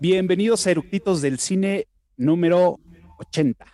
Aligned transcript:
Bienvenidos 0.00 0.64
a 0.64 0.70
Eructitos 0.70 1.20
del 1.22 1.40
Cine 1.40 1.88
número 2.16 2.78
80. 3.18 3.66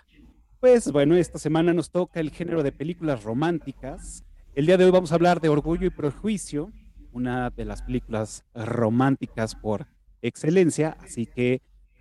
Pues 0.59 0.91
bueno, 0.91 1.17
esta 1.17 1.39
semana 1.39 1.75
nos 1.75 1.91
toca 1.91 2.19
el 2.19 2.31
género 2.31 2.63
de 2.63 2.73
películas 2.73 3.25
románticas. 3.25 4.25
El 4.55 4.65
día 4.65 4.79
de 4.79 4.87
hoy 4.87 4.91
vamos 4.91 5.13
a 5.13 5.17
hablar 5.17 5.43
de 5.43 5.51
Orgullo 5.51 5.87
y 5.87 5.91
Prejuicio, 5.91 6.73
una 7.13 7.51
de 7.51 7.67
las 7.67 7.83
películas 7.83 8.43
románticas 8.55 9.55
por 9.55 9.87
excelencia. 10.23 10.97
Así 11.03 11.27
que, 11.27 11.61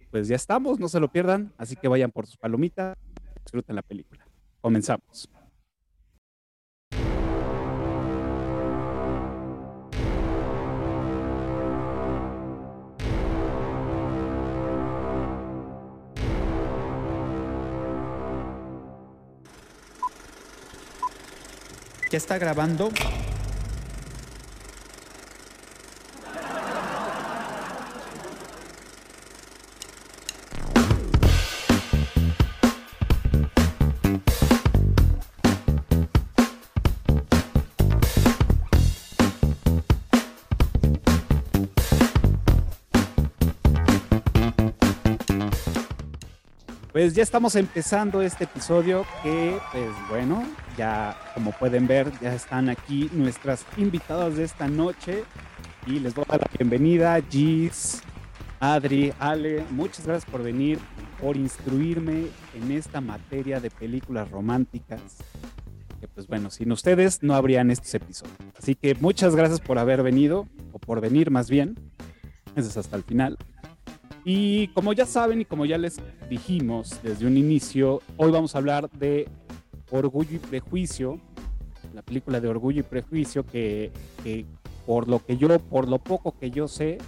pues 0.10 0.30
ya 0.30 0.38
estamos, 0.38 0.80
no 0.80 0.88
se 0.88 1.02
lo 1.02 1.12
pierdan. 1.12 1.52
Así 1.58 1.76
que 1.76 1.90
vayan 1.90 2.12
por 2.12 2.26
sus 2.26 2.38
palomitas, 2.38 2.98
disfruten 3.44 3.76
la 3.76 3.82
película. 3.82 4.26
Comenzamos. 4.62 5.30
¿Ya 22.14 22.18
está 22.18 22.38
grabando? 22.38 22.92
Pues 47.04 47.16
ya 47.16 47.24
estamos 47.24 47.58
empezando 47.58 48.22
este 48.22 48.46
episodio 48.46 49.06
que, 49.22 49.60
pues 49.74 49.90
bueno, 50.10 50.42
ya 50.78 51.18
como 51.34 51.52
pueden 51.52 51.86
ver, 51.86 52.10
ya 52.22 52.34
están 52.34 52.70
aquí 52.70 53.10
nuestras 53.12 53.66
invitadas 53.76 54.38
de 54.38 54.46
esta 54.46 54.70
noche 54.70 55.26
y 55.86 56.00
les 56.00 56.16
voy 56.16 56.24
a 56.30 56.32
dar 56.32 56.40
la 56.40 56.58
bienvenida, 56.58 57.20
Gis, 57.30 58.02
Adri, 58.62 59.12
Ale, 59.20 59.66
muchas 59.72 60.08
gracias 60.08 60.32
por 60.32 60.44
venir, 60.44 60.80
por 61.20 61.36
instruirme 61.36 62.28
en 62.54 62.72
esta 62.72 63.02
materia 63.02 63.60
de 63.60 63.70
películas 63.70 64.32
románticas. 64.32 65.18
Que 66.00 66.08
pues 66.08 66.26
bueno, 66.28 66.50
sin 66.52 66.72
ustedes 66.72 67.22
no 67.22 67.36
habrían 67.36 67.70
estos 67.70 67.94
episodios. 67.96 68.38
Así 68.58 68.76
que 68.76 68.96
muchas 68.96 69.36
gracias 69.36 69.60
por 69.60 69.78
haber 69.78 70.04
venido, 70.04 70.48
o 70.72 70.80
por 70.80 71.02
venir 71.02 71.32
más 71.32 71.50
bien. 71.50 71.78
Eso 72.56 72.70
es 72.70 72.78
hasta 72.78 72.96
el 72.96 73.04
final. 73.04 73.38
Y 74.26 74.70
como 74.70 74.94
ya 74.94 75.06
saben 75.06 75.42
y 75.42 75.46
como 75.46 75.66
ya 75.66 75.78
les 75.78 76.00
dijimos 76.30 77.00
desde 77.04 77.28
un 77.28 77.38
inicio, 77.38 78.02
hoy 78.16 78.32
vamos 78.32 78.56
a 78.56 78.60
hablar 78.60 78.90
de 78.92 79.28
Orgullo 79.92 80.36
y 80.36 80.40
Prejuicio, 80.40 81.20
la 81.94 82.02
película 82.02 82.40
de 82.40 82.48
Orgullo 82.48 82.80
y 82.80 82.84
Prejuicio 82.84 83.46
que, 83.46 83.92
por 84.86 85.10
lo 85.10 85.24
que 85.26 85.38
yo, 85.38 85.60
por 85.60 85.90
lo 85.90 86.00
poco 86.00 86.38
que 86.40 86.52
yo 86.52 86.70
sé, 86.70 87.00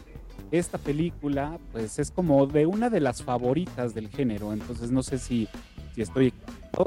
esta 0.52 0.78
película 0.78 1.58
pues 1.72 2.00
es 2.00 2.12
como 2.12 2.48
de 2.48 2.66
una 2.66 2.90
de 2.90 3.00
las 3.00 3.24
favoritas 3.24 3.94
del 3.94 4.10
género, 4.10 4.52
entonces 4.52 4.92
no 4.92 5.02
sé 5.02 5.18
si, 5.18 5.48
si 5.94 6.02
estoy 6.02 6.34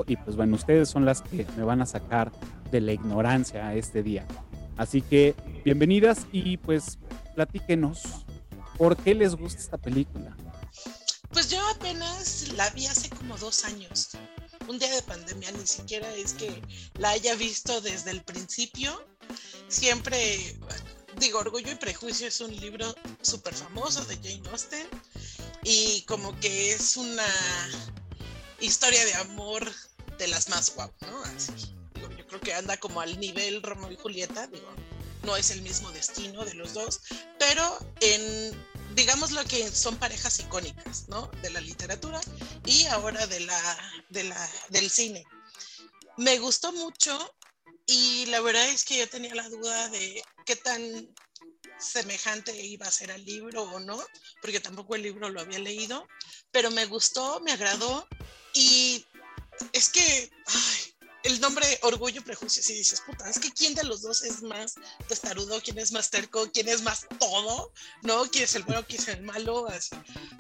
y 0.07 0.17
pues 0.17 0.37
bueno, 0.37 0.55
ustedes 0.55 0.91
son 0.91 1.07
las 1.07 1.23
que 1.23 1.47
me 1.57 1.63
van 1.63 1.81
a 1.81 1.87
sacar 1.87 2.31
de 2.71 2.83
la 2.83 2.93
ignorancia 2.93 3.75
este 3.75 4.03
día. 4.03 4.27
Así 4.77 5.01
que 5.01 5.35
bienvenidas 5.65 6.27
y 6.31 6.59
pues 6.59 6.99
platíquenos 7.35 8.27
¿Por 8.79 8.97
qué 8.97 9.15
les 9.15 9.35
gusta 9.35 9.61
esta 9.61 9.77
película? 9.77 10.37
Pues 11.33 11.51
yo 11.51 11.61
apenas 11.69 12.49
la 12.53 12.71
vi 12.71 12.87
hace 12.87 13.11
como 13.11 13.37
dos 13.37 13.65
años. 13.65 14.11
Un 14.69 14.79
día 14.79 14.95
de 14.95 15.03
pandemia, 15.03 15.51
ni 15.53 15.67
siquiera 15.67 16.13
es 16.15 16.33
que 16.33 16.63
la 16.95 17.11
haya 17.11 17.35
visto 17.35 17.81
desde 17.81 18.13
el 18.13 18.23
principio. 18.23 19.05
Siempre, 19.67 20.57
digo, 21.19 21.41
Orgullo 21.41 21.73
y 21.73 21.75
Prejuicio 21.75 22.29
es 22.29 22.41
un 22.41 22.55
libro 22.57 22.95
súper 23.21 23.53
famoso 23.53 24.05
de 24.05 24.17
Jane 24.17 24.49
Austen 24.51 24.87
y 25.65 26.03
como 26.03 26.39
que 26.39 26.73
es 26.73 26.97
una 26.97 27.27
historia 28.61 29.05
de 29.05 29.15
amor 29.15 29.71
de 30.19 30.29
las 30.29 30.49
más 30.49 30.75
guapas, 30.75 31.11
¿no? 31.11 31.23
Así, 31.25 31.53
digo, 31.95 32.11
yo 32.11 32.27
creo 32.27 32.41
que 32.41 32.55
anda 32.55 32.77
como 32.77 33.01
al 33.01 33.19
nivel 33.19 33.63
Romeo 33.63 33.91
y 33.91 33.97
Julieta, 33.97 34.47
digo, 34.47 34.69
no 35.23 35.37
es 35.37 35.51
el 35.51 35.63
mismo 35.63 35.91
destino 35.93 36.45
de 36.45 36.55
los 36.55 36.75
dos, 36.75 37.01
pero 37.39 37.79
en, 38.01 38.67
digamos 38.95 39.31
lo 39.33 39.45
que 39.45 39.71
son 39.71 39.97
parejas 39.97 40.41
icónicas, 40.41 41.09
¿no? 41.09 41.31
De 41.43 41.51
la 41.51 41.61
literatura 41.61 42.21
y 42.65 42.85
ahora 42.87 43.27
de 43.27 43.41
la, 43.41 43.79
de 44.09 44.25
la, 44.25 44.51
del 44.71 44.91
cine. 44.91 45.25
Me 46.17 46.39
gustó 46.39 46.73
mucho 46.73 47.17
y 47.87 48.27
la 48.27 48.41
verdad 48.41 48.69
es 48.69 48.85
que 48.85 48.99
yo 48.99 49.09
tenía 49.09 49.35
la 49.35 49.49
duda 49.49 49.89
de 49.89 50.23
qué 50.45 50.57
tan 50.57 51.15
semejante 51.79 52.55
iba 52.61 52.87
a 52.87 52.91
ser 52.91 53.13
al 53.13 53.25
libro 53.25 53.63
o 53.63 53.81
no, 53.81 54.03
porque 54.43 54.61
tampoco 54.61 54.95
el 54.95 55.03
libro 55.03 55.29
lo 55.31 55.41
había 55.41 55.59
leído, 55.59 56.07
pero 56.51 56.71
me 56.71 56.87
gustó, 56.87 57.41
me 57.41 57.53
agradó 57.53 58.07
y 58.53 59.07
es 59.73 59.89
que, 59.91 60.31
ay, 60.47 60.95
el 61.29 61.41
nombre 61.43 61.67
Orgullo 61.83 62.25
Prejuicio, 62.25 62.63
si 62.63 62.73
dices, 62.73 63.03
puta, 63.03 63.29
es 63.29 63.39
que 63.39 63.53
quién 63.53 63.75
de 63.75 63.85
los 63.85 64.01
dos 64.01 64.23
es 64.23 64.43
más 64.43 64.77
testarudo, 65.09 65.61
quién 65.63 65.79
es 65.79 65.93
más 65.93 66.09
terco, 66.09 66.51
quién 66.53 66.69
es 66.69 66.83
más 66.83 67.07
todo, 67.19 67.71
¿no? 68.03 68.25
¿Quién 68.31 68.45
es 68.45 68.55
el 68.55 68.63
bueno, 68.63 68.83
quién 68.89 69.03
es 69.03 69.09
el 69.09 69.23
malo? 69.23 69.69
Así. 69.69 69.95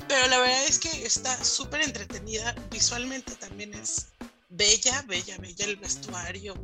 Pero 0.09 0.27
la 0.28 0.38
verdad 0.38 0.65
es 0.66 0.78
que 0.78 1.04
está 1.04 1.44
súper 1.44 1.82
entretenida, 1.82 2.54
visualmente 2.71 3.34
también 3.34 3.75
es 3.75 4.09
bella, 4.48 5.03
bella, 5.03 5.37
bella 5.37 5.66
el 5.66 5.77
vestuario, 5.77 6.54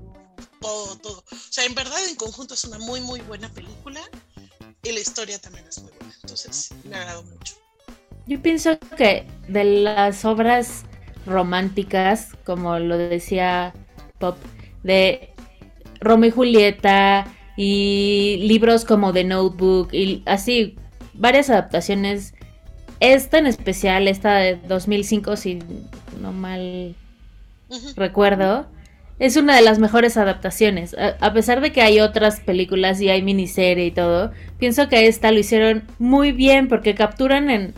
todo, 0.58 0.96
todo. 0.96 1.18
O 1.30 1.36
sea, 1.50 1.66
en 1.66 1.74
verdad 1.74 2.02
en 2.08 2.16
conjunto 2.16 2.54
es 2.54 2.64
una 2.64 2.78
muy, 2.78 3.02
muy 3.02 3.20
buena 3.20 3.52
película 3.52 4.00
y 4.82 4.92
la 4.92 5.00
historia 5.00 5.38
también 5.38 5.66
es 5.68 5.82
muy 5.82 5.92
buena. 5.92 6.14
Entonces, 6.22 6.70
me 6.84 6.96
agradó 6.96 7.24
mucho. 7.24 7.56
Yo 8.26 8.40
pienso 8.40 8.78
que 8.96 9.26
de 9.48 9.64
las 9.64 10.24
obras 10.24 10.84
románticas, 11.26 12.28
como 12.46 12.78
lo 12.78 12.96
decía 12.96 13.74
pop 14.19 14.36
de 14.82 15.30
Romeo 16.00 16.28
y 16.28 16.32
Julieta 16.32 17.26
y 17.56 18.38
libros 18.42 18.84
como 18.84 19.12
The 19.12 19.25
Notebook 19.25 19.92
y 19.92 20.22
así 20.26 20.76
varias 21.14 21.50
adaptaciones. 21.50 22.34
Esta 23.00 23.38
en 23.38 23.47
especial, 23.47 24.08
esta 24.08 24.36
de 24.36 24.56
2005, 24.56 25.36
si 25.36 25.58
no 26.20 26.32
mal 26.32 26.94
recuerdo, 27.97 28.66
es 29.19 29.36
una 29.36 29.56
de 29.56 29.62
las 29.62 29.78
mejores 29.78 30.16
adaptaciones. 30.16 30.96
A, 31.20 31.32
pesar 31.32 31.60
de 31.60 31.72
que 31.72 31.82
hay 31.82 32.00
otras 32.00 32.41
películas 32.41 33.00
y 33.00 33.08
hay 33.08 33.22
miniserie 33.22 33.86
y 33.86 33.91
todo, 33.91 34.32
pienso 34.58 34.88
que 34.88 35.06
esta 35.06 35.32
lo 35.32 35.38
hicieron 35.38 35.84
muy 35.98 36.32
bien 36.32 36.69
porque 36.69 36.94
capturan 36.94 37.50
en... 37.50 37.75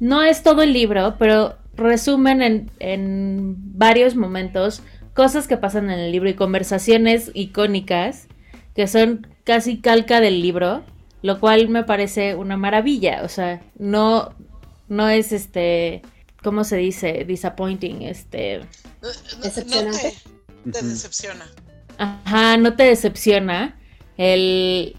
No 0.00 0.22
es 0.22 0.42
todo 0.42 0.62
el 0.62 0.72
libro, 0.72 1.16
pero 1.18 1.56
resumen 1.76 2.42
en, 2.42 2.70
en 2.78 3.54
varios 3.78 4.16
momentos 4.16 4.82
cosas 5.14 5.46
que 5.48 5.56
pasan 5.56 5.90
en 5.90 5.98
el 5.98 6.12
libro 6.12 6.28
y 6.28 6.34
conversaciones 6.34 7.30
icónicas 7.34 8.26
que 8.74 8.88
son 8.88 9.26
casi 9.44 9.80
calca 9.80 10.20
del 10.20 10.42
libro, 10.42 10.82
lo 11.22 11.38
cual 11.40 11.68
me 11.68 11.84
parece 11.84 12.34
una 12.34 12.56
maravilla. 12.56 13.22
O 13.22 13.28
sea, 13.28 13.62
no, 13.78 14.34
no 14.88 15.08
es 15.08 15.32
este, 15.32 16.02
¿cómo 16.42 16.64
se 16.64 16.76
dice? 16.76 17.24
Disappointing, 17.24 18.02
este... 18.02 18.60
Decepcionante. 19.42 20.14
No 20.64 20.72
te, 20.72 20.84
decepciona. 20.84 21.46
Ajá, 21.98 22.56
no 22.56 22.74
te 22.74 22.84
decepciona 22.84 23.76
el, 24.16 24.96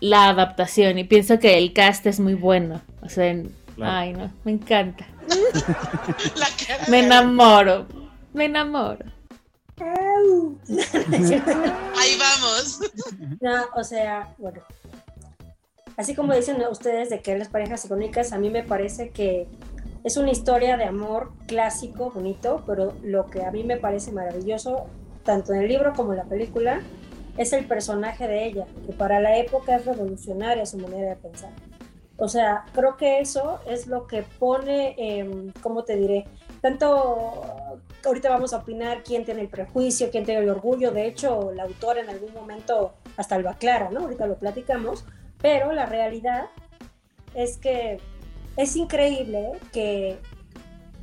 la 0.00 0.28
adaptación 0.28 0.98
y 0.98 1.04
pienso 1.04 1.38
que 1.38 1.58
el 1.58 1.72
cast 1.72 2.06
es 2.06 2.20
muy 2.20 2.34
bueno. 2.34 2.82
O 3.02 3.08
sea, 3.08 3.34
ay 3.80 4.12
no, 4.12 4.30
me 4.44 4.52
encanta. 4.52 5.06
me 6.88 7.00
enamoro, 7.00 7.86
me 8.34 8.44
enamoro. 8.44 9.15
Ahí 11.96 12.18
vamos. 12.18 12.80
No, 13.40 13.64
o 13.74 13.84
sea, 13.84 14.34
bueno. 14.38 14.60
Así 15.96 16.14
como 16.14 16.34
dicen 16.34 16.62
ustedes 16.70 17.08
de 17.10 17.20
que 17.20 17.38
las 17.38 17.48
parejas 17.48 17.84
icónicas, 17.84 18.32
a 18.32 18.38
mí 18.38 18.50
me 18.50 18.62
parece 18.62 19.10
que 19.10 19.48
es 20.04 20.16
una 20.16 20.30
historia 20.30 20.76
de 20.76 20.84
amor 20.84 21.32
clásico, 21.46 22.10
bonito, 22.10 22.62
pero 22.66 22.94
lo 23.02 23.26
que 23.26 23.44
a 23.44 23.50
mí 23.50 23.64
me 23.64 23.76
parece 23.76 24.12
maravilloso, 24.12 24.86
tanto 25.24 25.52
en 25.52 25.62
el 25.62 25.68
libro 25.68 25.94
como 25.94 26.12
en 26.12 26.18
la 26.18 26.24
película, 26.24 26.80
es 27.36 27.52
el 27.52 27.66
personaje 27.66 28.28
de 28.28 28.46
ella, 28.46 28.66
que 28.86 28.92
para 28.92 29.20
la 29.20 29.36
época 29.36 29.76
es 29.76 29.84
revolucionaria 29.84 30.64
su 30.64 30.78
manera 30.78 31.10
de 31.10 31.16
pensar. 31.16 31.50
O 32.18 32.28
sea, 32.28 32.64
creo 32.72 32.96
que 32.96 33.20
eso 33.20 33.58
es 33.66 33.86
lo 33.86 34.06
que 34.06 34.22
pone, 34.22 34.94
eh, 34.98 35.52
¿cómo 35.60 35.84
te 35.84 35.96
diré? 35.96 36.26
Tanto 36.62 37.80
ahorita 38.04 38.28
vamos 38.30 38.52
a 38.52 38.58
opinar 38.58 39.02
quién 39.02 39.24
tiene 39.24 39.40
el 39.40 39.48
prejuicio, 39.48 40.10
quién 40.10 40.24
tiene 40.24 40.42
el 40.42 40.48
orgullo. 40.48 40.92
De 40.92 41.06
hecho, 41.06 41.52
la 41.52 41.64
autora 41.64 42.00
en 42.00 42.10
algún 42.10 42.32
momento 42.32 42.94
hasta 43.16 43.38
lo 43.38 43.50
aclara, 43.50 43.90
¿no? 43.90 44.00
Ahorita 44.00 44.26
lo 44.26 44.36
platicamos. 44.36 45.04
Pero 45.40 45.72
la 45.72 45.86
realidad 45.86 46.46
es 47.34 47.58
que 47.58 48.00
es 48.56 48.76
increíble 48.76 49.52
que 49.72 50.18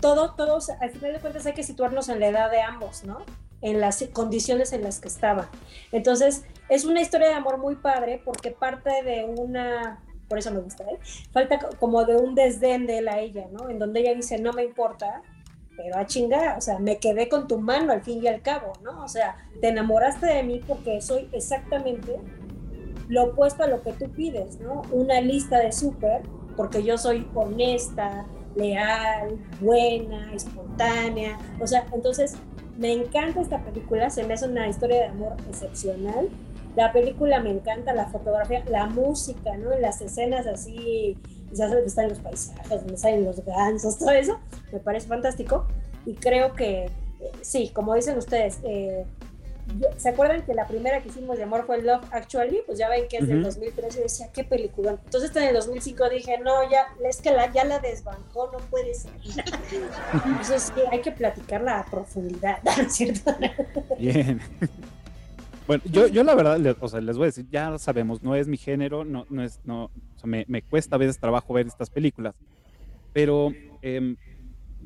todo, 0.01 0.33
todos, 0.35 0.69
al 0.69 0.89
final 0.89 1.13
de 1.13 1.19
cuentas 1.19 1.45
hay 1.45 1.53
que 1.53 1.63
situarnos 1.63 2.09
en 2.09 2.19
la 2.19 2.27
edad 2.27 2.51
de 2.51 2.61
ambos, 2.61 3.03
¿no? 3.03 3.19
En 3.61 3.79
las 3.79 4.03
condiciones 4.11 4.73
en 4.73 4.83
las 4.83 4.99
que 4.99 5.07
estaban. 5.07 5.47
Entonces, 5.91 6.43
es 6.67 6.83
una 6.85 7.01
historia 7.01 7.29
de 7.29 7.35
amor 7.35 7.57
muy 7.57 7.75
padre 7.75 8.21
porque 8.25 8.51
parte 8.51 9.03
de 9.03 9.23
una, 9.23 10.03
por 10.27 10.39
eso 10.39 10.51
me 10.51 10.59
gusta, 10.59 10.83
¿eh? 10.85 10.99
Falta 11.31 11.59
como 11.79 12.03
de 12.03 12.17
un 12.17 12.35
desdén 12.35 12.85
de 12.87 12.97
él 12.97 13.07
a 13.07 13.19
ella, 13.19 13.47
¿no? 13.51 13.69
En 13.69 13.79
donde 13.79 14.01
ella 14.01 14.13
dice, 14.13 14.39
no 14.39 14.51
me 14.51 14.63
importa, 14.63 15.21
pero 15.75 15.97
a 15.97 16.05
chingar, 16.05 16.57
o 16.57 16.61
sea, 16.61 16.79
me 16.79 16.97
quedé 16.97 17.29
con 17.29 17.47
tu 17.47 17.59
mano 17.59 17.91
al 17.91 18.01
fin 18.01 18.23
y 18.23 18.27
al 18.27 18.41
cabo, 18.41 18.73
¿no? 18.83 19.03
O 19.03 19.07
sea, 19.07 19.37
te 19.59 19.69
enamoraste 19.69 20.27
de 20.27 20.43
mí 20.43 20.61
porque 20.67 21.01
soy 21.01 21.29
exactamente 21.31 22.19
lo 23.07 23.25
opuesto 23.25 23.63
a 23.63 23.67
lo 23.67 23.81
que 23.81 23.93
tú 23.93 24.09
pides, 24.11 24.59
¿no? 24.59 24.83
Una 24.91 25.21
lista 25.21 25.59
de 25.59 25.71
súper, 25.71 26.21
porque 26.55 26.83
yo 26.83 26.97
soy 26.97 27.27
honesta, 27.33 28.25
leal, 28.55 29.37
buena, 29.59 30.33
espontánea. 30.33 31.37
O 31.59 31.67
sea, 31.67 31.85
entonces 31.93 32.35
me 32.77 32.91
encanta 32.91 33.41
esta 33.41 33.63
película, 33.63 34.09
se 34.09 34.23
me 34.23 34.33
hace 34.33 34.47
una 34.47 34.67
historia 34.67 34.97
de 34.97 35.05
amor 35.05 35.35
excepcional. 35.49 36.29
La 36.75 36.91
película 36.91 37.39
me 37.39 37.51
encanta, 37.51 37.93
la 37.93 38.07
fotografía, 38.07 38.63
la 38.67 38.87
música, 38.87 39.55
¿no? 39.57 39.77
Las 39.77 40.01
escenas 40.01 40.47
así, 40.47 41.17
ya 41.53 41.69
sabes, 41.69 41.85
están 41.85 42.09
los 42.09 42.19
paisajes, 42.19 42.69
donde 42.69 42.97
salen 42.97 43.25
los 43.25 43.43
gansos, 43.45 43.97
todo 43.97 44.11
eso, 44.11 44.39
me 44.71 44.79
parece 44.79 45.07
fantástico. 45.07 45.67
Y 46.05 46.15
creo 46.15 46.53
que, 46.53 46.85
eh, 46.85 46.91
sí, 47.41 47.69
como 47.73 47.93
dicen 47.95 48.17
ustedes, 48.17 48.59
eh, 48.63 49.05
¿Se 49.97 50.09
acuerdan 50.09 50.45
que 50.45 50.53
la 50.53 50.67
primera 50.67 51.01
que 51.01 51.09
hicimos 51.09 51.37
de 51.37 51.43
amor 51.43 51.65
fue 51.65 51.81
Love 51.81 52.03
Actually? 52.11 52.61
Pues 52.65 52.77
ya 52.77 52.89
ven 52.89 53.07
que 53.07 53.17
es 53.17 53.27
del 53.27 53.43
2003 53.43 53.95
y 53.95 53.99
decía, 53.99 54.29
qué 54.33 54.43
película. 54.43 54.97
Entonces 55.05 55.33
en 55.35 55.43
el 55.43 55.53
2005 55.55 56.09
dije, 56.09 56.37
no, 56.39 56.69
ya, 56.69 56.87
es 57.07 57.21
que 57.21 57.31
la, 57.31 57.51
ya 57.51 57.63
la 57.63 57.79
desbancó, 57.79 58.51
no 58.51 58.59
puede 58.69 58.93
ser. 58.93 59.11
Entonces 60.25 60.71
sí, 60.75 60.81
hay 60.91 61.01
que 61.01 61.11
platicarla 61.11 61.79
a 61.79 61.85
profundidad, 61.85 62.61
¿no 62.63 62.71
es 62.71 62.93
cierto? 62.93 63.33
Bien. 63.97 64.41
Bueno, 65.67 65.83
yo, 65.85 66.07
yo 66.07 66.23
la 66.23 66.35
verdad, 66.35 66.77
o 66.79 66.87
sea, 66.87 66.99
les 66.99 67.17
voy 67.17 67.25
a 67.25 67.27
decir, 67.27 67.47
ya 67.49 67.77
sabemos, 67.77 68.21
no 68.21 68.35
es 68.35 68.47
mi 68.47 68.57
género, 68.57 69.05
no, 69.05 69.25
no 69.29 69.43
es, 69.43 69.59
no, 69.63 69.85
o 69.85 70.17
sea, 70.17 70.27
me, 70.27 70.45
me 70.47 70.61
cuesta 70.61 70.95
a 70.95 70.99
veces 70.99 71.19
trabajo 71.19 71.53
ver 71.53 71.67
estas 71.67 71.89
películas, 71.89 72.35
pero 73.13 73.53
eh, 73.81 74.15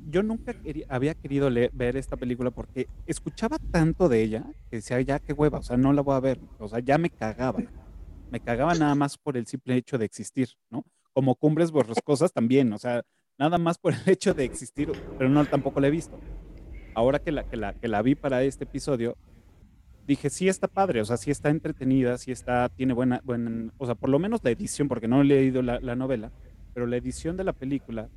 yo 0.10 0.24
nunca 0.24 0.56
había 0.90 1.16
querido 1.16 1.50
ver 1.52 1.98
esta 1.98 2.18
película 2.18 2.52
porque 2.52 2.88
escuchaba 3.06 3.58
tanto 3.72 4.10
de 4.10 4.22
ella 4.22 4.46
que 4.70 4.78
decía, 4.78 5.02
ya 5.02 5.20
qué 5.20 5.34
hueva, 5.34 5.60
o 5.60 5.64
sea, 5.64 5.78
no 5.78 5.94
la 5.94 6.02
voy 6.02 6.16
a 6.16 6.20
ver, 6.20 6.40
o 6.60 6.68
sea, 6.68 6.80
ya 6.80 6.98
me 6.98 7.10
cagaba. 7.10 7.60
Me 8.30 8.40
cagaba 8.42 8.74
nada 8.76 8.94
más 8.94 9.18
por 9.18 9.38
el 9.38 9.48
simple 9.48 9.76
hecho 9.76 9.98
de 9.98 10.06
existir, 10.06 10.50
¿no? 10.70 10.84
Como 11.14 11.36
Cumbres 11.36 11.72
Borroscosas 11.72 12.34
también, 12.34 12.72
o 12.74 12.78
sea, 12.78 13.04
nada 13.38 13.58
más 13.58 13.78
por 13.78 13.94
el 13.94 14.00
hecho 14.06 14.34
de 14.34 14.44
existir, 14.44 14.92
pero 15.18 15.30
no 15.30 15.46
tampoco 15.46 15.80
la 15.80 15.88
he 15.88 15.92
visto. 15.92 16.20
Ahora 16.94 17.20
que 17.20 17.32
la, 17.32 17.44
que 17.44 17.58
la, 17.58 17.74
que 17.74 17.88
la 17.88 18.02
vi 18.02 18.16
para 18.16 18.44
este 18.44 18.66
episodio, 18.66 19.16
dije, 20.07 20.30
sí 20.30 20.48
está 20.48 20.68
padre, 20.68 21.01
o 21.01 21.06
sea, 21.06 21.18
sí 21.18 21.30
está 21.30 21.50
entretenida, 21.50 22.18
sí 22.18 22.31
está, 22.31 22.69
tiene 22.69 22.94
buena, 22.94 23.21
buena 23.24 23.71
o 23.77 23.86
sea, 23.86 23.95
por 23.95 24.09
lo 24.09 24.19
menos 24.19 24.42
la 24.44 24.51
edición, 24.51 24.88
porque 24.88 25.07
no 25.07 25.21
he 25.21 25.25
leído 25.25 25.62
la, 25.62 25.80
la 25.81 25.95
novela, 25.95 26.31
pero 26.74 26.88
la 26.88 26.95
edición 26.98 27.36
de 27.38 27.44
la 27.44 27.54
película 27.54 28.09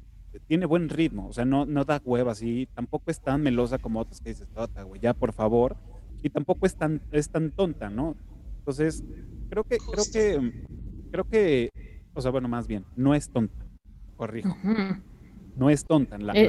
tiene 0.47 0.67
buen 0.67 0.89
ritmo, 0.89 1.27
o 1.29 1.33
sea, 1.33 1.45
no, 1.45 1.67
no 1.67 1.85
da 1.85 2.01
huevas 2.05 2.43
y 2.43 2.67
tampoco 2.67 3.11
es 3.11 3.21
tan 3.21 3.43
melosa 3.43 3.79
como 3.79 4.01
otras 4.01 4.21
que 4.21 4.31
dices, 4.31 4.49
tota, 4.55 4.85
güey, 4.85 5.01
ya 5.01 5.13
por 5.13 5.33
favor, 5.33 5.77
y 6.23 6.31
tampoco 6.31 6.67
es 6.67 6.77
tan, 6.77 7.01
es 7.11 7.31
tan 7.31 7.51
tonta, 7.51 7.91
¿no? 7.91 8.17
Entonces, 8.59 9.03
creo 9.49 9.65
que, 9.65 9.79
creo 9.79 10.05
que, 10.13 10.65
creo 11.11 11.25
que, 11.25 11.71
o 12.15 12.21
sea, 12.21 12.31
bueno, 12.31 12.49
más 12.49 12.67
bien, 12.69 12.85
no 12.95 13.15
es 13.15 13.31
tonta, 13.31 13.67
corrijo. 14.17 14.57
No 15.57 15.69
es 15.69 15.85
tonta, 15.85 16.17
eh. 16.35 16.49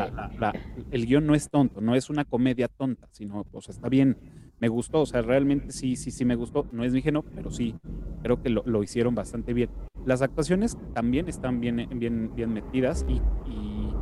el 0.91 1.05
guion 1.07 1.25
no 1.25 1.33
es 1.33 1.49
tonto, 1.49 1.81
no 1.81 1.95
es 1.95 2.09
una 2.09 2.23
comedia 2.23 2.67
tonta, 2.67 3.07
sino, 3.11 3.45
o 3.51 3.61
sea, 3.61 3.73
está 3.73 3.89
bien, 3.89 4.15
me 4.61 4.69
gustó, 4.69 5.01
o 5.01 5.05
sea, 5.07 5.23
realmente 5.23 5.71
sí, 5.71 5.95
sí, 5.95 6.11
sí 6.11 6.23
me 6.23 6.35
gustó, 6.35 6.67
no 6.71 6.83
es 6.83 6.93
mi 6.93 7.01
género, 7.01 7.25
pero 7.35 7.49
sí, 7.49 7.75
creo 8.21 8.43
que 8.43 8.49
lo, 8.49 8.61
lo 8.67 8.83
hicieron 8.83 9.15
bastante 9.15 9.53
bien. 9.53 9.71
Las 10.05 10.21
actuaciones 10.21 10.77
también 10.93 11.27
están 11.27 11.59
bien, 11.59 11.87
bien, 11.95 12.31
bien 12.35 12.53
metidas 12.53 13.05
y, 13.09 13.19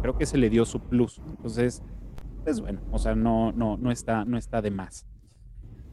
creo 0.01 0.17
que 0.17 0.25
se 0.25 0.37
le 0.37 0.49
dio 0.49 0.63
su 0.63 0.79
plus. 0.79 1.21
Entonces, 1.29 1.83
pues 2.45 2.61
bueno, 2.61 2.79
o 2.89 2.97
sea, 2.97 3.15
no, 3.15 3.51
no, 3.51 3.75
no, 3.75 3.91
está, 3.91 4.23
no 4.23 4.37
está 4.37 4.61
de 4.61 4.71
más. 4.71 5.05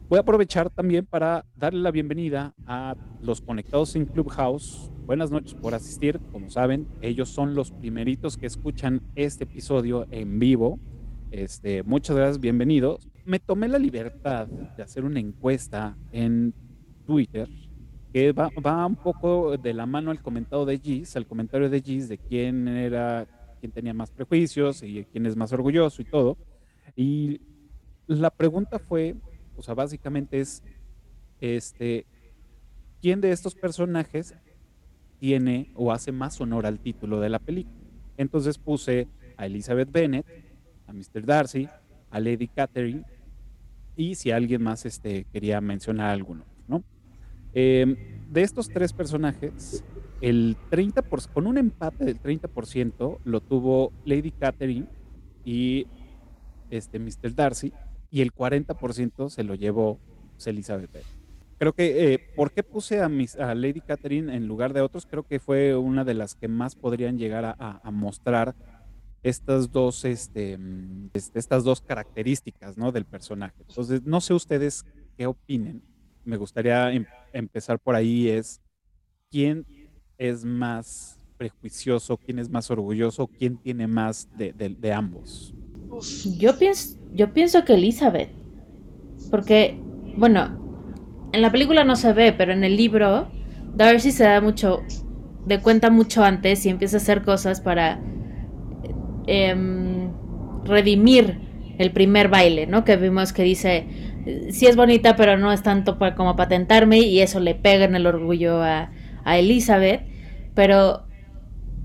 Voy 0.07 0.17
a 0.17 0.21
aprovechar 0.21 0.69
también 0.69 1.05
para 1.05 1.45
darle 1.57 1.81
la 1.81 1.91
bienvenida 1.91 2.53
a 2.65 2.95
los 3.21 3.41
conectados 3.41 3.97
en 3.97 4.05
Clubhouse. 4.05 4.89
Buenas 5.05 5.29
noches 5.29 5.55
por 5.55 5.75
asistir. 5.75 6.21
Como 6.31 6.49
saben, 6.49 6.87
ellos 7.01 7.27
son 7.27 7.53
los 7.53 7.71
primeritos 7.71 8.37
que 8.37 8.45
escuchan 8.45 9.01
este 9.15 9.43
episodio 9.43 10.07
en 10.09 10.39
vivo. 10.39 10.79
Este, 11.31 11.83
muchas 11.83 12.15
gracias, 12.15 12.39
bienvenidos. 12.39 13.09
Me 13.27 13.39
tomé 13.39 13.67
la 13.67 13.77
libertad 13.77 14.47
de 14.47 14.81
hacer 14.81 15.03
una 15.03 15.19
encuesta 15.19 15.97
en 16.13 16.53
Twitter 17.05 17.49
que 18.13 18.31
va, 18.31 18.49
va, 18.65 18.85
un 18.85 18.95
poco 18.95 19.57
de 19.57 19.73
la 19.73 19.85
mano 19.85 20.11
al 20.11 20.21
comentado 20.21 20.65
de 20.65 20.79
Gis, 20.79 21.13
al 21.17 21.27
comentario 21.27 21.69
de 21.69 21.81
Gis 21.81 22.07
de 22.07 22.17
quién 22.17 22.69
era, 22.69 23.27
quién 23.59 23.73
tenía 23.73 23.93
más 23.93 24.11
prejuicios 24.11 24.81
y 24.81 25.03
quién 25.11 25.25
es 25.25 25.35
más 25.35 25.51
orgulloso 25.51 26.01
y 26.01 26.05
todo. 26.05 26.37
Y 26.95 27.41
la 28.07 28.29
pregunta 28.29 28.79
fue, 28.79 29.17
o 29.57 29.61
sea, 29.61 29.73
básicamente 29.73 30.39
es, 30.39 30.63
este, 31.41 32.05
¿quién 33.01 33.19
de 33.19 33.33
estos 33.33 33.55
personajes 33.55 34.35
tiene 35.19 35.69
o 35.75 35.91
hace 35.91 36.13
más 36.13 36.39
honor 36.39 36.65
al 36.65 36.79
título 36.79 37.19
de 37.19 37.27
la 37.27 37.39
película? 37.39 37.75
Entonces 38.15 38.57
puse 38.57 39.09
a 39.35 39.47
Elizabeth 39.47 39.91
Bennet, 39.91 40.25
a 40.87 40.93
Mr. 40.93 41.25
Darcy, 41.25 41.67
a 42.09 42.21
Lady 42.21 42.47
Catherine 42.47 43.03
y 43.97 44.15
si 44.15 44.31
alguien 44.31 44.61
más 44.61 44.85
este, 44.85 45.25
quería 45.33 45.59
mencionar 45.59 46.11
alguno, 46.11 46.45
¿no? 46.67 46.83
Em, 47.53 47.97
de 48.29 48.43
estos 48.43 48.69
tres 48.69 48.93
personajes, 48.93 49.83
el 50.21 50.55
30%, 50.69 51.33
con 51.33 51.47
un 51.47 51.57
empate 51.57 52.05
del 52.05 52.21
30% 52.21 53.19
lo 53.23 53.41
tuvo 53.41 53.91
Lady 54.05 54.31
Catherine 54.31 54.87
y 55.43 55.87
este 56.69 56.99
Mr. 56.99 57.33
Darcy, 57.33 57.73
y 58.11 58.21
el 58.21 58.31
40% 58.33 59.29
se 59.29 59.43
lo 59.43 59.55
llevó 59.55 59.99
Elizabeth 60.45 60.91
Creo 61.57 61.73
que, 61.73 62.13
eh, 62.13 62.19
¿por 62.35 62.51
qué 62.51 62.61
puse 62.61 63.01
a, 63.01 63.09
Lady 63.09 63.81
Catherine 63.81 64.35
en 64.35 64.47
lugar 64.47 64.73
de 64.73 64.81
otros? 64.81 65.07
Creo 65.07 65.23
que 65.23 65.39
fue 65.39 65.75
una 65.75 66.03
de 66.03 66.13
las 66.13 66.35
que 66.35 66.47
más 66.47 66.75
podrían 66.75 67.17
llegar 67.17 67.55
a 67.57 67.91
mostrar 67.91 68.53
estas 69.23 69.71
dos, 69.71 70.05
este, 70.05 70.57
este, 71.13 71.39
estas 71.39 71.63
dos 71.63 71.81
características 71.81 72.77
¿no? 72.77 72.91
del 72.91 73.05
personaje. 73.05 73.55
Entonces, 73.67 74.03
no 74.03 74.21
sé 74.21 74.33
ustedes 74.33 74.85
qué 75.17 75.27
opinen 75.27 75.81
me 76.27 76.37
gustaría 76.37 76.91
em, 76.91 77.05
empezar 77.33 77.79
por 77.79 77.95
ahí 77.95 78.27
es 78.27 78.61
quién 79.31 79.65
es 80.17 80.43
más 80.43 81.17
prejuicioso, 81.37 82.17
quién 82.17 82.39
es 82.39 82.49
más 82.49 82.69
orgulloso, 82.69 83.27
quién 83.27 83.57
tiene 83.57 83.87
más 83.87 84.27
de, 84.37 84.91
ambos. 84.91 85.53
Yo 86.37 86.57
pienso, 86.57 86.97
yo 87.13 87.31
pienso 87.33 87.63
que 87.63 87.75
Elizabeth, 87.75 88.29
porque, 89.31 89.79
bueno, 90.17 91.29
en 91.31 91.41
la 91.41 91.51
película 91.51 91.83
no 91.83 91.95
se 91.95 92.11
ve, 92.13 92.33
pero 92.33 92.51
en 92.51 92.63
el 92.63 92.75
libro 92.75 93.29
Darcy 93.75 94.11
se 94.11 94.23
da 94.23 94.41
mucho, 94.41 94.81
de 95.45 95.61
cuenta 95.61 95.89
mucho 95.91 96.23
antes 96.23 96.65
y 96.65 96.69
empieza 96.69 96.97
a 96.97 96.99
hacer 96.99 97.23
cosas 97.23 97.61
para 97.61 98.01
em, 99.27 100.11
redimir 100.63 101.39
el 101.77 101.91
primer 101.91 102.27
baile, 102.27 102.65
¿no? 102.65 102.83
Que 102.83 102.95
vimos 102.95 103.33
que 103.33 103.43
dice, 103.43 103.85
sí 104.49 104.65
es 104.67 104.75
bonita, 104.75 105.15
pero 105.15 105.37
no 105.37 105.51
es 105.51 105.63
tanto 105.63 105.97
como 106.15 106.35
patentarme 106.35 106.99
y 106.99 107.21
eso 107.21 107.39
le 107.39 107.55
pega 107.55 107.85
en 107.85 107.95
el 107.95 108.07
orgullo 108.07 108.61
a, 108.61 108.91
Elizabeth. 109.25 110.01
Pero 110.55 111.05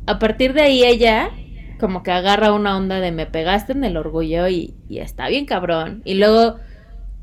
a 0.07 0.19
partir 0.19 0.53
de 0.53 0.63
ahí 0.63 0.85
ella 0.85 1.31
como 1.79 2.05
que 2.05 2.13
agarra 2.13 2.53
una 2.53 2.77
onda 2.77 3.01
de 3.01 3.11
me 3.11 3.27
pegaste 3.27 3.73
en 3.73 3.83
el 3.83 3.97
orgullo 3.97 4.49
y, 4.49 4.75
está 4.89 5.29
bien 5.29 5.47
cabrón. 5.47 6.03
Y 6.05 6.15
luego 6.15 6.59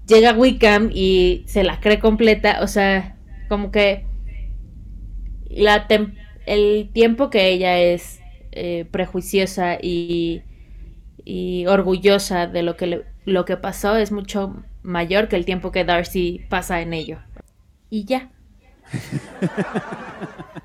llega 0.07 0.33
Wickham 0.33 0.89
y 0.93 1.43
se 1.47 1.63
la 1.63 1.79
cree 1.79 1.99
completa. 1.99 2.59
O 2.61 2.67
sea, 2.67 3.15
como 3.47 3.71
que 3.71 4.05
la 5.49 5.87
el 6.45 6.89
tiempo 6.91 7.29
que 7.29 7.49
ella 7.49 7.79
es 7.79 8.18
eh, 8.51 8.85
prejuiciosa 8.91 9.77
y, 9.81 10.41
y 11.25 11.65
orgullosa 11.67 12.47
de 12.47 12.63
lo 12.63 12.77
que, 12.77 13.05
lo 13.25 13.45
que 13.45 13.57
pasó 13.57 13.95
es 13.95 14.11
mucho 14.11 14.63
mayor 14.83 15.27
que 15.29 15.35
el 15.35 15.45
tiempo 15.45 15.71
que 15.71 15.85
Darcy 15.85 16.45
pasa 16.49 16.81
en 16.81 16.93
ello. 16.93 17.19
Y 17.89 18.05
ya. 18.05 18.31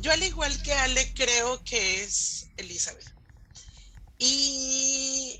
Yo 0.00 0.12
al 0.12 0.22
igual 0.22 0.62
que 0.62 0.72
Ale 0.72 1.12
creo 1.14 1.62
que 1.64 2.02
es 2.04 2.48
Elizabeth. 2.56 3.12
Y 4.18 5.38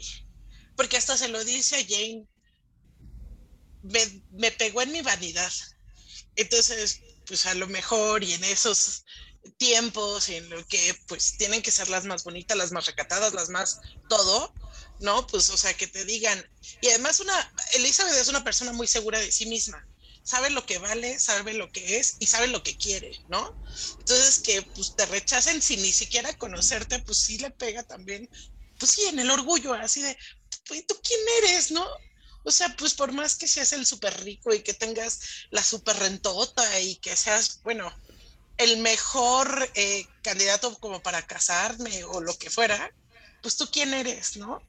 porque 0.77 0.97
hasta 0.97 1.17
se 1.17 1.29
lo 1.29 1.45
dice 1.45 1.77
a 1.77 1.85
Jane, 1.89 2.27
me, 3.83 4.01
me 4.33 4.51
pegó 4.51 4.83
en 4.83 4.93
mi 4.93 5.03
vanidad. 5.03 5.53
Entonces, 6.37 7.01
pues 7.27 7.47
a 7.47 7.55
lo 7.55 7.67
mejor 7.67 8.25
y 8.25 8.33
en 8.35 8.45
esos 8.45 9.05
tiempos 9.59 10.29
en 10.29 10.49
lo 10.51 10.65
que 10.67 10.97
pues 11.07 11.37
tienen 11.37 11.63
que 11.63 11.71
ser 11.71 11.89
las 11.89 12.05
más 12.05 12.25
bonitas, 12.25 12.57
las 12.57 12.73
más 12.73 12.87
recatadas, 12.87 13.35
las 13.35 13.49
más 13.49 13.79
todo, 14.09 14.55
¿no? 15.01 15.27
Pues 15.27 15.49
o 15.51 15.57
sea, 15.57 15.75
que 15.75 15.87
te 15.87 16.05
digan. 16.05 16.43
Y 16.81 16.89
además 16.89 17.21
una, 17.21 17.53
Elizabeth 17.75 18.15
es 18.15 18.29
una 18.29 18.45
persona 18.45 18.73
muy 18.73 18.87
segura 18.87 19.19
de 19.21 19.31
sí 19.31 19.47
misma. 19.47 19.87
Sabe 20.23 20.51
lo 20.51 20.67
que 20.67 20.79
vale, 20.79 21.21
sabe 21.21 21.55
lo 21.55 21.71
que 21.71 21.99
es 21.99 22.17
y 22.19 22.27
sabe 22.27 22.49
lo 22.49 22.63
que 22.63 22.77
quiere, 22.77 23.17
¿no? 23.29 23.57
Entonces 23.99 24.41
que 24.41 24.63
pues 24.75 24.95
te 24.97 25.07
rechacen 25.07 25.63
sin 25.63 25.81
ni 25.83 25.93
siquiera 25.93 26.33
conocerte, 26.35 26.99
pues 27.01 27.19
sí 27.19 27.39
le 27.39 27.51
pega 27.53 27.85
también, 27.85 28.29
pues 28.79 28.91
sí, 28.93 29.03
en 29.07 29.21
el 29.21 29.31
orgullo, 29.31 29.75
así 29.75 30.03
de, 30.03 30.17
pues, 30.67 30.87
¿tú 30.87 31.01
quién 31.03 31.21
eres, 31.43 31.71
no? 31.71 31.87
O 32.47 32.53
sea, 32.53 32.69
pues 32.77 32.95
por 32.95 33.13
más 33.13 33.35
que 33.35 33.49
seas 33.49 33.73
el 33.73 33.85
súper 33.85 34.23
rico 34.23 34.55
y 34.55 34.63
que 34.63 34.73
tengas 34.73 35.21
la 35.51 35.65
súper 35.65 35.97
rentota 35.97 36.79
y 36.81 36.95
que 36.97 37.17
seas, 37.17 37.61
bueno, 37.65 37.93
el 38.57 38.79
mejor 38.79 39.69
eh, 39.75 40.07
candidato 40.23 40.79
como 40.79 41.03
para 41.03 41.27
casarme 41.27 42.05
o 42.05 42.21
lo 42.21 42.39
que 42.39 42.49
fuera, 42.49 42.95
pues 43.43 43.57
tú 43.57 43.69
quién 43.69 43.93
eres, 43.95 44.37
¿no? 44.37 44.63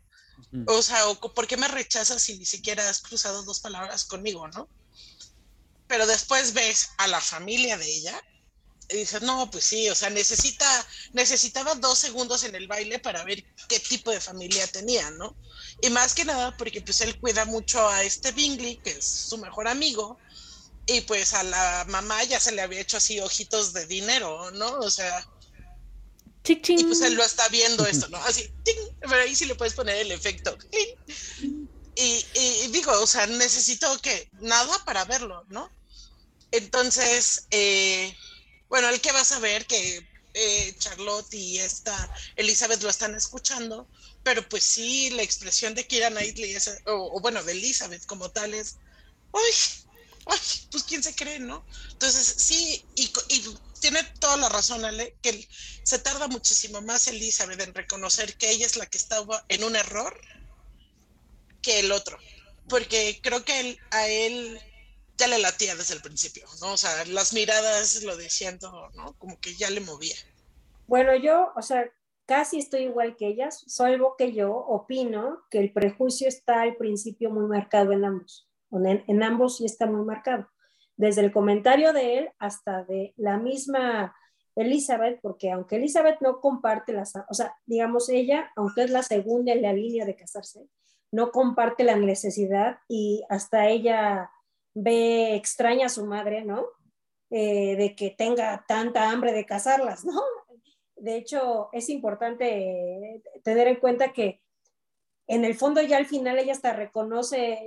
O 0.66 0.82
sea, 0.82 1.08
o, 1.08 1.20
¿por 1.20 1.46
qué 1.46 1.56
me 1.56 1.68
rechazas 1.68 2.24
si 2.24 2.40
ni 2.40 2.46
siquiera 2.46 2.90
has 2.90 3.02
cruzado 3.02 3.44
dos 3.44 3.60
palabras 3.60 4.06
conmigo, 4.06 4.48
¿no? 4.48 4.68
Pero 5.88 6.08
después 6.08 6.54
ves 6.54 6.90
a 6.98 7.06
la 7.06 7.22
familia 7.22 7.78
de 7.78 7.86
ella 7.86 8.20
y 8.90 8.98
dices, 8.98 9.22
no, 9.22 9.50
pues 9.52 9.66
sí, 9.66 9.90
o 9.90 9.96
sea, 9.96 10.10
necesita, 10.10 10.88
necesitaba 11.14 11.76
dos 11.76 12.00
segundos 12.00 12.44
en 12.44 12.56
el 12.56 12.68
baile 12.68 13.00
para 13.00 13.24
ver 13.24 13.44
qué 13.68 13.80
tipo 13.80 14.12
de 14.12 14.22
familia 14.22 14.66
tenía, 14.68 15.12
¿no? 15.12 15.36
Y 15.82 15.90
más 15.90 16.14
que 16.14 16.24
nada 16.24 16.56
porque 16.56 16.82
pues 16.82 17.02
él 17.02 17.20
cuida 17.20 17.46
mucho 17.46 17.88
a 17.88 18.04
este 18.04 18.32
Bingley, 18.32 18.78
que 18.78 18.92
es 18.92 19.06
su 19.06 19.38
mejor 19.38 19.68
amigo, 19.68 20.18
y 20.86 21.02
pues 21.02 21.34
a 21.34 21.44
la 21.44 21.86
mamá 21.90 22.24
ya 22.24 22.40
se 22.40 22.54
le 22.54 22.62
había 22.62 22.80
hecho 22.80 22.98
así 22.98 23.20
ojitos 23.20 23.74
de 23.74 23.86
dinero, 23.86 24.52
¿no? 24.52 24.80
O 24.80 24.90
sea. 24.90 25.28
Y 26.50 26.56
pues 26.56 27.02
él 27.02 27.16
lo 27.16 27.26
está 27.26 27.50
viendo 27.50 27.86
esto, 27.86 28.08
¿no? 28.10 28.18
Así, 28.20 28.50
pero 29.02 29.22
ahí 29.22 29.36
sí 29.36 29.46
le 29.46 29.56
puedes 29.56 29.74
poner 29.74 29.98
el 29.98 30.14
efecto. 30.14 30.58
Y, 30.72 32.26
y, 32.36 32.68
digo, 32.68 32.92
o 33.02 33.08
sea, 33.08 33.28
necesito 33.28 34.00
que 34.02 34.30
nada 34.40 34.86
para 34.86 35.04
verlo, 35.04 35.44
¿no? 35.50 35.70
Entonces, 36.52 37.48
eh, 37.52 38.16
bueno, 38.70 38.90
el 38.90 39.02
que 39.02 39.12
va 39.12 39.22
a 39.22 39.26
saber 39.26 39.66
que 39.66 40.08
eh, 40.34 40.76
Charlotte 40.78 41.34
y 41.34 41.58
esta 41.58 42.14
Elizabeth 42.36 42.84
lo 42.84 42.90
están 42.90 43.16
escuchando, 43.16 43.88
pero 44.24 44.48
pues 44.48 44.64
sí, 44.64 45.10
la 45.12 45.24
expresión 45.24 45.74
de 45.74 45.88
Kira 45.88 46.10
Knightley, 46.10 46.54
es, 46.54 46.82
o, 46.86 47.16
o, 47.16 47.20
bueno, 47.20 47.44
de 47.44 47.54
Elizabeth 47.54 48.06
como 48.06 48.30
tal 48.30 48.54
es, 48.54 48.78
¡ay! 49.34 49.54
pues 50.72 50.84
quién 50.84 51.04
se 51.04 51.16
cree, 51.16 51.40
¿no? 51.40 51.66
Entonces, 51.92 52.36
sí, 52.38 52.86
y, 52.96 53.12
tiene 53.80 54.04
toda 54.20 54.38
la 54.38 54.50
razón, 54.50 54.84
Ale, 54.84 55.16
que 55.22 55.48
se 55.84 56.00
tarda 56.00 56.28
muchísimo 56.28 56.82
más 56.82 57.08
Elizabeth 57.08 57.62
en 57.62 57.74
reconocer 57.74 58.36
que 58.38 58.50
ella 58.50 58.66
es 58.66 58.76
la 58.76 58.88
que 58.88 58.98
estaba 58.98 59.46
en 59.50 59.64
un 59.64 59.76
error 59.76 60.20
que 61.62 61.80
el 61.80 61.92
otro, 61.92 62.18
porque 62.68 63.20
creo 63.22 63.46
que 63.46 63.78
a 63.92 64.08
él 64.08 64.60
ya 65.18 65.28
le 65.28 65.40
latía 65.40 65.76
desde 65.76 65.96
el 65.96 66.02
principio, 66.02 66.46
¿no? 66.62 66.74
O 66.74 66.78
sea, 66.78 67.06
las 67.06 67.34
miradas 67.34 68.04
lo 68.04 68.16
decían 68.16 68.60
todo, 68.60 68.90
¿no? 68.92 69.14
Como 69.18 69.40
que 69.40 69.56
ya 69.56 69.70
le 69.70 69.82
movía. 69.82 70.16
Bueno, 70.88 71.16
yo, 71.16 71.52
o 71.56 71.62
sea, 71.62 71.90
casi 72.26 72.60
estoy 72.60 72.84
igual 72.84 73.16
que 73.18 73.28
ellas, 73.28 73.64
salvo 73.68 74.16
que 74.18 74.34
yo 74.34 74.56
opino 74.56 75.40
que 75.50 75.60
el 75.60 75.74
prejuicio 75.74 76.28
está 76.28 76.62
al 76.62 76.76
principio 76.76 77.32
muy 77.32 77.46
marcado 77.46 77.92
en 77.92 78.06
ambos. 78.06 78.48
En, 78.72 79.24
ambos 79.24 79.58
sí 79.58 79.66
está 79.66 79.86
muy 79.86 80.06
marcado. 80.06 80.48
Desde 80.98 81.22
el 81.22 81.32
comentario 81.32 81.94
de 81.94 82.18
él 82.18 82.30
hasta 82.38 82.84
de 82.84 83.14
la 83.18 83.38
misma 83.38 84.16
Elizabeth, 84.56 85.20
porque 85.22 85.52
aunque 85.52 85.78
Elizabeth 85.78 86.20
no 86.22 86.42
comparte 86.42 86.92
las, 86.92 87.14
o 87.30 87.34
sea, 87.34 87.56
digamos 87.66 88.10
ella, 88.10 88.52
aunque 88.56 88.84
es 88.84 88.90
la 88.90 89.04
segunda 89.04 89.54
en 89.54 89.62
la 89.62 89.74
línea 89.74 90.06
de 90.06 90.16
casarse, 90.16 90.68
no 91.12 91.32
comparte 91.32 91.84
la 91.84 91.96
necesidad 91.96 92.80
y 92.88 93.24
hasta 93.30 93.68
ella 93.68 94.32
ve 94.78 95.36
extraña 95.36 95.88
a 95.88 95.90
su 95.90 96.06
madre, 96.06 96.44
¿no? 96.44 96.68
Eh, 97.30 97.76
de 97.76 97.96
que 97.96 98.12
tenga 98.12 98.64
tanta 98.68 99.10
hambre 99.10 99.34
de 99.34 99.46
casarlas, 99.46 100.06
¿no? 100.06 100.22
De 100.96 101.18
hecho, 101.18 101.70
es 101.74 101.90
importante 101.90 103.22
tener 103.44 103.68
en 103.68 103.78
cuenta 103.78 104.14
que 104.14 104.42
en 105.28 105.46
el 105.46 105.56
fondo 105.56 105.82
ya 105.82 105.98
al 105.98 106.06
final 106.06 106.40
ella 106.40 106.54
hasta 106.54 106.74
reconoce 106.74 107.66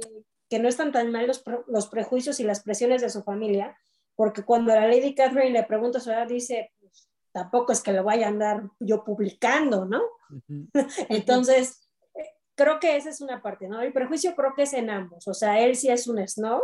que 0.49 0.59
no 0.59 0.69
están 0.69 0.93
tan 0.93 1.12
mal 1.12 1.26
los, 1.26 1.45
los 1.67 1.88
prejuicios 1.88 2.40
y 2.40 2.45
las 2.45 2.62
presiones 2.62 3.02
de 3.02 3.11
su 3.11 3.23
familia, 3.23 3.76
porque 4.17 4.43
cuando 4.43 4.75
la 4.75 4.87
Lady 4.87 5.14
Catherine 5.14 5.50
le 5.50 5.64
pregunta 5.64 6.00
su 6.00 6.11
edad, 6.11 6.26
dice, 6.26 6.73
pues, 6.81 7.09
tampoco 7.33 7.73
es 7.73 7.83
que 7.83 7.93
lo 7.93 8.02
vaya 8.02 8.26
a 8.26 8.31
andar 8.31 8.62
yo 8.79 9.05
publicando, 9.05 9.85
¿no? 9.85 10.02
Entonces, 11.09 11.88
eh, 12.14 12.31
creo 12.55 12.81
que 12.81 12.97
esa 12.97 13.11
es 13.11 13.21
una 13.21 13.43
parte, 13.43 13.69
¿no? 13.69 13.81
El 13.81 13.93
prejuicio 13.93 14.35
creo 14.35 14.55
que 14.55 14.62
es 14.62 14.73
en 14.73 14.90
ambos, 14.90 15.29
o 15.29 15.35
sea, 15.35 15.61
él 15.61 15.76
sí 15.76 15.88
es 15.88 16.07
un 16.07 16.26
snob, 16.26 16.62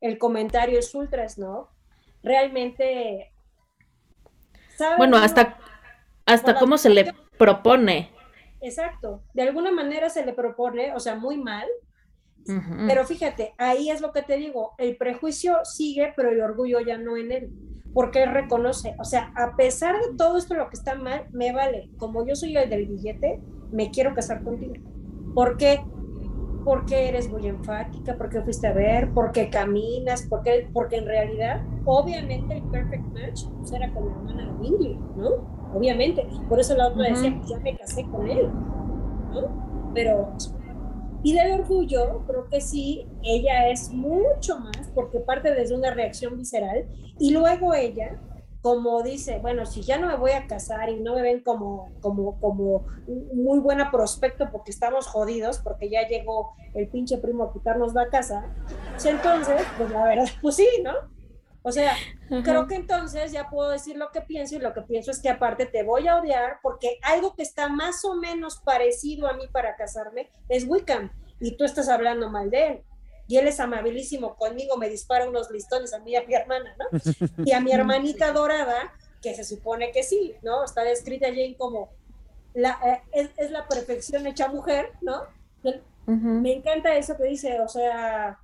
el 0.00 0.18
comentario 0.18 0.78
es 0.78 0.94
ultra 0.94 1.28
snob, 1.28 1.68
realmente... 2.22 3.32
Bueno, 4.96 5.16
hasta, 5.16 5.58
hasta 6.24 6.58
cómo 6.58 6.78
se 6.78 6.90
le 6.90 7.12
propone. 7.36 8.10
Exacto, 8.60 9.22
de 9.34 9.42
alguna 9.42 9.72
manera 9.72 10.08
se 10.08 10.24
le 10.24 10.32
propone, 10.32 10.94
o 10.94 11.00
sea, 11.00 11.16
muy 11.16 11.36
mal, 11.36 11.66
pero 12.86 13.04
fíjate, 13.04 13.52
ahí 13.58 13.90
es 13.90 14.00
lo 14.00 14.10
que 14.10 14.22
te 14.22 14.36
digo, 14.36 14.72
el 14.78 14.96
prejuicio 14.96 15.58
sigue, 15.64 16.14
pero 16.16 16.30
el 16.30 16.40
orgullo 16.40 16.80
ya 16.80 16.96
no 16.96 17.18
en 17.18 17.30
él, 17.30 17.50
porque 17.92 18.22
él 18.22 18.32
reconoce, 18.32 18.94
o 18.98 19.04
sea, 19.04 19.32
a 19.36 19.54
pesar 19.54 19.96
de 19.96 20.16
todo 20.16 20.38
esto 20.38 20.54
lo 20.54 20.70
que 20.70 20.76
está 20.76 20.94
mal, 20.94 21.26
me 21.30 21.52
vale, 21.52 21.90
como 21.98 22.26
yo 22.26 22.34
soy 22.34 22.56
el 22.56 22.70
del 22.70 22.86
billete, 22.86 23.40
me 23.70 23.90
quiero 23.90 24.14
casar 24.14 24.42
contigo. 24.42 24.74
¿Por 25.34 25.58
qué? 25.58 25.84
Porque 26.68 27.08
eres 27.08 27.30
muy 27.30 27.46
enfática, 27.46 28.14
porque 28.18 28.42
fuiste 28.42 28.66
a 28.66 28.74
ver, 28.74 29.10
porque 29.14 29.48
caminas, 29.48 30.26
porque, 30.28 30.68
porque 30.70 30.96
en 30.96 31.06
realidad, 31.06 31.62
obviamente 31.86 32.58
el 32.58 32.62
perfect 32.64 33.04
match 33.14 33.44
pues, 33.56 33.72
era 33.72 33.90
con 33.94 34.06
la 34.06 34.12
hermana 34.12 34.52
de 34.52 34.58
Bingley, 34.58 34.98
¿no? 35.16 35.30
Obviamente, 35.74 36.26
por 36.46 36.60
eso 36.60 36.76
la 36.76 36.88
otra 36.88 37.04
decía, 37.08 37.34
pues 37.38 37.48
ya 37.48 37.58
me 37.60 37.74
casé 37.74 38.04
con 38.04 38.28
él, 38.28 38.50
¿no? 39.32 39.92
Pero 39.94 40.34
y 41.22 41.32
del 41.32 41.60
orgullo, 41.60 42.22
creo 42.26 42.48
que 42.48 42.60
sí, 42.60 43.08
ella 43.22 43.68
es 43.70 43.90
mucho 43.90 44.58
más 44.60 44.90
porque 44.94 45.20
parte 45.20 45.52
desde 45.54 45.74
una 45.74 45.90
reacción 45.90 46.36
visceral 46.36 46.86
y 47.18 47.32
luego 47.32 47.72
ella, 47.72 48.20
como 48.68 49.02
dice, 49.02 49.38
bueno, 49.38 49.64
si 49.64 49.80
ya 49.80 49.96
no 49.96 50.08
me 50.08 50.16
voy 50.16 50.32
a 50.32 50.46
casar 50.46 50.90
y 50.90 51.00
no 51.00 51.14
me 51.14 51.22
ven 51.22 51.40
como, 51.40 51.90
como, 52.02 52.38
como 52.38 52.84
muy 53.32 53.60
buena 53.60 53.90
prospecto 53.90 54.50
porque 54.52 54.70
estamos 54.70 55.06
jodidos, 55.06 55.58
porque 55.60 55.88
ya 55.88 56.06
llegó 56.06 56.54
el 56.74 56.86
pinche 56.88 57.16
primo 57.16 57.44
a 57.44 57.52
quitarnos 57.54 57.94
la 57.94 58.10
casa, 58.10 58.44
pues 58.90 59.06
entonces, 59.06 59.62
pues 59.78 59.90
la 59.90 60.04
verdad, 60.04 60.26
pues 60.42 60.56
sí, 60.56 60.68
¿no? 60.84 60.92
O 61.62 61.72
sea, 61.72 61.94
creo 62.44 62.66
que 62.66 62.74
entonces 62.74 63.32
ya 63.32 63.48
puedo 63.48 63.70
decir 63.70 63.96
lo 63.96 64.10
que 64.10 64.20
pienso 64.20 64.56
y 64.56 64.58
lo 64.58 64.74
que 64.74 64.82
pienso 64.82 65.12
es 65.12 65.22
que 65.22 65.30
aparte 65.30 65.64
te 65.64 65.82
voy 65.82 66.06
a 66.08 66.16
odiar 66.16 66.58
porque 66.62 66.98
algo 67.02 67.34
que 67.34 67.42
está 67.44 67.70
más 67.70 68.04
o 68.04 68.16
menos 68.16 68.60
parecido 68.60 69.28
a 69.28 69.32
mí 69.32 69.48
para 69.50 69.76
casarme 69.76 70.30
es 70.50 70.66
Wickham 70.68 71.10
y 71.40 71.56
tú 71.56 71.64
estás 71.64 71.88
hablando 71.88 72.28
mal 72.28 72.50
de 72.50 72.66
él. 72.66 72.82
Y 73.28 73.36
él 73.36 73.46
es 73.46 73.60
amabilísimo 73.60 74.34
conmigo, 74.36 74.76
me 74.78 74.88
dispara 74.88 75.28
unos 75.28 75.50
listones 75.50 75.92
a 75.92 76.00
mí 76.00 76.12
y 76.12 76.16
a 76.16 76.24
mi 76.24 76.34
hermana, 76.34 76.74
¿no? 76.78 76.86
Y 77.44 77.52
a 77.52 77.60
mi 77.60 77.70
hermanita 77.72 78.32
dorada, 78.32 78.94
que 79.22 79.34
se 79.34 79.44
supone 79.44 79.92
que 79.92 80.02
sí, 80.02 80.34
¿no? 80.42 80.64
Está 80.64 80.82
descrita 80.82 81.28
Jane 81.28 81.56
como 81.56 81.90
la, 82.54 83.02
eh, 83.12 83.30
es, 83.36 83.50
la 83.50 83.68
perfección 83.68 84.26
hecha 84.26 84.48
mujer, 84.48 84.92
¿no? 85.02 85.22
Me 86.06 86.54
encanta 86.54 86.96
eso 86.96 87.18
que 87.18 87.24
dice, 87.24 87.60
o 87.60 87.68
sea, 87.68 88.40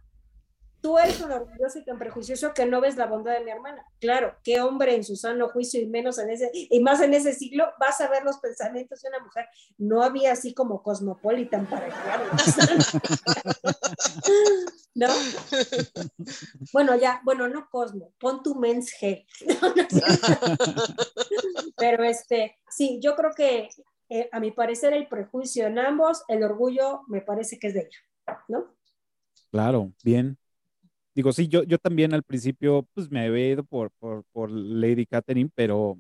Tú 0.85 0.99
eres 0.99 1.19
un 1.23 1.33
orgulloso 1.33 1.79
y 1.79 1.85
tan 1.87 1.99
prejuicioso 1.99 2.53
que 2.53 2.67
no 2.67 2.79
ves 2.79 2.97
la 2.97 3.07
bondad 3.07 3.33
de 3.33 3.43
mi 3.43 3.51
hermana. 3.51 3.87
Claro, 4.01 4.37
qué 4.45 4.61
hombre 4.61 4.95
en 4.95 5.03
su 5.03 5.17
sano 5.17 5.49
juicio 5.49 5.81
y 5.81 5.87
menos 5.87 6.19
en 6.19 6.29
ese, 6.29 6.51
y 6.53 6.79
más 6.81 7.01
en 7.01 7.15
ese 7.15 7.33
siglo, 7.33 7.73
vas 7.81 8.03
a 8.03 8.11
ver 8.11 8.23
los 8.23 8.37
pensamientos 8.37 9.01
de 9.01 9.09
una 9.09 9.21
mujer. 9.21 9.47
No 9.79 10.03
había 10.03 10.33
así 10.33 10.53
como 10.53 10.83
cosmopolitan 10.83 11.65
para 11.71 11.89
crearlo. 11.89 12.31
¿No? 14.95 15.07
Bueno, 16.75 16.97
ya, 16.97 17.23
bueno, 17.25 17.49
no 17.49 17.71
cosmo, 17.71 18.13
pon 18.21 18.43
tu 18.43 18.55
men's 18.55 18.93
head. 19.01 19.21
Pero 21.79 22.05
este, 22.05 22.59
sí, 22.69 23.01
yo 23.03 23.17
creo 23.17 23.31
que 23.35 23.71
eh, 24.11 24.29
a 24.31 24.39
mi 24.39 24.51
parecer 24.51 24.93
el 24.93 25.09
prejuicio 25.09 25.67
en 25.67 25.79
ambos, 25.79 26.25
el 26.29 26.45
orgullo 26.45 27.05
me 27.09 27.23
parece 27.23 27.59
que 27.59 27.69
es 27.69 27.73
de 27.73 27.81
ella, 27.81 28.37
¿no? 28.49 28.77
Claro, 29.51 29.91
bien. 30.05 30.37
Digo, 31.15 31.33
sí, 31.33 31.49
yo, 31.49 31.63
yo 31.63 31.79
también 31.79 32.13
al 32.13 32.25
principio 32.25 32.87
pues 32.93 33.11
me 33.11 33.25
había 33.27 33.51
ido 33.51 33.65
por, 33.65 33.91
por, 33.93 34.25
por 34.33 34.51
Lady 34.51 35.07
Catherine, 35.07 35.51
pero 35.55 35.99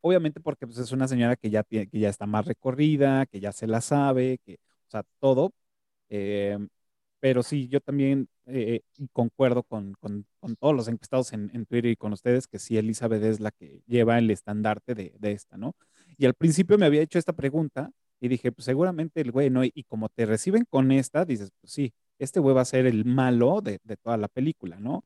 obviamente 0.00 0.40
porque 0.40 0.66
pues, 0.66 0.78
es 0.78 0.92
una 0.92 1.08
señora 1.08 1.36
que 1.36 1.50
ya, 1.50 1.64
que 1.64 1.88
ya 1.92 2.08
está 2.08 2.26
más 2.26 2.46
recorrida, 2.46 3.26
que 3.26 3.40
ya 3.40 3.52
se 3.52 3.66
la 3.66 3.80
sabe, 3.80 4.38
que, 4.44 4.54
o 4.88 4.90
sea, 4.90 5.04
todo. 5.20 5.52
Eh, 6.10 6.58
pero 7.20 7.42
sí, 7.42 7.68
yo 7.68 7.80
también 7.80 8.28
eh, 8.46 8.82
concuerdo 9.12 9.62
con, 9.64 9.94
con, 9.94 10.26
con, 10.40 10.56
todos 10.56 10.74
los 10.74 10.88
encuestados 10.88 11.32
en, 11.32 11.50
en, 11.54 11.66
Twitter 11.66 11.90
y 11.92 11.96
con 11.96 12.12
ustedes 12.12 12.46
que 12.46 12.58
sí, 12.58 12.76
Elizabeth 12.76 13.22
es 13.22 13.40
la 13.40 13.50
que 13.50 13.82
lleva 13.86 14.18
el 14.18 14.30
estandarte 14.30 14.94
de, 14.94 15.14
de, 15.18 15.32
esta, 15.32 15.56
¿no? 15.56 15.74
Y 16.18 16.26
al 16.26 16.34
principio 16.34 16.78
me 16.78 16.86
había 16.86 17.02
hecho 17.02 17.18
esta 17.18 17.32
pregunta 17.32 17.90
y 18.20 18.28
dije, 18.28 18.52
pues 18.52 18.66
seguramente 18.66 19.20
el 19.22 19.32
güey, 19.32 19.50
¿no? 19.50 19.64
Y, 19.64 19.72
y 19.74 19.84
como 19.84 20.08
te 20.10 20.26
reciben 20.26 20.64
con 20.68 20.92
esta, 20.92 21.24
dices, 21.24 21.50
pues 21.60 21.72
sí, 21.72 21.92
este 22.18 22.40
güey 22.40 22.54
va 22.54 22.62
a 22.62 22.64
ser 22.64 22.86
el 22.86 23.04
malo 23.04 23.60
de, 23.60 23.80
de 23.84 23.96
toda 23.96 24.16
la 24.16 24.28
película, 24.28 24.78
¿no? 24.80 25.04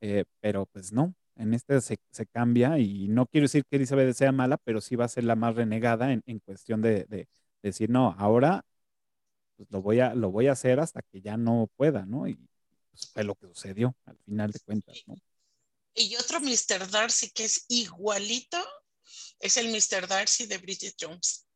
Eh, 0.00 0.24
pero 0.40 0.66
pues 0.66 0.92
no, 0.92 1.14
en 1.36 1.54
este 1.54 1.80
se, 1.80 1.98
cambia 2.32 2.78
y 2.78 3.08
no 3.08 3.26
quiero 3.26 3.44
decir 3.44 3.64
que 3.64 3.76
Elizabeth 3.76 4.14
sea 4.14 4.32
mala, 4.32 4.56
pero 4.58 4.80
sí 4.80 4.96
va 4.96 5.04
a 5.06 5.08
ser 5.08 5.24
la 5.24 5.36
más 5.36 5.54
renegada 5.56 6.12
en, 6.12 6.22
en 6.26 6.38
cuestión 6.40 6.82
de, 6.82 7.04
de, 7.04 7.28
decir, 7.62 7.90
no, 7.90 8.14
ahora 8.18 8.64
pues 9.56 9.70
lo 9.70 9.82
voy, 9.82 10.00
a, 10.00 10.14
lo 10.14 10.30
voy 10.30 10.46
a 10.46 10.52
hacer 10.52 10.80
hasta 10.80 11.02
que 11.02 11.20
ya 11.20 11.36
no 11.36 11.68
pueda, 11.76 12.06
¿no? 12.06 12.26
Y 12.26 12.36
pues, 12.90 13.10
fue 13.12 13.24
lo 13.24 13.34
que 13.34 13.46
sucedió 13.48 13.94
al 14.06 14.16
final 14.24 14.50
de 14.52 14.60
cuentas, 14.60 15.02
¿no? 15.06 15.16
Y 15.94 16.16
otro 16.16 16.40
Mr. 16.40 16.88
Darcy 16.90 17.30
que 17.30 17.44
es 17.44 17.66
igualito 17.68 18.58
es 19.38 19.56
el 19.56 19.68
Mr. 19.68 20.06
Darcy 20.06 20.46
de 20.46 20.58
Bridget 20.58 20.94
Jones 20.98 21.46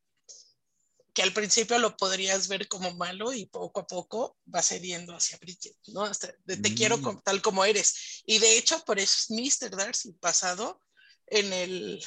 que 1.14 1.22
al 1.22 1.32
principio 1.32 1.78
lo 1.78 1.96
podrías 1.96 2.48
ver 2.48 2.66
como 2.66 2.92
malo 2.94 3.32
y 3.32 3.46
poco 3.46 3.80
a 3.80 3.86
poco 3.86 4.36
va 4.52 4.62
cediendo 4.62 5.14
hacia 5.14 5.38
Bridget, 5.38 5.76
¿no? 5.86 6.02
Hasta 6.02 6.34
de, 6.44 6.56
te 6.56 6.70
mm. 6.70 6.74
quiero 6.74 7.00
como, 7.00 7.22
tal 7.22 7.40
como 7.40 7.64
eres. 7.64 8.22
Y 8.26 8.38
de 8.40 8.58
hecho, 8.58 8.84
por 8.84 8.98
eso 8.98 9.14
es 9.16 9.30
Mr. 9.30 9.76
Darcy 9.76 10.12
pasado 10.14 10.80
en 11.28 11.52
el 11.52 12.04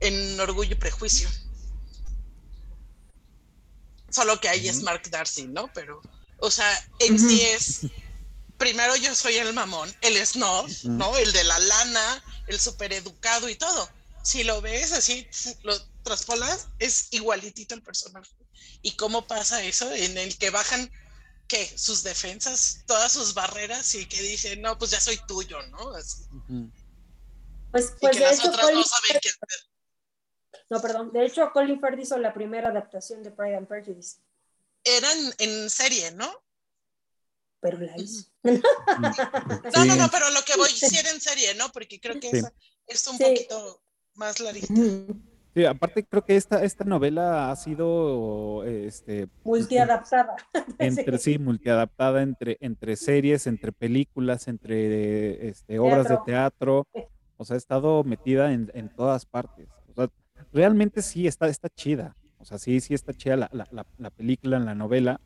en 0.00 0.40
Orgullo 0.40 0.72
y 0.72 0.78
Prejuicio. 0.78 1.28
Solo 4.10 4.40
que 4.40 4.48
ahí 4.48 4.68
es 4.68 4.82
Mark 4.82 5.08
Darcy, 5.10 5.46
¿no? 5.46 5.70
Pero, 5.72 6.00
o 6.38 6.50
sea, 6.50 6.68
en 6.98 7.18
sí 7.18 7.42
es, 7.42 7.80
primero 8.56 8.96
yo 8.96 9.14
soy 9.14 9.36
el 9.36 9.52
mamón, 9.52 9.94
el 10.00 10.24
snob, 10.26 10.68
¿no? 10.84 11.16
El 11.16 11.32
de 11.32 11.44
la 11.44 11.58
lana, 11.58 12.24
el 12.48 12.58
super 12.58 12.92
educado 12.92 13.48
y 13.48 13.54
todo. 13.54 13.88
Si 14.28 14.44
lo 14.44 14.60
ves 14.60 14.92
así, 14.92 15.26
lo, 15.62 15.74
traspolas, 16.02 16.68
es 16.78 17.08
igualitito 17.12 17.74
el 17.74 17.82
personaje. 17.82 18.30
¿Y 18.82 18.94
cómo 18.94 19.26
pasa 19.26 19.64
eso? 19.64 19.90
En 19.90 20.18
el 20.18 20.36
que 20.36 20.50
bajan, 20.50 20.90
¿qué? 21.46 21.66
Sus 21.78 22.02
defensas, 22.02 22.84
todas 22.86 23.10
sus 23.10 23.32
barreras 23.32 23.94
y 23.94 24.04
que 24.04 24.20
dicen, 24.20 24.60
no, 24.60 24.76
pues 24.76 24.90
ya 24.90 25.00
soy 25.00 25.18
tuyo, 25.26 25.62
¿no? 25.68 25.94
Así. 25.94 26.26
Pues, 27.72 27.94
pues 27.98 28.18
de 28.18 28.30
hecho, 28.30 28.52
Colin... 28.52 28.80
no 28.80 28.84
No, 30.68 30.82
perdón. 30.82 31.10
De 31.10 31.24
hecho, 31.24 31.50
Colin 31.50 31.80
Firth 31.80 31.98
hizo 31.98 32.18
la 32.18 32.34
primera 32.34 32.68
adaptación 32.68 33.22
de 33.22 33.30
Pride 33.30 33.56
and 33.56 33.66
Prejudice. 33.66 34.18
Eran 34.84 35.16
en 35.38 35.70
serie, 35.70 36.10
¿no? 36.10 36.30
Pero 37.60 37.78
la 37.78 37.96
hizo. 37.96 38.26
no, 38.42 39.84
no, 39.86 39.96
no, 39.96 40.10
pero 40.10 40.28
lo 40.28 40.42
que 40.42 40.54
voy 40.58 40.68
a 40.68 40.72
decir 40.74 41.06
en 41.06 41.18
serie, 41.18 41.54
¿no? 41.54 41.72
Porque 41.72 41.98
creo 41.98 42.20
que 42.20 42.30
sí. 42.30 42.42
es 42.88 43.06
un 43.06 43.16
sí. 43.16 43.24
poquito 43.24 43.87
más 44.18 44.40
larguita. 44.40 44.74
Sí, 45.54 45.64
aparte 45.64 46.04
creo 46.04 46.24
que 46.24 46.36
esta, 46.36 46.62
esta 46.62 46.84
novela 46.84 47.50
ha 47.50 47.56
sido 47.56 48.64
este 48.64 49.28
multiadaptada. 49.44 50.36
Entre 50.78 51.18
sí, 51.18 51.38
multiadaptada 51.38 52.22
entre, 52.22 52.58
entre 52.60 52.96
series, 52.96 53.46
entre 53.46 53.72
películas, 53.72 54.46
entre 54.46 55.48
este, 55.48 55.78
obras 55.78 56.08
de 56.08 56.18
teatro. 56.24 56.86
O 57.36 57.44
sea, 57.44 57.54
ha 57.54 57.58
estado 57.58 58.04
metida 58.04 58.52
en, 58.52 58.70
en, 58.74 58.88
todas 58.88 59.24
partes. 59.24 59.68
O 59.88 59.94
sea, 59.94 60.08
realmente 60.52 61.02
sí 61.02 61.26
está, 61.26 61.48
está 61.48 61.68
chida. 61.68 62.14
O 62.38 62.44
sea, 62.44 62.58
sí, 62.58 62.80
sí 62.80 62.94
está 62.94 63.12
chida 63.12 63.36
la, 63.36 63.48
la, 63.52 63.86
la 63.96 64.10
película, 64.10 64.58
la 64.58 64.74
novela. 64.74 65.20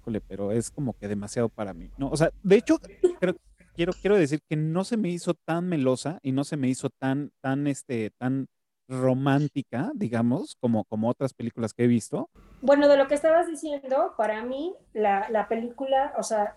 Híjole, 0.00 0.20
pero 0.20 0.52
es 0.52 0.70
como 0.70 0.92
que 0.94 1.08
demasiado 1.08 1.48
para 1.48 1.74
mí. 1.74 1.90
No, 1.98 2.08
o 2.08 2.16
sea, 2.16 2.30
de 2.42 2.56
hecho, 2.56 2.78
creo, 3.20 3.36
quiero, 3.74 3.92
quiero 3.92 4.16
decir 4.16 4.40
que 4.48 4.56
no 4.56 4.84
se 4.84 4.96
me 4.96 5.08
hizo 5.08 5.34
tan 5.34 5.68
melosa 5.68 6.18
y 6.22 6.32
no 6.32 6.44
se 6.44 6.56
me 6.56 6.68
hizo 6.68 6.90
tan, 6.90 7.32
tan, 7.40 7.66
este, 7.66 8.10
tan 8.18 8.46
romántica, 8.88 9.90
digamos, 9.94 10.56
como, 10.60 10.84
como 10.84 11.08
otras 11.08 11.34
películas 11.34 11.72
que 11.72 11.84
he 11.84 11.86
visto. 11.86 12.30
Bueno, 12.60 12.88
de 12.88 12.96
lo 12.96 13.08
que 13.08 13.14
estabas 13.14 13.46
diciendo, 13.46 14.14
para 14.16 14.44
mí 14.44 14.74
la, 14.92 15.28
la 15.30 15.48
película, 15.48 16.12
o 16.18 16.22
sea, 16.22 16.56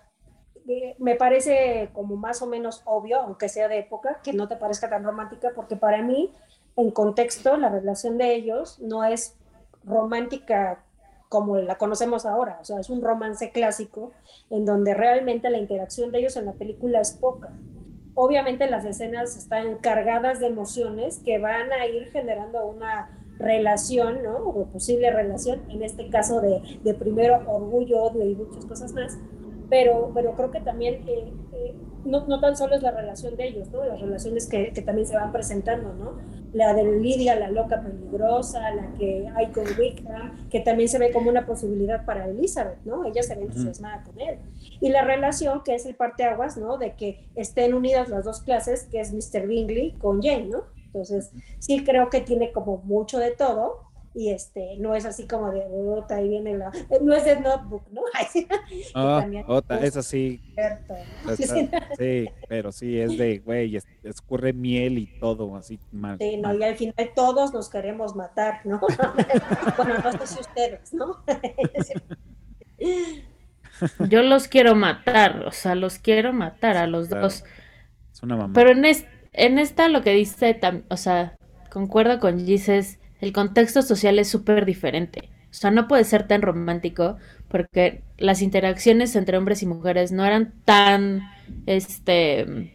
eh, 0.68 0.96
me 1.00 1.16
parece 1.16 1.90
como 1.94 2.18
más 2.18 2.42
o 2.42 2.48
menos 2.48 2.82
obvio, 2.86 3.22
aunque 3.22 3.50
sea 3.50 3.68
de 3.68 3.80
época, 3.80 4.20
que 4.24 4.34
no 4.34 4.48
te 4.48 4.58
parezca 4.58 4.90
tan 4.90 5.04
romántica, 5.04 5.52
porque 5.56 5.76
para 5.78 6.02
mí, 6.02 6.32
en 6.76 6.92
contexto, 6.92 7.58
la 7.58 7.70
relación 7.70 8.18
de 8.18 8.36
ellos 8.36 8.80
no 8.80 9.04
es 9.04 9.36
romántica 9.84 10.84
como 11.30 11.58
la 11.58 11.78
conocemos 11.78 12.26
ahora, 12.26 12.60
o 12.62 12.66
sea, 12.66 12.80
es 12.80 12.90
un 12.90 13.02
romance 13.02 13.52
clásico 13.52 14.12
en 14.50 14.66
donde 14.66 14.94
realmente 14.94 15.50
la 15.50 15.58
interacción 15.58 16.12
de 16.12 16.20
ellos 16.20 16.38
en 16.38 16.46
la 16.46 16.54
película 16.54 17.02
es 17.02 17.12
poca 17.12 17.52
obviamente 18.20 18.68
las 18.68 18.84
escenas 18.84 19.38
están 19.38 19.76
cargadas 19.78 20.40
de 20.40 20.48
emociones 20.48 21.22
que 21.24 21.38
van 21.38 21.72
a 21.72 21.86
ir 21.86 22.10
generando 22.12 22.66
una 22.66 23.12
relación, 23.38 24.24
¿no? 24.24 24.38
O 24.38 24.66
posible 24.66 25.12
relación, 25.12 25.62
en 25.70 25.84
este 25.84 26.10
caso 26.10 26.42
de, 26.42 26.80
de 26.84 26.94
primero 26.96 27.40
orgullo, 27.48 28.06
odio 28.06 28.28
y 28.28 28.36
muchas 28.36 28.66
cosas 28.66 28.92
más, 28.94 29.20
pero, 29.70 30.10
pero 30.16 30.34
creo 30.34 30.50
que 30.50 30.62
también 30.62 31.08
eh, 31.08 31.32
eh, 31.54 31.76
no, 32.08 32.26
no, 32.28 32.40
tan 32.40 32.56
solo 32.58 32.76
es 32.76 32.82
la 32.82 32.92
relación 32.92 33.36
de 33.36 33.48
ellos, 33.48 33.70
¿no? 33.72 33.86
Las 33.86 34.00
relaciones 34.00 34.48
que, 34.48 34.72
que, 34.74 34.82
también 34.82 35.08
se 35.08 35.16
van 35.16 35.32
presentando, 35.32 35.94
¿no? 35.94 36.18
La 36.54 36.74
de 36.74 37.00
Lidia, 37.00 37.36
la 37.36 37.50
loca 37.52 37.82
peligrosa, 37.82 38.72
la 38.72 38.94
que 38.98 39.30
hay 39.36 39.48
con 39.48 39.66
Wickham, 39.78 40.50
que 40.50 40.62
también 40.62 40.90
se 40.90 40.98
ve 40.98 41.12
como 41.12 41.30
una 41.30 41.46
posibilidad 41.46 42.06
para 42.06 42.28
Elizabeth, 42.28 42.80
¿no? 42.86 43.06
Ella 43.06 43.22
se 43.24 43.36
ve 43.36 43.44
entusiasmada 43.44 44.04
con 44.04 44.20
él. 44.20 44.40
Y 44.80 44.90
la 44.90 45.04
relación 45.04 45.64
que 45.64 45.76
es 45.76 45.86
el 45.86 45.96
parteaguas, 45.96 46.58
¿no? 46.58 46.78
De 46.78 46.96
que 46.96 47.28
estén 47.36 47.74
unidas 47.74 48.10
las 48.10 48.26
dos 48.26 48.42
clases, 48.42 48.86
que 48.86 49.02
es 49.02 49.14
Mr. 49.14 49.48
Bingley 49.48 49.92
con 49.92 50.22
Jane, 50.22 50.46
¿no? 50.46 50.64
Entonces, 50.86 51.32
sí 51.60 51.84
creo 51.84 52.10
que 52.10 52.22
tiene 52.22 52.52
como 52.52 52.78
mucho 52.78 53.20
de 53.20 53.32
todo, 53.32 53.87
y 54.18 54.32
este 54.32 54.78
no 54.80 54.96
es 54.96 55.06
así 55.06 55.28
como 55.28 55.52
de 55.52 55.64
otra 55.70 56.18
ahí 56.18 56.28
viene 56.28 56.58
la 56.58 56.72
no 57.02 57.14
es 57.14 57.24
de 57.24 57.40
notebook 57.40 57.84
no 57.92 58.02
ah, 58.96 59.24
otra 59.46 59.80
es 59.82 59.96
así 59.96 60.42
sí. 62.00 62.26
pero 62.50 62.72
sí 62.72 63.00
es 63.00 63.16
de 63.16 63.38
güey 63.38 63.78
escurre 64.02 64.54
miel 64.54 64.98
y 64.98 65.06
todo 65.20 65.56
así 65.56 65.80
mal. 65.92 66.18
Sí 66.18 66.36
no 66.38 66.52
y 66.52 66.64
al 66.64 66.76
final 66.76 67.12
todos 67.16 67.54
nos 67.54 67.70
queremos 67.70 68.16
matar 68.16 68.62
no 68.66 68.82
bueno 69.78 70.00
no 70.04 70.12
sé 70.14 70.26
si 70.26 70.40
ustedes 70.40 70.94
no 70.96 71.24
yo 74.10 74.24
los 74.24 74.48
quiero 74.48 74.74
matar 74.74 75.44
o 75.46 75.52
sea 75.52 75.76
los 75.76 76.00
quiero 76.00 76.34
matar 76.34 76.76
a 76.76 76.88
los 76.88 77.10
claro. 77.10 77.22
dos. 77.26 77.44
Es 78.12 78.24
una 78.24 78.36
mamá. 78.36 78.54
Pero 78.56 78.72
en 78.72 78.84
es, 78.84 79.06
en 79.34 79.60
esta 79.60 79.90
lo 79.90 80.02
que 80.02 80.14
dice 80.14 80.60
o 80.90 80.98
sea 80.98 81.38
concuerdo 81.70 82.20
con 82.20 82.44
Gises 82.44 82.98
el 83.20 83.34
contexto 83.34 83.82
social 83.82 84.20
es 84.20 84.30
súper 84.30 84.66
diferente. 84.66 85.30
O 85.50 85.54
sea, 85.54 85.72
no 85.72 85.88
puede 85.88 86.04
ser 86.04 86.28
tan 86.28 86.42
romántico 86.42 87.18
porque 87.48 88.04
las 88.18 88.42
interacciones 88.42 89.16
entre 89.16 89.38
hombres 89.38 89.64
y 89.64 89.66
mujeres 89.66 90.12
no 90.12 90.26
eran 90.26 90.54
tan, 90.66 91.22
este... 91.66 92.74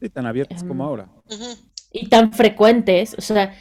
Sí, 0.00 0.08
tan 0.08 0.26
abiertas 0.26 0.62
um, 0.62 0.68
como 0.68 0.84
em, 0.84 0.88
ahora. 0.88 1.08
Y 1.92 2.08
tan 2.08 2.32
frecuentes. 2.32 3.14
O 3.18 3.20
sea, 3.20 3.54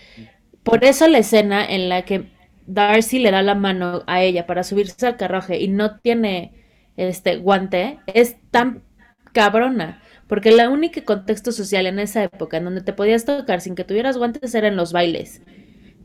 por 0.64 0.84
eso 0.84 1.08
la 1.08 1.20
escena 1.20 1.66
en 1.66 1.90
la 1.90 2.04
que 2.06 2.32
Darcy 2.66 3.20
le 3.20 3.32
da 3.32 3.42
la 3.42 3.56
mano 3.56 4.04
a 4.08 4.22
ella 4.22 4.46
para 4.46 4.64
subirse 4.64 5.06
al 5.06 5.18
carruaje 5.18 5.60
y 5.60 5.68
no 5.68 6.00
tiene 6.00 6.54
este 6.96 7.38
guante 7.38 8.00
es 8.08 8.38
tan 8.52 8.84
cabrona. 9.34 10.02
Porque 10.28 10.50
el 10.50 10.68
único 10.68 11.04
contexto 11.06 11.52
social 11.52 11.86
en 11.86 12.00
esa 12.00 12.24
época 12.24 12.58
en 12.58 12.66
donde 12.66 12.82
te 12.82 12.94
podías 12.94 13.26
tocar 13.26 13.62
sin 13.62 13.76
que 13.76 13.84
tuvieras 13.84 14.18
guantes 14.18 14.54
era 14.56 14.68
en 14.68 14.76
los 14.76 14.92
bailes. 14.92 15.42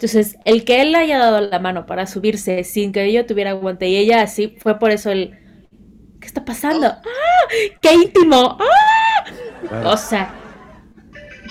Entonces, 0.03 0.37
el 0.45 0.65
que 0.65 0.83
él 0.83 0.91
le 0.91 0.99
haya 0.99 1.17
dado 1.17 1.41
la 1.41 1.61
mano 1.61 1.87
para 1.87 2.09
subirse 2.09 2.65
sin 2.65 2.91
que 2.91 3.05
ella 3.05 3.25
tuviera 3.25 3.53
guante 3.53 3.89
y 3.89 3.97
ella 3.97 4.23
así, 4.23 4.57
fue 4.59 4.81
por 4.81 4.91
eso 4.91 5.11
el... 5.11 5.39
¿Qué 6.21 6.27
está 6.27 6.45
pasando? 6.45 6.89
¡Ah! 6.89 7.01
¡Qué 7.81 7.95
íntimo! 7.95 8.59
¡Ah! 8.59 9.85
O 9.85 9.97
sea, 9.97 10.35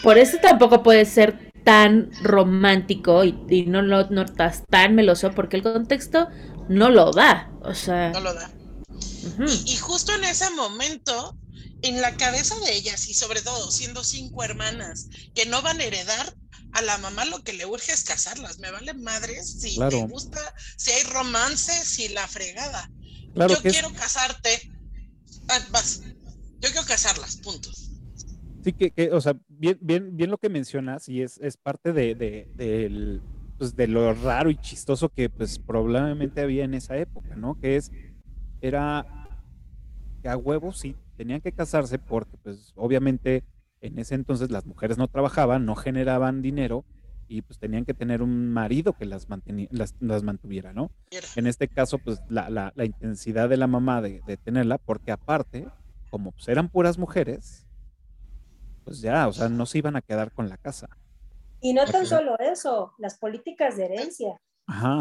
por 0.03 0.17
eso 0.17 0.37
tampoco 0.41 0.83
puede 0.83 1.05
ser 1.05 1.53
tan 1.63 2.11
romántico 2.23 3.23
y, 3.23 3.39
y 3.49 3.67
no 3.67 3.81
lo 3.81 4.09
notas 4.09 4.63
tan 4.69 4.95
meloso 4.95 5.31
porque 5.31 5.55
el 5.55 5.63
contexto 5.63 6.27
no 6.67 6.89
lo 6.89 7.13
da. 7.13 7.49
O 7.61 7.73
sea... 7.73 8.09
No 8.09 8.19
lo 8.19 8.33
da. 8.33 8.51
Uh 8.89 9.43
-huh. 9.43 9.63
y, 9.65 9.71
y 9.71 9.77
justo 9.77 10.13
en 10.13 10.25
ese 10.25 10.49
momento 10.49 11.37
en 11.83 12.01
la 12.01 12.17
cabeza 12.17 12.59
de 12.65 12.73
ellas 12.73 13.07
y 13.07 13.13
sobre 13.13 13.41
todo 13.41 13.71
siendo 13.71 14.03
cinco 14.03 14.43
hermanas 14.43 15.07
que 15.33 15.45
no 15.45 15.61
van 15.61 15.79
a 15.79 15.85
heredar 15.85 16.33
a 16.73 16.81
la 16.81 16.97
mamá 16.99 17.25
lo 17.25 17.43
que 17.43 17.53
le 17.53 17.65
urge 17.65 17.91
es 17.91 18.03
casarlas, 18.03 18.59
me 18.59 18.71
vale 18.71 18.93
madres 18.93 19.61
si 19.61 19.75
claro. 19.75 19.99
te 19.99 20.07
gusta, 20.07 20.39
si 20.77 20.91
hay 20.91 21.03
romance, 21.03 21.71
si 21.85 22.09
la 22.09 22.27
fregada. 22.27 22.89
Claro 23.33 23.55
yo 23.55 23.61
quiero 23.61 23.89
es... 23.89 23.93
casarte, 23.99 24.71
ah, 25.49 25.59
vas, 25.71 26.01
yo 26.59 26.69
quiero 26.69 26.85
casarlas, 26.85 27.37
puntos. 27.37 27.91
Sí, 28.63 28.73
que, 28.73 28.91
que, 28.91 29.11
o 29.11 29.19
sea, 29.19 29.35
bien, 29.47 29.77
bien, 29.81 30.15
bien 30.15 30.29
lo 30.29 30.37
que 30.37 30.49
mencionas 30.49 31.09
y 31.09 31.21
es, 31.21 31.39
es 31.39 31.57
parte 31.57 31.93
de, 31.93 32.13
de, 32.13 32.47
de, 32.55 33.19
pues, 33.57 33.75
de 33.75 33.87
lo 33.87 34.13
raro 34.13 34.49
y 34.49 34.57
chistoso 34.57 35.09
que 35.09 35.29
pues 35.29 35.59
probablemente 35.59 36.41
había 36.41 36.63
en 36.63 36.75
esa 36.75 36.97
época, 36.97 37.35
¿no? 37.35 37.59
Que 37.59 37.75
es, 37.75 37.91
era 38.61 39.05
que 40.21 40.29
a 40.29 40.37
huevo 40.37 40.71
sí 40.71 40.95
tenían 41.17 41.41
que 41.41 41.51
casarse 41.51 41.97
porque 41.99 42.37
pues 42.37 42.71
obviamente 42.75 43.43
en 43.81 43.99
ese 43.99 44.15
entonces 44.15 44.51
las 44.51 44.65
mujeres 44.65 44.97
no 44.97 45.07
trabajaban, 45.07 45.65
no 45.65 45.75
generaban 45.75 46.41
dinero 46.41 46.85
y 47.27 47.41
pues 47.41 47.59
tenían 47.59 47.85
que 47.85 47.93
tener 47.93 48.21
un 48.21 48.51
marido 48.51 48.93
que 48.93 49.05
las, 49.05 49.27
las, 49.71 49.95
las, 49.99 50.23
mantuviera, 50.23 50.73
¿no? 50.73 50.91
En 51.35 51.47
este 51.47 51.67
caso, 51.69 51.97
pues 51.97 52.21
la, 52.29 52.49
la, 52.49 52.73
la 52.75 52.85
intensidad 52.85 53.47
de 53.47 53.55
la 53.55 53.67
mamá 53.67 54.01
de, 54.01 54.21
de, 54.27 54.35
tenerla, 54.35 54.77
porque 54.77 55.11
aparte, 55.11 55.67
como 56.09 56.31
pues, 56.31 56.49
eran 56.49 56.67
puras 56.67 56.97
mujeres, 56.97 57.65
pues 58.83 58.99
ya, 58.99 59.29
o 59.29 59.33
sea, 59.33 59.47
no 59.47 59.65
se 59.65 59.77
iban 59.77 59.95
a 59.95 60.01
quedar 60.01 60.33
con 60.33 60.49
la 60.49 60.57
casa. 60.57 60.89
Y 61.61 61.73
no 61.73 61.85
tan 61.85 62.05
solo 62.05 62.37
eso, 62.39 62.93
las 62.97 63.17
políticas 63.17 63.77
de 63.77 63.85
herencia. 63.85 64.41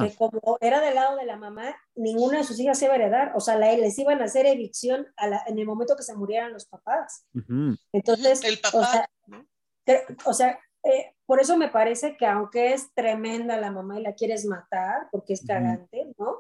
Que 0.03 0.15
como 0.17 0.59
era 0.61 0.81
del 0.81 0.95
lado 0.95 1.17
de 1.17 1.27
la 1.27 1.37
mamá, 1.37 1.77
ninguna 1.95 2.39
de 2.39 2.45
sus 2.45 2.59
hijas 2.59 2.79
se 2.79 2.87
iba 2.87 2.95
a 2.95 2.97
heredar. 2.97 3.33
O 3.37 3.41
sea, 3.41 3.57
les 3.57 3.99
iban 3.99 4.21
a 4.21 4.25
hacer 4.25 4.47
evicción 4.47 5.07
a 5.17 5.29
la, 5.29 5.43
en 5.47 5.59
el 5.59 5.67
momento 5.67 5.97
que 5.97 6.03
se 6.03 6.15
murieran 6.15 6.53
los 6.53 6.67
papás. 6.67 7.27
Entonces, 7.93 8.43
el 8.45 8.59
papá. 8.59 9.09
O 10.25 10.33
sea, 10.33 10.59
eh, 10.83 11.15
por 11.27 11.41
eso 11.41 11.57
me 11.57 11.69
parece 11.69 12.17
que 12.17 12.27
aunque 12.27 12.73
es 12.73 12.93
tremenda 12.95 13.57
la 13.59 13.71
mamá 13.71 14.01
y 14.01 14.03
la 14.03 14.15
quieres 14.15 14.47
matar, 14.47 15.09
porque 15.11 15.35
es 15.35 15.45
cagante, 15.47 16.13
¿no? 16.19 16.37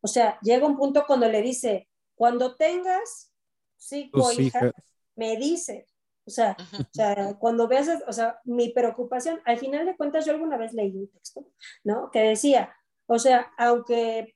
O 0.00 0.06
sea, 0.06 0.38
llega 0.42 0.66
un 0.66 0.76
punto 0.76 1.04
cuando 1.06 1.28
le 1.28 1.42
dice, 1.42 1.88
cuando 2.14 2.54
tengas 2.56 3.32
cinco 3.76 4.30
hijas, 4.32 4.72
me 5.16 5.36
dice, 5.36 5.86
o 6.26 6.30
sea, 6.30 6.56
o 6.78 6.92
sea, 6.92 7.34
cuando 7.38 7.68
veas, 7.68 7.88
o 8.06 8.12
sea, 8.12 8.40
mi 8.44 8.70
preocupación, 8.70 9.40
al 9.44 9.58
final 9.58 9.84
de 9.84 9.96
cuentas 9.96 10.24
yo 10.24 10.32
alguna 10.32 10.56
vez 10.56 10.72
leí 10.72 10.96
un 10.96 11.08
texto, 11.08 11.46
¿no? 11.82 12.10
Que 12.10 12.20
decía, 12.20 12.74
o 13.06 13.18
sea, 13.18 13.52
aunque 13.58 14.34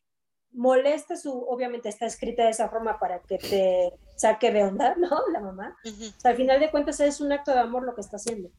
moleste 0.53 1.17
su, 1.17 1.33
obviamente 1.33 1.89
está 1.89 2.07
escrita 2.07 2.45
de 2.45 2.51
esa 2.51 2.69
forma 2.69 2.99
para 2.99 3.21
que 3.23 3.39
te 3.39 3.93
saque 4.17 4.51
de 4.53 4.65
onda, 4.65 4.95
¿no? 4.99 5.11
La 5.33 5.41
mamá. 5.41 5.77
o 5.85 6.21
sea, 6.21 6.33
al 6.33 6.37
final 6.37 6.61
de 6.61 6.71
cuentas 6.71 7.01
es 7.01 7.21
un 7.21 7.33
acto 7.33 7.53
de 7.53 7.61
amor 7.61 7.85
lo 7.85 7.95
que 7.95 8.03
está 8.03 8.17
haciendo, 8.17 8.51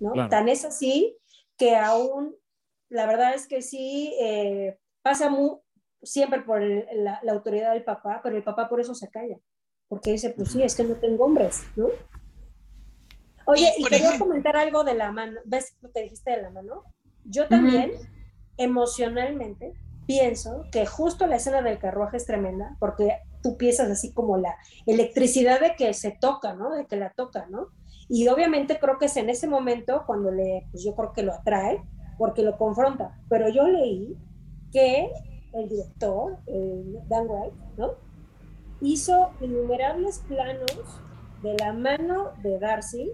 ¿no? 0.00 0.28
Tan 0.28 0.48
es 0.48 0.64
así 0.64 1.16
que 1.56 1.76
aún, 1.76 2.36
la 2.88 3.06
verdad 3.06 3.34
es 3.34 3.46
que 3.46 3.60
sí, 3.60 4.14
eh, 4.20 4.78
pasa 5.02 5.28
muy, 5.28 5.58
siempre 6.02 6.40
por 6.42 6.62
la, 6.62 7.20
la 7.22 7.32
autoridad 7.32 7.72
del 7.72 7.84
papá, 7.84 8.20
pero 8.22 8.36
el 8.36 8.44
papá 8.44 8.68
por 8.68 8.80
eso 8.80 8.94
se 8.94 9.10
calla, 9.10 9.36
porque 9.88 10.12
dice, 10.12 10.30
pues 10.30 10.52
sí, 10.52 10.62
es 10.62 10.74
que 10.74 10.84
no 10.84 10.94
tengo 10.94 11.24
hombres, 11.24 11.64
¿no? 11.76 11.88
Oye, 13.50 13.72
y, 13.78 13.84
quería 13.84 14.18
comentar 14.18 14.58
algo 14.58 14.84
de 14.84 14.92
la 14.92 15.10
mano. 15.10 15.40
¿Ves 15.46 15.74
lo 15.80 15.90
que 15.90 16.02
dijiste 16.02 16.32
de 16.32 16.42
la 16.42 16.50
mano? 16.50 16.84
Yo 17.24 17.48
también, 17.48 17.92
emocionalmente, 18.58 19.72
pienso 20.06 20.66
que 20.70 20.84
justo 20.84 21.26
la 21.26 21.36
escena 21.36 21.62
del 21.62 21.78
carruaje 21.78 22.18
es 22.18 22.26
tremenda, 22.26 22.76
porque 22.78 23.20
tú 23.42 23.56
piensas 23.56 23.90
así 23.90 24.12
como 24.12 24.36
la 24.36 24.54
electricidad 24.84 25.60
de 25.60 25.76
que 25.76 25.94
se 25.94 26.10
toca, 26.10 26.52
¿no? 26.52 26.72
De 26.72 26.86
que 26.86 26.96
la 26.96 27.14
toca, 27.14 27.46
¿no? 27.48 27.68
Y 28.10 28.28
obviamente 28.28 28.78
creo 28.78 28.98
que 28.98 29.06
es 29.06 29.16
en 29.16 29.30
ese 29.30 29.48
momento 29.48 30.02
cuando 30.06 30.30
le, 30.30 30.66
pues 30.70 30.84
yo 30.84 30.94
creo 30.94 31.14
que 31.14 31.22
lo 31.22 31.32
atrae, 31.32 31.82
porque 32.18 32.42
lo 32.42 32.58
confronta. 32.58 33.18
Pero 33.30 33.48
yo 33.48 33.66
leí 33.66 34.14
que 34.72 35.10
el 35.54 35.70
director, 35.70 36.36
Dan 37.08 37.28
Wright, 37.28 37.54
¿no? 37.78 37.92
Hizo 38.82 39.30
innumerables 39.40 40.18
planos 40.28 41.00
de 41.42 41.54
la 41.54 41.72
mano 41.72 42.32
de 42.42 42.58
Darcy 42.58 43.10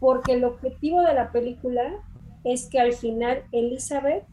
porque 0.00 0.32
el 0.32 0.44
objetivo 0.44 1.02
de 1.02 1.14
la 1.14 1.30
película 1.30 2.02
es 2.42 2.68
que 2.68 2.80
al 2.80 2.94
final 2.94 3.44
Elizabeth 3.52 4.24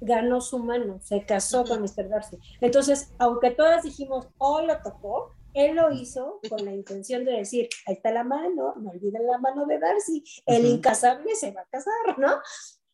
ganó 0.00 0.40
su 0.40 0.58
mano, 0.58 0.98
se 1.00 1.24
casó 1.24 1.64
con 1.64 1.80
Mr. 1.80 2.08
Darcy. 2.08 2.36
Entonces, 2.60 3.14
aunque 3.18 3.52
todas 3.52 3.84
dijimos, 3.84 4.28
oh, 4.38 4.60
lo 4.62 4.82
tocó, 4.82 5.32
él 5.54 5.76
lo 5.76 5.92
hizo 5.92 6.40
con 6.48 6.64
la 6.64 6.72
intención 6.72 7.24
de 7.24 7.32
decir, 7.32 7.68
ahí 7.86 7.94
está 7.94 8.10
la 8.10 8.24
mano, 8.24 8.74
no 8.76 8.90
olviden 8.90 9.26
la 9.26 9.38
mano 9.38 9.66
de 9.66 9.78
Darcy, 9.78 10.24
el 10.46 10.66
incasable 10.66 11.34
se 11.36 11.52
va 11.52 11.60
a 11.60 11.66
casar, 11.66 12.18
¿no? 12.18 12.40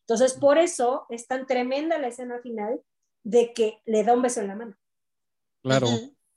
Entonces, 0.01 0.33
por 0.33 0.57
eso 0.57 1.05
es 1.09 1.25
tan 1.25 1.47
tremenda 1.47 1.97
la 1.97 2.07
escena 2.07 2.39
final 2.39 2.81
de 3.23 3.53
que 3.53 3.81
le 3.85 4.03
da 4.03 4.13
un 4.13 4.21
beso 4.21 4.41
en 4.41 4.47
la 4.47 4.55
mano. 4.55 4.75
Claro. 5.63 5.87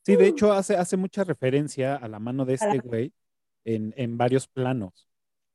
Sí, 0.05 0.17
de 0.17 0.27
hecho 0.27 0.53
hace, 0.53 0.77
hace 0.77 0.97
mucha 0.97 1.23
referencia 1.23 1.97
a 1.97 2.09
la 2.09 2.19
mano 2.19 2.45
de 2.45 2.55
este 2.55 2.79
güey 2.81 3.13
en, 3.65 3.95
en 3.97 4.19
varios 4.19 4.49
planos. 4.49 5.09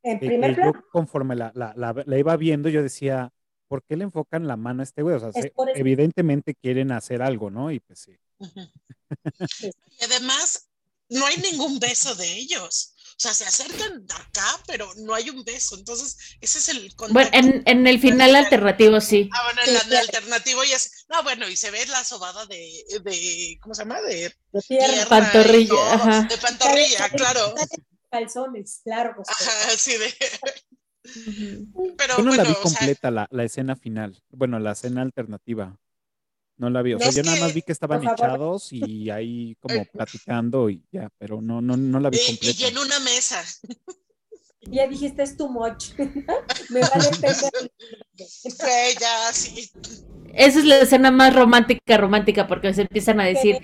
En 0.08 0.20
primer 0.20 0.56
plano. 0.56 0.74
Yo 0.74 0.90
conforme 0.92 1.36
la, 1.36 1.52
la, 1.54 1.74
la, 1.76 2.18
iba 2.18 2.36
viendo, 2.38 2.70
yo 2.70 2.82
decía, 2.82 3.32
¿por 3.68 3.84
qué 3.84 3.98
le 3.98 4.06
enfocan 4.06 4.48
la 4.48 4.56
mano 4.56 4.82
a 4.82 4.84
este 4.84 5.02
güey? 5.02 5.16
O 5.16 5.20
sea, 5.20 5.32
evidentemente 5.76 6.56
quieren 6.56 6.92
hacer 6.92 7.22
algo, 7.22 7.50
¿no? 7.50 7.72
Y 7.72 7.80
pues 7.80 8.00
sí. 9.60 9.72
y 10.00 10.06
además, 10.06 10.70
no 11.10 11.26
hay 11.26 11.38
ningún 11.38 11.80
beso 11.80 12.16
de 12.16 12.32
ellos. 12.34 12.94
O 13.12 13.20
sea, 13.20 13.34
se 13.34 13.46
acercan 13.46 14.06
acá, 14.14 14.62
pero 14.68 14.88
no 14.98 15.16
hay 15.16 15.32
un 15.32 15.44
beso. 15.44 15.76
Entonces, 15.76 16.38
ese 16.40 16.60
es 16.60 16.70
el 16.70 16.94
Bueno, 17.10 17.30
en, 17.34 17.64
en 17.66 17.88
el 17.88 18.00
final 18.00 18.36
alternativo 18.36 19.02
sí. 19.02 19.28
Ah, 19.34 19.44
bueno, 19.46 19.62
en 19.66 19.92
el 19.92 19.98
alternativo 19.98 20.64
ya 20.64 20.76
es. 20.76 21.06
No, 21.10 21.24
bueno, 21.24 21.50
y 21.50 21.58
se 21.58 21.72
ve 21.72 21.84
la 21.88 22.04
sobada 22.04 22.46
de. 22.46 22.72
de 23.04 23.58
¿Cómo 23.60 23.74
se 23.74 23.82
llama? 23.82 24.00
De, 24.02 24.32
de 24.52 25.06
pantorrilla. 25.10 26.28
De 26.30 26.38
pantorrilla, 26.38 27.10
claro 27.10 27.56
calzones 28.10 28.82
largos. 28.86 29.28
Ajá, 29.30 29.70
sí, 29.78 29.94
de... 29.98 30.14
Pero, 31.98 32.18
yo 32.18 32.24
no 32.24 32.36
la 32.36 32.44
vi 32.44 32.54
completa 32.62 33.12
la, 33.12 33.28
la, 33.32 33.44
escena 33.46 33.76
final, 33.76 34.22
bueno, 34.30 34.60
la 34.60 34.74
escena 34.74 35.02
alternativa. 35.02 35.78
No 36.58 36.70
la 36.72 36.82
vi, 36.82 36.96
o 36.96 37.00
sea, 37.00 37.12
yo 37.12 37.24
nada 37.24 37.40
más 37.40 37.54
vi 37.54 37.62
que 37.62 37.72
estaban 37.72 38.04
echados 38.04 38.74
y 38.74 39.12
ahí 39.12 39.56
como 39.60 39.86
platicando 39.94 40.70
y 40.70 40.84
ya, 40.92 41.10
pero 41.18 41.40
no, 41.40 41.62
no, 41.62 41.78
no 41.78 42.00
la 42.00 42.10
vi 42.10 42.18
completa. 42.26 42.64
Y, 42.64 42.66
en 42.66 42.78
una 42.78 43.00
mesa. 43.00 43.44
Ya 44.70 44.88
dijiste 44.88 45.24
es 45.24 45.38
too 45.38 45.50
much. 45.50 45.94
Me 46.70 46.82
vale 46.82 47.10
Sí, 48.16 48.98
ya, 49.00 49.32
sí. 49.32 49.72
Esa 50.34 50.60
es 50.60 50.66
la 50.66 50.80
escena 50.80 51.12
más 51.12 51.36
romántica, 51.36 51.98
romántica, 51.98 52.48
porque 52.48 52.74
se 52.74 52.82
empiezan 52.82 53.20
a 53.20 53.26
decir, 53.26 53.58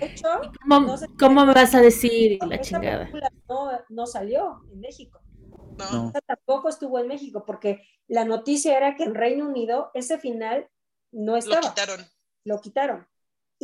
¿cómo, 1.18 1.44
me 1.46 1.54
vas 1.54 1.74
a 1.74 1.80
decir? 1.80 2.38
la 2.46 2.60
chingada. 2.60 3.10
No, 3.48 3.70
no, 3.88 4.06
salió 4.06 4.62
en 4.72 4.80
México. 4.80 5.20
No. 5.76 6.12
tampoco 6.26 6.68
estuvo 6.68 7.00
en 7.00 7.08
México, 7.08 7.44
porque 7.44 7.82
la 8.06 8.24
noticia 8.24 8.76
era 8.76 8.94
que 8.94 9.04
en 9.04 9.14
Reino 9.14 9.48
Unido 9.48 9.90
ese 9.94 10.18
final 10.18 10.68
no 11.12 11.36
estaba. 11.36 11.60
Lo 11.60 11.68
quitaron. 11.68 12.06
Lo 12.44 12.60
quitaron 12.60 13.06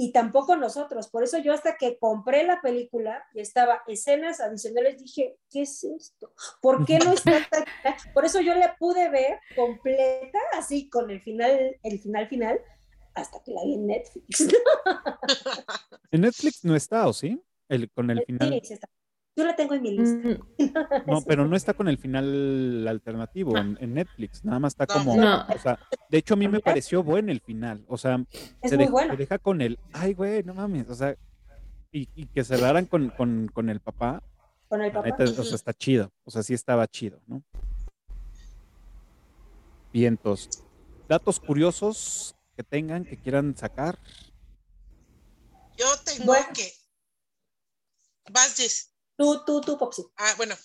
y 0.00 0.12
tampoco 0.12 0.56
nosotros. 0.56 1.08
Por 1.08 1.24
eso 1.24 1.36
yo 1.36 1.52
hasta 1.52 1.76
que 1.76 1.98
compré 1.98 2.44
la 2.44 2.62
película 2.62 3.22
y 3.34 3.40
estaba 3.40 3.82
escenas 3.86 4.40
adicionales, 4.40 4.98
dije, 4.98 5.36
¿qué 5.50 5.60
es 5.62 5.84
esto? 5.84 6.32
¿Por 6.62 6.86
qué 6.86 6.98
no 7.00 7.12
está 7.12 7.32
tan... 7.50 7.64
Por 8.14 8.24
eso 8.24 8.40
yo 8.40 8.54
la 8.54 8.76
pude 8.78 9.10
ver 9.10 9.38
completa, 9.54 10.38
así 10.54 10.88
con 10.88 11.10
el 11.10 11.20
final, 11.20 11.76
el 11.82 12.00
final 12.00 12.28
final, 12.28 12.58
hasta 13.12 13.42
que 13.42 13.52
la 13.52 13.62
vi 13.62 13.74
en 13.74 13.88
Netflix. 13.88 14.48
en 16.12 16.20
Netflix 16.22 16.64
no 16.64 16.74
está, 16.74 17.06
¿o 17.06 17.12
sí? 17.12 17.38
El, 17.68 17.90
con 17.90 18.10
el 18.10 18.24
final. 18.24 18.58
Sí, 18.64 18.72
está. 18.72 18.88
Yo 19.36 19.44
la 19.44 19.56
tengo 19.56 19.74
en 19.74 19.82
mi 19.82 19.96
lista. 19.96 20.28
Mm. 20.28 20.40
No, 21.06 21.22
pero 21.22 21.46
no 21.46 21.56
está 21.56 21.74
con 21.74 21.88
el 21.88 21.98
final 21.98 22.86
alternativo 22.86 23.56
en, 23.56 23.94
Netflix. 23.94 24.44
Nada 24.44 24.58
más 24.58 24.72
está 24.72 24.86
como. 24.86 25.14
O 25.14 25.58
sea, 25.58 25.78
de 26.08 26.18
hecho, 26.18 26.34
a 26.34 26.36
mí 26.36 26.48
me 26.48 26.60
pareció 26.60 27.02
bueno 27.02 27.32
el 27.32 27.40
final. 27.40 27.84
O 27.88 27.96
sea, 27.96 28.22
se, 28.62 28.76
deja, 28.76 29.38
con 29.38 29.60
el. 29.60 29.78
Ay, 29.92 30.14
güey, 30.14 30.42
no 30.42 30.54
mames. 30.54 30.88
O 30.88 30.94
sea, 30.94 31.16
y, 31.92 32.06
que 32.26 32.44
cerraran 32.44 32.86
con, 32.86 33.10
con, 33.10 33.50
con, 33.52 33.70
el 33.70 33.80
papá. 33.80 34.22
Con 34.68 34.82
el 34.82 34.92
papá. 34.92 35.16
o 35.18 35.26
sea, 35.26 35.54
está 35.54 35.72
chido. 35.72 36.12
O 36.24 36.30
sea, 36.30 36.42
sí 36.42 36.54
estaba 36.54 36.86
chido, 36.86 37.20
¿no? 37.26 37.42
Vientos. 39.92 40.62
Datos 41.08 41.40
curiosos 41.40 42.36
que 42.56 42.62
tengan, 42.62 43.04
que 43.04 43.16
quieran 43.16 43.56
sacar. 43.56 43.98
Yo 45.76 45.86
tengo 46.04 46.34
que. 46.54 46.72
Vas, 48.30 48.89
Tú, 49.20 49.44
tú, 49.44 49.60
tú, 49.60 49.76
Popsi. 49.76 50.02
Ah, 50.16 50.32
bueno, 50.38 50.56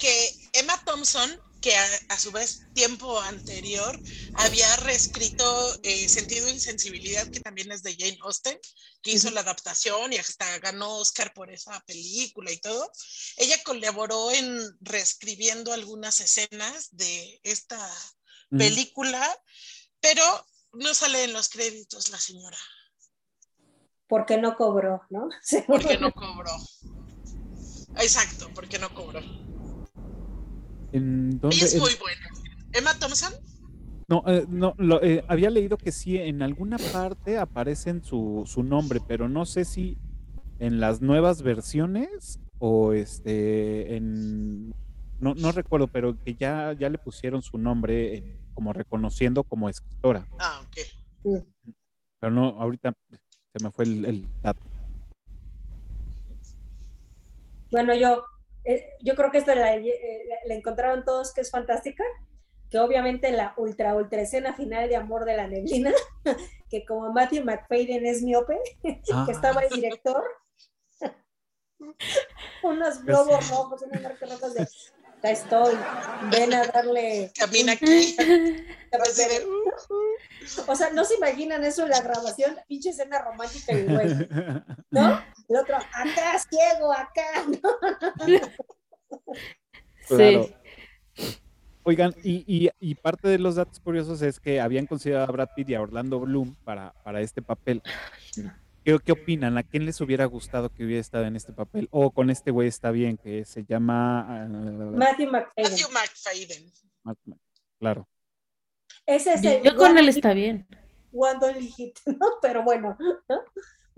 que 0.00 0.34
Emma 0.52 0.76
Thompson, 0.84 1.30
que 1.60 1.76
a, 1.76 2.18
su 2.18 2.32
vez 2.32 2.62
tiempo 2.74 3.20
anterior 3.20 3.96
había 4.34 4.66
reescrito 4.78 5.44
eh, 5.84 6.08
Sentido 6.08 6.50
y 6.50 6.58
Sensibilidad, 6.58 7.30
que 7.30 7.38
también 7.38 7.70
es 7.70 7.84
de 7.84 7.94
Jane 7.96 8.18
Austen, 8.22 8.58
que 9.00 9.12
hizo 9.12 9.30
la 9.30 9.42
adaptación 9.42 10.12
y 10.12 10.16
hasta 10.16 10.58
ganó 10.58 10.96
Oscar 10.96 11.32
por 11.32 11.52
esa 11.52 11.78
película 11.86 12.50
y 12.50 12.58
todo. 12.58 12.90
Ella 13.36 13.62
colaboró 13.62 14.32
en 14.32 14.60
reescribiendo 14.80 15.72
algunas 15.72 16.20
escenas 16.20 16.88
de 16.90 17.38
esta 17.44 17.78
película, 18.48 19.24
pero 20.00 20.24
no 20.72 20.94
sale 20.94 21.22
en 21.22 21.32
los 21.32 21.48
créditos 21.48 22.08
la 22.08 22.18
señora. 22.18 22.58
Porque 24.08 24.36
no 24.36 24.56
cobró, 24.56 25.02
¿no? 25.10 25.28
Porque 25.68 25.96
no 25.96 26.10
cobró. 26.10 26.50
Exacto, 27.96 28.50
porque 28.54 28.78
no 28.78 28.88
cobró. 28.94 29.20
¿En 30.92 31.38
dónde, 31.38 31.56
es 31.56 31.78
muy 31.78 31.94
buena. 32.00 32.20
¿Emma 32.72 32.94
Thompson? 32.98 33.32
No, 34.08 34.24
eh, 34.26 34.44
no 34.48 34.74
lo, 34.76 35.02
eh, 35.02 35.24
había 35.28 35.50
leído 35.50 35.76
que 35.76 35.92
sí, 35.92 36.16
en 36.18 36.42
alguna 36.42 36.78
parte 36.78 37.38
aparece 37.38 38.00
su, 38.02 38.42
su 38.46 38.62
nombre, 38.64 39.00
pero 39.06 39.28
no 39.28 39.46
sé 39.46 39.64
si 39.64 39.96
en 40.58 40.80
las 40.80 41.00
nuevas 41.00 41.42
versiones 41.42 42.40
o 42.58 42.92
este 42.92 43.96
en 43.96 44.74
no, 45.20 45.34
no 45.34 45.52
recuerdo, 45.52 45.86
pero 45.86 46.18
que 46.24 46.34
ya, 46.34 46.72
ya 46.72 46.88
le 46.88 46.98
pusieron 46.98 47.42
su 47.42 47.56
nombre 47.58 48.16
en- 48.16 48.40
como 48.54 48.72
reconociendo 48.72 49.44
como 49.44 49.68
escritora. 49.68 50.26
Ah, 50.38 50.62
ok. 50.66 51.44
Pero 52.18 52.32
no, 52.32 52.46
ahorita 52.60 52.94
se 53.52 53.64
me 53.64 53.70
fue 53.70 53.84
el, 53.84 54.04
el 54.06 54.26
dato. 54.42 54.60
Bueno, 57.70 57.94
yo, 57.94 58.24
eh, 58.64 58.90
yo 59.02 59.14
creo 59.14 59.30
que 59.30 59.38
esta 59.38 59.54
la, 59.54 59.74
eh, 59.76 60.24
la- 60.46 60.54
encontraron 60.54 61.04
todos 61.04 61.32
que 61.32 61.40
es 61.42 61.50
fantástica, 61.50 62.04
que 62.70 62.78
obviamente 62.78 63.32
la 63.32 63.54
ultra, 63.56 63.94
ultra 63.96 64.20
escena 64.22 64.54
final 64.54 64.88
de 64.88 64.96
Amor 64.96 65.24
de 65.24 65.36
la 65.36 65.46
Neblina, 65.48 65.92
que 66.70 66.84
como 66.84 67.12
Matthew 67.12 67.44
McFadden 67.44 68.06
es 68.06 68.22
miope, 68.22 68.58
Ah, 69.12 69.24
que 69.26 69.32
estaba 69.32 69.62
el 69.62 69.70
director, 69.70 70.22
unos 72.62 73.02
globos 73.04 73.50
rojos, 73.50 73.82
unas 73.82 74.02
marcas 74.02 74.30
rojas 74.30 74.54
de, 74.54 74.62
acá 74.62 75.30
estoy, 75.30 75.74
ven 76.30 76.54
a 76.54 76.66
darle... 76.66 77.32
Camina 77.38 77.72
aquí. 77.72 78.16
O 80.66 80.74
sea, 80.76 80.90
no 80.90 81.04
se 81.04 81.14
imaginan 81.16 81.64
eso 81.64 81.82
en 81.84 81.90
la 81.90 82.00
grabación, 82.00 82.56
pinche 82.68 82.90
escena 82.90 83.20
romántica 83.22 83.72
y 83.72 83.84
güey, 83.84 84.08
¿no? 84.90 85.22
El 85.50 85.56
otro, 85.56 85.76
acá, 85.76 86.38
ciego, 86.38 86.92
acá, 86.92 87.44
¿no? 87.62 88.38
Claro. 90.08 90.44
Sí. 91.14 91.34
Oigan, 91.82 92.14
y, 92.22 92.44
y- 92.46 92.70
y 92.80 92.94
parte 92.94 93.28
de 93.28 93.38
los 93.38 93.56
datos 93.56 93.80
curiosos 93.80 94.22
es 94.22 94.38
que 94.40 94.60
habían 94.60 94.86
considerado 94.86 95.24
a 95.28 95.32
Brad 95.32 95.48
Pitt 95.54 95.70
y 95.70 95.74
a 95.74 95.82
Orlando 95.82 96.20
Bloom 96.20 96.54
para, 96.64 96.92
para 97.04 97.20
este 97.20 97.42
papel. 97.42 97.82
¿Qué, 98.84 98.98
qué 99.04 99.12
opinan? 99.12 99.56
¿A 99.58 99.62
quién 99.62 99.86
les 99.86 100.00
hubiera 100.00 100.24
gustado 100.26 100.68
que 100.72 100.84
hubiera 100.84 101.00
estado 101.00 101.24
en 101.26 101.36
este 101.36 101.52
papel? 101.52 101.88
O 101.90 102.10
con 102.12 102.30
este 102.30 102.50
güey 102.50 102.68
está 102.68 102.90
bien, 102.90 103.16
que 103.18 103.44
se 103.44 103.64
llama... 103.64 104.20
ah, 104.42 104.46
Matthew 104.48 105.30
McFadden. 105.30 105.70
Matthew 105.70 105.88
McFadden. 107.04 107.38
Claro. 107.78 108.08
Ese 109.06 109.34
es 109.34 109.44
el 109.44 109.62
Yo 109.62 109.76
con 109.76 109.90
one 109.92 110.00
él 110.00 110.08
está 110.08 110.32
bien. 110.32 110.66
hit, 111.76 111.98
¿no? 112.06 112.26
Pero 112.42 112.62
bueno, 112.62 112.96
¿no? 113.28 113.40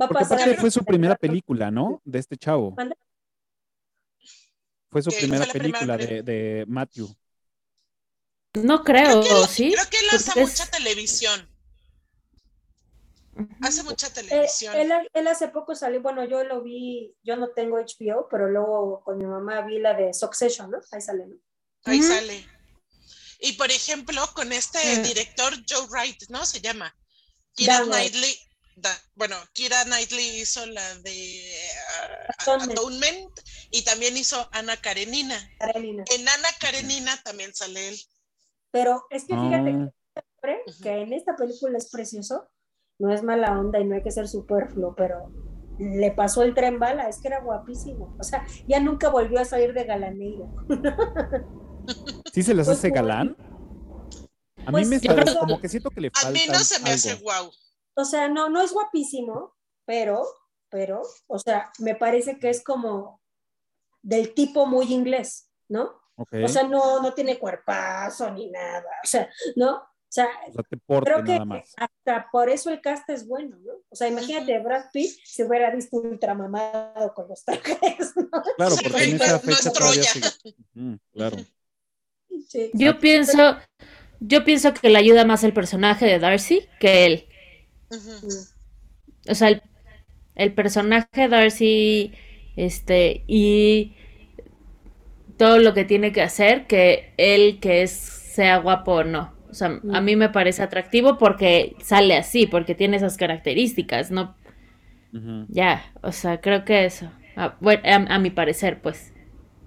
Va 0.00 0.06
a 0.06 0.08
Porque 0.08 0.24
pasar. 0.24 0.40
aparte 0.40 0.60
fue 0.60 0.70
su 0.70 0.84
primera 0.84 1.16
película, 1.16 1.70
¿no? 1.70 2.00
De 2.04 2.18
este 2.18 2.36
chavo. 2.36 2.74
Fue 4.90 5.02
su 5.02 5.10
Que 5.10 5.16
primera 5.18 5.44
fue 5.44 5.46
la 5.46 5.52
primera 5.52 5.96
película 5.96 6.22
de, 6.22 6.64
Matthew. 6.68 7.14
No 8.54 8.82
creo, 8.84 9.20
Creo 9.20 9.22
que, 9.22 9.40
él- 9.42 9.48
¿sí? 9.48 9.72
creo 9.72 9.88
que 9.90 9.98
él 9.98 10.06
hace 10.12 10.24
Porque 10.26 10.40
es- 10.42 10.50
mucha 10.50 10.66
televisión. 10.70 11.48
Hace 13.62 13.82
mucha 13.82 14.08
Eh, 14.08 14.10
televisión. 14.10 14.76
él, 14.76 14.92
él 15.14 15.26
hace 15.26 15.48
poco 15.48 15.74
salió, 15.74 16.02
bueno, 16.02 16.24
yo 16.26 16.44
lo 16.44 16.62
vi, 16.62 17.14
yo 17.22 17.36
no 17.36 17.48
tengo 17.50 17.78
HBO, 17.78 18.28
pero 18.30 18.48
luego 18.50 19.02
con 19.04 19.16
mi 19.16 19.24
mamá 19.24 19.62
vi 19.62 19.78
la 19.78 19.94
de 19.94 20.12
Succession, 20.12 20.70
¿no? 20.70 20.78
Ahí 20.90 21.00
sale, 21.00 21.26
¿no? 21.26 21.36
Ahí 21.84 22.02
sale. 22.02 22.46
Y 23.40 23.52
por 23.54 23.70
ejemplo, 23.70 24.20
con 24.34 24.52
este 24.52 24.78
Mm. 24.98 25.02
director 25.02 25.54
Joe 25.68 25.86
Wright, 25.88 26.24
¿no? 26.28 26.44
Se 26.44 26.60
llama. 26.60 26.94
Kira. 27.54 27.82
Knightley. 27.84 28.36
Da- 28.76 28.98
bueno, 29.14 29.36
Kira 29.52 29.84
Knightley 29.84 30.40
hizo 30.40 30.64
la 30.66 30.94
de 30.98 31.52
ah, 32.00 32.34
Atonement. 32.38 32.72
Atonement 32.78 33.40
y 33.70 33.84
también 33.84 34.16
hizo 34.16 34.48
Ana 34.52 34.76
Karenina. 34.76 35.36
Karenina. 35.58 36.04
En 36.14 36.28
Ana 36.28 36.48
Karenina 36.60 37.20
también 37.22 37.54
sale 37.54 37.88
él. 37.90 38.00
Pero 38.70 39.04
es 39.10 39.24
que 39.24 39.34
fíjate 39.34 39.70
Ah, 39.70 39.92
que, 40.14 40.22
hombre, 40.36 40.62
que 40.82 40.90
en 41.02 41.12
esta 41.12 41.36
película 41.36 41.76
es 41.78 41.90
precioso, 41.90 42.48
no 42.98 43.12
es 43.12 43.22
mala 43.22 43.58
onda 43.58 43.78
y 43.80 43.84
no 43.84 43.94
hay 43.94 44.02
que 44.02 44.10
ser 44.10 44.28
superfluo, 44.28 44.94
pero 44.96 45.30
le 45.78 46.10
pasó 46.12 46.42
el 46.42 46.54
tren 46.54 46.78
bala, 46.78 47.08
es 47.08 47.18
que 47.20 47.28
era 47.28 47.40
guapísimo. 47.40 48.16
O 48.18 48.22
sea, 48.22 48.46
ya 48.68 48.78
nunca 48.80 49.08
volvió 49.08 49.40
a 49.40 49.44
salir 49.44 49.72
de 49.74 49.84
galaneiro. 49.84 50.54
¿Sí 52.32 52.42
se 52.42 52.54
les 52.54 52.66
Pues, 52.66 52.78
hace 52.78 52.90
galán? 52.90 53.36
A 54.64 54.70
mí 54.70 54.70
Pues, 54.70 54.88
me 54.88 54.98
sale 55.00 55.22
creo- 55.22 55.38
como 55.40 55.60
que 55.60 55.68
siento 55.68 55.90
que 55.90 56.00
le 56.00 56.08
A 56.08 56.10
falta 56.20 56.30
mí 56.30 56.40
no 56.50 56.58
se 56.60 56.78
me 56.80 56.90
hace 56.90 57.14
guau. 57.14 57.50
O 57.94 58.04
sea, 58.04 58.28
no, 58.28 58.48
no 58.48 58.62
es 58.62 58.72
guapísimo, 58.72 59.54
pero, 59.84 60.24
pero, 60.70 61.02
o 61.26 61.38
sea, 61.38 61.70
me 61.78 61.94
parece 61.94 62.38
que 62.38 62.50
es 62.50 62.62
como 62.64 63.20
del 64.02 64.34
tipo 64.34 64.66
muy 64.66 64.92
inglés, 64.92 65.50
¿no? 65.68 66.00
O 66.16 66.48
sea, 66.48 66.62
no, 66.64 67.00
no 67.02 67.14
tiene 67.14 67.38
cuerpazo 67.38 68.30
ni 68.30 68.50
nada, 68.50 68.84
o 69.02 69.06
sea, 69.06 69.28
¿no? 69.56 69.76
O 69.76 70.14
sea, 70.14 70.28
O 70.48 70.52
sea, 70.52 70.62
te 70.64 70.76
porte 70.76 71.10
creo 71.10 71.24
que 71.24 71.32
nada 71.32 71.44
más. 71.46 71.72
hasta 71.76 72.28
por 72.30 72.50
eso 72.50 72.68
el 72.70 72.80
cast 72.82 73.08
es 73.10 73.26
bueno, 73.26 73.56
¿no? 73.60 73.72
O 73.88 73.96
sea, 73.96 74.08
imagínate, 74.08 74.58
Brad 74.60 74.90
Pitt 74.92 75.10
se 75.24 75.44
hubiera 75.44 75.70
visto 75.74 75.96
ultramamado 75.96 77.14
con 77.14 77.28
los 77.28 77.42
trajes, 77.44 78.14
¿no? 78.16 78.28
Claro, 78.56 78.76
porque 78.82 79.04
en 79.04 79.16
no 79.18 79.24
esa 79.24 79.36
es 79.36 79.42
fecha 79.42 79.72
todavía 79.72 80.02
Troya. 80.02 80.04
sigue. 80.04 80.56
Ujú, 80.76 80.98
claro. 81.12 81.36
Sí. 82.48 82.70
Yo 82.74 82.98
pienso, 82.98 83.56
yo 84.20 84.44
pienso 84.44 84.74
que 84.74 84.90
le 84.90 84.98
ayuda 84.98 85.24
más 85.24 85.44
el 85.44 85.54
personaje 85.54 86.04
de 86.06 86.18
Darcy 86.18 86.68
que 86.78 87.06
él. 87.06 87.28
O 89.28 89.34
sea, 89.34 89.48
el, 89.48 89.62
el 90.34 90.54
personaje 90.54 91.08
de 91.14 91.28
Darcy, 91.28 92.12
este, 92.56 93.24
y 93.26 93.94
todo 95.36 95.58
lo 95.58 95.74
que 95.74 95.84
tiene 95.84 96.12
que 96.12 96.22
hacer, 96.22 96.66
que 96.66 97.12
él 97.16 97.58
que 97.60 97.82
es 97.82 97.90
sea 97.92 98.58
guapo 98.58 98.92
o 98.92 99.04
no. 99.04 99.32
O 99.50 99.54
sea, 99.54 99.80
a 99.92 100.00
mí 100.00 100.16
me 100.16 100.30
parece 100.30 100.62
atractivo 100.62 101.18
porque 101.18 101.76
sale 101.82 102.16
así, 102.16 102.46
porque 102.46 102.74
tiene 102.74 102.96
esas 102.96 103.16
características, 103.18 104.10
¿no? 104.10 104.34
Ya, 105.48 105.92
o 106.02 106.12
sea, 106.12 106.40
creo 106.40 106.64
que 106.64 106.84
eso. 106.86 107.10
Ah, 107.36 107.56
bueno, 107.60 107.82
a, 107.84 108.14
a 108.14 108.18
mi 108.18 108.30
parecer, 108.30 108.80
pues. 108.82 109.12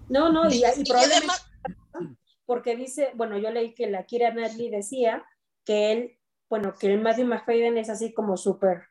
No, 0.08 0.32
no, 0.32 0.50
y, 0.50 0.64
y 0.78 0.86
probablemente 0.86 1.34
porque 2.46 2.76
dice, 2.76 3.12
bueno, 3.16 3.38
yo 3.38 3.52
leí 3.52 3.74
que 3.74 3.88
la 3.90 4.06
Kira 4.06 4.32
Knightley 4.32 4.70
decía 4.70 5.26
que 5.66 5.92
él, 5.92 6.15
bueno, 6.50 6.74
que 6.80 6.94
el 6.94 7.02
Matthew 7.02 7.26
McFadden 7.28 7.78
es 7.78 7.90
así 7.90 8.14
como 8.14 8.38
súper 8.38 8.84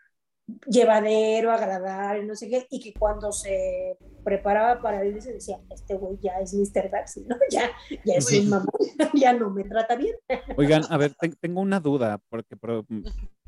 llevadero, 0.66 1.52
agradable, 1.52 2.24
no 2.24 2.34
sé 2.34 2.48
qué, 2.48 2.66
y 2.70 2.80
que 2.80 2.92
cuando 2.98 3.32
se 3.32 3.96
preparaba 4.24 4.80
para 4.80 5.02
él 5.02 5.20
se 5.22 5.32
decía, 5.32 5.58
este 5.70 5.94
güey 5.94 6.18
ya 6.20 6.38
es 6.40 6.54
Mr. 6.54 6.90
Darcy, 6.90 7.24
¿no? 7.26 7.36
Ya, 7.50 7.70
ya 8.04 8.14
es 8.14 8.30
Uy. 8.30 8.40
un 8.40 8.50
mamá, 8.50 8.66
ya 9.14 9.32
no 9.32 9.50
me 9.50 9.64
trata 9.64 9.96
bien. 9.96 10.14
Oigan, 10.56 10.82
a 10.90 10.96
ver, 10.98 11.14
te- 11.14 11.30
tengo 11.30 11.60
una 11.60 11.80
duda, 11.80 12.18
porque 12.28 12.56
pero, 12.56 12.84
mm, 12.88 13.02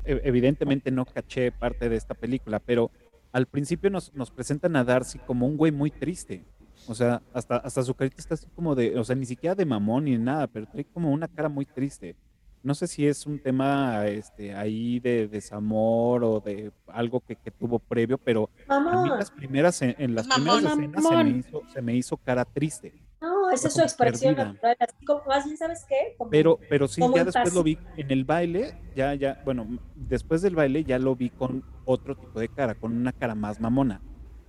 e- 0.05 0.21
evidentemente 0.23 0.89
no 0.91 1.05
caché 1.05 1.51
parte 1.51 1.89
de 1.89 1.95
esta 1.97 2.13
película, 2.15 2.59
pero 2.59 2.89
al 3.31 3.45
principio 3.45 3.89
nos, 3.89 4.13
nos 4.15 4.31
presentan 4.31 4.75
a 4.75 4.83
Darcy 4.83 5.19
como 5.19 5.45
un 5.45 5.57
güey 5.57 5.71
muy 5.71 5.91
triste. 5.91 6.45
O 6.87 6.95
sea, 6.95 7.21
hasta, 7.33 7.57
hasta 7.57 7.83
su 7.83 7.93
carita 7.95 8.15
está 8.19 8.35
así 8.35 8.47
como 8.55 8.73
de, 8.73 8.97
o 8.97 9.03
sea, 9.03 9.15
ni 9.15 9.25
siquiera 9.25 9.53
de 9.55 9.65
mamón 9.65 10.05
ni 10.05 10.17
nada, 10.17 10.47
pero 10.47 10.67
trae 10.67 10.85
como 10.85 11.11
una 11.11 11.27
cara 11.27 11.49
muy 11.49 11.65
triste. 11.65 12.15
No 12.63 12.73
sé 12.75 12.87
si 12.87 13.07
es 13.07 13.25
un 13.25 13.39
tema 13.39 14.07
este, 14.07 14.53
ahí 14.53 14.99
de 14.99 15.27
desamor 15.27 16.23
o 16.23 16.39
de 16.41 16.71
algo 16.87 17.21
que, 17.21 17.35
que 17.35 17.51
tuvo 17.51 17.79
previo, 17.79 18.17
pero 18.17 18.49
a 18.67 18.79
mí 19.03 19.09
las 19.09 19.31
primeras, 19.31 19.81
en, 19.81 19.95
en 19.97 20.15
las 20.15 20.27
Mamón. 20.27 20.59
primeras 20.59 20.77
escenas 20.77 21.03
se 21.07 21.15
me, 21.23 21.29
hizo, 21.37 21.61
se 21.73 21.81
me 21.81 21.95
hizo 21.95 22.17
cara 22.17 22.43
triste. 22.45 22.93
no, 23.21 23.49
esa 23.51 23.67
es 23.69 23.73
su 23.75 23.81
expresión 23.81 24.35
natural, 24.35 24.75
así 24.79 25.05
como, 25.05 25.23
más 25.25 25.45
bien, 25.45 25.55
¿sabes 25.57 25.85
qué? 25.87 26.15
Como- 26.17 26.29
Pero, 26.29 26.59
pero 26.69 26.87
sí, 26.87 26.99
Como 26.99 27.15
ya 27.15 27.23
después 27.23 27.45
paz. 27.45 27.53
lo 27.53 27.63
vi 27.63 27.77
en 27.95 28.11
el 28.11 28.25
baile, 28.25 28.75
ya, 28.95 29.13
ya, 29.15 29.41
bueno, 29.45 29.65
después 29.95 30.41
del 30.41 30.55
baile 30.55 30.83
ya 30.83 30.99
lo 30.99 31.15
vi 31.15 31.29
con 31.29 31.63
otro 31.85 32.15
tipo 32.17 32.39
de 32.39 32.49
cara, 32.49 32.75
con 32.75 32.91
una 32.93 33.13
cara 33.13 33.33
más 33.35 33.59
mamona. 33.61 34.01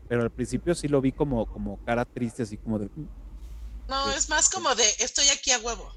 Pero 0.08 0.22
al 0.22 0.30
principio 0.30 0.74
sí 0.74 0.88
lo 0.88 1.00
vi 1.00 1.12
como, 1.12 1.46
como 1.46 1.76
cara 1.84 2.04
triste, 2.04 2.42
así 2.42 2.56
como 2.56 2.78
de... 2.78 2.88
No, 3.88 4.10
es 4.10 4.28
más 4.28 4.50
como 4.50 4.74
de 4.74 4.84
estoy 4.98 5.26
aquí 5.28 5.50
a 5.52 5.58
huevo. 5.60 5.88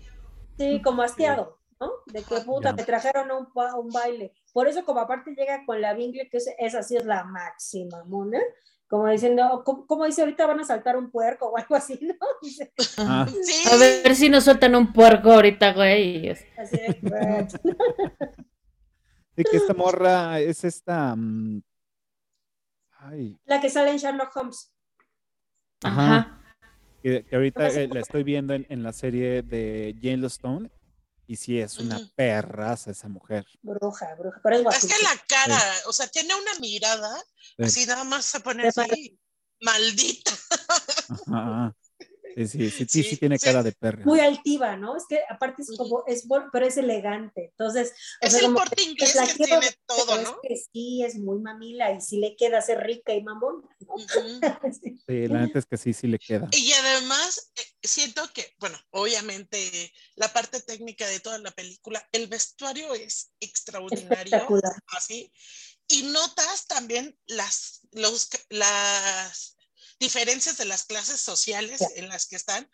Sí, 0.58 0.82
como 0.84 1.02
hastiado, 1.02 1.58
¿no? 1.82 1.92
De 2.06 2.22
que 2.24 2.40
puta, 2.46 2.72
me 2.74 2.84
trajeron 2.84 3.30
a 3.32 3.38
un, 3.38 3.52
pa- 3.52 3.72
a 3.72 3.76
un 3.80 3.90
baile. 3.90 4.34
Por 4.54 4.68
eso, 4.68 4.86
como 4.86 5.00
aparte 5.02 5.32
llega 5.36 5.66
con 5.66 5.82
la 5.82 5.94
Bingley, 5.94 6.30
que 6.30 6.38
es, 6.38 6.50
esa 6.60 6.84
sí 6.84 6.96
es 6.96 7.04
la 7.06 7.24
máxima, 7.26 8.04
mona. 8.06 8.40
Como 8.88 9.08
diciendo, 9.08 9.64
como, 9.66 9.88
como 9.88 10.06
dice, 10.06 10.22
ahorita 10.22 10.46
van 10.46 10.60
a 10.60 10.64
saltar 10.66 10.96
un 10.98 11.10
puerco 11.12 11.48
o 11.52 11.58
algo 11.58 11.76
así, 11.76 12.00
¿no? 12.02 12.14
Ah, 13.00 13.26
Sí, 13.44 13.68
A 13.72 13.78
ver 13.78 14.16
si 14.16 14.30
nos 14.30 14.44
sueltan 14.44 14.76
un 14.76 14.94
puerco 14.94 15.32
ahorita, 15.32 15.74
güey. 15.74 16.18
y 16.26 16.30
es- 16.30 16.46
así 16.58 16.78
de, 19.36 19.44
que 19.44 19.58
esta 19.58 19.74
morra 19.74 20.40
es 20.40 20.64
esta... 20.64 21.16
mm, 21.16 21.62
Ay, 23.04 23.40
la 23.46 23.60
que 23.60 23.70
sale 23.70 23.90
en 23.92 23.98
Sherlock 23.98 24.36
Holmes. 24.38 24.72
Ajá. 25.84 26.18
Ajá. 26.18 26.42
que, 27.02 27.26
que 27.26 27.36
ahorita 27.36 27.68
eh, 27.70 27.88
la 27.88 28.02
estoy 28.02 28.22
viendo 28.24 28.54
en, 28.54 28.68
en 28.70 28.84
la 28.84 28.94
serie 28.94 29.42
de 29.42 29.96
Yellowstone 30.00 30.70
y 31.28 31.36
sí 31.36 31.60
es 31.60 31.78
una 31.78 31.98
Ujú. 31.98 32.12
perraza 32.16 32.92
esa 32.92 33.08
mujer. 33.08 33.46
Bruja, 33.62 34.16
bruja, 34.16 34.40
pero 34.44 34.70
es 34.70 34.82
que 34.86 35.04
la 35.04 35.16
cara, 35.28 35.62
o 35.88 35.94
sea, 35.94 36.08
tiene 36.08 36.34
una 36.36 36.54
mirada, 36.60 37.24
Sí. 37.58 37.64
así 37.64 37.86
nada 37.86 38.04
más 38.04 38.26
se 38.26 38.40
pone 38.40 38.64
De 38.64 38.70
así, 38.70 39.20
maldita. 39.62 40.32
Ajá. 41.28 41.76
Sí, 42.36 42.48
sí, 42.48 42.70
sí, 42.70 42.86
sí, 42.88 43.04
sí 43.04 43.18
tiene 43.18 43.38
sí. 43.38 43.46
cara 43.46 43.64
de 43.64 43.72
perra. 43.72 44.04
Muy 44.06 44.20
altiva, 44.20 44.78
¿no? 44.78 44.96
Es 44.96 45.04
que 45.08 45.20
aparte 45.30 45.62
es 45.62 45.76
como, 45.78 46.04
es, 46.08 46.26
pero 46.52 46.66
es 46.66 46.78
elegante. 46.78 47.52
Entonces, 47.52 47.94
o 48.22 48.26
Es 48.26 48.32
sea, 48.32 48.40
el 48.40 48.46
como 48.48 48.60
corte 48.60 48.76
que 48.76 48.84
inglés 48.84 49.16
la 49.16 49.28
que 49.28 49.34
quiero 49.34 49.60
tiene 49.60 49.76
todo, 49.86 50.06
pero 50.08 50.22
es 50.22 50.28
¿no? 50.28 50.40
que 50.42 50.56
sí, 50.56 51.04
es 51.04 51.16
muy 51.18 51.40
mamila 51.40 51.92
y 51.92 52.02
sí 52.02 52.18
le 52.18 52.36
queda 52.36 52.62
ser 52.62 52.80
rica 52.80 53.14
y 53.14 53.24
mamón. 53.24 53.68
Sí. 54.72 54.98
Sí, 55.08 55.28
la 55.28 55.42
neta 55.42 55.60
es 55.60 55.66
que 55.66 55.78
sí, 55.78 55.94
sí 55.94 56.08
le 56.08 56.18
queda. 56.18 56.48
Y 56.52 56.72
además, 56.72 57.52
eh, 57.56 57.62
siento 57.88 58.22
que, 58.34 58.54
bueno, 58.60 58.78
obviamente 58.92 59.92
la 60.16 60.32
parte 60.32 60.62
técnica 60.62 61.08
de 61.08 61.20
toda 61.20 61.38
la 61.40 61.52
película, 61.52 62.08
el 62.12 62.28
vestuario 62.28 62.94
es 62.94 63.34
extraordinario, 63.40 64.48
así, 64.88 65.32
y 65.88 66.04
notas 66.04 66.68
también 66.68 67.18
las, 67.28 67.82
los, 67.92 68.30
las 68.50 69.58
diferencias 70.02 70.58
de 70.58 70.66
las 70.66 70.84
clases 70.84 71.22
sociales 71.22 71.80
en 71.96 72.10
las 72.10 72.26
que 72.26 72.36
están. 72.36 72.70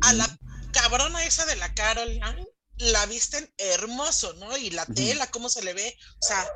A 0.00 0.12
la 0.14 0.38
cabrona 0.72 1.22
esa 1.26 1.44
de 1.44 1.56
la 1.56 1.74
Caroline 1.74 2.46
la 2.78 3.04
visten 3.06 3.52
hermoso, 3.58 4.32
¿no? 4.34 4.56
Y 4.56 4.70
la 4.70 4.86
tela, 4.86 5.30
cómo 5.30 5.48
se 5.50 5.62
le 5.62 5.74
ve, 5.74 5.98
o 6.18 6.22
sea, 6.22 6.48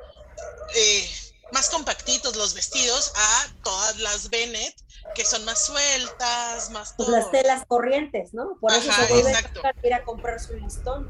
eh, 0.74 1.10
más 1.52 1.68
compactitos 1.68 2.36
los 2.36 2.54
vestidos 2.54 3.12
a 3.14 3.46
todas 3.62 3.98
las 3.98 4.30
Bennett, 4.30 4.74
que 5.14 5.24
son 5.24 5.44
más 5.44 5.66
sueltas, 5.66 6.70
más 6.70 6.94
Pues 6.96 7.06
todo. 7.08 7.16
las 7.16 7.30
telas 7.30 7.64
corrientes, 7.66 8.32
¿no? 8.32 8.56
Por 8.60 8.72
eso 8.72 8.90
Ajá, 8.90 9.06
se 9.06 9.12
vuelve 9.12 9.30
exacto. 9.30 9.60
a 9.64 9.86
ir 9.86 9.94
a 9.94 10.04
comprar 10.04 10.40
su 10.40 10.54
listón. 10.54 11.08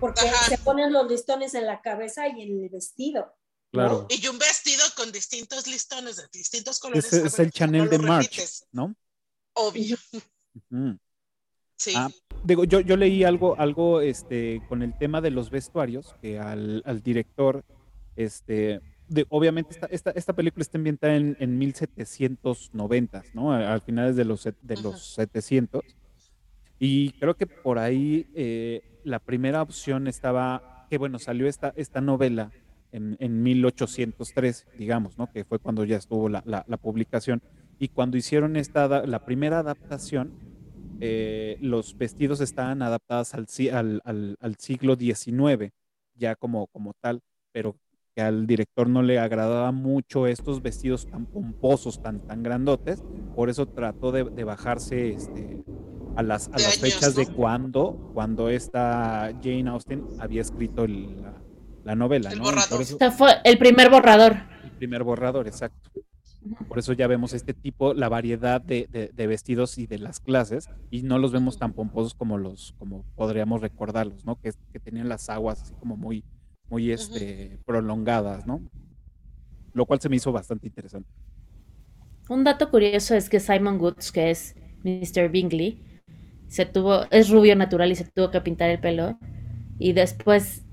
Porque 0.00 0.28
Ajá. 0.28 0.48
se 0.48 0.58
ponen 0.58 0.92
los 0.92 1.10
listones 1.10 1.54
en 1.54 1.66
la 1.66 1.80
cabeza 1.80 2.28
y 2.28 2.42
en 2.42 2.62
el 2.62 2.68
vestido. 2.68 3.34
Claro. 3.74 4.06
Y 4.08 4.26
un 4.28 4.38
vestido 4.38 4.82
con 4.96 5.10
distintos 5.10 5.66
listones 5.66 6.16
de 6.16 6.22
distintos 6.32 6.78
colores. 6.78 7.04
Ese 7.12 7.26
es 7.26 7.38
el 7.40 7.50
Chanel 7.50 7.84
no 7.84 7.90
de 7.90 7.98
March, 7.98 8.30
repites, 8.30 8.66
¿no? 8.72 8.94
Obvio, 9.54 9.96
Ujú. 10.70 10.98
sí. 11.76 11.92
Ah, 11.96 12.08
Digo, 12.44 12.64
yo, 12.64 12.80
yo 12.80 12.96
leí 12.96 13.24
algo, 13.24 13.58
algo 13.58 14.00
este, 14.00 14.62
con 14.68 14.82
el 14.82 14.96
tema 14.98 15.20
de 15.20 15.30
los 15.30 15.50
vestuarios, 15.50 16.14
que 16.20 16.38
al, 16.38 16.82
al 16.84 17.02
director, 17.02 17.64
este, 18.16 18.80
de, 19.08 19.26
obviamente 19.30 19.72
esta, 19.74 19.86
esta, 19.86 20.10
esta 20.10 20.32
película 20.34 20.62
está 20.62 20.78
ambientada 20.78 21.16
en, 21.16 21.36
en 21.40 21.58
1790, 21.58 23.24
¿no? 23.32 23.52
A- 23.52 23.72
Al 23.72 23.80
finales 23.80 24.14
de 24.16 24.24
los, 24.24 24.44
de 24.44 24.76
los 24.82 25.14
700. 25.14 25.82
Y 26.78 27.12
creo 27.12 27.34
que 27.34 27.46
por 27.46 27.78
ahí 27.78 28.26
eh, 28.34 28.82
la 29.04 29.18
primera 29.18 29.62
opción 29.62 30.06
estaba, 30.06 30.86
que 30.90 30.98
bueno, 30.98 31.18
salió 31.18 31.48
esta, 31.48 31.72
esta 31.76 32.00
novela 32.00 32.52
en, 32.94 33.16
en 33.20 33.42
1803, 33.42 34.66
digamos, 34.78 35.18
¿no? 35.18 35.30
Que 35.30 35.44
fue 35.44 35.58
cuando 35.58 35.84
ya 35.84 35.96
estuvo 35.96 36.28
la, 36.28 36.42
la- 36.46 36.64
la 36.68 36.76
publicación. 36.76 37.42
Y 37.78 37.88
cuando 37.88 38.16
hicieron 38.16 38.56
esta, 38.56 39.06
la 39.06 39.24
primera 39.24 39.58
adaptación, 39.58 40.32
eh, 41.00 41.58
los 41.60 41.96
vestidos 41.98 42.40
estaban 42.40 42.82
adaptados 42.82 43.34
al, 43.34 43.46
al, 43.72 44.00
al- 44.04 44.36
al 44.40 44.56
siglo 44.56 44.96
XIX, 44.96 45.72
ya 46.14 46.36
como, 46.36 46.68
como 46.68 46.94
tal, 47.00 47.20
pero 47.52 47.76
que 48.14 48.22
al 48.22 48.46
director 48.46 48.88
no 48.88 49.02
le 49.02 49.18
agradaba 49.18 49.72
mucho 49.72 50.28
estos 50.28 50.62
vestidos 50.62 51.06
tan 51.08 51.26
pomposos, 51.26 52.00
tan, 52.00 52.20
tan 52.20 52.44
grandotes, 52.44 53.02
por 53.34 53.50
eso 53.50 53.66
trató 53.66 54.12
de, 54.12 54.22
de 54.22 54.44
bajarse 54.44 55.08
este, 55.10 55.64
a 56.14 56.22
las, 56.22 56.46
a 56.48 56.52
las 56.52 56.78
fechas 56.78 57.16
de 57.16 57.22
cuando, 57.34 58.10
cuando 58.14 58.48
esta 58.48 59.32
Jane 59.42 59.68
Austen 59.68 60.04
había 60.20 60.42
escrito 60.42 60.84
el- 60.84 61.20
la, 61.20 61.42
la 61.84 61.94
novela, 61.94 62.30
El 62.30 62.38
¿no? 62.38 62.44
Borrador. 62.44 62.82
eso- 62.82 62.98
fue 63.12 63.30
el 63.44 63.58
primer 63.58 63.90
borrador. 63.90 64.36
el 64.64 64.70
primer 64.72 65.02
borrador, 65.04 65.46
exacto. 65.46 65.90
Por 66.68 66.78
eso 66.78 66.92
ya 66.92 67.06
vemos 67.06 67.32
este 67.32 67.54
tipo, 67.54 67.94
la 67.94 68.08
variedad 68.10 68.60
de, 68.60 68.86
de- 68.90 69.08
de 69.14 69.26
vestidos 69.26 69.78
y 69.78 69.86
de 69.86 69.98
las 69.98 70.20
clases, 70.20 70.68
y 70.90 71.02
no 71.02 71.18
los 71.18 71.32
vemos 71.32 71.58
tan 71.58 71.72
pomposos 71.72 72.12
como 72.14 72.36
los, 72.36 72.74
como 72.78 73.02
podríamos 73.16 73.62
recordarlos, 73.62 74.24
¿no? 74.26 74.38
Que, 74.40 74.52
que 74.72 74.78
tenían 74.80 75.08
las 75.08 75.30
aguas 75.30 75.62
así 75.62 75.74
como 75.80 75.96
muy, 75.96 76.22
muy 76.68 76.90
este, 76.90 77.58
prolongadas, 77.64 78.46
¿no? 78.46 78.60
Lo 79.72 79.86
cual 79.86 80.00
se 80.00 80.08
me 80.10 80.16
hizo 80.16 80.32
bastante 80.32 80.66
interesante. 80.66 81.08
Un 82.28 82.44
dato 82.44 82.70
curioso 82.70 83.14
es 83.14 83.28
que 83.30 83.40
Simon 83.40 83.80
Woods, 83.80 84.12
que 84.12 84.30
es 84.30 84.54
Mr. 84.82 85.30
Bingley, 85.30 85.82
se 86.46 86.66
tuvo, 86.66 87.04
es 87.10 87.30
rubio 87.30 87.56
natural 87.56 87.90
y 87.90 87.94
se 87.96 88.04
tuvo 88.04 88.30
que 88.30 88.40
pintar 88.40 88.68
el 88.70 88.80
pelo. 88.80 89.18
Y 89.78 89.92
después 89.94 90.63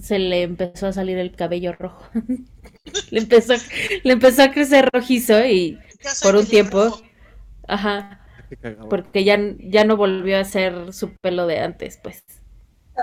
se 0.00 0.18
le 0.18 0.42
empezó 0.42 0.86
a 0.86 0.92
salir 0.92 1.18
el 1.18 1.34
cabello 1.34 1.72
rojo. 1.72 2.08
le, 3.10 3.20
empezó, 3.20 3.54
le 4.02 4.12
empezó 4.12 4.42
a 4.42 4.50
crecer 4.52 4.88
rojizo 4.92 5.44
y, 5.44 5.78
por 6.22 6.36
un 6.36 6.46
tiempo. 6.46 7.00
ajá, 7.68 8.20
cagado. 8.60 8.88
porque 8.88 9.24
ya, 9.24 9.38
ya 9.58 9.84
no 9.84 9.96
volvió 9.96 10.38
a 10.38 10.44
ser 10.44 10.92
su 10.92 11.16
pelo 11.16 11.46
de 11.46 11.60
antes, 11.60 11.98
pues. 12.02 12.22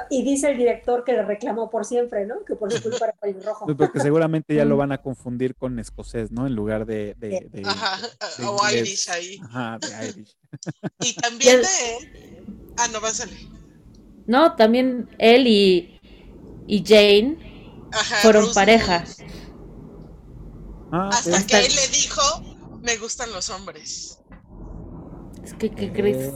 Y 0.09 0.23
dice 0.23 0.51
el 0.51 0.57
director 0.57 1.03
que 1.03 1.11
le 1.11 1.23
reclamó 1.23 1.69
por 1.69 1.83
siempre, 1.83 2.25
¿no? 2.25 2.45
Que 2.45 2.55
por 2.55 2.71
su 2.71 2.81
culpa 2.81 3.07
era 3.07 3.13
pelirrojo. 3.13 3.65
Pues 3.65 3.75
porque 3.75 3.99
seguramente 3.99 4.55
ya 4.55 4.63
lo 4.63 4.77
van 4.77 4.93
a 4.93 4.99
confundir 4.99 5.53
con 5.55 5.79
escocés, 5.79 6.31
¿no? 6.31 6.47
En 6.47 6.55
lugar 6.55 6.85
de, 6.85 7.13
de, 7.19 7.45
de- 7.51 7.63
Ajá, 7.65 7.97
de 8.37 8.45
o 8.45 8.55
inglés. 8.69 8.73
Irish 8.87 9.09
ahí. 9.09 9.39
Ajá, 9.43 9.79
de 9.79 10.07
Irish. 10.07 10.37
Y 11.01 11.13
también 11.15 11.61
Ya- 11.61 11.67
de 11.67 11.97
él. 11.97 12.45
Ah, 12.77 12.87
no, 12.93 13.01
va 13.01 13.09
a 13.09 13.13
salir. 13.13 13.49
No, 14.27 14.55
también 14.55 15.09
él 15.17 15.45
y, 15.47 15.99
y 16.67 16.83
Jane 16.85 17.37
Ajá, 17.93 18.15
fueron 18.17 18.43
Rose 18.43 18.55
pareja. 18.55 19.03
Ah, 20.91 21.09
Hasta 21.11 21.45
que 21.45 21.65
él 21.65 21.73
le 21.75 21.87
dijo, 21.87 22.21
me 22.81 22.97
gustan 22.97 23.31
los 23.31 23.49
hombres. 23.49 24.19
Es 25.43 25.53
que, 25.53 25.71
¿qué 25.71 25.91
crees? 25.91 26.33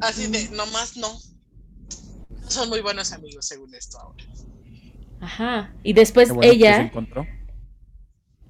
Así 0.00 0.26
de, 0.26 0.48
nomás 0.50 0.96
no. 0.96 1.08
Son 2.48 2.68
muy 2.68 2.80
buenos 2.80 3.12
amigos, 3.12 3.46
según 3.46 3.74
esto 3.74 3.98
ahora. 3.98 4.24
Ajá. 5.20 5.74
Y 5.82 5.92
después 5.92 6.32
bueno 6.32 6.50
ella 6.52 6.82
encontró. 6.82 7.26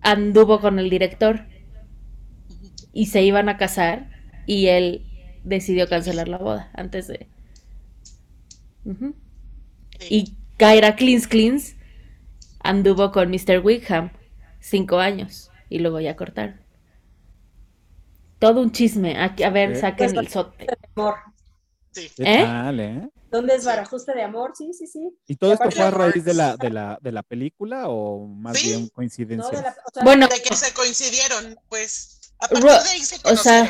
anduvo 0.00 0.60
con 0.60 0.78
el 0.78 0.90
director 0.90 1.46
y 2.92 3.06
se 3.06 3.22
iban 3.22 3.48
a 3.48 3.56
casar 3.56 4.10
y 4.46 4.66
él 4.66 5.06
decidió 5.44 5.88
cancelar 5.88 6.28
la 6.28 6.38
boda 6.38 6.70
antes 6.74 7.06
de... 7.08 7.28
Sí. 10.00 10.08
Y 10.10 10.43
Kyra 10.56 10.96
Cleans 10.96 11.26
Cleans 11.26 11.76
anduvo 12.60 13.12
con 13.12 13.30
Mr. 13.30 13.60
Wickham 13.62 14.10
cinco 14.60 14.98
años 14.98 15.50
y 15.68 15.78
luego 15.78 16.00
ya 16.00 16.16
cortaron. 16.16 16.60
Todo 18.38 18.60
un 18.60 18.72
chisme. 18.72 19.18
Aquí, 19.22 19.42
a 19.42 19.50
ver, 19.50 19.72
Eh. 19.72 19.80
saquen 19.80 20.16
el 20.18 20.28
sote. 20.28 20.66
Amor. 20.96 21.14
Sí. 21.92 22.10
¿Qué 22.16 22.22
¿Eh? 22.22 22.42
tal, 22.44 22.80
eh? 22.80 23.08
¿Dónde 23.30 23.54
es 23.56 23.64
barajuste 23.64 24.12
de 24.14 24.22
amor? 24.22 24.52
Sí, 24.56 24.72
sí, 24.72 24.86
sí. 24.86 25.10
¿Y 25.26 25.36
todo 25.36 25.50
Y 25.50 25.54
esto 25.54 25.70
fue 25.70 25.84
a 25.84 25.90
raíz 25.90 26.24
de 26.24 26.34
la, 26.34 26.56
de 26.56 26.70
la, 26.70 26.98
de 27.00 27.12
la 27.12 27.22
película 27.22 27.88
o 27.88 28.26
más 28.26 28.58
Sí. 28.58 28.68
bien 28.68 28.82
No, 28.84 28.88
coincidencia? 28.90 29.50
de 29.58 29.62
la- 29.62 29.70
o 29.70 29.90
sea, 29.92 30.04
Bueno, 30.04 30.28
De 30.28 30.40
que 30.42 30.54
se 30.54 30.72
coincidieron, 30.72 31.56
pues. 31.68 32.20
A 32.38 32.48
partir 32.48 32.64
Ro- 32.64 32.72
de 32.82 32.88
ahí 32.90 33.00
se 33.00 33.16
o 33.28 33.36
sea, 33.36 33.64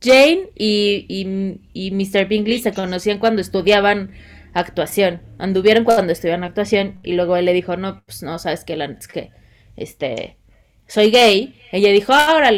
Jane 0.00 0.50
y, 0.56 1.04
y, 1.08 1.60
y 1.72 1.90
Mr. 1.90 2.26
Bingley 2.26 2.60
se 2.60 2.72
conocían 2.72 3.18
cuando 3.18 3.40
estudiaban 3.40 4.12
actuación. 4.54 5.20
Anduvieron 5.38 5.84
cuando 5.84 6.12
estudiaban 6.12 6.44
actuación 6.44 7.00
y 7.02 7.12
luego 7.14 7.36
él 7.36 7.44
le 7.44 7.52
dijo, 7.52 7.76
no, 7.76 8.02
pues 8.06 8.22
no, 8.22 8.38
sabes 8.38 8.64
que, 8.64 8.74
es 8.74 9.08
que 9.08 9.30
este, 9.76 10.38
soy 10.86 11.10
gay. 11.10 11.60
Ella 11.72 11.90
dijo, 11.90 12.12
ahora 12.12 12.50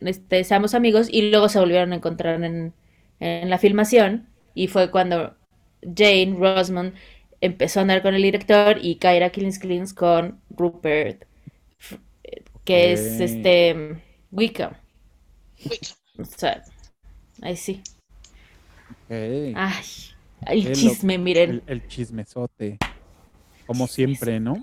este, 0.00 0.44
seamos 0.44 0.74
amigos 0.74 1.08
y 1.10 1.30
luego 1.30 1.48
se 1.48 1.58
volvieron 1.58 1.92
a 1.92 1.96
encontrar 1.96 2.42
en, 2.44 2.74
en 3.18 3.50
la 3.50 3.58
filmación 3.58 4.28
y 4.54 4.68
fue 4.68 4.90
cuando 4.90 5.36
Jane 5.82 6.36
Rosamond 6.38 6.94
empezó 7.40 7.80
a 7.80 7.82
andar 7.82 8.02
con 8.02 8.14
el 8.14 8.22
director 8.22 8.78
y 8.80 8.96
Kyra 8.96 9.30
Killings 9.30 9.94
con 9.94 10.40
Rupert, 10.50 11.24
que 12.64 12.92
es 12.92 13.20
este 13.20 14.02
Wickham. 14.30 14.72
Wickham. 15.64 15.96
O 16.18 16.24
sea, 16.24 16.64
ahí 17.42 17.56
sí. 17.56 17.80
Ay, 19.08 19.54
el 20.46 20.64
Qué 20.64 20.72
chisme, 20.72 21.18
miren. 21.18 21.50
El, 21.50 21.62
el 21.66 21.88
chismesote. 21.88 22.78
Como 23.66 23.86
siempre, 23.86 24.40
¿no? 24.40 24.54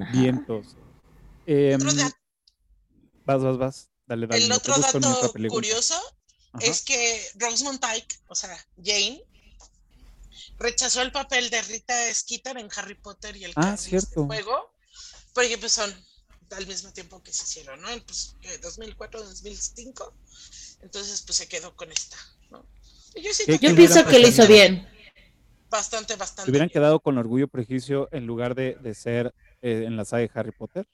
Ajá. 0.00 0.12
Vientos. 0.12 0.66
Otro 1.46 1.92
dat- 1.92 2.14
vas, 3.24 3.42
vas, 3.42 3.58
vas. 3.58 3.90
Dale, 4.06 4.26
dale. 4.26 4.44
el 4.44 4.52
otro 4.52 4.74
dato 4.78 5.32
curioso 5.48 5.94
Ajá. 6.52 6.64
es 6.64 6.82
que 6.82 7.22
Rosamund 7.34 7.78
Pike, 7.80 8.16
o 8.28 8.34
sea, 8.34 8.56
Jane, 8.82 9.22
rechazó 10.58 11.02
el 11.02 11.12
papel 11.12 11.50
de 11.50 11.60
Rita 11.62 11.94
Skeeter 12.14 12.56
en 12.58 12.68
Harry 12.74 12.94
Potter 12.94 13.36
y 13.36 13.44
el 13.44 13.52
Ah, 13.56 13.76
cierto. 13.76 14.26
Fuego, 14.26 14.74
porque 15.34 15.58
pues 15.58 15.72
son 15.72 15.92
al 16.52 16.66
mismo 16.66 16.90
tiempo 16.92 17.22
que 17.22 17.32
se 17.32 17.44
hicieron, 17.44 17.80
¿no? 17.82 17.90
En, 17.90 18.00
Pues, 18.02 18.34
¿qué? 18.40 18.56
2004, 18.58 19.22
2005. 19.22 20.14
Entonces, 20.80 21.22
pues 21.22 21.36
se 21.36 21.48
quedó 21.48 21.74
con 21.76 21.90
esta, 21.92 22.16
yo 23.14 23.32
siento 23.32 23.44
¿Qué- 23.46 23.52
Yo 23.52 23.58
qué 23.60 23.74
pienso 23.74 23.94
hubieran 23.94 24.10
que 24.12 24.18
lo 24.20 24.28
hizo 24.28 24.46
bien. 24.46 24.88
Bastante, 25.70 26.14
¿Se 26.14 26.18
bastante. 26.18 26.50
hubieran 26.50 26.68
bien. 26.68 26.72
quedado 26.72 27.00
con 27.00 27.18
orgullo 27.18 27.46
prejuicio 27.48 28.08
en 28.12 28.26
lugar 28.26 28.54
de, 28.54 28.76
de 28.80 28.94
ser 28.94 29.34
eh, 29.60 29.84
en 29.86 29.96
la 29.96 30.04
saga 30.04 30.22
de 30.22 30.30
Harry 30.34 30.52
Potter? 30.52 30.86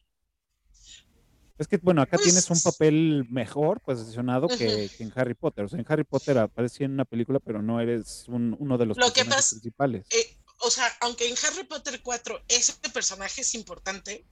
Es 1.56 1.68
que, 1.68 1.76
bueno, 1.76 2.02
acá 2.02 2.16
Pues- 2.16 2.24
tienes 2.24 2.50
un 2.50 2.60
papel 2.60 3.26
mejor 3.30 3.80
posicionado 3.80 4.48
que, 4.48 4.90
que 4.96 5.04
en 5.04 5.12
Harry 5.14 5.34
Potter. 5.34 5.64
O 5.66 5.68
sea, 5.68 5.78
en 5.78 5.86
Harry 5.88 6.02
Potter 6.02 6.36
aparecía 6.38 6.86
en 6.86 6.92
una 6.92 7.04
película, 7.04 7.38
pero 7.38 7.62
no 7.62 7.80
eres 7.80 8.24
un- 8.26 8.56
uno 8.58 8.76
de 8.76 8.86
los 8.86 8.96
Lo 8.96 9.06
que 9.06 9.20
personajes 9.20 9.36
pasa- 9.44 9.54
principales. 9.54 10.06
Eh, 10.10 10.36
o 10.58 10.70
sea, 10.70 10.86
aunque 11.00 11.28
en 11.28 11.34
Harry 11.46 11.64
Potter 11.64 12.00
4 12.02 12.42
ese 12.48 12.72
personaje 12.92 13.40
es 13.42 13.54
importante, 13.54 14.24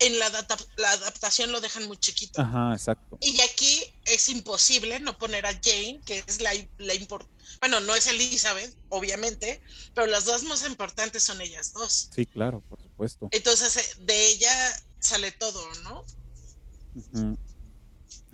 en 0.00 0.18
la, 0.18 0.26
adapta- 0.30 0.66
la 0.76 0.90
adaptación 0.92 1.50
lo 1.50 1.60
dejan 1.60 1.86
muy 1.88 1.96
chiquito. 1.96 2.40
Ajá, 2.40 2.72
exacto. 2.72 3.18
Y 3.20 3.40
aquí 3.40 3.82
es 4.04 4.28
imposible 4.28 5.00
no 5.00 5.18
poner 5.18 5.44
a 5.46 5.52
Jane, 5.52 6.00
que 6.06 6.22
es 6.26 6.40
la, 6.40 6.52
la 6.78 6.94
impor- 6.94 7.26
Bueno, 7.60 7.80
no 7.80 7.94
es 7.96 8.06
Elizabeth, 8.06 8.76
obviamente, 8.90 9.60
pero 9.94 10.06
las 10.06 10.24
dos 10.24 10.44
más 10.44 10.64
importantes 10.66 11.24
son 11.24 11.40
ellas 11.40 11.72
dos. 11.72 12.10
Sí, 12.14 12.26
claro, 12.26 12.60
por 12.68 12.80
supuesto. 12.80 13.28
Entonces, 13.32 13.76
eh, 13.76 13.94
de 14.00 14.26
ella 14.28 14.82
sale 15.00 15.32
todo, 15.32 15.60
¿no? 15.82 16.04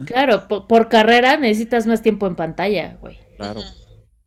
Claro, 0.07 0.49
por, 0.49 0.67
por 0.67 0.89
carrera 0.89 1.37
necesitas 1.37 1.87
más 1.87 2.03
tiempo 2.03 2.27
en 2.27 2.37
pantalla, 2.37 2.97
güey. 3.01 3.19
claro. 3.37 3.63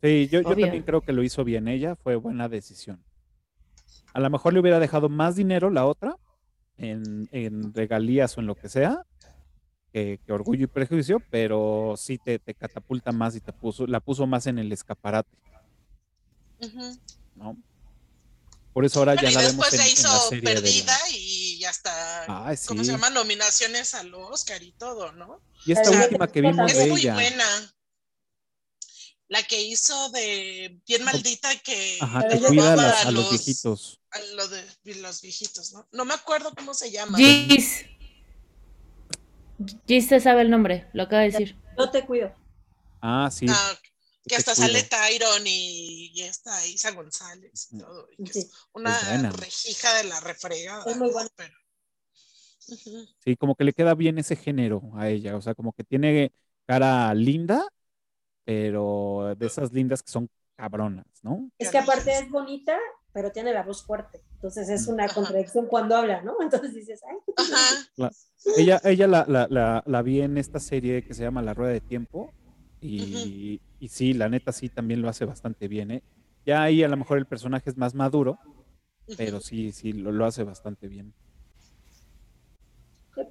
Sí, 0.02 0.28
yo, 0.28 0.42
también 0.42 0.82
creo 0.84 1.00
que 1.00 1.12
lo 1.12 1.22
hizo 1.22 1.42
bien 1.44 1.66
ella, 1.68 1.96
fue 1.96 2.14
buena 2.16 2.48
decisión. 2.48 3.02
A 4.14 4.20
lo 4.20 4.30
mejor 4.30 4.52
le 4.52 4.60
hubiera 4.60 4.78
dejado 4.78 5.08
más 5.08 5.36
dinero 5.36 5.70
la 5.70 5.86
otra, 5.86 6.16
en, 6.76 7.28
en 7.32 7.74
regalías 7.74 8.36
o 8.36 8.40
en 8.40 8.46
lo 8.46 8.54
que 8.54 8.68
sea, 8.68 9.04
que, 9.92 10.20
que 10.24 10.32
Orgullo 10.32 10.64
y 10.64 10.66
Prejuicio, 10.68 11.20
pero 11.30 11.94
sí 11.96 12.18
te, 12.18 12.38
te 12.38 12.54
catapulta 12.54 13.10
más 13.10 13.34
y 13.34 13.40
te 13.40 13.52
puso, 13.52 13.86
la 13.86 14.00
puso 14.00 14.26
más 14.26 14.46
en 14.46 14.58
el 14.58 14.70
escaparate. 14.72 15.36
¿no? 17.34 17.56
Por 18.72 18.84
eso 18.84 19.00
ahora 19.00 19.14
Bueno, 19.14 19.28
ya 19.30 19.40
la 19.40 19.46
vemos 19.48 19.70
después 19.70 19.72
en, 19.72 19.78
la 19.78 19.86
en 19.86 19.92
hizo 19.92 20.08
la 20.08 20.18
serie 20.20 20.48
de 20.50 20.54
la- 20.54 20.60
perdida 20.60 20.96
y 21.12 21.64
hasta, 21.64 22.46
Ay, 22.46 22.56
¿cómo 22.66 22.80
sí. 22.82 22.86
se 22.86 22.92
llama? 22.92 23.10
Nominaciones 23.10 23.94
al 23.94 24.14
Oscar 24.14 24.62
y 24.62 24.72
todo, 24.72 25.12
¿no? 25.12 25.40
Y 25.66 25.72
esta 25.72 25.90
última 25.90 26.28
que 26.28 26.40
vimos 26.40 26.70
Es 26.70 26.78
de 26.78 26.86
muy 26.90 27.00
ella, 27.00 27.14
buena. 27.14 27.44
La 29.28 29.42
que 29.42 29.60
hizo 29.62 30.08
de 30.10 30.80
Bien 30.86 31.04
Maldita 31.04 31.54
que 31.58 31.98
ajá, 32.00 32.26
que 32.28 32.38
cuida 32.38 32.72
a, 32.72 32.76
robaba 32.76 32.76
las- 32.76 33.06
a 33.06 33.10
los 33.10 33.30
viejitos. 33.30 34.00
a 34.10 34.18
lo 34.34 34.48
de 34.48 34.64
los 34.96 35.20
viejitos, 35.20 35.72
¿no? 35.72 35.86
No 35.92 36.04
me 36.06 36.14
acuerdo 36.14 36.54
cómo 36.56 36.72
se 36.74 36.90
llama. 36.90 37.18
Gis. 37.18 37.84
Gis 39.86 40.08
te 40.08 40.20
sabe 40.20 40.42
el 40.42 40.50
nombre, 40.50 40.88
lo 40.92 41.02
acaba 41.02 41.22
de 41.22 41.30
decir. 41.30 41.56
No 41.76 41.90
te 41.90 42.06
cuido. 42.06 42.32
Ah, 43.02 43.28
sí. 43.30 43.46
Ah, 43.48 43.74
que 44.26 44.36
hasta 44.36 44.54
cuido. 44.54 44.66
sale 44.68 44.82
Tyron 44.84 45.46
y, 45.46 46.10
y 46.14 46.22
esta 46.22 46.66
Isa 46.66 46.92
González 46.92 47.68
y 47.72 47.76
Ujú. 47.76 47.84
todo. 47.86 48.08
y 48.16 48.24
que 48.24 48.32
Sí. 48.32 48.38
es 48.40 48.50
una 48.72 48.96
Es 49.14 49.32
rejija 49.36 49.94
de 49.94 50.04
la 50.04 50.20
refregada. 50.20 50.84
Es 50.90 50.96
muy 50.96 51.10
buena. 51.10 51.28
pero-. 51.36 51.54
Sí, 53.24 53.36
como 53.36 53.54
que 53.56 53.64
le 53.64 53.72
queda 53.72 53.94
bien 53.94 54.18
ese 54.18 54.36
género 54.36 54.82
a 54.96 55.08
ella, 55.08 55.36
o 55.36 55.42
sea, 55.42 55.54
como 55.54 55.72
que 55.72 55.84
tiene 55.84 56.32
cara 56.66 57.12
linda, 57.14 57.66
pero 58.48 59.34
de 59.36 59.46
esas 59.46 59.74
lindas 59.74 60.02
que 60.02 60.10
son 60.10 60.26
cabronas, 60.56 61.04
¿no? 61.22 61.50
Es 61.58 61.70
que 61.70 61.76
aparte 61.76 62.10
es 62.18 62.30
bonita, 62.30 62.78
pero 63.12 63.30
tiene 63.30 63.52
la 63.52 63.62
voz 63.62 63.84
fuerte. 63.84 64.22
Entonces 64.36 64.70
es 64.70 64.88
una 64.88 65.04
Ajá. 65.04 65.14
contradicción 65.16 65.66
cuando 65.66 65.94
habla, 65.96 66.22
¿no? 66.22 66.34
Entonces 66.40 66.74
dices, 66.74 67.02
ay, 67.06 67.18
Ajá. 67.36 68.10
Ella, 68.56 68.80
ella 68.84 69.06
la, 69.06 69.26
la, 69.28 69.46
la, 69.50 69.82
la 69.84 70.00
vi 70.00 70.22
en 70.22 70.38
esta 70.38 70.60
serie 70.60 71.02
que 71.02 71.12
se 71.12 71.24
llama 71.24 71.42
La 71.42 71.52
Rueda 71.52 71.74
de 71.74 71.82
Tiempo 71.82 72.32
y, 72.80 73.60
y 73.78 73.88
sí, 73.88 74.14
la 74.14 74.30
neta 74.30 74.50
sí 74.50 74.70
también 74.70 75.02
lo 75.02 75.10
hace 75.10 75.26
bastante 75.26 75.68
bien, 75.68 75.90
¿eh? 75.90 76.02
Ya 76.46 76.62
ahí 76.62 76.82
a 76.82 76.88
lo 76.88 76.96
mejor 76.96 77.18
el 77.18 77.26
personaje 77.26 77.68
es 77.68 77.76
más 77.76 77.94
maduro, 77.94 78.38
pero 79.18 79.40
sí, 79.40 79.72
sí, 79.72 79.92
lo, 79.92 80.10
lo 80.10 80.24
hace 80.24 80.42
bastante 80.42 80.88
bien. 80.88 81.12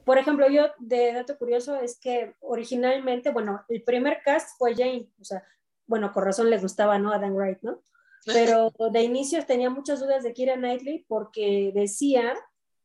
Por 0.05 0.17
ejemplo, 0.17 0.49
yo 0.49 0.67
de 0.79 1.13
dato 1.13 1.38
curioso 1.38 1.75
es 1.75 1.99
que 1.99 2.35
originalmente, 2.41 3.31
bueno, 3.31 3.63
el 3.69 3.83
primer 3.83 4.21
cast 4.23 4.57
fue 4.57 4.75
Jane, 4.75 5.09
o 5.19 5.23
sea, 5.23 5.43
bueno, 5.85 6.11
con 6.11 6.25
razón 6.25 6.49
le 6.49 6.57
gustaba, 6.57 6.99
¿no? 6.99 7.11
Adam 7.11 7.33
Wright, 7.33 7.59
¿no? 7.61 7.81
Pero 8.25 8.71
de 8.91 9.03
inicio 9.03 9.45
tenía 9.45 9.69
muchas 9.69 10.01
dudas 10.01 10.23
de 10.23 10.33
Kira 10.33 10.55
Knightley 10.55 11.05
porque 11.07 11.71
decía 11.73 12.33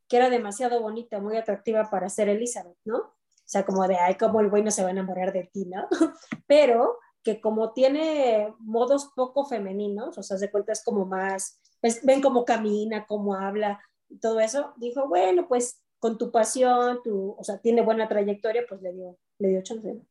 que 0.09 0.17
era 0.17 0.31
demasiado 0.31 0.81
bonita, 0.81 1.21
muy 1.21 1.37
atractiva 1.37 1.91
para 1.91 2.09
ser 2.09 2.29
Elizabeth, 2.29 2.79
¿no? 2.85 2.99
O 2.99 3.15
sea, 3.45 3.65
como 3.65 3.87
de, 3.89 3.97
ay, 3.97 4.15
cómo 4.17 4.41
el 4.41 4.51
güey 4.51 4.63
no 4.63 4.71
se 4.71 4.83
va 4.83 4.89
a 4.89 4.93
enamorar 4.93 5.33
de 5.33 5.51
ti, 5.53 5.67
¿no? 5.67 5.89
Pero 6.47 6.99
que 7.23 7.41
como 7.41 7.73
tiene 7.73 8.55
modos 8.59 9.11
poco 9.17 9.45
femeninos, 9.45 10.17
o 10.19 10.23
sea, 10.23 10.39
se 10.39 10.51
cuenta 10.51 10.73
es 10.73 10.85
como 10.85 11.07
más, 11.07 11.61
pues, 11.81 12.05
ven 12.05 12.21
cómo 12.21 12.45
camina, 12.45 13.07
cómo 13.07 13.35
habla, 13.35 13.81
todo 14.21 14.41
eso, 14.41 14.75
dijo, 14.77 15.09
bueno, 15.09 15.49
pues 15.49 15.83
con 16.03 16.19
tu 16.19 16.33
pasión, 16.33 17.01
tu, 17.05 17.37
o 17.39 17.45
sea, 17.45 17.59
tiene 17.59 17.81
buena 17.81 18.09
trayectoria, 18.09 18.65
pues 18.69 18.83
le 18.83 18.93
dio, 18.93 19.21
le 19.39 19.51
dio 19.51 19.63
chance. 19.63 19.95
¿no? 19.95 20.05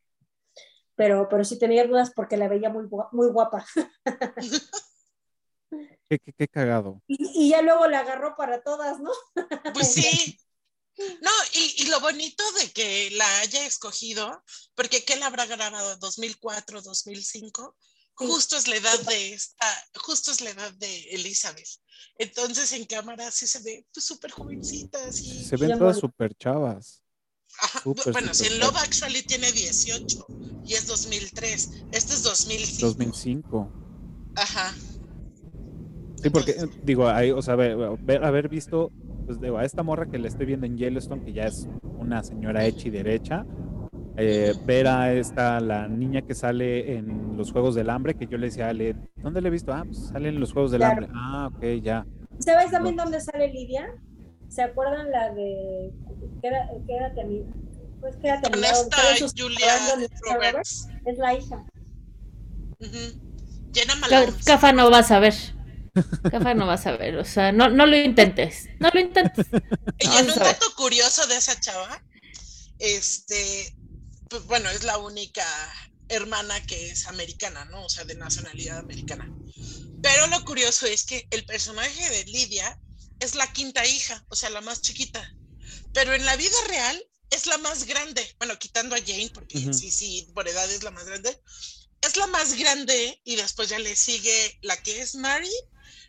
Pero, 0.96 1.28
pero 1.28 1.44
sí 1.44 1.60
tenía 1.60 1.86
dudas 1.86 2.14
porque 2.16 2.38
la 2.38 2.48
veía 2.48 2.70
muy, 2.70 2.88
muy 3.12 3.28
guapa. 3.28 3.66
Qué, 6.10 6.20
qué, 6.20 6.34
qué 6.34 6.48
cagado. 6.50 7.02
Y, 7.08 7.46
y 7.46 7.50
ya 7.52 7.62
luego 7.62 7.88
la 7.88 8.00
agarró 8.00 8.36
para 8.36 8.62
todas, 8.62 9.00
¿no? 9.00 9.12
Pues 9.74 9.94
sí. 9.94 10.38
No, 10.98 11.32
y, 11.54 11.84
y 11.84 11.88
lo 11.88 12.02
bonito 12.02 12.44
de 12.60 12.70
que 12.72 13.10
la 13.12 13.40
haya 13.40 13.66
escogido, 13.66 14.44
porque 14.76 15.06
¿qué 15.06 15.16
la 15.16 15.28
habrá 15.28 15.46
grabado? 15.46 15.98
¿2004, 16.00 16.82
2005? 16.82 17.78
Justo 18.28 18.58
es 18.58 18.68
la 18.68 18.76
edad 18.76 19.00
de 19.02 19.34
esta, 19.34 19.66
justo 19.96 20.32
es 20.32 20.42
la 20.42 20.50
edad 20.52 20.74
de 20.74 21.02
Elizabeth. 21.12 21.68
Entonces 22.18 22.72
en 22.74 22.86
cámara 22.86 23.32
sí 23.32 23.48
se 23.48 23.60
ve 23.64 23.86
pues, 23.94 24.06
súper 24.06 24.32
jovencita, 24.32 24.98
así. 25.08 25.44
Se 25.46 25.58
ven 25.58 25.78
todas 25.78 25.98
súper 26.00 26.36
chavas. 26.36 27.02
Ajá, 27.60 27.82
bueno, 27.84 28.34
si 28.34 28.48
en 28.48 28.60
Love. 28.60 28.78
Actually 28.78 29.24
tiene 29.24 29.52
18 29.52 30.26
y 30.66 30.74
es 30.74 30.88
2003, 30.88 31.70
este 31.92 32.14
es 32.14 32.24
2005. 32.24 32.88
2005. 32.88 33.72
Ajá. 34.36 34.74
Sí, 36.22 36.30
porque 36.30 36.52
eh, 36.52 36.68
digo, 36.84 37.08
ahí, 37.10 37.32
o 37.32 37.42
sea, 37.42 37.56
ver- 37.56 37.76
ver- 38.04 38.24
haber 38.24 38.48
visto, 38.48 38.92
pues 39.26 39.42
digo, 39.42 39.58
a 39.58 39.66
esta 39.66 39.84
morra 39.84 40.10
que 40.10 40.18
le 40.20 40.28
estoy 40.28 40.46
viendo 40.46 40.66
en 40.66 40.78
Yellowstone, 40.78 41.24
que 41.26 41.34
ya 41.34 41.44
es 41.44 41.68
una 42.00 42.24
señora 42.24 42.66
hecha 42.66 42.88
y 42.88 42.92
derecha, 42.92 43.46
eh, 44.18 44.54
ver 44.66 44.88
a 44.88 45.14
esta, 45.14 45.60
la 45.60 45.88
niña 45.88 46.22
que 46.22 46.36
sale 46.36 46.96
en 46.98 47.38
los 47.38 47.52
Juegos 47.52 47.76
del 47.76 47.90
Hambre, 47.90 48.16
que 48.16 48.28
yo 48.28 48.38
le 48.38 48.48
decía 48.48 48.68
a 48.68 48.70
Ale, 48.70 48.96
¿dónde 49.18 49.42
le 49.42 49.48
he 49.48 49.52
visto? 49.52 49.74
Ah, 49.74 49.84
pues 49.86 50.08
sale 50.10 50.30
en 50.30 50.40
los 50.40 50.52
Juegos 50.54 50.72
del 50.72 50.80
Claro. 50.82 51.06
Hambre. 51.06 51.12
Ah, 51.16 51.50
ok, 51.54 51.64
ya. 51.84 52.06
¿Sabes 52.40 52.72
también 52.72 52.96
dónde 52.96 53.20
sale 53.22 53.48
Lidia? 53.50 53.88
¿Se 54.50 54.62
acuerdan 54.64 55.12
la 55.12 55.30
de 55.34 55.92
Quédate, 56.42 56.74
quédate 56.88 57.22
a 57.22 57.26
mí? 57.26 57.44
Pues 58.02 58.16
quédate 58.18 58.50
a 58.60 59.16
sus- 59.16 59.34
Julia 59.38 59.68
y 60.00 60.34
Roberts. 60.34 60.88
Es 61.06 61.18
la 61.18 61.34
hija. 61.36 61.64
Ca- 63.74 63.96
Malone. 63.96 64.34
Cafa 64.46 64.74
no 64.74 64.90
vas 64.90 65.12
a 65.12 65.20
ver. 65.20 65.34
Cafa 66.32 66.54
no 66.54 66.66
vas 66.68 66.86
a 66.88 66.98
ver. 66.98 67.18
O 67.18 67.26
sea, 67.26 67.52
no, 67.52 67.70
no 67.70 67.86
lo 67.86 67.96
intentes. 67.96 68.68
No 68.80 68.90
lo 68.94 69.00
intentes. 69.00 69.48
Y 70.00 70.08
Vamos 70.08 70.22
en 70.22 70.30
un 70.32 70.40
dato 70.40 70.66
curioso 70.76 71.28
de 71.28 71.36
esa 71.36 71.60
chava, 71.60 72.02
este, 72.80 73.76
pues 74.32 74.46
bueno, 74.46 74.70
es 74.70 74.84
la 74.84 74.98
única 74.98 75.46
hermana 76.08 76.66
que 76.66 76.90
es 76.90 77.06
americana, 77.08 77.66
¿no? 77.66 77.86
O 77.86 77.90
sea, 77.90 78.06
de 78.06 78.16
nacionalidad 78.16 78.80
americana. 78.80 79.30
Pero 80.02 80.28
lo 80.28 80.44
curioso 80.46 80.88
es 80.88 81.04
que 81.04 81.28
el 81.32 81.46
personaje 81.46 82.10
de 82.10 82.24
Lidia 82.24 82.80
es 83.20 83.36
la 83.36 83.52
quinta 83.52 83.86
hija, 83.86 84.26
o 84.30 84.36
sea, 84.36 84.50
la 84.50 84.62
más 84.62 84.82
chiquita. 84.82 85.36
Pero 85.94 86.14
en 86.14 86.26
la 86.26 86.38
vida 86.38 86.56
real 86.70 87.06
es 87.30 87.46
la 87.46 87.58
más 87.58 87.84
grande. 87.84 88.26
Bueno, 88.40 88.58
quitando 88.58 88.96
a 88.96 89.00
Jane, 89.00 89.32
porque 89.34 89.60
sí, 89.74 89.92
sí, 89.92 90.32
por 90.34 90.48
edad 90.48 90.72
es 90.72 90.82
la 90.84 90.92
más 90.92 91.06
grande. 91.06 91.38
Es 92.02 92.16
la 92.16 92.28
más 92.28 92.58
grande 92.58 93.20
y 93.26 93.36
después 93.36 93.68
ya 93.68 93.80
le 93.80 93.98
sigue 93.98 94.58
la 94.62 94.82
que 94.82 95.02
es 95.02 95.14
Mary, 95.16 95.52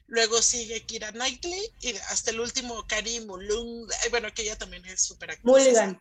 luego 0.06 0.40
sigue 0.40 0.86
Kira 0.86 1.10
Knightley 1.10 1.60
y 1.80 1.96
hasta 1.96 2.30
el 2.30 2.38
último 2.38 2.86
Carrie 2.86 3.20
Mulung, 3.20 3.90
bueno, 4.10 4.32
que 4.32 4.42
ella 4.42 4.56
también 4.56 4.86
es 4.86 5.02
súper 5.02 5.32
actriz. 5.32 5.44
Mulligan. 5.44 6.00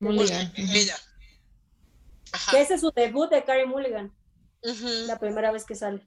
Mulligan. 0.00 0.52
Mulligan, 0.56 0.74
Ella. 0.74 0.98
Ajá. 2.32 2.52
Que 2.52 2.60
ese 2.60 2.74
es 2.74 2.80
su 2.80 2.90
debut 2.90 3.30
de 3.30 3.44
Carrie 3.44 3.66
Mulligan, 3.66 4.12
la 5.06 5.18
primera 5.18 5.50
vez 5.52 5.64
que 5.64 5.74
sale. 5.74 6.06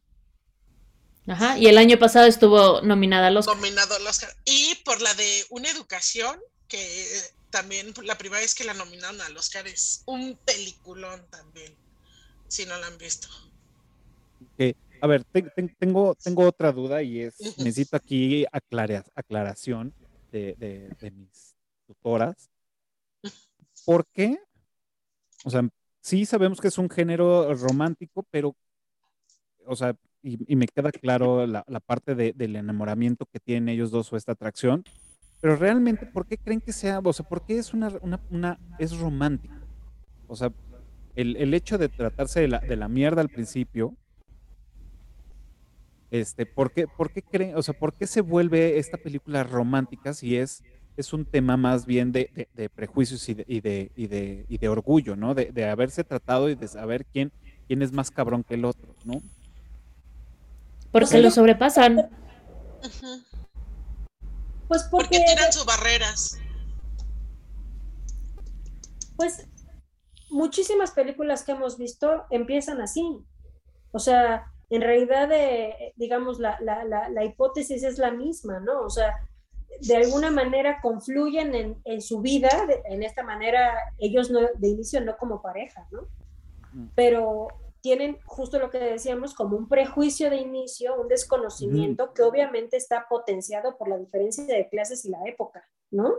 Ajá. 1.27 1.57
Y 1.57 1.67
el 1.67 1.77
año 1.77 1.97
pasado 1.99 2.25
estuvo 2.25 2.81
nominada 2.81 3.27
a 3.27 3.31
los. 3.31 3.45
Nominado 3.47 3.95
al 3.95 4.05
Oscar. 4.07 4.29
Y 4.45 4.75
por 4.83 5.01
la 5.01 5.13
de 5.13 5.45
Una 5.49 5.69
Educación, 5.69 6.39
que 6.67 7.07
también 7.49 7.93
la 8.03 8.17
primera 8.17 8.41
vez 8.41 8.55
que 8.55 8.63
la 8.63 8.73
nominaron 8.73 9.19
al 9.21 9.35
Oscar 9.37 9.67
es 9.67 10.03
un 10.05 10.37
peliculón 10.45 11.25
también, 11.29 11.75
si 12.47 12.65
no 12.65 12.77
la 12.79 12.87
han 12.87 12.97
visto. 12.97 13.27
Que, 14.57 14.75
a 15.01 15.07
ver, 15.07 15.23
te- 15.25 15.43
te- 15.43 15.75
tengo, 15.79 16.15
tengo 16.15 16.45
otra 16.47 16.71
duda 16.71 17.03
y 17.03 17.21
es, 17.21 17.35
necesito 17.57 17.95
aquí 17.97 18.45
aclara- 18.51 19.05
aclaración 19.15 19.93
de, 20.31 20.55
de- 20.57 20.89
de 20.99 21.11
mis 21.11 21.55
tutoras. 21.85 22.49
¿Por 23.85 24.05
qué? 24.07 24.37
O 25.43 25.49
sea, 25.49 25.67
sí 26.01 26.25
sabemos 26.25 26.59
que 26.59 26.67
es 26.67 26.77
un 26.77 26.89
género 26.89 27.53
romántico, 27.55 28.25
pero, 28.29 28.55
o 29.65 29.75
sea, 29.75 29.95
y, 30.23 30.55
me 30.55 30.67
queda 30.67 30.91
claro 30.91 31.47
la, 31.47 31.63
parte 31.85 32.13
de- 32.15 32.33
del 32.33 32.55
enamoramiento 32.55 33.25
que 33.25 33.39
tienen 33.39 33.69
ellos 33.69 33.91
dos 33.91 34.11
o 34.13 34.17
esta 34.17 34.33
atracción, 34.33 34.83
pero 35.41 35.55
realmente, 35.55 36.05
¿por 36.05 36.27
qué 36.27 36.37
creen 36.37 36.61
que 36.61 36.71
sea, 36.71 36.99
o 37.03 37.13
sea, 37.13 37.27
por 37.27 37.43
qué 37.43 37.57
es 37.57 37.73
una, 37.73 37.91
una 38.29 38.59
es 38.77 38.95
romántico? 38.99 39.55
O 40.27 40.35
sea, 40.35 40.53
el, 41.15 41.35
el 41.37 41.53
hecho 41.55 41.77
de 41.79 41.89
tratarse 41.89 42.41
de 42.41 42.47
la, 42.47 42.59
de 42.59 42.75
la 42.75 42.87
mierda 42.87 43.21
al 43.21 43.29
principio, 43.29 43.95
este, 46.11 46.45
¿por 46.45 46.71
qué, 46.71 46.87
por 46.87 47.11
qué 47.11 47.23
creen, 47.23 47.55
o 47.55 47.63
sea, 47.63 47.73
por 47.73 47.93
qué 47.93 48.05
se 48.05 48.21
vuelve 48.21 48.77
esta 48.77 48.97
película 48.97 49.43
romántica 49.43 50.13
si 50.13 50.37
es, 50.37 50.63
es 50.97 51.13
un 51.13 51.25
tema 51.25 51.57
más 51.57 51.85
bien 51.85 52.11
de, 52.11 52.29
de- 52.35 52.47
de 52.53 52.69
prejuicios 52.69 53.27
y 53.29 53.33
de, 53.33 53.45
y 53.47 53.61
de, 53.61 53.91
y 53.95 54.07
de, 54.07 54.45
y 54.47 54.57
de 54.57 54.69
orgullo, 54.69 55.15
¿no? 55.15 55.33
De, 55.33 55.51
de 55.51 55.69
haberse 55.69 56.03
tratado 56.03 56.49
y 56.49 56.55
de 56.55 56.67
saber 56.67 57.05
quién, 57.05 57.31
quién 57.67 57.81
es 57.81 57.91
más 57.91 58.11
cabrón 58.11 58.43
que 58.43 58.55
el 58.55 58.65
otro, 58.65 58.93
¿no? 59.05 59.21
Porque 60.91 61.19
lo 61.19 61.31
sobrepasan. 61.31 62.09
Pues 64.67 64.83
Porque 64.83 65.17
porque, 65.17 65.23
tiran 65.25 65.51
sus 65.53 65.65
barreras. 65.65 66.37
pues, 69.15 69.47
muchísimas 70.29 70.91
películas 70.91 71.43
que 71.43 71.51
hemos 71.53 71.77
visto 71.77 72.25
empiezan 72.29 72.81
así. 72.81 73.03
O 73.91 73.99
sea, 73.99 74.51
en 74.69 74.81
realidad, 74.81 75.29
eh, 75.31 75.93
digamos, 75.97 76.39
la, 76.39 76.59
la, 76.61 76.83
la, 76.85 77.09
la 77.09 77.23
hipótesis 77.25 77.83
es 77.83 77.97
la 77.97 78.11
misma, 78.11 78.59
¿no? 78.59 78.81
O 78.81 78.89
sea, 78.89 79.13
de 79.79 79.95
alguna 79.95 80.29
manera 80.29 80.79
confluyen 80.81 81.55
en, 81.55 81.81
en 81.85 82.01
su 82.01 82.21
vida, 82.21 82.49
de- 82.67 82.81
en 82.85 83.03
esta 83.03 83.23
manera, 83.23 83.73
ellos 83.97 84.29
no, 84.29 84.41
de 84.55 84.67
inicio 84.67 85.01
no 85.01 85.17
como 85.17 85.41
pareja, 85.41 85.87
¿no? 85.91 86.07
Pero 86.95 87.47
tienen 87.81 88.19
justo 88.25 88.59
lo 88.59 88.69
que 88.69 88.77
decíamos, 88.79 89.33
como 89.33 89.57
un 89.57 89.67
prejuicio 89.67 90.29
de 90.29 90.37
inicio, 90.37 91.01
un 91.01 91.07
desconocimiento 91.07 92.13
que 92.13 92.21
obviamente 92.21 92.77
está 92.77 93.07
potenciado 93.09 93.77
por 93.77 93.87
la 93.87 93.97
diferencia 93.97 94.45
de 94.45 94.69
clases 94.69 95.03
y 95.05 95.09
la 95.09 95.19
época, 95.25 95.67
¿no? 95.89 96.13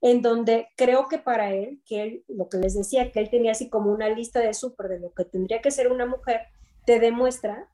En 0.00 0.22
donde 0.22 0.68
creo 0.76 1.06
que 1.08 1.18
para 1.18 1.52
él, 1.52 1.82
que 1.84 2.02
él, 2.02 2.24
lo 2.28 2.48
que 2.48 2.58
les 2.58 2.74
decía, 2.74 3.12
que 3.12 3.20
él 3.20 3.30
tenía 3.30 3.52
así 3.52 3.68
como 3.68 3.90
una 3.92 4.08
lista 4.08 4.40
de 4.40 4.54
súper 4.54 4.88
de 4.88 5.00
lo 5.00 5.12
que 5.12 5.24
tendría 5.24 5.60
que 5.60 5.70
ser 5.70 5.92
una 5.92 6.06
mujer, 6.06 6.40
te 6.86 6.98
demuestra 6.98 7.68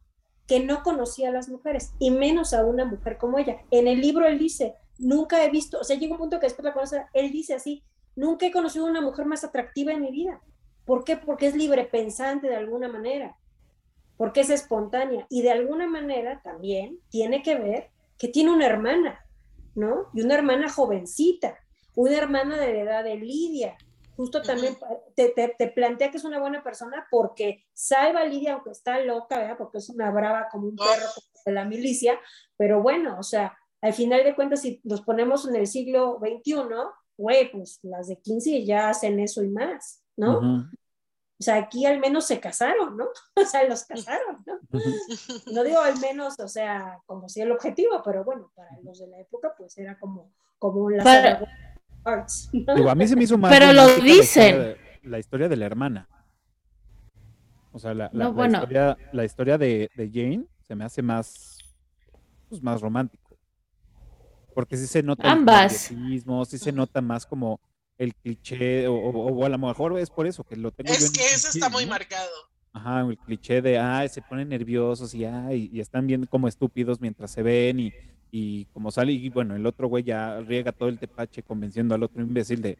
que 0.47 0.59
no 0.61 0.83
conocía 0.83 1.29
a 1.29 1.33
las 1.33 1.49
mujeres, 1.49 1.93
y 2.01 2.11
menos 2.11 2.53
a 2.53 2.65
una 2.65 2.85
mujer 2.85 3.17
como 3.19 3.39
ella. 3.39 3.63
En 3.71 3.87
el 3.87 4.01
libro 4.01 4.27
él 4.27 4.39
dice, 4.39 4.75
nunca 5.03 5.45
he 5.45 5.51
visto, 5.51 5.79
o 5.81 5.85
sea, 5.85 5.97
llega 5.97 6.13
un 6.13 6.19
punto 6.19 6.39
que 6.41 6.47
después 6.47 6.65
la 6.65 6.73
conoce, 6.73 7.05
él 7.13 7.31
dice 7.31 7.55
así, 7.55 7.83
nunca 8.17 8.47
he 8.47 8.53
conocido 8.53 8.87
una 8.87 9.01
mujer 9.01 9.27
más 9.27 9.45
atractiva 9.45 9.93
en 9.93 10.01
mi 10.03 10.11
vida. 10.11 10.41
¿Por 10.85 11.05
qué? 11.05 11.17
Porque 11.17 11.47
es 11.47 11.55
libre 11.55 11.85
pensante 11.85 12.49
de 12.49 12.57
alguna 12.57 12.89
manera, 12.89 13.37
porque 14.17 14.41
es 14.41 14.51
espontánea 14.51 15.27
y 15.29 15.43
de 15.43 15.51
alguna 15.51 15.87
manera 15.87 16.41
también 16.43 16.99
tiene 17.11 17.43
que 17.43 17.57
ver 17.57 17.91
que 18.19 18.29
tiene 18.29 18.51
una 18.53 18.67
hermana, 18.67 19.25
¿no? 19.75 20.09
Y 20.15 20.23
una 20.23 20.35
hermana 20.35 20.69
jovencita, 20.69 21.59
una 21.95 22.17
hermana 22.17 22.57
de 22.59 22.73
la 22.73 22.81
edad 22.81 23.05
de 23.05 23.17
Lidia. 23.17 23.77
Justo 24.17 24.43
también 24.43 24.77
te, 25.17 25.31
te- 25.31 25.55
te 25.59 25.69
plantea 25.69 26.11
que 26.11 26.19
es 26.19 26.25
una 26.25 26.39
buena 26.39 26.63
persona 26.63 27.07
porque 27.11 27.65
salva 27.73 28.21
a 28.21 28.25
Lidia, 28.25 28.55
aunque 28.55 28.71
está 28.71 29.01
loca, 29.01 29.39
¿verdad? 29.39 29.57
Porque 29.57 29.79
es 29.79 29.89
una 29.89 30.11
brava 30.11 30.49
como 30.51 30.67
un 30.69 30.77
perro 30.77 31.09
de 31.47 31.53
la 31.53 31.65
milicia, 31.65 32.21
pero 32.57 32.83
bueno, 32.83 33.17
o 33.19 33.23
sea, 33.23 33.57
al 33.83 33.93
final 33.93 34.25
de 34.25 34.35
cuentas, 34.35 34.63
si 34.63 34.81
nos 34.85 35.03
ponemos 35.03 35.47
en 35.49 35.57
el 35.57 35.67
siglo 35.67 36.19
XXI, 36.21 36.55
güey, 37.19 37.51
pues 37.53 37.79
las 37.83 38.09
de 38.09 38.17
15 38.21 38.65
ya 38.65 38.89
hacen 38.89 39.21
eso 39.21 39.43
y 39.43 39.49
más, 39.49 40.03
¿no? 40.17 40.39
O 40.39 41.45
sea, 41.45 41.57
aquí 41.57 41.85
al 41.85 41.99
menos 41.99 42.27
se 42.27 42.39
casaron, 42.39 42.97
¿no? 42.97 43.07
O 43.37 43.45
sea, 43.45 43.69
los 43.69 43.85
casaron, 43.85 44.45
¿no? 44.47 44.59
No 45.53 45.65
digo 45.65 45.81
al 45.81 45.99
menos, 45.99 46.39
o 46.39 46.47
sea, 46.49 46.99
como 47.07 47.29
si 47.29 47.41
el 47.41 47.51
objetivo, 47.53 48.01
pero 48.05 48.25
bueno, 48.25 48.53
para 48.55 48.71
los 48.85 48.99
de 49.01 49.09
la 49.09 49.19
época, 49.21 49.53
pues 49.59 49.77
era 49.79 49.99
como, 49.99 50.33
como 50.59 50.89
la 50.89 51.03
Para- 51.03 51.39
saga 51.41 51.53
Arts, 52.05 52.51
¿no? 52.53 52.75
Digo, 52.77 52.89
a 52.91 52.95
mí 52.95 53.07
se 53.09 53.17
me 53.17 53.25
hizo 53.25 53.37
más 53.39 53.53
Pero 53.53 53.73
lo 53.73 53.83
romántica 53.83 54.07
la 54.07 54.13
dicen. 54.15 54.43
historia 54.47 54.69
de- 54.69 55.09
La 55.09 55.19
historia 55.19 55.49
de 55.49 55.57
la 55.57 55.67
hermana. 55.67 56.09
O 57.73 57.79
sea, 57.79 57.95
la, 57.95 58.05
la- 58.05 58.11
No, 58.13 58.19
la 58.25 58.29
bueno. 58.31 58.59
historia, 58.59 58.97
la 59.13 59.25
historia 59.25 59.59
de, 59.59 59.91
de 59.97 60.11
Jane 60.13 60.45
se 60.61 60.75
me 60.77 60.85
hace 60.85 61.03
más, 61.03 61.59
pues, 62.49 62.63
más 62.63 62.81
romántico. 62.81 63.22
Porque 64.55 64.77
sí 64.77 64.87
se 64.87 65.03
nota 65.03 65.33
el 65.33 65.41
magnetismo, 65.89 66.45
sí 66.45 66.59
se 66.59 66.73
nota 66.73 67.01
más 67.01 67.27
como 67.27 67.61
el 67.99 68.15
cliché, 68.15 68.87
o, 68.89 68.95
o- 68.95 69.33
o 69.33 69.45
a 69.45 69.49
lo 69.49 69.59
mejor 69.59 69.99
es 69.99 70.11
por 70.11 70.27
eso 70.27 70.45
que 70.45 70.57
lo 70.57 70.71
tengo 70.73 70.93
Es 70.93 71.11
que 71.11 71.25
eso 71.25 71.49
está 71.49 71.67
cliché, 71.67 71.71
muy 71.73 71.85
¿no? 71.85 71.91
marcado. 71.91 72.31
Ajá, 72.75 73.01
el 73.03 73.19
cliché 73.19 73.61
de, 73.61 73.79
ay, 73.79 74.09
se 74.09 74.23
ponen 74.23 74.49
nerviosos 74.49 75.15
y, 75.15 75.25
ay, 75.25 75.69
y 75.73 75.81
están 75.81 76.07
bien 76.07 76.25
como 76.27 76.49
estúpidos 76.49 77.01
mientras 77.01 77.31
se 77.31 77.43
ven 77.43 77.79
y, 77.81 77.93
y 78.31 78.65
como 78.67 78.91
sale, 78.91 79.13
y 79.13 79.29
bueno, 79.29 79.55
el 79.55 79.67
otro 79.67 79.89
güey 79.89 80.05
ya 80.05 80.41
riega 80.41 80.73
todo 80.73 80.89
el 80.89 80.99
tepache 80.99 81.43
convenciendo 81.43 81.95
al 81.95 82.03
otro 82.03 82.23
imbécil 82.23 82.63
de, 82.63 82.79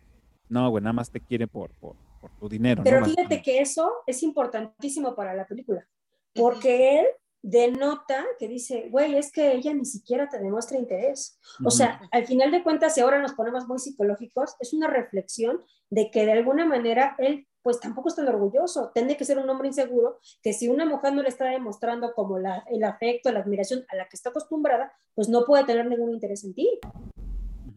no, 0.49 0.71
güey, 0.71 0.83
nada 0.83 0.95
más 0.95 1.11
te 1.11 1.21
quiere 1.21 1.47
por, 1.47 1.71
por, 1.75 1.95
por 2.21 2.31
tu 2.41 2.49
dinero. 2.49 2.83
Pero 2.83 3.05
fíjate 3.05 3.43
que 3.43 3.61
eso 3.61 3.93
es 4.07 4.23
importantísimo 4.23 5.15
para 5.15 5.35
la 5.35 5.47
película, 5.47 5.87
porque 6.35 7.01
él 7.01 7.07
denota 7.43 8.25
que 8.39 8.49
dice, 8.49 8.89
güey, 8.91 9.17
es 9.17 9.33
que 9.33 9.53
ella 9.53 9.75
ni 9.75 9.85
siquiera 9.85 10.29
te 10.29 10.39
demuestra 10.39 10.79
interés. 10.79 11.39
O 11.65 11.71
sea, 11.71 12.01
al 12.13 12.27
final 12.27 12.51
de 12.51 12.63
cuentas, 12.63 12.95
si 12.95 13.01
ahora 13.01 13.21
nos 13.21 13.35
ponemos 13.35 13.67
muy 13.67 13.79
psicológicos, 13.79 14.55
es 14.61 14.73
una 14.73 14.87
reflexión 14.87 15.61
de 15.91 16.11
que 16.11 16.25
de 16.25 16.33
alguna 16.33 16.65
manera 16.65 17.17
él 17.19 17.47
pues 17.63 17.79
tampoco 17.79 18.09
es 18.09 18.17
tan 18.17 18.29
orgulloso, 18.29 18.91
tiene 18.93 19.17
que 19.17 19.25
ser 19.25 19.39
un 19.39 19.49
hombre 19.49 19.69
inseguro, 19.69 20.19
que 20.43 20.53
si 20.53 20.69
una 20.69 20.85
mujer 20.85 21.15
no 21.15 21.23
le 21.23 21.29
está 21.29 21.45
demostrando 21.45 22.13
como 22.13 22.39
la, 22.39 22.65
el 22.69 22.83
afecto, 22.83 23.31
la 23.31 23.39
admiración 23.39 23.85
a 23.89 23.97
la 23.97 24.09
que 24.09 24.17
está 24.17 24.31
acostumbrada, 24.31 24.93
pues 25.15 25.29
no 25.29 25.45
puede 25.45 25.65
tener 25.65 25.87
ningún 25.87 26.13
interés 26.13 26.43
en 26.45 26.55
ti. 26.55 26.81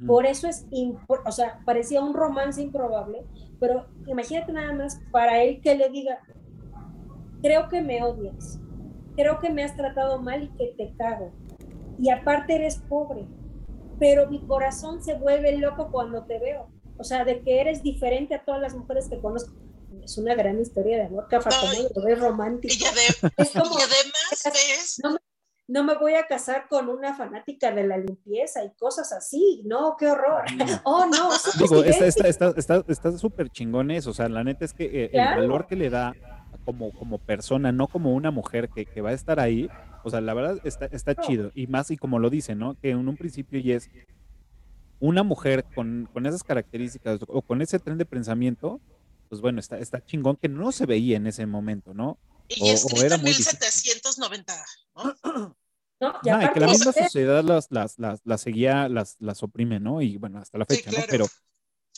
Por 0.08 0.26
eso 0.26 0.48
es, 0.48 0.66
o 1.26 1.32
sea, 1.32 1.60
parecía 1.66 2.02
un 2.02 2.14
romance 2.14 2.62
improbable, 2.62 3.24
pero 3.60 3.86
imagínate 4.08 4.52
nada 4.52 4.74
más 4.74 5.00
para 5.12 5.42
él 5.44 5.62
que 5.62 5.76
le 5.76 5.88
diga, 5.90 6.20
creo 7.42 7.70
que 7.70 7.82
me 7.82 8.04
odias, 8.04 8.60
creo 9.16 9.40
que 9.40 9.50
me 9.50 9.64
has 9.64 9.76
tratado 9.76 10.22
mal 10.22 10.44
y 10.44 10.50
que 10.58 10.74
te 10.78 10.94
cago, 10.98 11.32
y 11.98 12.10
aparte 12.10 12.56
eres 12.56 12.78
pobre, 12.90 13.26
pero 14.00 14.30
mi 14.30 14.46
corazón 14.46 15.02
se 15.04 15.14
vuelve 15.16 15.58
loco 15.58 15.90
cuando 15.92 16.24
te 16.26 16.40
veo, 16.40 16.70
o 16.98 17.04
sea, 17.04 17.24
de 17.26 17.42
que 17.42 17.62
eres 17.62 17.82
diferente 17.84 18.36
a 18.36 18.44
todas 18.44 18.62
las 18.62 18.76
mujeres 18.76 19.08
que 19.10 19.20
conozco. 19.20 19.54
Es 20.04 20.18
una 20.18 20.36
gran 20.36 20.60
historia 20.60 20.98
de 20.98 21.04
amor, 21.06 21.28
Cafa, 21.30 21.50
No, 21.50 21.56
como 21.62 21.90
lo 21.96 22.04
ves 22.06 22.20
romántico. 22.20 22.74
Y, 22.76 23.42
Es 23.42 23.52
como, 23.52 23.66
y 23.80 23.82
además 23.82 24.44
ves, 24.46 25.00
no, 25.04 25.12
me- 25.14 25.20
no 25.68 25.84
me 25.84 25.96
voy 25.98 26.14
a 26.16 26.28
casar 26.28 26.68
con 26.70 26.90
una 26.90 27.16
fanática 27.16 27.72
de 27.72 27.88
la 27.88 27.98
limpieza 27.98 28.64
y 28.64 28.72
cosas 28.76 29.12
así, 29.14 29.64
no, 29.66 29.96
qué 29.98 30.08
horror. 30.08 30.44
Oh, 30.84 31.06
no, 31.06 31.34
es 31.34 31.58
Digo, 31.58 31.78
está 31.84 32.06
evidente. 32.06 32.08
está 32.30 32.50
está 32.50 32.76
está 32.78 32.84
está 32.92 33.18
súper 33.18 33.50
chingón 33.50 33.90
eso, 33.90 34.12
o 34.12 34.14
sea, 34.14 34.28
la 34.30 34.44
neta 34.44 34.66
es 34.66 34.74
que 34.74 35.06
eh, 35.06 35.10
Claro. 35.12 35.42
el 35.42 35.48
valor 35.48 35.66
que 35.66 35.76
le 35.76 35.90
da 35.90 36.14
como, 36.66 36.94
como 36.94 37.20
persona, 37.20 37.72
no 37.74 37.90
como 37.90 38.14
una 38.16 38.32
mujer 38.32 38.72
que, 38.72 38.88
que 38.88 39.02
va 39.02 39.12
a 39.12 39.14
estar 39.14 39.40
ahí, 39.42 39.72
o 40.04 40.10
sea, 40.12 40.22
la 40.22 40.34
verdad 40.36 40.60
está, 40.64 40.88
está 40.88 41.16
chido, 41.16 41.52
y 41.56 41.68
más 41.68 41.92
y 41.92 41.98
como 41.98 42.20
lo 42.20 42.30
dice, 42.32 42.56
¿no? 42.56 42.76
Que 42.78 42.92
en 42.92 43.08
un 43.10 43.18
principio 43.18 43.60
ya 43.62 43.76
es 43.76 43.92
una 45.00 45.24
mujer 45.24 45.66
con, 45.74 46.08
con 46.12 46.26
esas 46.26 46.44
características 46.44 47.20
o 47.28 47.42
con 47.44 47.62
ese 47.62 47.80
tren 47.80 47.98
de 47.98 48.06
pensamiento, 48.06 48.82
pues 49.30 49.42
bueno, 49.42 49.60
está, 49.60 49.80
está 49.80 50.02
chingón 50.02 50.38
que 50.38 50.50
no 50.50 50.72
se 50.72 50.86
veía 50.86 51.18
en 51.18 51.28
ese 51.28 51.46
momento, 51.46 51.94
¿no? 51.94 52.20
y 52.48 52.72
o- 52.72 52.76
o 52.76 52.76
escrito 52.82 53.04
era 53.04 53.18
en 53.18 53.24
muy 53.24 53.34
difícil. 53.34 53.60
1790, 53.60 54.66
¿no? 54.96 55.16
¿no? 56.00 56.14
Y 56.22 56.30
y 56.46 56.50
que 56.50 56.60
la 56.60 56.68
misma 56.68 56.92
sociedad 56.92 57.44
las, 57.44 57.68
las, 57.70 58.00
las, 58.00 58.22
las 58.24 58.42
seguía, 58.42 58.90
las, 58.90 59.16
las 59.20 59.44
oprime, 59.44 59.80
¿no? 59.80 60.02
Y 60.02 60.18
bueno, 60.18 60.40
hasta 60.40 60.58
la 60.58 60.66
Sí, 60.68 60.78
fecha, 60.78 60.92
¿no? 60.92 61.04
claro. 61.04 61.08
Pero, 61.08 61.32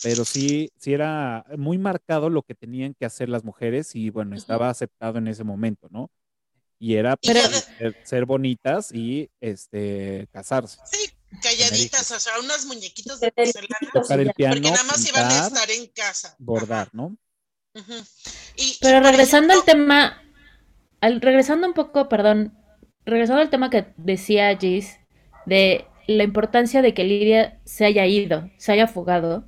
pero 0.03 0.25
sí, 0.25 0.71
sí 0.77 0.93
era 0.93 1.45
muy 1.57 1.77
marcado 1.77 2.29
lo 2.29 2.43
que 2.43 2.53
tenían 2.55 2.93
que 2.93 3.05
hacer 3.05 3.29
las 3.29 3.43
mujeres 3.43 3.95
y 3.95 4.09
bueno, 4.09 4.35
estaba 4.35 4.69
aceptado 4.69 5.17
en 5.17 5.27
ese 5.27 5.43
momento, 5.43 5.87
¿no? 5.89 6.09
Y 6.79 6.95
era 6.95 7.17
Pero- 7.17 7.39
pues, 7.41 7.67
ser, 7.77 7.97
ser 8.03 8.25
bonitas 8.25 8.91
y 8.93 9.29
este 9.41 10.27
casarse, 10.31 10.77
Sí, 10.91 11.09
calladitas, 11.41 12.11
o 12.11 12.19
sea, 12.19 12.33
unas 12.39 12.65
muñequitas 12.65 13.19
de 13.19 13.31
porcelana, 13.31 13.89
tocar 13.93 14.19
el 14.19 14.31
piano, 14.33 14.55
porque 14.55 14.69
nada 14.71 14.83
más 14.83 15.09
iban 15.09 15.25
a 15.31 15.47
estar 15.47 15.71
en 15.71 15.87
casa. 15.87 16.35
bordar, 16.37 16.89
¿no? 16.93 17.17
Y- 18.55 18.77
Pero 18.81 18.99
y, 18.99 19.01
regresando 19.01 19.53
al 19.53 19.59
ejemplo, 19.59 19.73
tema, 19.83 20.21
al, 21.01 21.21
regresando 21.21 21.67
un 21.67 21.73
poco, 21.73 22.09
perdón, 22.09 22.55
regresando 23.05 23.41
al 23.41 23.49
tema 23.49 23.69
que 23.69 23.87
decía 23.97 24.55
Gis, 24.57 24.97
de 25.45 25.85
la 26.07 26.23
importancia 26.23 26.81
de 26.81 26.93
que 26.93 27.03
Lidia 27.03 27.59
se 27.65 27.85
haya 27.85 28.05
ido, 28.05 28.49
se 28.57 28.71
haya 28.71 28.87
fugado 28.87 29.47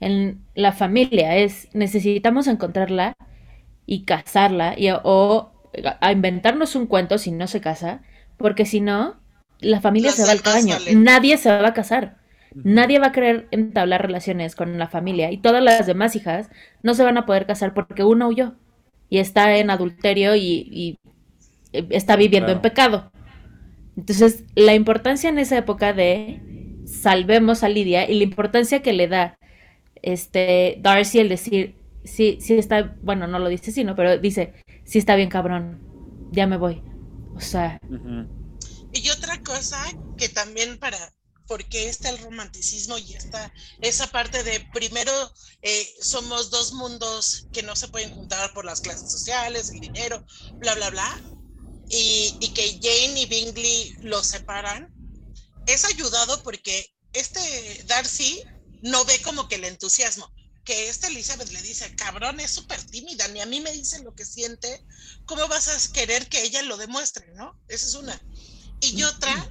en 0.00 0.44
la 0.54 0.72
familia, 0.72 1.36
es 1.36 1.68
necesitamos 1.72 2.46
encontrarla 2.46 3.14
y 3.86 4.04
casarla 4.04 4.78
y, 4.78 4.90
o 4.90 5.52
a 6.00 6.12
inventarnos 6.12 6.74
un 6.76 6.86
cuento 6.86 7.18
si 7.18 7.30
no 7.30 7.46
se 7.46 7.60
casa, 7.60 8.02
porque 8.36 8.64
si 8.64 8.80
no, 8.80 9.16
la 9.60 9.80
familia 9.80 10.12
se 10.12 10.24
va 10.24 10.32
al 10.32 10.42
caño, 10.42 10.76
nadie 10.94 11.36
se 11.36 11.50
va 11.50 11.68
a 11.68 11.74
casar. 11.74 12.16
Nadie 12.54 12.98
va 12.98 13.08
a 13.08 13.12
querer 13.12 13.46
entablar 13.50 14.02
relaciones 14.02 14.56
con 14.56 14.78
la 14.78 14.88
familia 14.88 15.30
y 15.30 15.36
todas 15.36 15.62
las 15.62 15.86
demás 15.86 16.16
hijas 16.16 16.48
no 16.82 16.94
se 16.94 17.04
van 17.04 17.18
a 17.18 17.26
poder 17.26 17.46
casar 17.46 17.74
porque 17.74 18.04
una 18.04 18.26
huyó 18.26 18.54
y 19.10 19.18
está 19.18 19.56
en 19.58 19.70
adulterio 19.70 20.34
y, 20.34 20.66
y, 20.70 20.98
eh, 21.72 21.86
está 21.90 22.16
viviendo 22.16 22.50
en 22.50 22.60
pecado. 22.60 23.12
Entonces, 23.96 24.44
la 24.54 24.74
importancia 24.74 25.28
en 25.28 25.38
esa 25.38 25.58
época 25.58 25.92
de 25.92 26.40
salvemos 26.86 27.62
a 27.62 27.68
Lidia 27.68 28.08
y 28.08 28.14
la 28.14 28.24
importancia 28.24 28.80
que 28.80 28.92
le 28.92 29.08
da 29.08 29.37
este 30.02 30.78
Darcy 30.80 31.18
el 31.18 31.28
decir, 31.28 31.76
sí, 32.04 32.38
sí 32.40 32.54
está, 32.54 32.96
bueno, 33.02 33.26
no 33.26 33.38
lo 33.38 33.48
dice 33.48 33.72
sino 33.72 33.94
pero 33.94 34.18
dice, 34.18 34.54
sí 34.84 34.98
está 34.98 35.16
bien 35.16 35.28
cabrón, 35.28 35.80
ya 36.32 36.46
me 36.46 36.56
voy. 36.56 36.82
O 37.34 37.40
sea. 37.40 37.78
Y 38.92 39.08
otra 39.10 39.40
cosa 39.42 39.78
que 40.16 40.28
también 40.28 40.78
para, 40.78 40.98
porque 41.46 41.88
está 41.88 42.10
el 42.10 42.18
romanticismo 42.18 42.98
y 42.98 43.14
está 43.14 43.52
esa 43.80 44.06
parte 44.08 44.42
de 44.42 44.60
primero 44.72 45.12
eh, 45.62 45.86
somos 46.00 46.50
dos 46.50 46.72
mundos 46.72 47.46
que 47.52 47.62
no 47.62 47.76
se 47.76 47.88
pueden 47.88 48.10
juntar 48.10 48.52
por 48.54 48.64
las 48.64 48.80
clases 48.80 49.10
sociales, 49.10 49.70
el 49.70 49.80
dinero, 49.80 50.24
bla, 50.54 50.74
bla, 50.74 50.90
bla, 50.90 51.20
y, 51.88 52.36
y 52.40 52.48
que 52.48 52.80
Jane 52.82 53.20
y 53.20 53.26
Bingley 53.26 53.96
los 54.02 54.26
separan, 54.26 54.92
es 55.66 55.84
ayudado 55.84 56.42
porque 56.42 56.86
este 57.12 57.84
Darcy 57.86 58.42
no 58.82 59.04
ve 59.04 59.20
como 59.22 59.48
que 59.48 59.56
el 59.56 59.64
entusiasmo 59.64 60.32
que 60.68 60.90
esta 60.90 61.06
Elizabeth 61.06 61.50
le 61.50 61.62
dice, 61.62 61.94
cabrón, 61.96 62.40
es 62.40 62.50
súper 62.50 62.78
tímida, 62.82 63.26
ni 63.28 63.40
a 63.40 63.46
mí 63.46 63.58
me 63.58 63.72
dice 63.72 64.02
lo 64.02 64.14
que 64.14 64.26
siente, 64.26 64.84
¿cómo 65.24 65.48
vas 65.48 65.66
a 65.68 65.92
querer 65.94 66.28
que 66.28 66.42
ella 66.42 66.60
lo 66.60 66.76
demuestre, 66.76 67.32
no? 67.36 67.58
Esa 67.68 67.86
es 67.86 67.94
una. 67.94 68.20
Y 68.82 69.02
otra, 69.02 69.50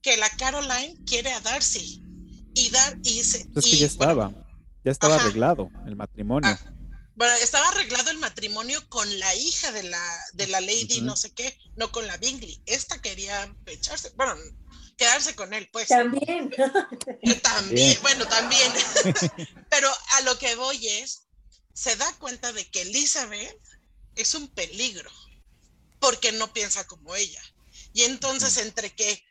que 0.00 0.16
la 0.16 0.30
Caroline 0.30 0.96
quiere 1.04 1.32
a 1.32 1.40
Darcy. 1.40 2.02
Y 2.54 2.70
dar 2.70 2.96
y 3.02 3.22
se, 3.24 3.46
Es 3.54 3.64
que 3.64 3.76
ya 3.76 3.86
estaba, 3.86 4.32
ya 4.82 4.90
estaba 4.90 5.16
arreglado 5.16 5.68
el 5.86 5.96
matrimonio. 5.96 6.48
Ah, 6.48 6.58
bueno, 7.14 7.34
estaba 7.42 7.68
arreglado 7.68 8.10
el 8.10 8.18
matrimonio 8.18 8.80
con 8.88 9.18
la 9.18 9.34
hija 9.34 9.70
de 9.70 9.82
la, 9.82 10.18
de 10.32 10.46
la 10.46 10.62
lady, 10.62 11.02
no 11.02 11.14
sé 11.14 11.30
qué, 11.32 11.58
no 11.76 11.92
con 11.92 12.06
la 12.06 12.16
Bingley. 12.16 12.62
Esta 12.64 13.02
quería 13.02 13.54
echarse, 13.66 14.12
bueno, 14.16 14.34
quedarse 14.96 15.34
con 15.34 15.52
él, 15.52 15.68
pues. 15.72 15.88
También. 15.88 16.50
También, 17.42 17.98
bueno, 18.02 18.26
también. 18.26 18.72
Pero 19.70 19.88
a 20.12 20.20
lo 20.22 20.38
que 20.38 20.54
voy 20.56 20.86
es, 20.88 21.22
se 21.72 21.96
da 21.96 22.12
cuenta 22.18 22.52
de 22.52 22.68
que 22.70 22.82
Elizabeth 22.82 23.58
es 24.14 24.34
un 24.34 24.48
peligro, 24.48 25.10
porque 26.00 26.32
no 26.32 26.52
piensa 26.52 26.86
como 26.86 27.14
ella. 27.14 27.42
Y 27.92 28.02
entonces 28.02 28.56
entre 28.58 28.94
que 28.94 29.24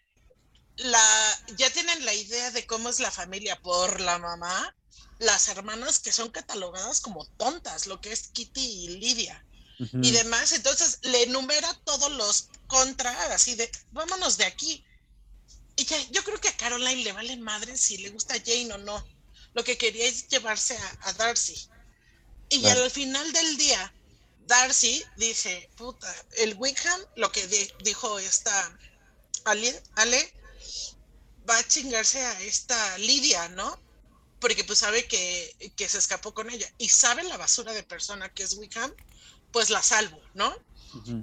la, 0.78 1.44
ya 1.58 1.70
tienen 1.70 2.04
la 2.06 2.14
idea 2.14 2.52
de 2.52 2.66
cómo 2.66 2.90
es 2.90 3.00
la 3.00 3.12
familia 3.12 3.60
por 3.62 4.02
la 4.02 4.20
mamá, 4.20 4.76
las 5.20 5.48
hermanas 5.48 6.00
que 6.00 6.12
son 6.12 6.30
catalogadas 6.30 7.00
como 7.00 7.26
tontas, 7.38 7.88
lo 7.88 8.02
que 8.02 8.12
es 8.12 8.30
Kitty 8.30 8.86
y 8.86 8.88
Lidia. 9.00 9.46
Y 10.02 10.12
demás, 10.12 10.54
entonces 10.54 11.00
le 11.02 11.24
enumera 11.24 11.74
todos 11.84 12.12
los 12.12 12.50
contra, 12.68 13.12
así 13.34 13.56
de, 13.56 13.70
vámonos 13.92 14.38
de 14.38 14.46
aquí 14.46 14.86
y 15.76 15.86
ya, 15.86 15.98
yo 16.12 16.24
creo 16.24 16.40
que 16.40 16.50
a 16.50 16.58
Caroline 16.58 17.04
le 17.04 17.12
vale 17.12 17.38
madre 17.38 17.78
si 17.78 17.98
le 17.98 18.10
gusta 18.10 18.36
Jane 18.46 18.74
o 18.74 18.78
no. 18.78 19.06
Lo 19.54 19.64
que 19.64 19.78
quería 19.78 20.06
es 20.06 20.28
llevarse 20.28 20.78
a, 21.02 21.14
Darcy. 21.14 21.70
Y 22.50 22.66
al 22.68 22.90
final 22.92 23.32
del 23.34 23.58
día, 23.58 23.94
Darcy 24.48 25.04
dice, 25.18 25.70
puta, 25.76 26.14
el 26.38 26.56
Wickham, 26.56 27.00
lo 27.16 27.32
que 27.32 27.48
dijo 27.84 28.20
esta 28.20 28.78
Ale, 29.46 29.82
Ale, 29.96 30.34
va 31.50 31.58
a 31.58 31.68
chingarse 31.68 32.22
a 32.22 32.42
esta 32.42 32.98
Lidia, 32.98 33.50
¿no? 33.50 33.80
Porque 34.40 34.64
pues 34.64 34.80
sabe 34.80 35.08
que, 35.08 35.74
que 35.76 35.90
se 35.90 35.98
escapó 35.98 36.34
con 36.34 36.50
ella. 36.50 36.72
Y 36.78 36.90
sabe 36.90 37.24
la 37.24 37.38
basura 37.38 37.74
de 37.74 37.84
persona 37.84 38.30
que 38.30 38.44
es 38.44 38.54
Wickham, 38.56 38.94
pues 39.52 39.70
la 39.70 39.82
salvo, 39.82 40.20
¿no? 40.34 40.56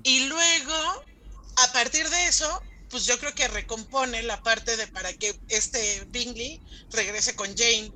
Y 0.03 0.27
luego, 0.27 1.05
a 1.57 1.73
partir 1.73 2.09
de 2.09 2.27
eso, 2.27 2.63
pues 2.91 3.07
yo 3.07 3.19
creo 3.19 3.35
que 3.35 3.47
recompone 3.49 4.23
la 4.23 4.43
parte 4.43 4.77
de 4.77 4.87
para 4.89 5.13
que 5.13 5.39
este 5.49 6.07
Bingley 6.11 6.61
regrese 6.91 7.35
con 7.37 7.47
Jane 7.57 7.93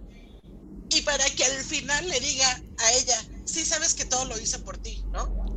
y 0.91 1.03
para 1.03 1.25
que 1.31 1.45
al 1.45 1.65
final 1.65 2.09
le 2.09 2.21
diga 2.21 2.49
a 2.79 2.93
ella, 2.93 3.21
sí 3.45 3.65
sabes 3.65 3.95
que 3.95 4.05
todo 4.05 4.25
lo 4.27 4.39
hice 4.39 4.59
por 4.61 4.79
ti, 4.79 5.05
¿no? 5.13 5.57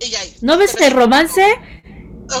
Y 0.00 0.14
ahí. 0.14 0.36
¿No 0.42 0.58
ves 0.58 0.74
el 0.80 0.92
romance? 0.92 1.42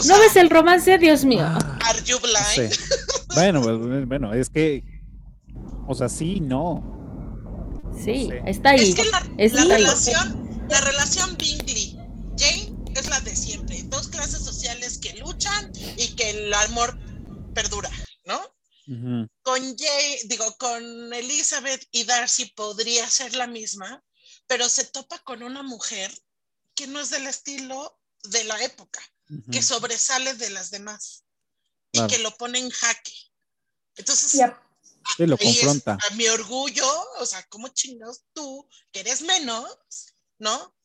¿No 0.06 0.18
ves 0.18 0.36
el 0.36 0.50
romance, 0.50 0.98
Dios 0.98 1.24
mío? 1.24 1.44
Ah, 1.44 1.78
Are 1.86 2.02
you 2.04 2.18
blind? 2.18 2.74
bueno, 3.34 3.62
pues, 3.62 4.06
bueno, 4.06 4.34
es 4.34 4.50
que, 4.50 4.84
o 5.86 5.94
sea, 5.94 6.08
sí, 6.08 6.40
no. 6.40 6.92
Sí, 8.04 8.28
está 8.44 8.70
ahí. 8.70 8.90
Es 8.90 8.94
que 8.94 9.04
la, 9.04 9.20
relación, 9.76 10.66
la 10.68 10.80
relación 10.82 11.36
Bingley, 11.38 11.96
Jane 12.36 12.74
es 12.94 13.08
la 13.08 13.20
de 13.20 13.34
siempre. 13.34 13.75
Dos 13.88 14.08
clases 14.08 14.44
sociales 14.44 14.98
que 14.98 15.14
luchan 15.14 15.72
y 15.96 16.14
que 16.14 16.30
el 16.30 16.54
amor 16.54 16.98
perdura, 17.54 17.90
¿no? 18.24 18.54
Con 19.42 19.76
Jay, 19.76 20.20
digo, 20.26 20.56
con 20.58 21.12
Elizabeth 21.12 21.88
y 21.90 22.04
Darcy 22.04 22.46
podría 22.54 23.08
ser 23.10 23.34
la 23.34 23.48
misma, 23.48 24.04
pero 24.46 24.68
se 24.68 24.84
topa 24.84 25.18
con 25.20 25.42
una 25.42 25.64
mujer 25.64 26.12
que 26.74 26.86
no 26.86 27.00
es 27.00 27.10
del 27.10 27.26
estilo 27.26 27.98
de 28.24 28.44
la 28.44 28.62
época, 28.62 29.00
que 29.50 29.62
sobresale 29.62 30.34
de 30.34 30.50
las 30.50 30.70
demás 30.70 31.24
y 31.90 32.06
que 32.06 32.18
lo 32.18 32.36
pone 32.36 32.60
en 32.60 32.70
jaque. 32.70 33.14
Entonces, 33.96 34.40
lo 35.18 35.38
confronta. 35.38 35.98
a 36.08 36.14
mi 36.14 36.28
orgullo, 36.28 36.86
o 37.18 37.26
sea, 37.26 37.42
¿cómo 37.48 37.68
chingados 37.68 38.24
tú, 38.32 38.68
que 38.92 39.00
eres 39.00 39.22
menos, 39.22 39.66
¿no? 40.38 40.75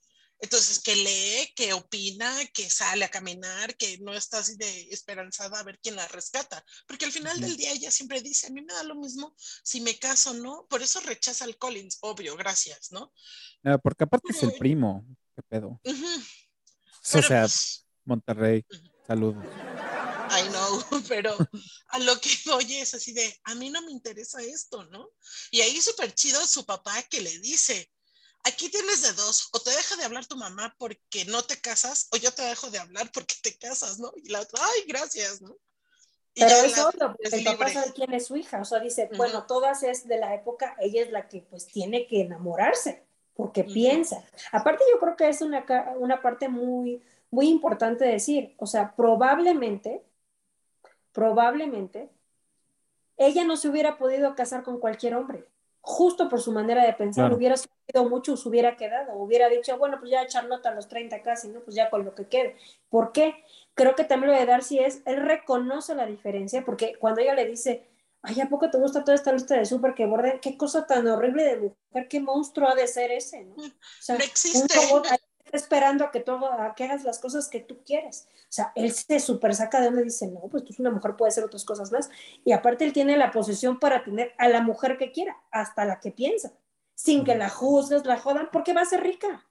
Entonces, 0.42 0.80
que 0.80 0.96
lee, 0.96 1.54
que 1.56 1.72
opina, 1.74 2.36
que 2.54 2.68
sale 2.68 3.06
a 3.06 3.12
caminar, 3.12 3.78
que 3.78 4.00
no 4.00 4.14
está 4.14 4.40
así 4.40 4.56
de 4.58 4.90
esperanzada 4.90 5.60
a 5.60 5.64
ver 5.64 5.80
quién 5.80 5.96
la 5.96 6.08
rescata. 6.08 6.66
Porque 6.88 7.06
al 7.06 7.12
final 7.12 7.40
del 7.40 7.56
día 7.56 7.72
ella 7.72 7.92
siempre 7.92 8.22
dice, 8.22 8.48
a 8.48 8.50
mí 8.50 8.62
me 8.62 8.74
da 8.74 8.82
lo 8.84 8.96
mismo 8.96 9.36
si 9.64 9.82
me 9.82 10.00
caso 10.00 10.32
o 10.32 10.34
no. 10.34 10.66
Por 10.68 10.82
eso 10.82 11.00
rechaza 11.02 11.46
al 11.46 11.58
Collins, 11.58 12.00
obvio, 12.02 12.36
gracias, 12.36 12.92
¿no? 12.92 13.14
Ah, 13.64 13.78
porque 13.78 14.06
aparte 14.06 14.32
es 14.32 14.42
el 14.42 14.54
primo, 14.54 15.06
qué 15.36 15.44
pedo. 15.44 15.80
o 15.84 17.22
sea, 17.22 17.42
pues, 17.42 17.86
Monterrey, 18.04 18.66
saludos. 19.06 19.46
I 20.32 20.48
know, 20.50 20.84
pero 21.08 21.38
a 21.90 22.00
lo 22.00 22.20
que 22.20 22.30
oye 22.54 22.82
es 22.82 22.94
así 22.94 23.14
de, 23.14 23.40
a 23.44 23.54
mí 23.56 23.70
no 23.70 23.82
me 23.84 23.92
interesa 23.92 24.42
esto, 24.42 24.86
¿no? 24.86 25.12
Y 25.52 25.62
ahí 25.62 25.80
súper 25.82 26.16
chido 26.16 26.46
su 26.48 26.66
papá 26.66 27.04
que 27.04 27.22
le 27.22 27.38
dice, 27.40 27.92
aquí 28.44 28.70
tienes 28.70 29.02
de 29.04 29.14
dos, 29.14 29.50
o 29.54 29.60
te 29.60 29.72
deja 29.72 29.96
de 29.96 30.04
hablar 30.04 30.26
tu 30.26 30.36
mamá 30.36 30.76
porque 30.78 31.26
no 31.26 31.44
te 31.44 31.60
casas, 31.60 32.08
o 32.12 32.18
yo 32.18 32.32
te 32.34 32.44
dejo 32.44 32.70
de 32.70 32.80
hablar 32.80 33.12
porque 33.14 33.36
te 33.42 33.58
casas, 33.58 34.00
¿no? 34.00 34.12
Y 34.16 34.30
la 34.30 34.42
otra, 34.42 34.62
ay, 34.64 34.84
gracias, 34.88 35.42
¿no? 35.42 35.56
Pero 36.34 36.56
eso, 36.56 36.90
el 37.20 37.44
papá 37.44 37.70
sabe 37.70 37.92
quién 37.94 38.14
es 38.14 38.28
su 38.28 38.38
hija, 38.38 38.62
o 38.62 38.66
sea, 38.66 38.80
dice, 38.80 39.10
bueno, 39.18 39.46
todas 39.46 39.84
es 39.84 40.08
de 40.08 40.18
la 40.18 40.34
época, 40.34 40.76
ella 40.80 41.02
es 41.02 41.12
la 41.12 41.28
que 41.28 41.42
pues 41.42 41.68
tiene 41.68 42.08
que 42.08 42.22
enamorarse, 42.22 43.06
porque 43.34 43.66
piensa. 43.66 44.24
Aparte 44.54 44.84
yo 44.92 45.00
creo 45.00 45.18
que 45.18 45.28
es 45.28 45.42
una, 45.42 45.66
una 45.98 46.22
parte 46.22 46.48
muy, 46.48 47.04
muy 47.32 47.50
importante 47.50 48.06
decir, 48.06 48.56
o 48.60 48.66
sea, 48.66 48.96
probablemente, 48.96 50.06
probablemente, 51.12 52.10
ella 53.18 53.44
no 53.44 53.58
se 53.58 53.68
hubiera 53.68 53.98
podido 53.98 54.34
casar 54.34 54.64
con 54.64 54.80
cualquier 54.80 55.16
hombre 55.16 55.51
justo 55.82 56.30
por 56.30 56.42
su 56.42 56.52
manera 56.52 56.86
de 56.86 56.94
pensar, 56.94 57.34
hubiera 57.34 57.58
sido 57.58 58.08
mucho, 58.08 58.38
se 58.38 58.48
hubiera 58.48 58.78
quedado, 58.78 59.14
hubiera 59.16 59.50
dicho, 59.50 59.78
bueno, 59.78 59.98
pues 60.00 60.12
ya 60.12 60.22
echar 60.24 60.48
nota 60.48 60.70
a 60.70 60.76
los 60.76 60.88
30 60.88 61.22
casi, 61.24 61.50
¿no? 61.50 61.62
Pues 61.62 61.76
ya 61.76 61.90
con 61.90 62.06
lo 62.06 62.16
que 62.16 62.28
quede. 62.28 62.56
¿Por 62.90 63.12
qué? 63.12 63.44
Creo 63.74 63.96
que 63.96 64.04
también 64.04 64.32
lo 64.32 64.40
de 64.40 64.46
Darcy 64.46 64.80
es, 64.80 65.02
él 65.06 65.18
reconoce 65.18 65.96
la 65.96 66.06
diferencia, 66.06 66.64
porque 66.64 66.96
cuando 67.00 67.22
ella 67.22 67.34
le 67.34 67.46
dice, 67.46 67.88
ay, 68.22 68.40
¿a 68.42 68.50
poco 68.50 68.70
te 68.70 68.78
gusta 68.78 69.04
toda 69.04 69.16
esta 69.16 69.34
lista 69.34 69.58
de 69.58 69.66
súper 69.66 69.96
que 69.96 70.06
borde? 70.06 70.40
Qué 70.40 70.56
cosa 70.56 70.86
tan 70.86 71.08
horrible 71.08 71.44
de 71.44 71.58
mujer, 71.58 72.08
qué 72.08 72.20
monstruo 72.20 72.70
ha 72.70 72.76
de 72.76 72.88
ser 72.88 73.12
ese, 73.12 73.46
¿no? 73.46 73.56
O 73.56 73.72
sea, 74.00 74.18
no 74.18 74.24
existe 74.24 74.80
esperando 75.52 76.06
a 76.06 76.12
que, 76.12 76.20
todo, 76.20 76.52
a 76.52 76.74
que 76.76 76.86
hagas 76.86 77.04
las 77.04 77.20
cosas 77.20 77.48
que 77.48 77.60
tú 77.60 77.80
quieres. 77.86 78.28
O 78.44 78.54
sea, 78.54 78.72
él 78.76 78.92
se 78.94 79.20
super 79.20 79.56
saca 79.56 79.80
de 79.80 79.86
donde 79.86 80.04
dice, 80.04 80.28
no, 80.28 80.42
pues 80.42 80.64
tú 80.64 80.70
eres 80.70 80.80
una 80.80 80.92
mujer, 80.92 81.16
puede 81.16 81.30
hacer 81.30 81.44
otras 81.44 81.66
cosas 81.66 81.92
más. 81.92 82.10
Y 82.44 82.52
aparte 82.52 82.86
él 82.86 82.94
tiene 82.94 83.18
la 83.18 83.32
posesión 83.32 83.80
para 83.80 84.04
tener 84.04 84.34
a 84.38 84.50
la 84.50 84.62
mujer 84.62 84.98
que 84.98 85.12
quiera, 85.12 85.38
hasta 85.52 85.86
la 85.86 86.00
que 86.00 86.12
piensa, 86.12 86.52
sin 86.96 87.24
que 87.24 87.36
la 87.36 87.50
juzgues, 87.50 88.06
la 88.06 88.20
jodan, 88.20 88.50
porque 88.52 88.74
va 88.74 88.82
a 88.82 88.86
ser 88.86 89.02
rica. 89.02 89.46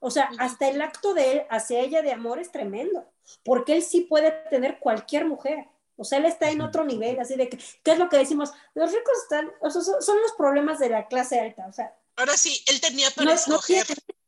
O 0.00 0.10
sea, 0.10 0.30
hasta 0.38 0.68
el 0.68 0.80
acto 0.80 1.14
de 1.14 1.32
él 1.32 1.42
hacia 1.50 1.80
ella 1.80 2.02
de 2.02 2.12
amor 2.12 2.38
es 2.38 2.50
tremendo, 2.50 3.04
porque 3.44 3.74
él 3.74 3.82
sí 3.82 4.00
puede 4.00 4.30
tener 4.50 4.78
cualquier 4.78 5.26
mujer. 5.26 5.66
O 5.96 6.04
sea, 6.04 6.18
él 6.18 6.24
está 6.24 6.50
en 6.50 6.62
otro 6.62 6.86
nivel, 6.86 7.20
así 7.20 7.36
de 7.36 7.50
que, 7.50 7.58
¿qué 7.82 7.92
es 7.92 7.98
lo 7.98 8.08
que 8.08 8.16
decimos? 8.16 8.52
Los 8.74 8.90
ricos 8.90 9.12
están, 9.22 9.52
o 9.60 9.70
sea, 9.70 9.82
son, 9.82 10.20
los 10.22 10.32
problemas 10.32 10.78
de 10.78 10.88
la 10.88 11.06
clase 11.08 11.38
alta, 11.38 11.66
o 11.68 11.72
sea. 11.74 11.94
Ahora 12.16 12.38
sí, 12.38 12.64
él 12.68 12.80
tenía 12.80 13.10
para 13.10 13.34
escoger. 13.34 13.86
¿no? 13.86 14.19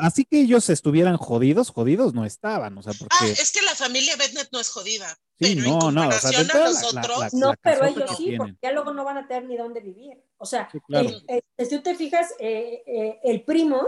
Así 0.00 0.24
que 0.24 0.40
ellos 0.40 0.70
estuvieran 0.70 1.16
jodidos, 1.16 1.70
jodidos 1.70 2.14
no 2.14 2.24
estaban, 2.24 2.76
o 2.78 2.82
sea, 2.82 2.92
porque... 2.98 3.14
Ah, 3.20 3.26
es 3.26 3.52
que 3.52 3.62
la 3.62 3.74
familia 3.74 4.16
Bennett 4.16 4.48
no 4.52 4.60
es 4.60 4.70
jodida. 4.70 5.08
Sí, 5.38 5.56
pero 5.56 5.78
no, 5.78 5.90
no, 5.90 6.08
o 6.08 6.12
sea, 6.12 6.30
de 6.30 6.44
nosotros... 6.44 7.34
no, 7.34 7.52
pero 7.60 7.84
ellos 7.84 8.16
sí, 8.16 8.36
porque 8.36 8.56
ya 8.62 8.72
luego 8.72 8.92
no 8.92 9.04
van 9.04 9.18
a 9.18 9.28
tener 9.28 9.44
ni 9.44 9.56
dónde 9.56 9.80
vivir. 9.80 10.22
O 10.38 10.46
sea, 10.46 10.68
si 10.70 11.68
tú 11.68 11.82
te 11.82 11.94
fijas, 11.94 12.34
eh, 12.38 12.82
eh, 12.86 13.20
el 13.24 13.44
primo, 13.44 13.86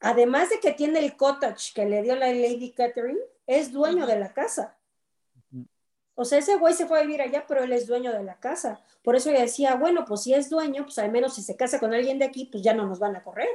además 0.00 0.50
de 0.50 0.60
que 0.60 0.72
tiene 0.72 1.00
el 1.00 1.16
cottage 1.16 1.72
que 1.74 1.84
le 1.84 2.02
dio 2.02 2.16
la 2.16 2.32
Lady 2.32 2.72
Catherine, 2.72 3.20
es 3.46 3.72
dueño 3.72 4.06
de 4.06 4.18
la 4.18 4.32
casa. 4.32 4.78
O 6.14 6.24
sea, 6.24 6.38
ese 6.38 6.56
güey 6.56 6.74
se 6.74 6.86
fue 6.86 6.98
a 6.98 7.02
vivir 7.02 7.22
allá, 7.22 7.44
pero 7.46 7.62
él 7.62 7.72
es 7.72 7.86
dueño 7.86 8.12
de 8.12 8.24
la 8.24 8.40
casa. 8.40 8.82
Por 9.02 9.14
eso 9.14 9.30
ella 9.30 9.42
decía, 9.42 9.76
bueno, 9.76 10.04
pues 10.04 10.22
si 10.22 10.34
es 10.34 10.50
dueño, 10.50 10.82
pues 10.84 10.98
al 10.98 11.12
menos 11.12 11.34
si 11.34 11.42
se 11.42 11.56
casa 11.56 11.78
con 11.78 11.94
alguien 11.94 12.18
de 12.18 12.24
aquí, 12.24 12.46
pues 12.46 12.62
ya 12.62 12.74
no 12.74 12.86
nos 12.86 12.98
van 12.98 13.14
a 13.14 13.22
correr. 13.22 13.48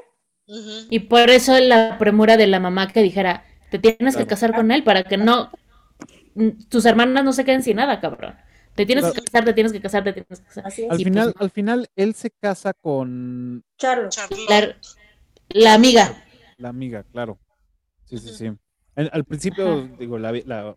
Y 0.90 1.00
por 1.00 1.30
eso 1.30 1.58
la 1.60 1.98
premura 1.98 2.38
de 2.38 2.48
la 2.48 2.60
mamá 2.60 2.88
que 2.92 3.02
dijera, 3.02 3.44
te 3.72 3.80
tienes 3.80 4.16
que 4.18 4.28
casar 4.28 4.54
con 4.54 4.72
él 4.72 4.84
para 4.84 5.04
que 5.04 5.18
no, 5.18 5.52
tus 6.70 6.86
hermanas 6.86 7.24
no 7.24 7.34
se 7.34 7.46
queden 7.46 7.64
sin 7.64 7.78
nada, 7.78 8.00
cabrón. 8.00 8.36
Te 8.76 8.86
tienes 8.86 9.04
Claro. 9.04 9.16
que 9.16 9.22
casar, 9.22 9.46
te 9.46 9.54
tienes 9.54 9.72
que 9.72 9.82
casar, 9.82 10.04
te 10.04 10.14
tienes 10.14 10.40
que 10.40 10.46
casar. 10.46 10.66
Al 10.90 11.00
Y 11.00 11.04
final, 11.04 11.32
pues- 11.34 11.42
al 11.42 11.50
final, 11.52 11.88
él 11.96 12.14
se 12.16 12.32
casa 12.32 12.74
con 12.74 13.64
Charlo. 13.78 14.10
Charlotte. 14.10 14.50
La, 14.50 14.76
la 15.50 15.74
amiga. 15.76 16.24
la 16.58 16.70
amiga, 16.70 17.04
claro. 17.04 17.38
Sí, 18.06 18.18
sí, 18.18 18.30
sí. 18.34 18.52
Al, 18.96 19.10
al 19.14 19.24
principio, 19.26 19.72
Ajá. 19.80 19.90
digo, 20.00 20.18
la, 20.18 20.32
la- 20.46 20.76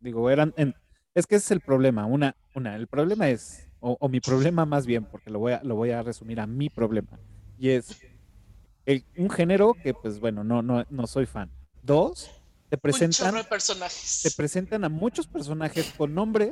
digo, 0.00 0.30
eran, 0.30 0.54
en- 0.56 0.74
es 1.14 1.26
que 1.26 1.34
ese 1.36 1.46
es 1.46 1.50
el 1.50 1.60
problema. 1.60 2.06
Una, 2.06 2.36
una, 2.54 2.76
el 2.76 2.86
problema 2.86 3.28
es, 3.28 3.68
o, 3.80 3.96
o 4.00 4.08
mi 4.08 4.20
problema 4.20 4.64
más 4.66 4.86
bien, 4.86 5.04
porque 5.04 5.30
lo 5.30 5.38
voy 5.40 5.52
a, 5.54 5.62
lo 5.64 5.74
voy 5.74 5.90
a 5.90 6.02
resumir 6.02 6.38
a 6.40 6.46
mi 6.46 6.70
problema, 6.70 7.18
y 7.58 7.70
es 7.70 8.00
el- 8.86 9.04
un 9.16 9.30
género 9.30 9.74
que, 9.82 9.94
pues 9.94 10.20
bueno, 10.20 10.44
no, 10.44 10.62
no, 10.62 10.84
no 10.88 11.06
soy 11.06 11.26
fan. 11.26 11.50
Dos, 11.82 12.30
te 12.68 12.78
presentan, 12.78 13.34
personajes. 13.48 14.20
te 14.22 14.30
presentan 14.30 14.84
a 14.84 14.88
muchos 14.88 15.26
personajes 15.26 15.92
con 15.96 16.14
nombres, 16.14 16.50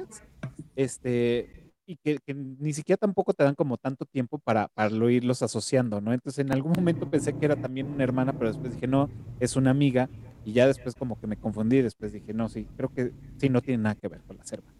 este, 0.76 1.72
y 1.87 1.97
que, 1.97 2.18
que 2.24 2.35
ni 2.35 2.72
siquiera 2.72 2.99
tampoco 2.99 3.33
te 3.35 3.45
dan 3.45 3.55
como 3.55 3.79
tanto 3.79 4.05
tiempo 4.05 4.39
para, 4.39 4.68
para 4.68 4.91
lo 4.91 5.09
irlos 5.11 5.43
asociando, 5.43 6.01
¿no? 6.01 6.12
Entonces 6.12 6.45
en 6.45 6.53
algún 6.53 6.72
momento 6.76 7.07
pensé 7.07 7.33
que 7.35 7.47
era 7.47 7.57
también 7.57 7.89
una 7.89 8.05
hermana, 8.05 8.33
pero 8.33 8.49
después 8.51 8.72
dije, 8.72 8.87
no, 8.87 9.11
es 9.39 9.57
una 9.57 9.70
amiga, 9.70 10.11
y 10.45 10.53
ya 10.53 10.66
después 10.66 10.95
como 10.95 11.16
que 11.16 11.26
me 11.26 11.37
confundí, 11.37 11.83
después 11.83 12.12
dije, 12.12 12.33
no, 12.35 12.49
sí, 12.49 12.68
creo 12.76 12.91
que 12.91 13.12
sí, 13.39 13.49
no 13.49 13.61
tiene 13.61 13.83
nada 13.83 13.95
que 13.97 14.09
ver 14.09 14.22
con 14.24 14.37
las 14.37 14.53
hermanas. 14.53 14.79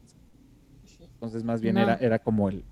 Entonces 1.01 1.45
más 1.45 1.61
bien 1.61 1.77
No. 1.77 1.83
era, 1.83 1.95
era 1.97 2.19
como 2.19 2.49
el... 2.49 2.65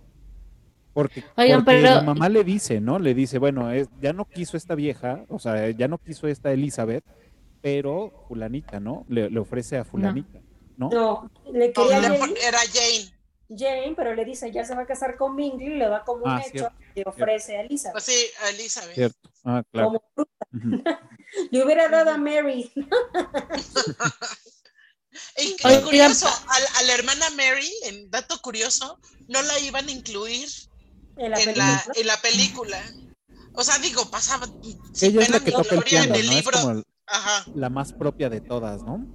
Porque, 0.96 1.22
Oigan, 1.36 1.62
porque 1.62 1.82
la 1.82 2.00
mamá 2.00 2.30
le 2.30 2.42
dice, 2.42 2.80
¿no? 2.80 2.98
Le 2.98 3.12
dice, 3.12 3.36
bueno, 3.38 3.70
es, 3.70 3.86
ya 4.00 4.14
no 4.14 4.24
quiso 4.24 4.56
esta 4.56 4.74
vieja, 4.74 5.26
o 5.28 5.38
sea, 5.38 5.68
ya 5.68 5.88
no 5.88 5.98
quiso 5.98 6.26
esta 6.26 6.50
Elizabeth, 6.52 7.04
pero 7.60 8.24
fulanita, 8.26 8.80
¿no? 8.80 9.04
Le, 9.06 9.28
le 9.28 9.38
ofrece 9.38 9.76
a 9.76 9.84
fulanita, 9.84 10.40
¿no? 10.78 10.88
No, 10.88 11.30
le 11.52 11.70
quería 11.70 12.00
le 12.00 12.18
Jane, 12.18 12.34
era 12.48 12.58
Jane. 12.72 13.14
Jane, 13.50 13.92
pero 13.94 14.14
le 14.14 14.24
dice, 14.24 14.50
ya 14.50 14.64
se 14.64 14.74
va 14.74 14.82
a 14.84 14.86
casar 14.86 15.18
con 15.18 15.36
Bingley, 15.36 15.76
le 15.78 15.86
da 15.86 16.02
como 16.02 16.24
un 16.24 16.30
Ah, 16.30 16.42
hecho 16.50 16.70
y 16.94 17.02
ofrece 17.06 17.58
a 17.58 17.60
Elizabeth. 17.60 17.92
Pues 17.92 18.04
sí, 18.04 18.26
a 18.42 18.48
Elizabeth. 18.48 18.94
Cierto. 18.94 19.30
Ah, 19.44 19.62
claro. 19.70 19.88
Como 19.88 20.02
fruta. 20.14 20.32
Le 21.50 21.62
hubiera 21.62 21.88
dado 21.90 22.10
a 22.10 22.16
Mary. 22.16 22.72
Y, 25.38 25.48
y 25.48 25.56
Oigan, 25.64 25.82
curioso, 25.82 26.26
a, 26.26 26.60
la- 26.60 26.78
a 26.78 26.82
la 26.82 26.94
hermana 26.94 27.30
Mary, 27.36 27.70
en 27.84 28.10
dato 28.10 28.38
curioso, 28.42 28.98
no 29.28 29.40
la 29.42 29.58
iban 29.60 29.88
a 29.88 29.90
incluir 29.90 30.46
En 31.16 31.30
la 31.30 31.38
en 31.38 31.44
película. 31.44 31.84
la, 31.86 32.00
en 32.00 32.06
la 32.06 32.20
película. 32.20 32.82
O 33.54 33.64
sea, 33.64 33.78
digo, 33.78 34.10
pasaba. 34.10 34.46
Ella 35.00 35.22
es 35.22 35.30
la 35.30 35.40
que 35.40 35.50
toca 35.52 35.74
el 35.74 35.82
piano, 35.82 36.14
en 36.14 36.20
el 36.20 36.26
¿no? 36.26 36.32
Es 36.32 36.44
libro. 36.44 36.82
Ajá, 37.06 37.46
la 37.54 37.70
más 37.70 37.92
propia 37.92 38.28
de 38.28 38.40
todas, 38.40 38.82
¿no? 38.82 39.06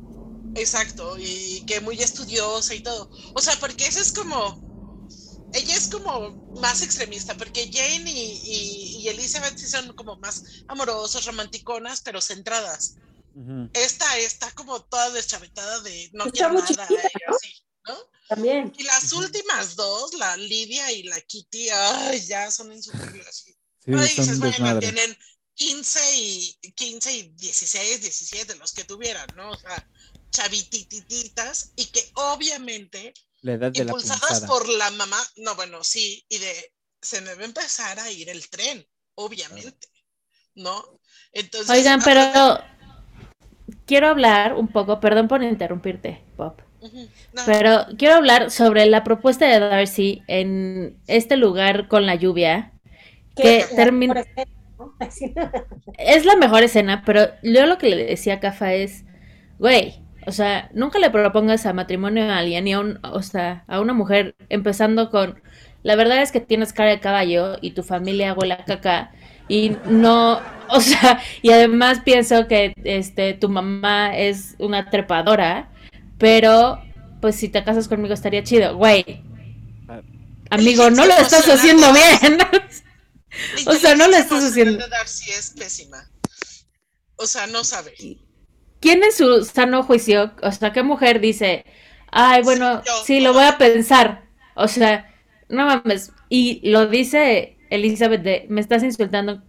exacto. 0.56 1.18
Y 1.18 1.64
que 1.66 1.80
muy 1.82 2.02
estudiosa 2.02 2.74
y 2.74 2.82
todo. 2.82 3.10
O 3.36 3.42
sea, 3.42 3.56
porque 3.60 3.86
esa 3.86 4.02
es 4.02 4.12
como. 4.12 4.70
Ella 5.54 5.76
es 5.76 5.90
como 5.90 6.32
más 6.62 6.82
extremista, 6.82 7.36
porque 7.36 7.70
Jane 7.74 8.10
y, 8.10 8.42
y- 8.46 8.98
y 9.02 9.08
Elizabeth 9.10 9.58
sí 9.58 9.68
son 9.68 9.94
como 9.96 10.16
más 10.18 10.44
amorosas, 10.70 11.26
romanticonas, 11.26 12.02
pero 12.02 12.22
centradas. 12.22 12.96
Esta 13.74 14.18
está 14.18 14.50
como 14.52 14.82
toda 14.84 15.10
deschavetada 15.12 15.82
de 15.82 16.10
no 16.14 16.26
quiero 16.32 16.54
nada 16.54 16.66
chiquita, 16.68 16.88
y 16.90 17.34
así, 17.36 17.64
¿no? 17.88 17.96
También. 18.32 18.72
Y 18.78 18.84
las 18.84 19.12
últimas 19.12 19.76
dos, 19.76 20.14
la 20.14 20.38
Lidia 20.38 20.90
y 20.94 21.04
la 21.04 21.20
Kitty, 21.20 21.68
ay, 21.70 22.22
ya 22.22 22.50
son 22.50 22.72
insufribles. 22.72 23.28
así. 23.28 23.52
Sí, 23.84 23.92
ay, 23.94 24.08
son 24.08 24.26
dices, 24.26 24.30
un 24.30 24.40
bueno, 24.40 24.54
desmadre. 24.54 24.80
tienen 24.80 25.18
15 25.56 26.00
y 26.16 26.58
15 26.74 27.14
y 27.14 27.24
16, 27.34 28.02
17, 28.02 28.56
los 28.56 28.72
que 28.72 28.86
tuvieran, 28.86 29.28
¿no? 29.36 29.52
O 29.52 29.60
sea, 29.60 29.86
chavitititas 30.30 31.74
y 31.76 31.88
que 31.88 32.10
obviamente 32.14 33.14
La 33.42 33.56
edad 33.56 33.70
de 33.74 33.84
la 33.84 33.92
impulsadas 33.92 34.46
por 34.46 34.70
la 34.70 34.90
mamá, 34.92 35.22
no, 35.36 35.54
bueno, 35.56 35.84
sí, 35.84 36.26
y 36.30 36.38
de 36.38 36.74
se 37.02 37.20
me 37.20 37.36
va 37.36 37.42
a 37.42 37.46
empezar 37.46 38.00
a 38.00 38.10
ir 38.12 38.30
el 38.30 38.50
tren, 38.50 38.88
obviamente, 39.16 39.90
¿no? 40.56 41.02
Entonces, 41.34 41.70
Oigan, 41.70 42.00
ah, 42.00 42.04
pero 42.06 43.76
quiero 43.86 44.08
hablar 44.08 44.54
un 44.54 44.70
poco, 44.70 45.02
perdón 45.02 45.28
por 45.28 45.44
interrumpirte, 45.44 46.24
Pop, 46.38 46.62
no, 47.34 47.42
pero 47.46 47.86
quiero 47.98 48.16
hablar 48.16 48.52
sobre 48.52 48.86
la 48.86 49.04
propuesta 49.04 49.46
de 49.48 49.60
Darcy 49.60 50.24
en 50.28 50.98
este 51.08 51.38
lugar 51.38 51.88
con 51.88 52.06
la 52.06 52.16
lluvia. 52.16 52.74
Que 53.36 53.66
la 53.72 53.86
termin- 53.86 54.08
mejor 54.08 54.18
escena, 54.18 54.52
¿no? 54.80 54.94
Es 55.98 56.26
la 56.26 56.36
mejor 56.36 56.64
escena, 56.64 57.04
pero 57.06 57.28
yo 57.44 57.66
lo 57.66 57.78
que 57.78 57.90
le 57.90 58.06
decía 58.06 58.36
a 58.36 58.40
Cafa 58.42 58.74
es, 58.74 59.06
güey, 59.60 60.04
o 60.28 60.32
sea, 60.32 60.70
nunca 60.74 61.00
le 61.00 61.10
propongas 61.12 61.66
a 61.66 61.74
matrimonio 61.74 62.24
a 62.26 62.38
alguien 62.40 62.68
y 62.68 62.74
a, 62.74 62.80
un, 62.80 63.00
o 63.04 63.22
sea, 63.24 63.66
a 63.68 63.82
una 63.82 63.94
mujer 63.94 64.36
empezando 64.50 65.10
con, 65.12 65.42
la 65.84 65.96
verdad 65.96 66.22
es 66.22 66.32
que 66.32 66.42
tienes 66.42 66.74
cara 66.74 66.92
de 66.92 67.00
caballo 67.00 67.58
y 67.62 67.72
tu 67.74 67.84
familia 67.84 68.34
huele 68.34 68.54
a 68.56 68.66
caca 68.66 69.12
y 69.48 69.78
no, 69.86 70.42
o 70.70 70.82
sea, 70.82 71.20
y 71.42 71.52
además 71.52 72.02
pienso 72.06 72.48
que 72.48 72.74
este 72.84 73.34
tu 73.34 73.50
mamá 73.50 74.18
es 74.18 74.56
una 74.60 74.90
trepadora, 74.90 75.71
pero 76.22 76.80
pues 77.20 77.36
si 77.36 77.50
te 77.50 77.64
casas 77.64 77.88
conmigo 77.88 78.14
estaría 78.14 78.44
chido, 78.44 78.78
güey. 78.78 79.24
Ah. 79.90 80.02
Amigo, 80.52 80.90
no 80.92 81.06
lo 81.06 81.14
estás 81.16 81.50
haciendo 81.50 81.92
bien. 81.92 82.38
o 83.68 83.74
sea, 83.74 83.96
no 83.96 84.08
lo 84.08 84.16
estás 84.16 84.44
haciendo. 84.44 84.88
Darcy 84.88 85.32
es 85.32 85.50
pésima. 85.50 86.10
O 87.16 87.26
sea, 87.26 87.48
no 87.48 87.64
sabe. 87.64 87.94
¿Quién 88.80 89.04
en 89.04 89.12
su 89.12 89.44
sano 89.44 89.84
juicio, 89.84 90.34
o 90.42 90.52
sea, 90.52 90.72
qué 90.72 90.84
mujer 90.84 91.22
dice, 91.22 91.66
ay, 92.12 92.44
bueno, 92.44 92.82
Sí, 92.82 92.88
yo. 92.88 93.04
sí, 93.06 93.20
lo 93.20 93.34
voy 93.34 93.44
a 93.44 93.58
pensar? 93.58 94.26
O 94.56 94.68
sea, 94.68 95.12
no 95.50 95.66
mames. 95.66 96.12
Y 96.30 96.68
lo 96.70 96.88
dice 96.88 97.58
Elizabeth 97.72 98.22
de, 98.22 98.46
me 98.50 98.62
estás 98.62 98.84
insultando 98.84 99.42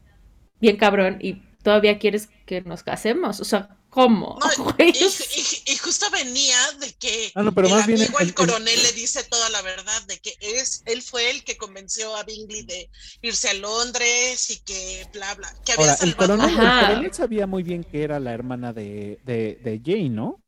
bien 0.60 0.76
cabrón 0.76 1.18
y 1.20 1.42
todavía 1.62 1.98
quieres 1.98 2.28
que 2.46 2.62
nos 2.62 2.82
casemos. 2.82 3.40
O 3.40 3.44
sea, 3.44 3.76
¿cómo? 3.92 4.38
No, 4.40 4.74
y, 4.78 4.88
y- 4.90 5.72
y 5.72 5.76
justo 5.76 6.06
venía 6.10 6.56
de 6.80 6.92
que 6.94 7.30
Ah, 7.34 7.42
no, 7.42 7.52
pero 7.52 7.68
el 7.68 7.74
más 7.74 7.86
bien 7.86 8.00
amigo, 8.00 8.18
el- 8.18 8.22
el, 8.24 8.28
el- 8.30 8.34
coronel, 8.34 8.82
le 8.82 8.92
dice 8.92 9.22
toda 9.24 9.50
la 9.50 9.60
verdad, 9.60 10.02
de 10.06 10.18
que 10.18 10.34
es, 10.40 10.82
él 10.86 11.02
fue 11.02 11.30
el 11.30 11.44
que 11.44 11.56
convenció 11.58 12.16
a 12.16 12.24
Bingley 12.24 12.62
de 12.64 12.90
irse 13.20 13.50
a 13.50 13.54
Londres 13.54 14.50
y 14.50 14.60
que 14.60 15.06
bla, 15.12 15.34
bla, 15.34 15.54
que 15.64 15.72
había 15.72 15.92
Ahora, 15.92 15.92
el 15.92 15.98
salvado. 16.14 16.36
coronel, 16.38 16.58
el 16.58 16.66
Ajá. 16.66 16.86
coronel 16.88 17.12
sabía 17.14 17.46
muy 17.46 17.62
bien 17.62 17.84
que 17.84 18.02
era 18.02 18.18
la 18.18 18.32
hermana 18.32 18.72
de, 18.72 19.20
de, 19.24 19.60
de 19.62 19.80
Jane, 19.84 20.08
¿no? 20.08 20.40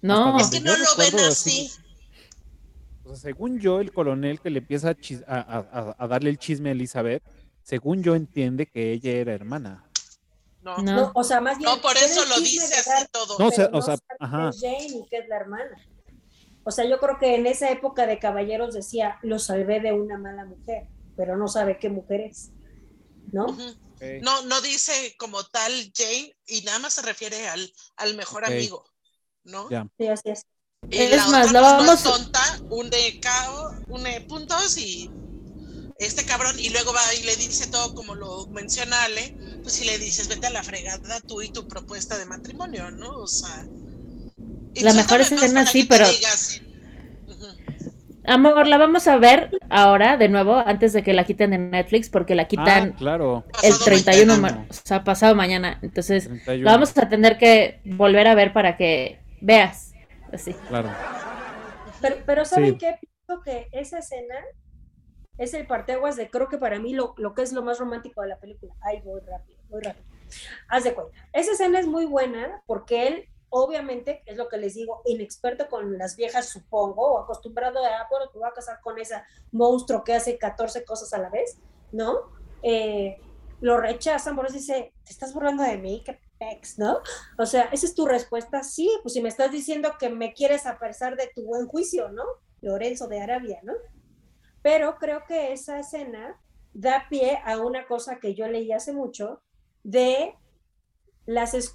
No, 0.00 0.38
Es 0.40 0.48
que 0.48 0.60
no 0.60 0.76
lo 0.76 0.96
ven 0.96 1.18
así. 1.20 1.70
O 3.04 3.08
sea, 3.10 3.16
según 3.16 3.58
yo, 3.58 3.80
el 3.80 3.92
coronel 3.92 4.40
que 4.40 4.48
le 4.50 4.60
empieza 4.60 4.90
a- 5.26 5.34
a- 5.36 5.96
a 5.98 6.06
darle 6.08 6.30
el 6.30 6.38
chisme 6.38 6.68
a 6.70 6.72
Elizabeth, 6.72 7.22
según 7.62 8.02
yo 8.02 8.14
entiende 8.14 8.66
que 8.66 8.92
ella 8.92 9.10
era 9.12 9.32
hermana. 9.34 9.84
No, 10.62 10.76
no. 10.78 11.12
O 11.14 11.24
sea, 11.24 11.40
más 11.40 11.58
bien. 11.58 11.70
No, 11.70 11.80
por 11.80 11.96
eso 11.96 12.24
lo 12.26 12.40
dice 12.40 12.66
de 12.68 12.74
así 12.74 13.06
todo. 13.12 13.38
No, 13.38 13.46
o 13.46 13.50
sea, 13.50 13.70
o 13.72 13.80
sea, 13.82 13.96
ajá. 14.18 14.50
Jane 14.60 14.86
y 14.86 15.06
que 15.08 15.18
es 15.18 15.28
la 15.28 15.36
hermana. 15.36 15.76
O 16.64 16.70
sea, 16.70 16.84
yo 16.84 16.98
creo 16.98 17.18
que 17.18 17.36
en 17.36 17.46
esa 17.46 17.70
época 17.70 18.06
de 18.06 18.18
caballeros 18.18 18.74
decía, 18.74 19.18
lo 19.22 19.38
salvé 19.38 19.80
de 19.80 19.92
una 19.92 20.18
mala 20.18 20.44
mujer, 20.44 20.88
pero 21.16 21.36
no 21.36 21.48
sabe 21.48 21.78
qué 21.78 21.88
mujer 21.88 22.20
es. 22.22 22.50
¿no? 23.32 23.46
No, 24.22 24.42
no 24.42 24.60
dice 24.62 25.14
como 25.18 25.44
tal 25.44 25.72
Jane 25.94 26.34
y 26.46 26.62
nada 26.62 26.78
más 26.78 26.94
se 26.94 27.02
refiere 27.02 27.48
al, 27.48 27.72
al 27.96 28.14
mejor 28.16 28.44
amigo, 28.46 28.84
¿no? 29.44 29.68
Ya. 29.70 29.86
Sí, 29.98 30.06
así 30.08 30.30
es. 30.30 30.42
Y 30.88 30.98
Es 30.98 31.10
la 31.10 31.26
más, 31.28 31.46
otra 31.48 31.60
la 31.60 31.72
vamos- 31.76 32.02
tonta, 32.02 32.40
une 32.70 33.20
cao, 33.20 33.72
une 33.88 34.20
puntos 34.22 34.78
y 34.78 35.10
este 35.98 36.24
cabrón, 36.24 36.54
y 36.58 36.70
luego 36.70 36.92
va 36.92 37.00
y 37.20 37.24
le 37.24 37.34
dice 37.36 37.68
todo 37.70 37.92
como 37.94 38.14
lo 38.14 38.46
menciona 38.48 39.02
Ale, 39.04 39.34
pues 39.62 39.74
si 39.74 39.84
le 39.84 39.98
dices, 39.98 40.28
vete 40.28 40.46
a 40.46 40.50
la 40.50 40.62
fregada 40.62 41.20
tú 41.26 41.42
y 41.42 41.50
tu 41.50 41.66
propuesta 41.66 42.16
de 42.16 42.24
matrimonio, 42.26 42.90
¿no? 42.92 43.10
O 43.16 43.26
sea. 43.26 43.66
La 44.80 44.94
mejor 44.94 45.20
escena 45.20 45.66
sí, 45.66 45.84
pero-. 45.84 46.06
Amor, 48.24 48.66
la 48.66 48.76
vamos 48.76 49.08
a 49.08 49.16
ver 49.16 49.50
ahora 49.70 50.16
de 50.18 50.28
nuevo, 50.28 50.54
antes 50.56 50.92
de 50.92 51.02
que 51.02 51.14
la 51.14 51.24
quiten 51.24 51.50
de 51.50 51.58
Netflix, 51.58 52.10
porque 52.10 52.34
la 52.34 52.42
Ah, 52.42 52.48
quitan 52.48 52.92
claro. 52.92 53.44
el 53.62 53.70
Pasado 53.72 53.84
31, 53.86 54.36
mañana. 54.36 54.58
ma- 54.60 54.66
o 54.68 54.72
sea, 54.86 55.02
pasado 55.02 55.34
mañana. 55.34 55.78
Entonces, 55.82 56.24
31, 56.28 56.64
la 56.64 56.72
vamos 56.72 56.96
a 56.96 57.08
tener 57.08 57.38
que 57.38 57.80
volver 57.84 58.28
a 58.28 58.34
ver 58.34 58.52
para 58.52 58.76
que 58.76 59.18
veas. 59.40 59.92
Así. 60.32 60.52
Claro. 60.68 60.90
Pero, 62.02 62.16
pero 62.26 62.44
¿saben 62.44 62.72
Sí. 62.72 62.78
qué? 62.78 62.98
Pienso 63.00 63.42
que 63.42 63.68
esa 63.72 63.98
escena 63.98 64.34
es 65.38 65.54
el 65.54 65.66
parteaguas 65.66 66.16
de, 66.16 66.30
creo 66.30 66.48
que 66.48 66.58
para 66.58 66.78
mí, 66.78 66.92
lo, 66.92 67.14
lo 67.16 67.34
que 67.34 67.42
es 67.42 67.52
lo 67.52 67.62
más 67.62 67.78
romántico 67.78 68.22
de 68.22 68.28
la 68.28 68.38
película. 68.38 68.74
Ay, 68.80 69.00
voy 69.02 69.20
rápido, 69.20 69.58
voy 69.70 69.82
rápido. 69.82 70.04
Haz 70.68 70.84
de 70.84 70.94
cuenta. 70.94 71.16
Esa 71.32 71.52
escena 71.52 71.80
es 71.80 71.86
muy 71.86 72.04
buena 72.04 72.62
porque 72.66 73.06
él 73.06 73.28
obviamente, 73.50 74.22
es 74.26 74.36
lo 74.36 74.48
que 74.48 74.58
les 74.58 74.74
digo, 74.74 75.02
inexperto 75.06 75.68
con 75.68 75.96
las 75.98 76.16
viejas, 76.16 76.48
supongo, 76.48 77.14
o 77.14 77.18
acostumbrado 77.18 77.82
a, 77.84 78.00
ah, 78.00 78.06
bueno, 78.10 78.28
te 78.28 78.38
voy 78.38 78.48
a 78.48 78.52
casar 78.52 78.80
con 78.80 78.98
ese 78.98 79.16
monstruo 79.52 80.04
que 80.04 80.14
hace 80.14 80.38
14 80.38 80.84
cosas 80.84 81.12
a 81.12 81.18
la 81.18 81.30
vez, 81.30 81.58
¿no? 81.92 82.30
Eh, 82.62 83.18
lo 83.60 83.80
rechazan, 83.80 84.36
por 84.36 84.46
eso 84.46 84.56
dice, 84.56 84.92
te 85.04 85.12
estás 85.12 85.32
burlando 85.32 85.62
de 85.62 85.78
mí, 85.78 86.02
qué 86.04 86.20
pex, 86.38 86.78
¿no? 86.78 87.00
O 87.38 87.46
sea, 87.46 87.62
esa 87.72 87.86
es 87.86 87.94
tu 87.94 88.06
respuesta, 88.06 88.62
sí, 88.62 88.90
pues 89.02 89.14
si 89.14 89.22
me 89.22 89.28
estás 89.28 89.50
diciendo 89.50 89.92
que 89.98 90.10
me 90.10 90.32
quieres 90.34 90.66
a 90.66 90.78
pesar 90.78 91.16
de 91.16 91.30
tu 91.34 91.44
buen 91.44 91.66
juicio, 91.66 92.10
¿no? 92.10 92.24
Lorenzo 92.60 93.08
de 93.08 93.20
Arabia, 93.20 93.60
¿no? 93.62 93.72
Pero 94.62 94.96
creo 94.96 95.24
que 95.26 95.52
esa 95.52 95.78
escena 95.78 96.40
da 96.72 97.06
pie 97.08 97.38
a 97.44 97.58
una 97.58 97.86
cosa 97.86 98.20
que 98.20 98.34
yo 98.34 98.46
leí 98.48 98.72
hace 98.72 98.92
mucho 98.92 99.42
de 99.82 100.34
las, 101.26 101.74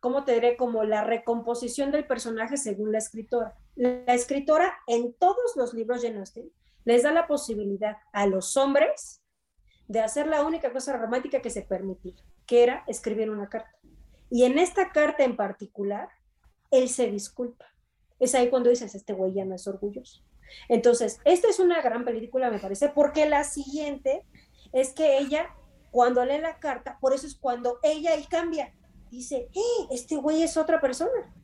¿cómo 0.00 0.24
te 0.24 0.34
diré? 0.34 0.56
Como 0.56 0.84
la 0.84 1.04
recomposición 1.04 1.90
del 1.90 2.06
personaje 2.06 2.56
según 2.56 2.92
la 2.92 2.98
escritora. 2.98 3.56
La 3.74 4.14
escritora 4.14 4.72
en 4.86 5.14
todos 5.14 5.56
los 5.56 5.74
libros 5.74 6.02
de 6.02 6.16
Austen 6.16 6.50
les 6.84 7.02
da 7.02 7.12
la 7.12 7.26
posibilidad 7.26 7.96
a 8.12 8.26
los 8.26 8.56
hombres 8.56 9.22
de 9.88 10.00
hacer 10.00 10.26
la 10.26 10.44
única 10.44 10.72
cosa 10.72 10.96
romántica 10.96 11.42
que 11.42 11.50
se 11.50 11.62
permitía, 11.62 12.14
que 12.46 12.62
era 12.62 12.84
escribir 12.86 13.30
una 13.30 13.48
carta. 13.48 13.78
Y 14.30 14.44
en 14.44 14.58
esta 14.58 14.90
carta 14.90 15.24
en 15.24 15.36
particular, 15.36 16.08
él 16.70 16.88
se 16.88 17.10
disculpa. 17.10 17.66
Es 18.18 18.34
ahí 18.34 18.48
cuando 18.50 18.70
dices, 18.70 18.94
este 18.94 19.12
güey 19.12 19.34
ya 19.34 19.44
no 19.44 19.54
es 19.54 19.66
orgulloso. 19.66 20.22
Entonces, 20.68 21.18
esta 21.24 21.48
es 21.48 21.58
una 21.58 21.80
gran 21.82 22.04
película, 22.04 22.50
me 22.50 22.58
parece, 22.58 22.88
porque 22.88 23.26
la 23.26 23.44
siguiente 23.44 24.24
es 24.72 24.92
que 24.92 25.18
ella, 25.18 25.54
cuando 25.90 26.24
lee 26.24 26.38
la 26.38 26.58
carta, 26.58 26.98
por 27.00 27.14
eso 27.14 27.26
es 27.26 27.34
cuando 27.34 27.78
ella 27.82 28.16
y 28.16 28.24
cambia, 28.24 28.74
dice, 29.10 29.48
eh, 29.54 29.86
este 29.90 30.16
güey 30.16 30.42
es 30.42 30.56
otra 30.56 30.80
persona. 30.80 31.34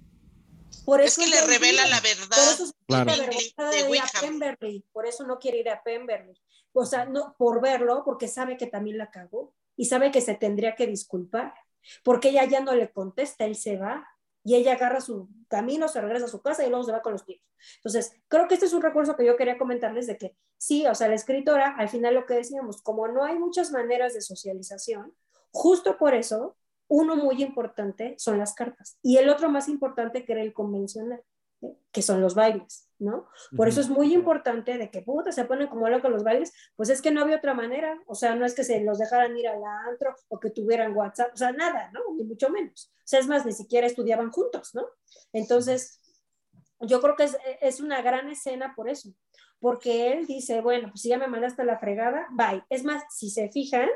Por 0.84 1.00
eso 1.00 1.20
es 1.20 1.28
que 1.28 1.34
le 1.34 1.46
revela 1.46 1.86
la 1.86 2.00
verdad. 2.00 2.28
Por 2.28 2.38
eso, 2.38 2.72
claro. 2.86 3.12
de 3.12 3.90
ir 3.90 4.02
a 4.02 4.20
Pemberley, 4.20 4.84
por 4.92 5.06
eso 5.06 5.26
no 5.26 5.38
quiere 5.38 5.58
ir 5.58 5.68
a 5.68 5.82
Pemberley. 5.82 6.34
O 6.72 6.86
sea, 6.86 7.04
no 7.04 7.34
por 7.38 7.60
verlo, 7.60 8.02
porque 8.04 8.28
sabe 8.28 8.56
que 8.56 8.66
también 8.66 8.98
la 8.98 9.10
cagó 9.10 9.52
y 9.76 9.86
sabe 9.86 10.10
que 10.10 10.20
se 10.20 10.34
tendría 10.34 10.74
que 10.74 10.86
disculpar, 10.86 11.54
porque 12.02 12.30
ella 12.30 12.44
ya 12.44 12.60
no 12.60 12.74
le 12.74 12.90
contesta, 12.90 13.44
él 13.44 13.56
se 13.56 13.76
va 13.76 14.06
y 14.48 14.54
ella 14.54 14.72
agarra 14.72 15.02
su 15.02 15.28
camino, 15.46 15.88
se 15.88 16.00
regresa 16.00 16.24
a 16.24 16.28
su 16.28 16.40
casa 16.40 16.64
y 16.64 16.70
luego 16.70 16.82
se 16.82 16.92
va 16.92 17.02
con 17.02 17.12
los 17.12 17.26
tíos. 17.26 17.42
Entonces, 17.76 18.14
creo 18.28 18.48
que 18.48 18.54
este 18.54 18.64
es 18.64 18.72
un 18.72 18.80
recurso 18.80 19.14
que 19.14 19.26
yo 19.26 19.36
quería 19.36 19.58
comentarles 19.58 20.06
de 20.06 20.16
que 20.16 20.38
sí, 20.56 20.86
o 20.86 20.94
sea, 20.94 21.08
la 21.08 21.16
escritora, 21.16 21.74
al 21.76 21.90
final 21.90 22.14
lo 22.14 22.24
que 22.24 22.32
decíamos, 22.32 22.80
como 22.80 23.06
no 23.08 23.24
hay 23.24 23.38
muchas 23.38 23.72
maneras 23.72 24.14
de 24.14 24.22
socialización, 24.22 25.12
justo 25.50 25.98
por 25.98 26.14
eso, 26.14 26.56
uno 26.88 27.14
muy 27.14 27.42
importante 27.42 28.14
son 28.16 28.38
las 28.38 28.54
cartas 28.54 28.96
y 29.02 29.18
el 29.18 29.28
otro 29.28 29.50
más 29.50 29.68
importante 29.68 30.24
que 30.24 30.32
era 30.32 30.40
el 30.40 30.54
convencional 30.54 31.22
que 31.92 32.00
son 32.00 32.22
los 32.22 32.34
bailes, 32.34 32.87
¿no? 32.98 33.28
Por 33.56 33.68
eso 33.68 33.80
es 33.80 33.88
muy 33.88 34.12
importante 34.12 34.76
de 34.78 34.90
que 34.90 35.02
puta 35.02 35.32
se 35.32 35.44
ponen 35.44 35.68
como 35.68 35.88
locos 35.88 36.10
los 36.10 36.24
bailes, 36.24 36.52
pues 36.76 36.88
es 36.88 37.00
que 37.00 37.10
no 37.10 37.20
había 37.20 37.36
otra 37.36 37.54
manera, 37.54 37.98
o 38.06 38.14
sea, 38.14 38.34
no 38.34 38.44
es 38.44 38.54
que 38.54 38.64
se 38.64 38.80
los 38.80 38.98
dejaran 38.98 39.36
ir 39.36 39.48
al 39.48 39.62
antro 39.88 40.14
o 40.28 40.40
que 40.40 40.50
tuvieran 40.50 40.96
WhatsApp, 40.96 41.32
o 41.32 41.36
sea, 41.36 41.52
nada, 41.52 41.90
¿no? 41.92 42.00
Ni 42.16 42.24
mucho 42.24 42.50
menos. 42.50 42.92
O 42.98 43.02
sea, 43.04 43.20
es 43.20 43.26
más, 43.26 43.46
ni 43.46 43.52
siquiera 43.52 43.86
estudiaban 43.86 44.30
juntos, 44.30 44.74
¿no? 44.74 44.86
Entonces, 45.32 46.00
yo 46.80 47.00
creo 47.00 47.16
que 47.16 47.24
es, 47.24 47.36
es 47.60 47.80
una 47.80 48.02
gran 48.02 48.28
escena 48.28 48.74
por 48.74 48.88
eso, 48.88 49.10
porque 49.60 50.12
él 50.12 50.26
dice, 50.26 50.60
bueno, 50.60 50.88
pues 50.90 51.02
si 51.02 51.08
ya 51.08 51.18
me 51.18 51.26
mandaste 51.26 51.64
la 51.64 51.78
fregada, 51.78 52.26
bye. 52.30 52.62
Es 52.70 52.84
más, 52.84 53.02
si 53.10 53.30
se 53.30 53.48
fijan, 53.50 53.88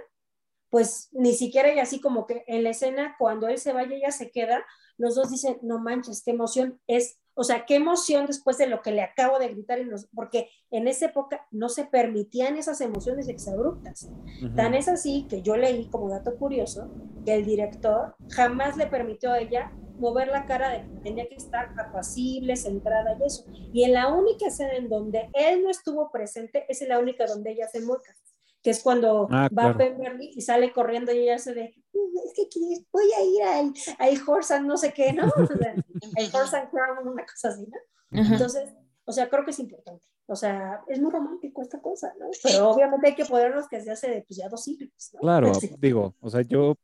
pues 0.70 1.10
ni 1.12 1.34
siquiera 1.34 1.72
y 1.72 1.78
así 1.78 2.00
como 2.00 2.26
que 2.26 2.44
en 2.46 2.64
la 2.64 2.70
escena, 2.70 3.14
cuando 3.18 3.46
él 3.46 3.58
se 3.58 3.72
vaya, 3.72 3.94
ella 3.94 4.10
se 4.10 4.30
queda, 4.30 4.64
los 4.96 5.14
dos 5.14 5.30
dicen, 5.30 5.58
no 5.62 5.78
manches, 5.78 6.22
qué 6.24 6.30
emoción 6.30 6.80
es 6.86 7.18
o 7.34 7.44
sea, 7.44 7.64
qué 7.66 7.76
emoción 7.76 8.26
después 8.26 8.58
de 8.58 8.66
lo 8.66 8.82
que 8.82 8.92
le 8.92 9.02
acabo 9.02 9.38
de 9.38 9.48
gritar, 9.48 9.78
porque 10.14 10.48
en 10.70 10.86
esa 10.88 11.06
época 11.06 11.46
no 11.50 11.68
se 11.68 11.84
permitían 11.84 12.56
esas 12.56 12.80
emociones 12.80 13.28
exabruptas. 13.28 14.10
Tan 14.54 14.74
es 14.74 14.88
así 14.88 15.26
que 15.28 15.42
yo 15.42 15.56
leí 15.56 15.88
como 15.88 16.10
dato 16.10 16.36
curioso 16.36 16.90
que 17.24 17.34
el 17.34 17.44
director 17.44 18.14
jamás 18.30 18.76
le 18.76 18.86
permitió 18.86 19.32
a 19.32 19.38
ella 19.38 19.72
mover 19.98 20.28
la 20.28 20.46
cara 20.46 20.70
de 20.70 20.82
que 20.82 21.00
tenía 21.00 21.28
que 21.28 21.36
estar 21.36 21.72
apacible, 21.78 22.56
centrada 22.56 23.16
y 23.18 23.24
eso. 23.24 23.44
Y 23.72 23.84
en 23.84 23.92
la 23.92 24.08
única 24.12 24.48
escena 24.48 24.74
en 24.74 24.88
donde 24.88 25.30
él 25.32 25.62
no 25.62 25.70
estuvo 25.70 26.10
presente 26.10 26.66
es 26.68 26.82
en 26.82 26.88
la 26.88 26.98
única 26.98 27.26
donde 27.26 27.52
ella 27.52 27.68
se 27.68 27.80
mueca 27.80 28.14
que 28.62 28.70
es 28.70 28.82
cuando 28.82 29.28
ah, 29.30 29.48
va 29.56 29.70
a 29.70 29.76
Pemberley 29.76 30.30
y 30.34 30.40
sale 30.40 30.72
corriendo 30.72 31.12
y 31.12 31.18
ella 31.18 31.38
se 31.38 31.54
de, 31.54 31.74
mm, 31.92 32.18
es 32.24 32.48
que 32.48 32.60
voy 32.92 33.10
a 33.12 33.22
ir 33.22 33.42
al, 33.42 33.74
al 33.98 34.22
Horse 34.26 34.54
and 34.54 34.66
no 34.66 34.76
sé 34.76 34.92
qué, 34.92 35.12
¿no? 35.12 35.24
el 36.16 36.30
Horse 36.34 36.56
and 36.56 36.70
Crown, 36.70 37.08
una 37.08 37.26
cosa 37.26 37.48
así, 37.48 37.66
¿no? 37.66 37.78
Entonces, 38.12 38.70
o 39.04 39.12
sea, 39.12 39.28
creo 39.28 39.44
que 39.44 39.50
es 39.50 39.58
importante. 39.58 40.06
O 40.26 40.36
sea, 40.36 40.82
es 40.86 41.00
muy 41.00 41.10
romántico 41.10 41.62
esta 41.62 41.80
cosa, 41.80 42.12
¿no? 42.18 42.26
Pero 42.42 42.70
obviamente 42.70 43.08
hay 43.08 43.14
que 43.14 43.24
ponernos 43.24 43.68
que 43.68 43.80
se 43.80 43.90
hace 43.90 44.10
de 44.10 44.22
pues 44.22 44.36
ya 44.38 44.48
dos 44.48 44.62
siglos, 44.62 45.10
¿no? 45.14 45.20
Claro, 45.20 45.52
digo, 45.78 46.14
o 46.20 46.30
sea, 46.30 46.42
yo 46.42 46.76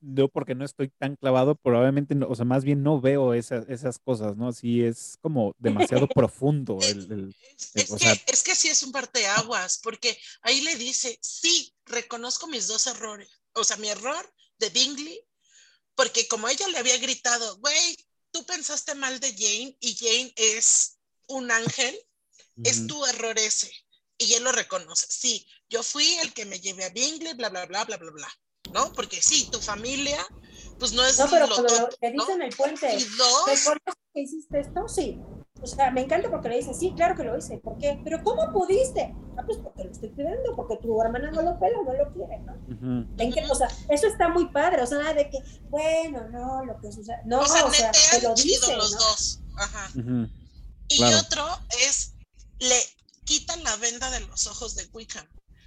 yo 0.00 0.28
porque 0.28 0.54
no 0.54 0.64
estoy 0.64 0.88
tan 0.88 1.16
clavado, 1.16 1.56
probablemente, 1.56 2.14
no, 2.14 2.28
o 2.28 2.34
sea, 2.34 2.44
más 2.44 2.64
bien 2.64 2.82
no 2.82 3.00
veo 3.00 3.34
esas, 3.34 3.68
esas 3.68 3.98
cosas, 3.98 4.36
¿no? 4.36 4.52
Sí, 4.52 4.82
es 4.82 5.18
como 5.20 5.54
demasiado 5.58 6.06
profundo. 6.08 6.78
El, 6.82 7.34
es, 7.74 7.94
que, 7.94 8.24
es 8.26 8.42
que 8.42 8.54
sí 8.54 8.68
es 8.68 8.82
un 8.82 8.92
parteaguas, 8.92 9.80
porque 9.82 10.16
ahí 10.42 10.60
le 10.60 10.76
dice, 10.76 11.18
sí, 11.20 11.74
reconozco 11.86 12.46
mis 12.46 12.68
dos 12.68 12.86
errores, 12.86 13.28
o 13.54 13.64
sea, 13.64 13.76
mi 13.78 13.88
error 13.88 14.32
de 14.58 14.70
Bingley, 14.70 15.20
porque 15.94 16.26
como 16.28 16.48
ella 16.48 16.68
le 16.68 16.78
había 16.78 16.98
gritado, 16.98 17.58
güey, 17.58 17.96
tú 18.30 18.44
pensaste 18.46 18.94
mal 18.94 19.20
de 19.20 19.32
Jane 19.32 19.76
y 19.80 19.96
Jane 19.96 20.32
es 20.36 20.98
un 21.28 21.50
ángel, 21.50 21.98
es 22.62 22.86
tu 22.86 23.04
error 23.06 23.36
ese. 23.38 23.72
Y 24.16 24.34
él 24.34 24.44
lo 24.44 24.52
reconoce, 24.52 25.06
sí, 25.08 25.46
yo 25.68 25.82
fui 25.82 26.14
el 26.22 26.32
que 26.32 26.44
me 26.44 26.60
llevé 26.60 26.84
a 26.84 26.90
Bingley, 26.90 27.34
bla, 27.34 27.48
bla, 27.48 27.66
bla, 27.66 27.84
bla, 27.84 27.96
bla, 27.96 28.10
bla. 28.12 28.28
¿No? 28.74 28.92
Porque 28.92 29.22
sí, 29.22 29.48
tu 29.50 29.60
familia, 29.60 30.18
pues 30.78 30.92
no 30.92 31.04
es. 31.06 31.18
No, 31.18 31.26
pero 31.30 31.48
cuando 31.48 31.88
le 32.02 32.10
dicen 32.10 32.42
el 32.42 32.54
puente, 32.54 32.88
¿recuerdas 32.88 33.94
que 34.12 34.20
hiciste 34.20 34.60
esto? 34.60 34.88
Sí. 34.88 35.20
O 35.62 35.66
sea, 35.66 35.90
me 35.92 36.02
encanta 36.02 36.28
porque 36.28 36.48
le 36.50 36.56
dicen, 36.56 36.74
sí, 36.74 36.92
claro 36.94 37.16
que 37.16 37.22
lo 37.22 37.38
hice. 37.38 37.56
¿Por 37.58 37.78
qué? 37.78 37.98
¿Pero 38.04 38.22
cómo 38.22 38.52
pudiste? 38.52 39.14
Ah, 39.38 39.42
pues 39.46 39.58
porque 39.58 39.84
lo 39.84 39.92
estoy 39.92 40.10
pidiendo, 40.10 40.54
porque 40.56 40.76
tu 40.76 41.00
hermana 41.00 41.30
no 41.30 41.40
lo 41.40 41.58
pela, 41.58 41.78
no 41.86 41.94
lo 41.94 42.12
quiere, 42.12 42.38
¿no? 42.40 43.50
O 43.50 43.54
sea, 43.54 43.68
eso 43.88 44.08
está 44.08 44.28
muy 44.28 44.50
padre, 44.50 44.82
o 44.82 44.86
sea, 44.86 44.98
nada 44.98 45.14
de 45.14 45.30
que, 45.30 45.38
bueno, 45.70 46.28
no, 46.28 46.64
lo 46.66 46.78
que 46.80 46.92
sucede. 46.92 47.22
No, 47.24 47.40
o 47.40 47.46
sea, 47.46 47.64
o 47.64 47.72
sea 47.72 47.92
te 47.92 48.20
lo 48.20 48.34
dice, 48.34 48.76
los 48.76 48.92
¿no? 48.92 48.98
dos. 48.98 49.40
Ajá. 49.56 49.90
Y 50.88 51.02
otro 51.02 51.46
es, 51.86 52.12
le 52.58 52.78
quitan 53.24 53.62
la 53.62 53.76
venda 53.76 54.10
de 54.10 54.20
los 54.20 54.46
ojos 54.48 54.74
de 54.74 54.86
Wickham 54.92 55.26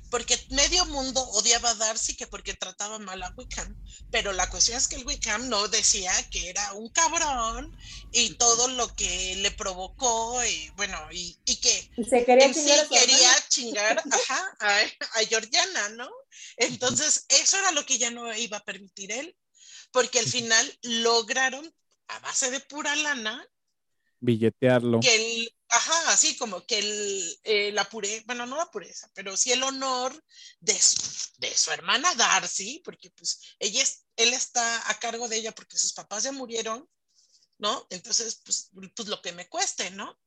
porque 0.09 0.37
medio 0.49 0.85
mundo 0.85 1.21
odiaba 1.31 1.69
a 1.69 1.75
Darcy 1.75 2.15
que 2.15 2.27
porque 2.27 2.53
trataba 2.53 2.99
mal 2.99 3.21
a 3.23 3.33
Wickham, 3.35 3.75
pero 4.11 4.33
la 4.33 4.49
cuestión 4.49 4.77
es 4.77 4.87
que 4.87 4.95
el 4.95 5.05
Wickham 5.05 5.49
no 5.49 5.67
decía 5.67 6.11
que 6.29 6.49
era 6.49 6.73
un 6.73 6.89
cabrón 6.89 7.75
y 8.11 8.35
todo 8.35 8.67
lo 8.69 8.93
que 8.95 9.35
le 9.37 9.51
provocó 9.51 10.43
y 10.45 10.69
bueno, 10.75 10.97
y, 11.11 11.37
que 11.45 11.91
se 12.09 12.23
quería 12.23 12.53
chingar, 12.53 12.87
sí 12.87 12.95
quería 12.95 13.31
chingar 13.49 14.03
a, 14.59 14.79
a 14.79 15.25
Georgiana, 15.27 15.89
¿no? 15.89 16.09
Entonces, 16.57 17.25
eso 17.29 17.57
era 17.57 17.71
lo 17.71 17.85
que 17.85 17.97
ya 17.97 18.11
no 18.11 18.33
iba 18.35 18.57
a 18.57 18.63
permitir 18.63 19.11
él, 19.11 19.35
porque 19.91 20.19
al 20.19 20.27
final 20.27 20.79
lograron, 20.83 21.73
a 22.07 22.19
base 22.19 22.51
de 22.51 22.59
pura 22.61 22.95
lana, 22.95 23.45
billetearlo. 24.19 24.99
Que 24.99 25.47
ajá, 25.69 26.11
así 26.11 26.37
como 26.37 26.65
que 26.65 26.79
el, 26.79 27.39
eh, 27.43 27.71
la 27.71 27.89
pureza, 27.89 28.23
bueno, 28.25 28.45
no 28.45 28.57
la 28.57 28.71
pureza, 28.71 29.09
pero 29.13 29.35
sí 29.35 29.51
el 29.51 29.63
honor 29.63 30.23
de 30.59 30.79
su, 30.79 30.97
de 31.37 31.55
su 31.55 31.71
hermana 31.71 32.13
Darcy, 32.15 32.81
porque 32.83 33.11
pues 33.11 33.41
ella 33.59 33.81
es, 33.81 34.05
él 34.15 34.33
está 34.33 34.89
a 34.89 34.99
cargo 34.99 35.27
de 35.27 35.37
ella 35.37 35.53
porque 35.53 35.77
sus 35.77 35.93
papás 35.93 36.23
ya 36.23 36.31
murieron, 36.31 36.89
¿no? 37.57 37.85
Entonces, 37.89 38.41
pues, 38.43 38.69
pues 38.95 39.07
lo 39.07 39.21
que 39.21 39.31
me 39.31 39.47
cueste, 39.49 39.91
¿no? 39.91 40.19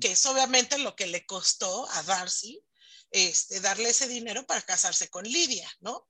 Que 0.00 0.12
es 0.12 0.24
obviamente 0.26 0.78
lo 0.78 0.94
que 0.94 1.08
le 1.08 1.26
costó 1.26 1.90
a 1.90 2.02
Darcy 2.04 2.62
este, 3.10 3.60
darle 3.60 3.88
ese 3.90 4.06
dinero 4.06 4.46
para 4.46 4.62
casarse 4.62 5.08
con 5.08 5.24
Lidia, 5.24 5.68
¿no? 5.80 6.08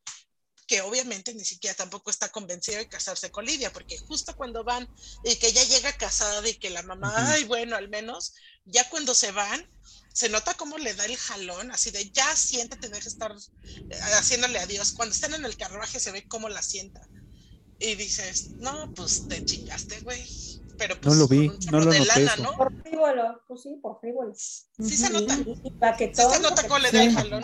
Que 0.66 0.80
obviamente 0.82 1.32
ni 1.34 1.44
siquiera 1.44 1.76
tampoco 1.76 2.10
está 2.10 2.28
convencida 2.30 2.78
de 2.78 2.88
casarse 2.88 3.30
con 3.30 3.44
Lidia, 3.44 3.72
porque 3.72 3.98
justo 3.98 4.34
cuando 4.36 4.64
van 4.64 4.88
y 5.24 5.36
que 5.36 5.48
ella 5.48 5.62
llega 5.64 5.96
casada 5.96 6.46
y 6.48 6.54
que 6.54 6.70
la 6.70 6.82
mamá, 6.82 7.12
ay, 7.32 7.44
bueno, 7.44 7.76
al 7.76 7.88
menos, 7.88 8.34
ya 8.64 8.88
cuando 8.88 9.14
se 9.14 9.30
van, 9.30 9.68
se 10.12 10.28
nota 10.28 10.54
cómo 10.54 10.78
le 10.78 10.94
da 10.94 11.04
el 11.04 11.16
jalón, 11.16 11.70
así 11.70 11.90
de 11.90 12.10
ya 12.10 12.34
siéntate, 12.34 12.88
deja 12.88 13.08
estar 13.08 13.32
eh, 13.32 13.98
haciéndole 14.18 14.58
adiós. 14.58 14.92
Cuando 14.92 15.14
están 15.14 15.34
en 15.34 15.44
el 15.44 15.56
carruaje 15.56 16.00
se 16.00 16.10
ve 16.10 16.26
cómo 16.26 16.48
la 16.48 16.62
sienta. 16.62 17.06
Y 17.78 17.94
dices, 17.94 18.52
no, 18.52 18.92
pues 18.94 19.28
te 19.28 19.44
chingaste, 19.44 20.00
güey. 20.00 20.24
Pero 20.78 20.98
pues, 21.00 21.14
no 21.14 21.20
lo 21.20 21.28
vi, 21.28 21.48
no 21.70 21.80
lo 21.80 21.92
noté. 21.92 22.26
¿no? 22.42 22.56
Por 22.56 22.82
frívolo, 22.82 23.42
pues 23.46 23.62
sí, 23.62 23.78
por 23.80 24.00
frívolo. 24.00 24.34
Sí 24.34 24.96
se 24.96 25.10
nota. 25.10 25.36
Sí 25.36 26.10
se 26.14 26.40
nota 26.40 26.62
cómo 26.62 26.78
le 26.78 26.90
da 26.90 27.04
el 27.04 27.14
jalón. 27.14 27.42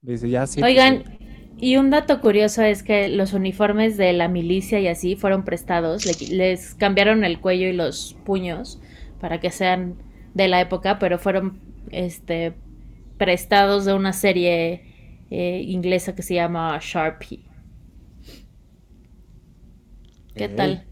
Dice, 0.00 0.28
ya 0.28 0.46
sí. 0.46 0.62
Oigan, 0.62 1.18
y 1.58 1.76
un 1.76 1.90
dato 1.90 2.20
curioso 2.20 2.62
es 2.62 2.82
que 2.82 3.08
los 3.08 3.32
uniformes 3.32 3.96
de 3.96 4.12
la 4.12 4.28
milicia 4.28 4.80
y 4.80 4.88
así 4.88 5.16
fueron 5.16 5.44
prestados, 5.44 6.04
les 6.30 6.74
cambiaron 6.74 7.24
el 7.24 7.40
cuello 7.40 7.68
y 7.68 7.72
los 7.72 8.16
puños 8.24 8.80
para 9.20 9.40
que 9.40 9.50
sean 9.50 9.96
de 10.34 10.48
la 10.48 10.60
época, 10.60 10.98
pero 10.98 11.18
fueron 11.18 11.60
este, 11.90 12.54
prestados 13.18 13.84
de 13.84 13.94
una 13.94 14.12
serie 14.12 14.82
eh, 15.30 15.62
inglesa 15.66 16.14
que 16.14 16.22
se 16.22 16.34
llama 16.34 16.78
Sharpie. 16.80 17.40
¿Qué 20.34 20.48
tal? 20.48 20.84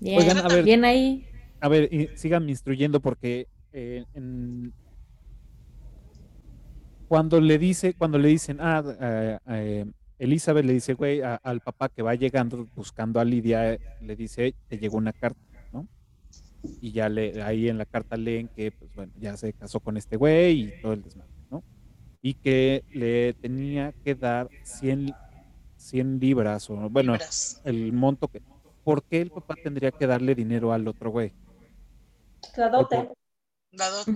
Bien, 0.00 0.36
a 0.38 0.48
ver, 0.48 0.64
bien 0.64 0.84
ahí. 0.84 1.26
A 1.60 1.68
ver, 1.68 1.88
sigan 2.16 2.48
instruyendo 2.48 3.00
porque 3.00 3.48
eh, 3.72 4.04
cuando 7.08 7.40
le 7.40 7.58
dice, 7.58 7.94
cuando 7.94 8.18
le 8.18 8.28
dicen, 8.28 8.58
ah, 8.60 8.82
eh, 9.00 9.38
eh, 9.48 9.84
Elizabeth 10.18 10.64
le 10.64 10.72
dice, 10.72 10.94
güey, 10.94 11.20
al 11.22 11.60
papá 11.60 11.88
que 11.88 12.02
va 12.02 12.14
llegando 12.14 12.66
buscando 12.74 13.20
a 13.20 13.24
Lidia, 13.24 13.78
le 14.00 14.16
dice, 14.16 14.54
te 14.68 14.78
llegó 14.78 14.96
una 14.96 15.12
carta, 15.12 15.40
¿no? 15.72 15.86
Y 16.80 16.92
ya 16.92 17.08
le, 17.08 17.42
ahí 17.42 17.68
en 17.68 17.78
la 17.78 17.84
carta 17.84 18.16
leen 18.16 18.48
que, 18.48 18.72
pues 18.72 18.94
bueno, 18.94 19.12
ya 19.18 19.36
se 19.36 19.52
casó 19.52 19.80
con 19.80 19.96
este 19.96 20.16
güey 20.16 20.62
y 20.62 20.80
todo 20.80 20.94
el 20.94 21.02
desmadre, 21.02 21.30
¿no? 21.50 21.62
Y 22.22 22.34
que 22.34 22.84
le 22.92 23.34
tenía 23.34 23.92
que 23.92 24.14
dar 24.14 24.48
100, 24.62 25.14
100 25.76 26.18
libras, 26.18 26.70
o 26.70 26.76
bueno, 26.88 27.14
el 27.64 27.92
monto 27.92 28.28
que... 28.28 28.42
¿Por 28.84 29.02
qué 29.02 29.20
el 29.20 29.30
papá 29.30 29.56
tendría 29.60 29.90
que 29.90 30.06
darle 30.06 30.36
dinero 30.36 30.72
al 30.72 30.86
otro 30.86 31.10
güey? 31.10 31.32
La 32.56 32.68
dote. 32.68 33.10
La 33.72 33.90
dote. 33.90 34.12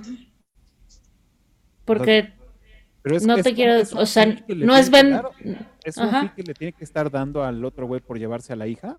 Porque 1.85 2.40
no 3.05 3.43
te 3.43 3.55
quiero, 3.55 3.83
o 3.97 4.07
sea, 4.07 4.27
no 4.49 4.77
es 4.77 4.91
ven... 4.91 5.21
¿Es 5.85 5.97
un 5.97 6.31
que 6.37 6.43
le 6.43 6.55
tiene 6.55 6.73
que 6.73 6.85
estar 6.85 7.11
dando 7.11 7.43
al 7.43 7.65
otro 7.65 7.87
güey 7.87 8.01
por 8.01 8.19
llevarse 8.19 8.53
a 8.53 8.57
la 8.57 8.67
hija? 8.67 8.99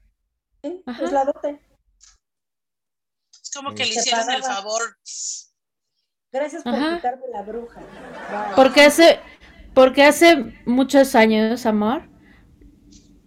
Sí, 0.64 0.84
es 1.02 1.12
la 1.12 1.26
dote. 1.26 1.60
Es 3.32 3.52
como 3.56 3.74
que 3.74 3.86
le 3.86 3.89
hicieron 3.89 4.30
el 4.32 4.43
favor. 4.43 4.82
Gracias 6.32 6.64
por 6.64 6.74
quitarme 6.74 7.28
la 7.32 7.43
bruja. 7.43 7.82
Porque 8.56 8.82
hace, 8.82 9.20
porque 9.74 10.04
hace 10.04 10.56
muchos 10.66 11.14
años, 11.16 11.66
amor, 11.66 12.10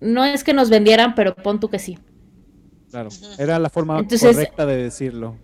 no 0.01 0.25
es 0.25 0.43
que 0.43 0.55
nos 0.55 0.71
vendieran, 0.71 1.15
pero 1.15 1.35
pon 1.35 1.61
tú 1.61 1.69
que 1.69 1.79
sí. 1.79 1.99
Claro, 2.91 3.11
era 3.39 3.59
la 3.59 3.71
forma 3.71 4.03
correcta 4.07 4.67
de 4.67 4.77
decirlo. 4.77 5.37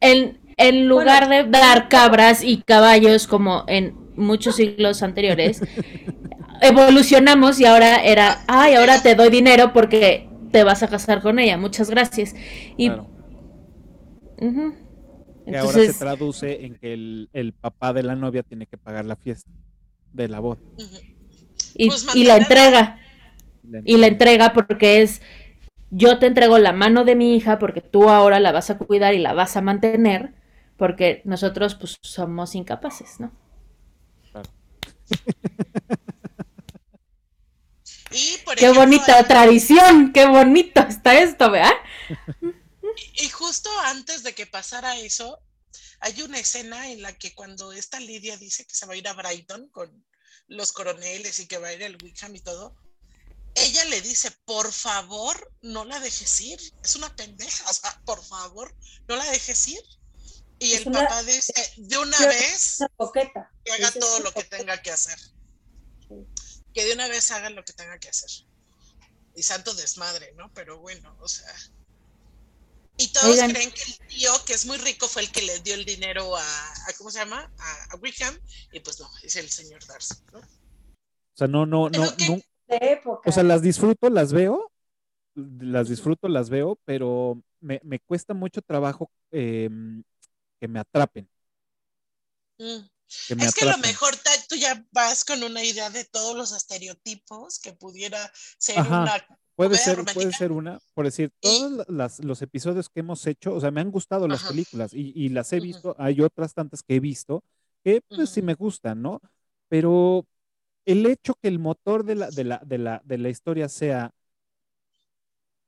En, 0.00 0.40
en 0.56 0.88
lugar 0.88 1.28
de 1.28 1.44
dar 1.44 1.88
cabras 1.88 2.42
y 2.42 2.62
caballos 2.62 3.26
como 3.26 3.64
en 3.66 3.99
muchos 4.16 4.56
siglos 4.56 5.02
anteriores, 5.02 5.62
evolucionamos 6.62 7.60
y 7.60 7.64
ahora 7.64 8.04
era, 8.04 8.44
ay, 8.46 8.74
ahora 8.74 9.02
te 9.02 9.14
doy 9.14 9.30
dinero 9.30 9.72
porque 9.72 10.28
te 10.50 10.64
vas 10.64 10.82
a 10.82 10.88
casar 10.88 11.22
con 11.22 11.38
ella, 11.38 11.56
muchas 11.56 11.90
gracias. 11.90 12.34
Y, 12.76 12.88
ahora 12.88 13.06
se 15.72 15.94
traduce 15.94 16.64
en 16.64 16.76
que 16.76 16.92
el, 16.92 17.54
papá 17.60 17.92
de 17.92 18.02
la 18.02 18.16
novia 18.16 18.42
tiene 18.42 18.66
que 18.66 18.76
pagar 18.76 19.04
la 19.04 19.16
fiesta 19.16 19.50
de 20.12 20.28
la 20.28 20.40
boda. 20.40 20.60
Y, 21.74 21.88
pues 21.88 22.06
y 22.14 22.24
la 22.24 22.36
entrega. 22.36 22.98
Y 23.84 23.98
la 23.98 24.08
entrega 24.08 24.52
porque 24.52 25.02
es, 25.02 25.22
yo 25.90 26.18
te 26.18 26.26
entrego 26.26 26.58
la 26.58 26.72
mano 26.72 27.04
de 27.04 27.14
mi 27.14 27.36
hija 27.36 27.58
porque 27.58 27.80
tú 27.80 28.08
ahora 28.08 28.40
la 28.40 28.52
vas 28.52 28.70
a 28.70 28.78
cuidar 28.78 29.14
y 29.14 29.18
la 29.18 29.32
vas 29.32 29.56
a 29.56 29.60
mantener 29.60 30.34
porque 30.76 31.22
nosotros 31.24 31.74
pues 31.74 31.98
somos 32.02 32.54
incapaces, 32.54 33.20
¿no? 33.20 33.32
Qué 38.56 38.70
bonita 38.70 39.26
tradición, 39.26 40.12
qué 40.12 40.26
bonito 40.26 40.80
está 40.80 41.20
esto, 41.20 41.50
¿verdad? 41.50 41.72
Y, 43.14 43.28
justo 43.28 43.70
antes 43.84 44.22
de 44.22 44.34
que 44.34 44.46
pasara 44.46 44.98
eso, 44.98 45.38
hay 46.00 46.22
una 46.22 46.38
escena 46.38 46.90
en 46.90 47.02
la 47.02 47.16
que 47.16 47.34
cuando 47.34 47.72
esta 47.72 48.00
Lidia 48.00 48.36
dice 48.36 48.66
que 48.66 48.74
se 48.74 48.86
va 48.86 48.94
a 48.94 48.96
ir 48.96 49.06
a 49.08 49.12
Brighton 49.12 49.68
con 49.68 50.04
los 50.48 50.72
coroneles 50.72 51.38
y 51.38 51.46
que 51.46 51.58
va 51.58 51.68
a 51.68 51.72
ir 51.72 51.84
al 51.84 51.98
Wickham 52.02 52.34
y 52.34 52.40
todo, 52.40 52.76
ella 53.54 53.84
le 53.86 54.00
dice, 54.00 54.30
por 54.44 54.72
favor, 54.72 55.52
no 55.62 55.84
la 55.84 55.98
dejes 56.00 56.40
ir. 56.40 56.60
Es 56.82 56.96
una 56.96 57.14
pendeja, 57.14 57.68
o 57.68 57.72
sea, 57.72 58.00
por 58.04 58.24
favor, 58.24 58.74
no 59.08 59.16
la 59.16 59.30
dejes 59.30 59.68
ir. 59.68 59.82
Y 60.60 60.74
el 60.74 60.84
papá 60.84 61.22
dice, 61.24 61.52
de 61.76 61.98
una 61.98 62.18
vez, 62.26 62.78
que 63.14 63.72
haga 63.72 63.90
todo 63.98 64.20
lo 64.20 64.32
que 64.32 64.44
tenga 64.44 64.80
que 64.80 64.92
hacer 64.92 65.18
que 66.72 66.84
de 66.84 66.94
una 66.94 67.08
vez 67.08 67.30
hagan 67.32 67.54
lo 67.54 67.64
que 67.64 67.72
tenga 67.72 67.98
que 67.98 68.08
hacer. 68.08 68.30
Y 69.34 69.42
santo 69.42 69.74
desmadre, 69.74 70.32
¿no? 70.36 70.52
Pero 70.54 70.78
bueno, 70.78 71.16
o 71.20 71.28
sea. 71.28 71.52
Y 72.96 73.08
todos 73.12 73.38
creen 73.38 73.70
que 73.70 73.82
el 73.82 74.08
tío, 74.08 74.30
que 74.44 74.52
es 74.52 74.66
muy 74.66 74.76
rico, 74.76 75.08
fue 75.08 75.22
el 75.22 75.32
que 75.32 75.42
le 75.42 75.58
dio 75.60 75.74
el 75.74 75.86
dinero 75.86 76.36
a, 76.36 76.44
¿cómo 76.98 77.10
se 77.10 77.20
llama? 77.20 77.50
A, 77.90 77.96
Wickham, 77.96 78.38
y 78.72 78.80
pues 78.80 79.00
no, 79.00 79.08
es 79.22 79.36
el 79.36 79.48
señor 79.48 79.84
Darcy, 79.86 80.16
¿no? 80.32 80.40
O 80.40 81.36
sea, 81.36 81.46
no, 81.46 81.64
no, 81.64 81.88
no, 81.88 82.04
no. 82.28 82.40
O 83.24 83.32
sea, 83.32 83.42
las 83.42 83.62
disfruto, 83.62 84.10
las 84.10 84.34
veo, 84.34 84.70
las 85.34 85.88
disfruto, 85.88 86.28
las 86.28 86.50
veo, 86.50 86.78
pero 86.84 87.42
me, 87.60 87.80
me 87.84 88.00
cuesta 88.00 88.34
mucho 88.34 88.60
trabajo 88.60 89.10
em, 89.30 90.02
que 90.60 90.68
me 90.68 90.80
atrapen. 90.80 91.28
Mm. 92.58 92.86
Es 93.40 93.54
que 93.54 93.64
a 93.64 93.72
lo 93.72 93.78
mejor 93.78 94.14
tú 94.48 94.54
ya 94.54 94.86
vas 94.92 95.24
con 95.24 95.42
una 95.42 95.64
idea 95.64 95.90
de 95.90 96.04
todos 96.04 96.36
los 96.36 96.52
estereotipos 96.52 97.58
que 97.58 97.72
pudiera 97.72 98.30
ser 98.58 98.78
una. 98.78 99.26
Puede 99.56 99.76
ser, 99.76 100.02
puede 100.14 100.32
ser 100.32 100.52
una, 100.52 100.78
por 100.94 101.04
decir, 101.04 101.32
todos 101.38 101.86
los 102.20 102.40
episodios 102.40 102.88
que 102.88 103.00
hemos 103.00 103.26
hecho, 103.26 103.52
o 103.52 103.60
sea, 103.60 103.70
me 103.70 103.82
han 103.82 103.90
gustado 103.90 104.26
las 104.26 104.44
películas 104.44 104.92
y, 104.94 105.28
las 105.28 105.52
he 105.52 105.60
visto, 105.60 105.94
hay 105.98 106.22
otras 106.22 106.54
tantas 106.54 106.82
que 106.82 106.94
he 106.94 107.00
visto 107.00 107.44
que 107.84 108.00
pues 108.08 108.30
sí 108.30 108.40
me 108.40 108.54
gustan, 108.54 109.02
¿no? 109.02 109.20
Pero 109.68 110.24
el 110.86 111.04
hecho 111.04 111.34
que 111.34 111.48
el 111.48 111.58
motor 111.58 112.04
de 112.04 112.14
la, 112.14 112.30
de 112.30 112.44
la, 112.44 112.62
de 112.64 112.78
la, 112.78 113.02
de 113.04 113.18
la 113.18 113.28
historia 113.28 113.68
sea, 113.68 114.14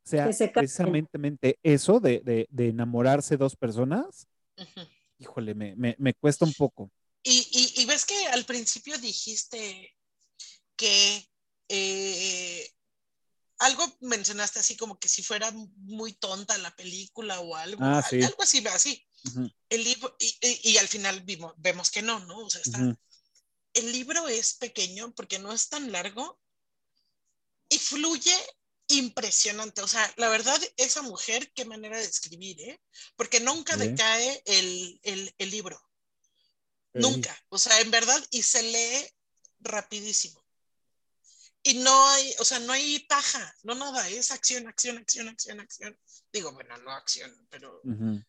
sea 0.04 0.30
precisamente 0.54 1.58
eso, 1.62 2.00
de, 2.00 2.46
de, 2.48 2.68
enamorarse 2.68 3.36
dos 3.36 3.56
personas, 3.56 4.26
híjole, 5.18 5.54
me, 5.54 5.74
me, 5.76 5.94
me 5.98 6.14
cuesta 6.14 6.44
un 6.44 6.54
poco. 6.54 6.90
Y, 7.24 7.84
ves 7.86 8.04
que 8.04 8.26
al 8.28 8.44
principio 8.44 8.98
dijiste 8.98 9.94
que 10.76 11.30
eh, 11.68 12.70
algo 13.58 13.96
mencionaste 14.00 14.58
así 14.58 14.76
como 14.76 14.98
que 14.98 15.08
si 15.08 15.22
fuera 15.22 15.52
muy 15.76 16.14
tonta 16.14 16.58
la 16.58 16.74
película 16.74 17.38
o 17.40 17.54
algo, 17.54 17.84
ah, 17.84 18.02
algo 18.10 18.42
así, 18.42 18.66
así. 18.66 19.06
El 19.68 19.84
libro, 19.84 20.16
y, 20.18 20.76
al 20.78 20.88
final 20.88 21.24
vemos 21.58 21.90
que 21.90 22.02
no, 22.02 22.18
¿no? 22.20 22.38
O 22.38 22.50
sea, 22.50 22.60
está, 22.62 22.98
el 23.74 23.92
libro 23.92 24.28
es 24.28 24.54
pequeño 24.54 25.14
porque 25.14 25.38
no 25.38 25.52
es 25.52 25.68
tan 25.68 25.92
largo 25.92 26.40
y 27.68 27.78
fluye 27.78 28.34
impresionante. 28.92 29.82
O 29.82 29.88
sea, 29.88 30.12
la 30.16 30.28
verdad, 30.28 30.60
esa 30.76 31.02
mujer, 31.02 31.52
qué 31.54 31.64
manera 31.64 31.98
de 31.98 32.04
escribir, 32.04 32.60
¿eh? 32.60 32.80
Porque 33.16 33.40
nunca 33.40 33.76
decae 33.76 34.42
el, 34.46 35.00
el 35.02 35.50
libro. 35.50 35.80
Nunca. 36.94 37.36
O 37.48 37.58
sea, 37.58 37.80
en 37.80 37.90
verdad, 37.90 38.22
y 38.30 38.42
se 38.42 38.62
lee 38.62 39.06
rapidísimo. 39.60 40.42
Y 41.64 41.74
no 41.74 42.08
hay, 42.08 42.34
o 42.40 42.44
sea, 42.44 42.58
no 42.58 42.72
hay 42.72 42.98
paja, 43.00 43.54
no 43.62 43.76
nada, 43.76 44.08
es 44.08 44.32
acción, 44.32 44.66
acción, 44.66 44.98
acción, 44.98 45.28
acción, 45.28 45.60
acción. 45.60 45.96
Digo, 46.32 46.52
bueno, 46.52 46.76
no 46.78 46.90
acción, 46.90 47.30
pero, 47.50 47.80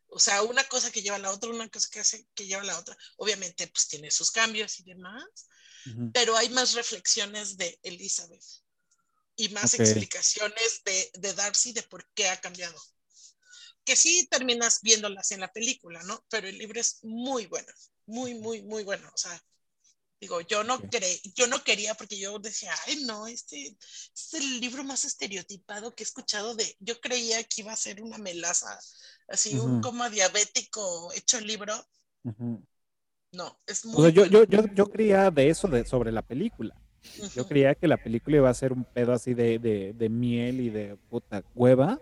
o 0.07 0.19
sea, 0.19 0.43
una 0.43 0.63
cosa 0.65 0.91
que 0.91 1.01
lleva 1.01 1.15
a 1.15 1.19
la 1.19 1.31
otra, 1.31 1.49
una 1.49 1.67
cosa 1.69 1.89
que 1.91 1.99
hace 1.99 2.27
que 2.35 2.45
lleva 2.45 2.61
a 2.61 2.65
la 2.65 2.77
otra. 2.77 2.95
Obviamente, 3.17 3.65
pues 3.67 3.87
tiene 3.87 4.11
sus 4.11 4.29
cambios 4.29 4.79
y 4.79 4.83
demás, 4.83 5.25
pero 6.13 6.37
hay 6.37 6.49
más 6.49 6.73
reflexiones 6.73 7.57
de 7.57 7.79
Elizabeth 7.81 8.43
y 9.35 9.49
más 9.49 9.73
explicaciones 9.73 10.81
de, 10.85 11.11
de 11.15 11.33
Darcy 11.33 11.73
de 11.73 11.83
por 11.83 12.07
qué 12.13 12.29
ha 12.29 12.39
cambiado. 12.39 12.79
Que 13.85 13.95
sí 13.95 14.27
terminas 14.29 14.79
viéndolas 14.81 15.31
en 15.31 15.41
la 15.41 15.51
película, 15.51 16.01
¿no? 16.03 16.23
Pero 16.29 16.47
el 16.47 16.57
libro 16.57 16.79
es 16.79 16.99
muy 17.03 17.47
bueno 17.47 17.71
muy, 18.05 18.35
muy, 18.35 18.61
muy 18.63 18.83
bueno. 18.83 19.07
O 19.13 19.17
sea, 19.17 19.39
digo, 20.19 20.41
yo 20.41 20.63
no 20.63 20.79
yo 21.35 21.47
no 21.47 21.63
quería 21.63 21.93
porque 21.95 22.17
yo 22.17 22.39
decía, 22.39 22.71
ay, 22.87 23.03
no, 23.05 23.27
este, 23.27 23.77
es 24.15 24.33
el 24.33 24.59
libro 24.59 24.83
más 24.83 25.05
estereotipado 25.05 25.95
que 25.95 26.03
he 26.03 26.05
escuchado 26.05 26.55
de, 26.55 26.75
yo 26.79 26.99
creía 26.99 27.43
que 27.43 27.61
iba 27.61 27.73
a 27.73 27.77
ser 27.77 28.01
una 28.01 28.17
melaza, 28.17 28.79
así, 29.27 29.57
un 29.57 29.81
coma 29.81 30.09
diabético 30.09 31.11
hecho 31.13 31.39
libro. 31.39 31.73
No, 33.31 33.59
es 33.65 33.85
muy... 33.85 34.13
yo, 34.13 34.25
yo, 34.25 34.43
yo, 34.43 34.65
yo, 34.73 34.85
creía 34.91 35.31
de 35.31 35.49
eso 35.49 35.67
de, 35.67 35.85
sobre 35.85 36.11
la 36.11 36.21
película. 36.21 36.75
Yo 37.35 37.47
creía 37.47 37.75
que 37.75 37.87
la 37.87 37.97
película 37.97 38.37
iba 38.37 38.49
a 38.49 38.53
ser 38.53 38.73
un 38.73 38.85
pedo 38.85 39.13
así 39.13 39.33
de, 39.33 39.59
de, 39.59 40.09
miel 40.09 40.61
y 40.61 40.69
de 40.69 40.97
puta 41.09 41.43
hueva, 41.53 41.99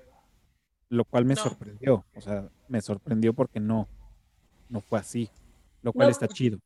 lo 0.89 1.05
cual 1.05 1.25
me 1.25 1.35
sorprendió. 1.35 2.05
O 2.15 2.21
sea, 2.21 2.49
me 2.67 2.81
sorprendió 2.81 3.33
porque 3.33 3.59
no, 3.59 3.87
no 4.69 4.81
fue 4.81 4.99
así 4.99 5.29
lo 5.81 5.93
cual 5.93 6.09
está 6.09 6.27
chido. 6.27 6.59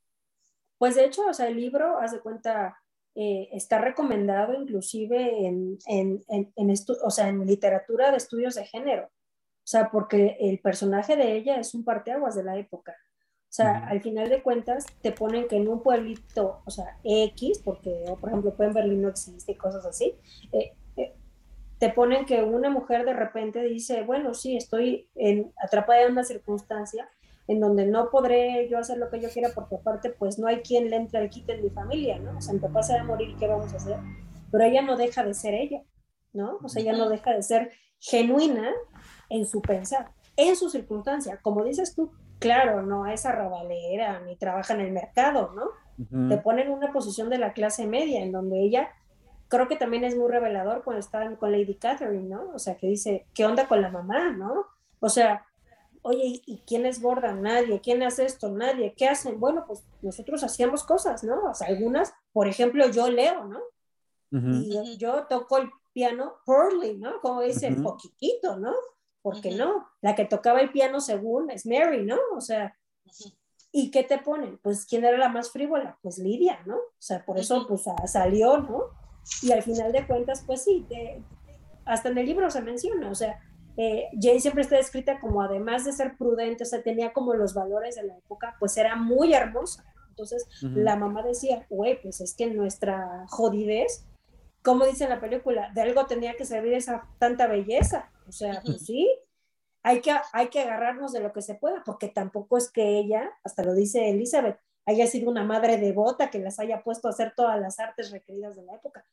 Pues 0.77 0.95
de 0.95 1.05
hecho, 1.05 1.25
o 1.27 1.33
sea, 1.33 1.47
el 1.47 1.55
libro, 1.55 1.99
haz 1.99 2.11
de 2.11 2.19
cuenta, 2.19 2.77
eh, 3.15 3.49
está 3.51 3.79
recomendado 3.79 4.53
inclusive 4.53 5.45
en, 5.45 5.77
en, 5.87 6.23
en, 6.27 6.53
en 6.55 6.73
o 7.03 7.09
sea, 7.09 7.29
en 7.29 7.45
literatura 7.45 8.11
de 8.11 8.17
estudios 8.17 8.55
de 8.55 8.65
género. 8.65 9.05
O 9.05 9.67
sea, 9.67 9.89
porque 9.89 10.37
el 10.39 10.59
personaje 10.59 11.15
de 11.15 11.35
ella 11.35 11.59
es 11.59 11.73
un 11.73 11.83
parteaguas 11.83 12.35
de 12.35 12.43
la 12.43 12.57
época. 12.57 12.95
O 13.55 13.63
sea, 13.63 13.87
al 13.87 14.01
final 14.01 14.27
de 14.27 14.43
cuentas 14.43 14.85
te 15.01 15.13
ponen 15.13 15.47
que 15.47 15.55
en 15.55 15.69
un 15.69 15.81
pueblito, 15.81 16.61
o 16.65 16.69
sea, 16.69 16.97
X, 17.05 17.61
porque 17.63 18.03
por 18.19 18.27
ejemplo 18.27 18.53
en 18.59 18.73
Berlín 18.73 19.01
no 19.01 19.07
existe 19.07 19.53
y 19.53 19.55
cosas 19.55 19.85
así, 19.85 20.13
eh, 20.51 20.73
eh, 20.97 21.13
te 21.77 21.87
ponen 21.87 22.25
que 22.25 22.43
una 22.43 22.69
mujer 22.69 23.05
de 23.05 23.13
repente 23.13 23.63
dice, 23.63 24.03
bueno, 24.03 24.33
sí, 24.33 24.57
estoy 24.57 25.07
en, 25.15 25.53
atrapada 25.55 26.01
en 26.01 26.11
una 26.11 26.25
circunstancia 26.25 27.09
en 27.47 27.61
donde 27.61 27.85
no 27.85 28.09
podré 28.09 28.67
yo 28.67 28.77
hacer 28.77 28.97
lo 28.97 29.09
que 29.09 29.21
yo 29.21 29.29
quiera 29.29 29.47
porque 29.55 29.75
aparte 29.75 30.09
pues 30.09 30.37
no 30.37 30.47
hay 30.47 30.59
quien 30.59 30.89
le 30.89 30.97
entre 30.97 31.19
al 31.19 31.29
quite 31.29 31.53
en 31.53 31.63
mi 31.63 31.69
familia, 31.69 32.19
¿no? 32.19 32.37
O 32.37 32.41
sea, 32.41 32.53
mi 32.53 32.59
papá 32.59 32.83
se 32.83 32.91
va 32.91 32.99
a 32.99 33.03
morir, 33.05 33.37
¿qué 33.39 33.47
vamos 33.47 33.71
a 33.71 33.77
hacer? 33.77 33.99
Pero 34.51 34.65
ella 34.65 34.81
no 34.81 34.97
deja 34.97 35.23
de 35.23 35.33
ser 35.33 35.53
ella, 35.53 35.81
¿no? 36.33 36.59
O 36.61 36.67
sea, 36.67 36.81
ella 36.81 36.91
no 36.91 37.07
deja 37.07 37.31
de 37.31 37.41
ser 37.41 37.71
genuina 37.99 38.69
en 39.29 39.45
su 39.45 39.61
pensar, 39.61 40.11
en 40.35 40.57
su 40.57 40.69
circunstancia. 40.69 41.39
Como 41.41 41.63
dices 41.63 41.95
tú, 41.95 42.11
claro, 42.45 42.83
no 42.83 43.07
es 43.07 43.25
arrabalera 43.25 44.19
ni 44.19 44.35
trabaja 44.35 44.75
en 44.75 44.81
el 44.81 44.91
mercado, 44.91 45.51
¿no? 45.55 46.29
Te 46.29 46.37
pone 46.37 46.61
en 46.61 46.71
una 46.71 46.91
posición 46.91 47.29
de 47.29 47.37
la 47.37 47.53
clase 47.53 47.87
media 47.87 48.21
en 48.21 48.31
donde 48.31 48.59
ella 48.61 48.91
creo 49.47 49.67
que 49.67 49.77
también 49.77 50.03
es 50.03 50.15
muy 50.15 50.29
revelador 50.29 50.83
cuando 50.83 50.99
está 50.99 51.35
con 51.37 51.51
Lady 51.51 51.75
Catherine, 51.75 52.27
¿no? 52.27 52.51
O 52.53 52.59
sea, 52.59 52.75
que 52.75 52.87
dice, 52.87 53.25
¿qué 53.33 53.45
onda 53.45 53.67
con 53.67 53.81
la 53.81 53.89
mamá, 53.89 54.31
no? 54.31 54.67
O 54.99 55.09
sea, 55.09 55.45
oye, 56.03 56.41
¿y 56.45 56.61
quién 56.67 56.85
es 56.85 57.01
gorda? 57.01 57.33
Nadie. 57.33 57.81
¿Quién 57.81 58.03
hace 58.03 58.25
esto? 58.25 58.51
Nadie. 58.51 58.93
¿Qué 58.95 59.07
hacen? 59.07 59.39
Bueno, 59.39 59.63
pues 59.65 59.83
nosotros 60.01 60.43
hacíamos 60.43 60.83
cosas, 60.83 61.23
¿no? 61.23 61.45
O 61.49 61.53
sea, 61.53 61.67
algunas, 61.67 62.13
por 62.31 62.47
ejemplo, 62.47 62.87
yo 62.89 63.09
leo, 63.09 63.45
¿no? 63.45 63.59
Y 64.31 64.97
yo 64.97 65.25
toco 65.27 65.57
el 65.57 65.71
piano 65.93 66.35
poorly, 66.45 66.97
¿no? 66.97 67.21
Como 67.21 67.41
dicen, 67.41 67.81
poquitito, 67.81 68.57
¿no? 68.57 68.73
¿Por 69.25 69.41
qué 69.41 69.55
no? 69.55 69.87
La 70.01 70.13
que 70.13 70.25
tocaba 70.25 70.59
el 70.61 70.71
piano 70.71 70.99
según 70.99 71.49
es 71.49 71.65
Mary, 71.65 72.05
¿no? 72.05 72.19
O 72.37 72.41
sea, 72.41 72.77
¿y 73.71 73.89
qué 73.89 74.03
te 74.03 74.19
ponen? 74.19 74.59
Pues, 74.59 74.85
¿quién 74.85 75.03
era 75.03 75.17
la 75.17 75.29
más 75.29 75.49
frívola? 75.49 75.97
Pues 76.03 76.19
Lidia, 76.19 76.59
¿no? 76.67 76.75
O 76.75 76.99
sea, 76.99 77.25
por 77.25 77.39
eso, 77.39 77.65
pues, 77.67 77.85
salió, 78.05 78.59
¿no? 78.59 78.83
Y 79.41 79.51
al 79.51 79.63
final 79.63 79.91
de 79.91 80.05
cuentas, 80.05 80.43
pues 80.45 80.63
sí, 80.63 80.85
hasta 81.85 82.09
en 82.09 82.19
el 82.19 82.27
libro 82.27 82.51
se 82.51 82.61
menciona, 82.61 83.09
o 83.09 83.15
sea, 83.15 83.41
eh, 83.77 84.09
Jane 84.21 84.39
siempre 84.39 84.61
está 84.61 84.75
descrita 84.75 85.19
como 85.19 85.41
además 85.41 85.85
de 85.85 85.93
ser 85.93 86.17
prudente, 86.17 86.61
o 86.61 86.67
sea, 86.67 86.83
tenía 86.83 87.11
como 87.11 87.33
los 87.33 87.55
valores 87.55 87.95
de 87.95 88.03
la 88.03 88.15
época, 88.15 88.55
pues 88.59 88.77
era 88.77 88.95
muy 88.95 89.33
hermosa. 89.33 89.91
Entonces 90.09 90.45
la 90.61 90.95
mamá 90.97 91.23
decía, 91.23 91.65
güey, 91.67 91.99
pues 91.99 92.21
es 92.21 92.35
que 92.35 92.45
nuestra 92.45 93.25
jodidez, 93.27 94.05
como 94.65 94.85
dice 94.85 95.03
en 95.03 95.11
la 95.11 95.21
película, 95.21 95.71
de 95.73 95.81
algo 95.81 96.07
tenía 96.07 96.35
que 96.35 96.43
servir 96.43 96.73
esa 96.73 97.07
tanta 97.19 97.45
belleza. 97.45 98.11
O 98.27 98.31
sea, 98.31 98.61
pues 98.65 98.83
sí, 98.83 99.07
hay 99.83 100.01
que, 100.01 100.11
hay 100.33 100.49
que 100.49 100.61
agarrarnos 100.61 101.13
de 101.13 101.19
lo 101.19 101.31
que 101.31 101.43
se 101.43 101.53
pueda, 101.53 101.83
porque 101.85 102.07
tampoco 102.07 102.57
es 102.57 102.71
que 102.71 102.97
ella, 102.97 103.31
hasta 103.43 103.63
lo 103.63 103.75
dice 103.75 104.09
Elizabeth, 104.09 104.59
haya 104.87 105.05
sido 105.05 105.29
una 105.29 105.43
madre 105.43 105.77
devota 105.77 106.31
que 106.31 106.39
las 106.39 106.59
haya 106.59 106.83
puesto 106.83 107.07
a 107.07 107.11
hacer 107.11 107.33
todas 107.35 107.61
las 107.61 107.79
artes 107.79 108.09
requeridas 108.09 108.55
de 108.55 108.63
la 108.63 108.73
época. 108.73 109.05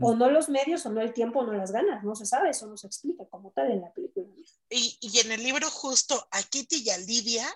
O 0.00 0.14
no 0.14 0.28
los 0.30 0.50
medios, 0.50 0.84
o 0.84 0.90
no 0.90 1.00
el 1.00 1.14
tiempo, 1.14 1.38
o 1.38 1.46
no 1.46 1.54
las 1.54 1.72
ganas, 1.72 2.04
no 2.04 2.14
se 2.14 2.26
sabe, 2.26 2.50
eso 2.50 2.66
no 2.66 2.76
se 2.76 2.86
explica 2.86 3.24
como 3.30 3.52
tal 3.52 3.70
en 3.70 3.80
la 3.80 3.90
película. 3.90 4.26
Y, 4.68 4.98
y 5.00 5.20
en 5.20 5.32
el 5.32 5.42
libro 5.42 5.70
justo 5.70 6.28
a 6.30 6.42
Kitty 6.42 6.82
y 6.84 6.90
a 6.90 6.98
Lidia, 6.98 7.46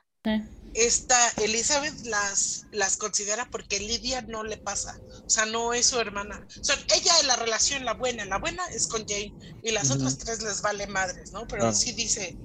esta 0.74 1.16
Elizabeth 1.42 2.06
las, 2.06 2.64
las 2.72 2.96
considera 2.96 3.48
porque 3.50 3.78
Lidia 3.78 4.22
no 4.22 4.42
le 4.42 4.56
pasa, 4.56 4.98
o 5.26 5.28
sea, 5.28 5.46
no 5.46 5.74
es 5.74 5.86
su 5.86 5.98
hermana. 6.00 6.46
O 6.60 6.64
sea, 6.64 6.76
ella 6.94 7.12
es 7.20 7.26
la 7.26 7.36
relación, 7.36 7.84
la 7.84 7.94
buena, 7.94 8.24
la 8.24 8.38
buena 8.38 8.62
es 8.74 8.86
con 8.86 9.04
Jane, 9.06 9.34
y 9.62 9.70
las 9.70 9.90
otras 9.90 10.18
tres 10.18 10.42
les 10.42 10.62
vale 10.62 10.86
madres, 10.86 11.32
¿no? 11.32 11.46
Pero 11.46 11.72
sí 11.74 11.92
dice, 11.92 12.36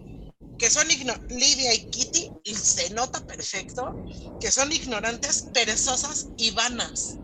que 0.58 0.70
son 0.70 0.88
Lidia 1.30 1.74
y 1.74 1.90
Kitty, 1.90 2.32
y 2.44 2.56
se 2.56 2.90
nota 2.92 3.26
perfecto 3.26 3.96
que 4.40 4.52
son 4.52 4.72
ignorantes, 4.72 5.48
perezosas 5.54 6.30
y 6.38 6.52
vanas. 6.52 7.18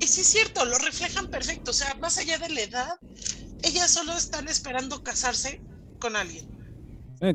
Y 0.00 0.06
sí 0.06 0.22
es 0.22 0.28
cierto, 0.28 0.64
lo 0.64 0.78
reflejan 0.78 1.28
perfecto. 1.28 1.72
O 1.72 1.74
sea, 1.74 1.94
más 2.00 2.16
allá 2.18 2.38
de 2.38 2.48
la 2.48 2.60
edad, 2.62 2.98
ellas 3.62 3.90
solo 3.90 4.16
están 4.16 4.48
esperando 4.48 5.02
casarse 5.02 5.60
con 5.98 6.16
alguien. 6.16 6.48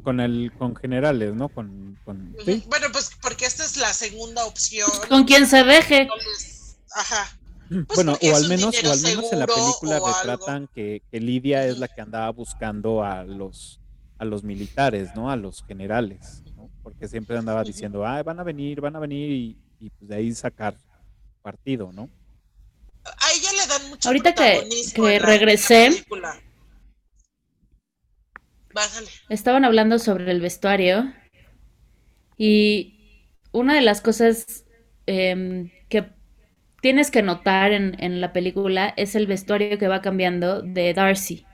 con 0.04 0.20
el, 0.20 0.52
con 0.58 0.76
generales, 0.76 1.36
¿no? 1.36 1.50
Con, 1.50 1.85
Bueno, 2.06 2.88
pues 2.92 3.12
porque 3.22 3.46
esta 3.46 3.64
es 3.64 3.78
la 3.78 3.92
segunda 3.94 4.46
opción. 4.46 4.90
Con 5.10 5.24
quien 5.24 5.48
se 5.48 5.64
deje. 5.64 6.08
Ajá. 6.94 7.38
Pues 7.68 7.88
bueno, 7.96 8.18
o 8.22 8.36
al 8.36 8.48
menos, 8.48 8.76
o 8.84 8.92
al 8.92 9.02
menos 9.02 9.34
en 9.34 9.40
la 9.40 9.48
película 9.48 10.00
retratan 10.00 10.68
que, 10.68 11.02
que, 11.10 11.20
Lidia 11.20 11.66
es 11.66 11.80
la 11.80 11.88
que 11.88 12.00
andaba 12.00 12.30
buscando 12.30 13.04
a 13.04 13.24
los 13.24 13.80
a 14.20 14.26
los 14.26 14.44
militares, 14.44 15.10
¿no? 15.16 15.32
A 15.32 15.36
los 15.36 15.66
generales, 15.66 16.44
¿no? 16.56 16.70
Porque 16.84 17.08
siempre 17.08 17.38
andaba 17.38 17.64
diciendo, 17.64 18.06
ah, 18.06 18.22
van 18.22 18.40
a 18.40 18.44
venir, 18.44 18.80
van 18.82 18.96
a 18.96 19.00
venir 19.00 19.32
y, 19.32 19.58
y 19.80 19.90
pues 19.90 20.10
de 20.10 20.16
ahí 20.16 20.34
sacar 20.34 20.76
partido, 21.42 21.92
¿no? 21.92 22.10
A 23.04 23.32
ella 23.36 23.52
le 23.54 23.68
dan 23.68 23.90
mucho 23.90 24.10
Ahorita 24.10 24.34
que, 24.34 24.68
que 24.94 25.20
regresé, 25.20 26.06
estaban 29.30 29.66
hablando 29.66 30.00
sobre 30.00 30.32
el 30.32 30.42
vestuario 30.42 31.14
y 32.38 32.96
una 33.52 33.76
de 33.76 33.82
las 33.82 34.02
cosas 34.02 34.66
eh, 35.08 35.72
que 35.90 36.06
tienes 36.82 37.12
que 37.12 37.24
notar 37.24 37.72
en, 37.72 37.96
en 38.04 38.22
la 38.22 38.34
película 38.34 38.94
es 38.98 39.16
el 39.16 39.28
vestuario 39.28 39.78
que 39.78 39.88
va 39.88 40.02
cambiando 40.02 40.62
de 40.62 40.94
Darcy 40.94 41.46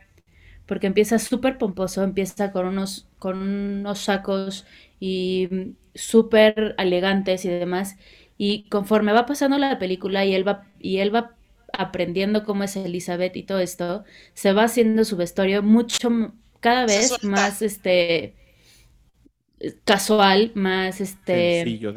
porque 0.66 0.88
empieza 0.88 1.20
súper 1.20 1.58
pomposo, 1.58 2.04
empieza 2.04 2.52
con 2.52 2.66
unos, 2.66 3.08
con 3.20 3.38
unos 3.40 4.00
sacos 4.00 4.66
y 5.00 5.50
súper 5.96 6.76
elegantes 6.78 7.46
y 7.46 7.50
demás. 7.50 7.98
Y 8.38 8.70
conforme 8.70 9.12
va 9.14 9.26
pasando 9.26 9.58
la 9.58 9.80
película 9.80 10.26
y 10.26 10.34
él 10.34 10.48
va, 10.48 10.66
y 10.80 10.98
él 11.00 11.14
va 11.14 11.36
aprendiendo 11.74 12.44
cómo 12.44 12.64
es 12.64 12.76
Elizabeth 12.76 13.36
y 13.36 13.44
todo 13.44 13.60
esto, 13.60 14.04
se 14.34 14.54
va 14.54 14.64
haciendo 14.64 15.04
su 15.06 15.18
vestuario 15.18 15.62
mucho, 15.64 16.34
cada 16.60 16.86
vez 16.86 17.24
más, 17.24 17.62
este, 17.62 18.36
casual, 19.84 20.52
más, 20.56 21.02
este, 21.02 21.64
sencillo, 21.64 21.94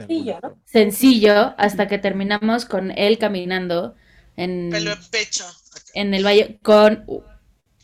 sencillo, 0.65 1.55
hasta 1.57 1.89
que 1.89 1.99
terminamos 1.99 2.65
con 2.65 2.91
él 2.91 3.19
caminando 3.19 3.95
en, 4.37 4.71
pecho. 5.11 5.45
en 5.95 6.15
el 6.15 6.25
valle 6.25 6.59
con 6.63 7.05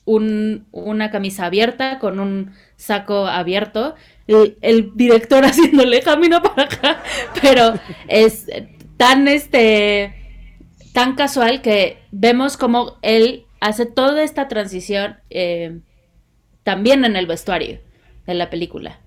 una 0.05 1.11
camisa 1.11 1.47
abierta 1.47 1.99
con 1.99 2.19
un 2.19 2.53
saco 2.77 3.27
abierto, 3.27 3.95
el, 4.27 4.93
director 4.95 5.45
haciéndole 5.45 6.03
camino 6.03 6.43
para 6.43 6.65
acá, 6.65 7.03
pero 7.41 7.75
es 8.09 8.47
tan 8.97 9.29
este 9.29 10.15
tan 10.93 11.15
casual 11.15 11.63
que 11.63 11.99
vemos 12.11 12.57
como 12.57 12.99
él 13.03 13.47
hace 13.61 13.87
toda 13.87 14.23
esta 14.23 14.49
transición 14.49 15.19
eh, 15.31 15.81
también 16.65 17.05
en 17.05 17.17
el 17.17 17.27
vestuario 17.27 17.81
de 18.27 18.35
la 18.35 18.51
película. 18.51 19.00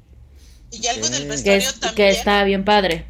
Y 0.73 0.87
algo 0.87 1.07
del 1.09 1.27
vestuario 1.27 1.71
que, 1.71 1.79
también. 1.79 1.95
Que 1.95 2.09
está 2.17 2.43
bien 2.43 2.65
padre. 2.65 3.07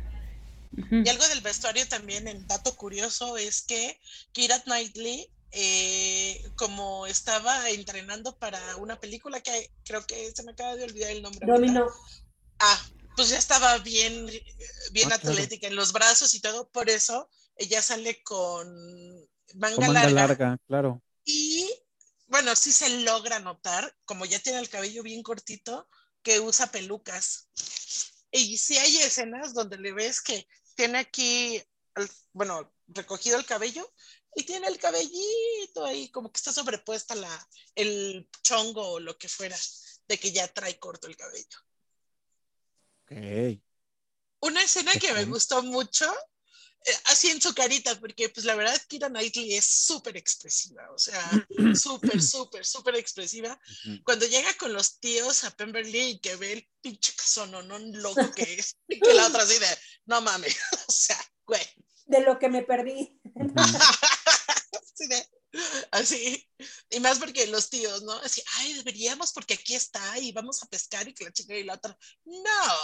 Y 0.91 1.07
algo 1.07 1.27
del 1.27 1.41
vestuario 1.41 1.87
también, 1.87 2.27
el 2.27 2.45
dato 2.47 2.75
curioso 2.75 3.37
es 3.37 3.61
que 3.61 3.99
Kira 4.31 4.59
Knightley 4.63 5.29
eh, 5.55 6.43
como 6.55 7.05
estaba 7.05 7.69
entrenando 7.69 8.35
para 8.39 8.59
una 8.77 8.99
película 8.99 9.39
que 9.41 9.71
creo 9.85 10.03
que 10.07 10.31
se 10.35 10.41
me 10.41 10.53
acaba 10.53 10.75
de 10.75 10.85
olvidar 10.85 11.11
el 11.11 11.21
nombre. 11.21 11.45
Domino. 11.45 11.87
Ah, 12.57 12.81
pues 13.15 13.29
ya 13.29 13.37
estaba 13.37 13.77
bien, 13.77 14.27
bien 14.91 15.11
ah, 15.11 15.15
atlética 15.15 15.67
en 15.67 15.75
los 15.75 15.93
brazos 15.93 16.33
y 16.33 16.41
todo, 16.41 16.67
por 16.69 16.89
eso 16.89 17.29
ella 17.55 17.83
sale 17.83 18.23
con 18.23 18.67
manga, 19.53 19.77
manga 19.87 20.09
larga. 20.09 20.57
claro. 20.65 21.03
Y 21.23 21.69
bueno, 22.25 22.55
sí 22.55 22.71
se 22.71 22.89
logra 23.03 23.37
notar, 23.37 23.95
como 24.05 24.25
ya 24.25 24.39
tiene 24.39 24.57
el 24.57 24.69
cabello 24.69 25.03
bien 25.03 25.21
cortito, 25.21 25.87
que 26.23 26.39
usa 26.39 26.71
pelucas. 26.71 27.49
Y 28.31 28.57
sí 28.57 28.77
hay 28.77 28.97
escenas 28.97 29.53
donde 29.53 29.77
le 29.77 29.91
ves 29.91 30.21
que 30.21 30.47
tiene 30.75 30.97
aquí, 30.99 31.61
bueno, 32.31 32.73
recogido 32.87 33.37
el 33.37 33.45
cabello 33.45 33.87
y 34.35 34.43
tiene 34.43 34.67
el 34.67 34.79
cabellito 34.79 35.85
ahí, 35.85 36.09
como 36.09 36.31
que 36.31 36.37
está 36.37 36.51
sobrepuesta 36.51 37.13
la, 37.13 37.49
el 37.75 38.27
chongo 38.41 38.93
o 38.93 38.99
lo 38.99 39.17
que 39.17 39.29
fuera, 39.29 39.57
de 40.07 40.17
que 40.17 40.31
ya 40.31 40.47
trae 40.47 40.79
corto 40.79 41.07
el 41.07 41.15
cabello. 41.15 41.57
Ok. 43.03 43.61
Una 44.39 44.63
escena 44.63 44.91
que 44.93 45.13
me 45.13 45.25
gustó 45.25 45.61
mucho, 45.61 46.11
así 47.05 47.29
en 47.29 47.41
su 47.41 47.53
carita, 47.53 47.99
porque 47.99 48.29
pues 48.29 48.45
la 48.45 48.55
verdad 48.55 48.79
Kira 48.87 49.09
Knightley 49.09 49.55
es 49.55 49.65
súper 49.65 50.17
expresiva, 50.17 50.89
o 50.91 50.97
sea, 50.97 51.21
súper, 51.75 52.21
súper, 52.21 52.65
súper 52.65 52.95
expresiva. 52.95 53.59
Cuando 54.03 54.25
llega 54.25 54.53
con 54.55 54.73
los 54.73 54.99
tíos 54.99 55.43
a 55.43 55.51
Pemberley 55.51 56.11
y 56.11 56.19
que 56.19 56.35
ve 56.35 56.53
el 56.53 56.69
pinche 56.81 57.13
casón, 57.15 57.51
no 57.51 57.79
loco 57.79 58.31
que 58.31 58.55
es, 58.55 58.77
y 58.87 58.99
que 58.99 59.13
la 59.13 59.27
otra 59.27 59.43
así 59.43 59.57
de, 59.59 59.77
no 60.05 60.21
mames, 60.21 60.55
o 60.87 60.91
sea, 60.91 61.19
güey. 61.45 61.61
De 62.05 62.21
lo 62.21 62.37
que 62.37 62.49
me 62.49 62.63
perdí. 62.63 63.19
Así, 64.95 65.07
de- 65.07 65.27
así. 65.91 66.49
Y 66.89 66.99
más 66.99 67.19
porque 67.19 67.47
los 67.47 67.69
tíos, 67.69 68.03
¿no? 68.03 68.13
Así, 68.13 68.41
ay, 68.57 68.73
deberíamos 68.73 69.31
porque 69.33 69.55
aquí 69.55 69.75
está 69.75 70.17
y 70.19 70.31
vamos 70.31 70.61
a 70.61 70.67
pescar 70.67 71.07
y 71.07 71.13
que 71.13 71.25
la 71.25 71.31
chica 71.31 71.55
y 71.55 71.63
la 71.63 71.75
otra, 71.75 71.97
no, 72.25 72.75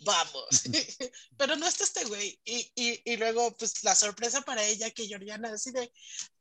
vamos. 0.00 0.46
Pero 1.36 1.56
no 1.56 1.66
está 1.66 1.84
este 1.84 2.04
güey. 2.04 2.38
Y, 2.44 2.72
y, 2.74 3.12
y 3.12 3.16
luego, 3.16 3.56
pues 3.56 3.82
la 3.84 3.94
sorpresa 3.94 4.42
para 4.42 4.64
ella 4.64 4.90
que 4.90 5.06
Georgiana 5.06 5.52
así 5.52 5.70
de, 5.70 5.92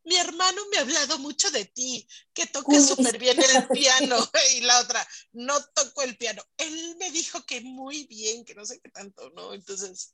mi 0.04 0.16
hermano 0.18 0.62
me 0.72 0.78
ha 0.78 0.82
hablado 0.82 1.18
mucho 1.20 1.50
de 1.52 1.66
ti, 1.66 2.08
que 2.34 2.46
tocas 2.46 2.82
Uy. 2.82 2.88
súper 2.88 3.18
bien 3.18 3.38
el 3.42 3.68
piano. 3.70 4.18
Y 4.56 4.62
la 4.62 4.80
otra, 4.80 5.06
no 5.34 5.62
toco 5.74 6.04
el 6.04 6.18
piano. 6.18 6.44
Él 6.58 6.96
me 7.00 7.12
dijo 7.12 7.46
que 7.46 7.62
muy 7.62 8.06
bien, 8.08 8.46
que 8.46 8.56
no 8.56 8.66
sé 8.66 8.80
qué 8.80 8.90
tanto, 8.90 9.30
¿no? 9.32 9.54
Entonces, 9.54 10.14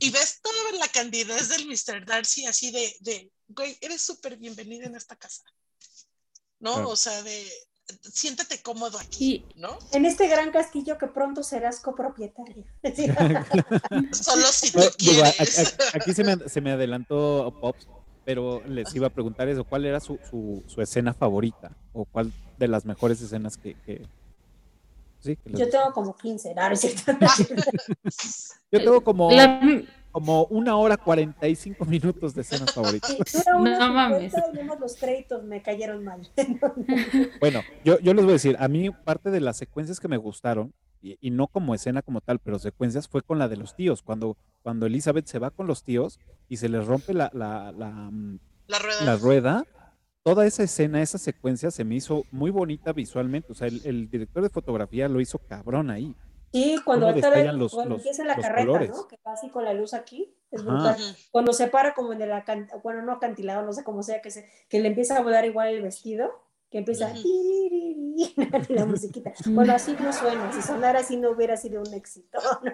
y 0.00 0.10
ves 0.10 0.40
toda 0.40 0.72
la 0.72 0.88
candidez 0.88 1.48
del 1.48 1.66
Mr. 1.66 2.06
Darcy 2.06 2.46
así 2.46 2.70
de, 2.70 2.96
de 3.00 3.30
güey, 3.48 3.76
eres 3.80 4.02
súper 4.02 4.36
bienvenida 4.36 4.86
en 4.86 4.96
esta 4.96 5.16
casa. 5.16 5.42
¿No? 6.58 6.74
Claro. 6.74 6.88
O 6.90 6.96
sea, 6.96 7.22
de, 7.22 7.52
siéntate 8.02 8.60
cómodo 8.62 8.98
aquí, 8.98 9.44
Y 9.56 9.60
¿no? 9.60 9.78
En 9.92 10.04
este 10.04 10.28
gran 10.28 10.50
castillo 10.50 10.98
que 10.98 11.06
pronto 11.06 11.42
serás 11.42 11.80
copropietario. 11.80 12.64
Solo 14.12 14.46
si 14.46 14.72
tú 14.72 14.80
quieres. 14.96 15.76
aquí 15.94 16.12
se 16.14 16.24
me, 16.24 16.48
se 16.48 16.60
me 16.60 16.72
adelantó 16.72 17.54
Pops, 17.60 17.88
pero 18.24 18.62
les 18.66 18.94
iba 18.94 19.06
a 19.06 19.10
preguntar 19.10 19.48
eso, 19.48 19.64
¿cuál 19.64 19.84
era 19.86 20.00
su, 20.00 20.18
su, 20.28 20.62
su 20.66 20.82
escena 20.82 21.14
favorita? 21.14 21.72
¿O 21.92 22.04
cuál 22.04 22.32
de 22.58 22.68
las 22.68 22.84
mejores 22.84 23.20
escenas 23.20 23.56
que... 23.56 23.74
que- 23.86 24.06
sí, 25.20 25.36
que 25.36 25.50
les 25.50 25.60
Yo 25.60 25.68
tengo 25.70 25.92
como 25.92 26.14
15, 26.16 26.54
¿no? 26.54 26.68
¿No 26.68 26.74
es 26.74 26.80
cierto? 26.80 27.12
Yo 28.70 28.78
tengo 28.80 29.00
como, 29.02 29.30
la- 29.30 29.60
como 30.18 30.46
una 30.46 30.76
hora 30.76 30.96
45 30.96 31.84
minutos 31.84 32.34
de 32.34 32.40
escenas 32.40 32.74
favoritas. 32.74 33.16
Una 33.56 33.78
No 33.78 33.92
mames. 33.94 34.32
50 34.32 34.50
y 34.52 34.64
nomás 34.64 34.80
los 34.80 34.96
créditos 34.96 35.44
me 35.44 35.62
cayeron 35.62 36.02
mal. 36.02 36.28
Bueno, 37.40 37.62
yo, 37.84 38.00
yo 38.00 38.14
les 38.14 38.24
voy 38.24 38.32
a 38.32 38.34
decir, 38.34 38.56
a 38.58 38.66
mí 38.66 38.90
parte 38.90 39.30
de 39.30 39.40
las 39.40 39.56
secuencias 39.56 40.00
que 40.00 40.08
me 40.08 40.16
gustaron, 40.16 40.74
y, 41.00 41.16
y 41.20 41.30
no 41.30 41.46
como 41.46 41.72
escena 41.72 42.02
como 42.02 42.20
tal, 42.20 42.40
pero 42.40 42.58
secuencias 42.58 43.06
fue 43.06 43.22
con 43.22 43.38
la 43.38 43.46
de 43.46 43.56
los 43.56 43.76
tíos, 43.76 44.02
cuando, 44.02 44.36
cuando 44.62 44.86
Elizabeth 44.86 45.26
se 45.26 45.38
va 45.38 45.52
con 45.52 45.68
los 45.68 45.84
tíos 45.84 46.18
y 46.48 46.56
se 46.56 46.68
les 46.68 46.84
rompe 46.84 47.14
la, 47.14 47.30
la, 47.32 47.70
la, 47.70 47.90
mm, 48.10 48.40
La 48.66 48.78
rueda. 48.80 49.04
la 49.04 49.16
rueda, 49.16 49.64
toda 50.24 50.46
esa 50.46 50.64
escena, 50.64 51.00
esa 51.00 51.18
secuencia 51.18 51.70
se 51.70 51.84
me 51.84 51.94
hizo 51.94 52.24
muy 52.32 52.50
bonita 52.50 52.92
visualmente, 52.92 53.52
o 53.52 53.54
sea, 53.54 53.68
el, 53.68 53.80
el 53.84 54.10
director 54.10 54.42
de 54.42 54.50
fotografía 54.50 55.08
lo 55.08 55.20
hizo 55.20 55.38
cabrón 55.38 55.90
ahí. 55.90 56.16
Sí, 56.52 56.78
cuando, 56.84 57.06
vez- 57.12 57.52
los- 57.52 57.72
cuando 57.74 57.90
los- 57.96 57.98
empieza 58.00 58.24
la 58.24 58.36
carreta, 58.36 58.66
colores. 58.66 58.90
¿no? 58.90 59.06
Que 59.08 59.18
va 59.26 59.32
así 59.32 59.50
con 59.50 59.64
la 59.64 59.74
luz 59.74 59.92
aquí, 59.94 60.34
es 60.50 60.64
brutal. 60.64 60.96
Cuando 61.30 61.52
se 61.52 61.66
para 61.68 61.92
como 61.94 62.12
en 62.14 62.22
el 62.22 62.32
acantilado, 62.32 62.80
bueno, 62.82 63.02
no 63.02 63.12
acantilado, 63.12 63.62
no 63.66 63.72
sé 63.72 63.84
cómo 63.84 64.02
sea, 64.02 64.22
que, 64.22 64.30
se, 64.30 64.48
que 64.68 64.80
le 64.80 64.88
empieza 64.88 65.16
a 65.18 65.20
volar 65.22 65.44
igual 65.44 65.68
el 65.68 65.82
vestido, 65.82 66.30
que 66.70 66.78
empieza. 66.78 67.12
"Tiririri", 67.12 68.34
la 68.70 68.86
musiquita. 68.86 69.32
Bueno, 69.46 69.74
así 69.74 69.94
no 70.00 70.12
suena, 70.12 70.50
si 70.52 70.62
sonara 70.62 71.00
así 71.00 71.16
no 71.16 71.30
hubiera 71.32 71.56
sido 71.56 71.82
un 71.82 71.92
éxito. 71.94 72.38
¿no? 72.62 72.72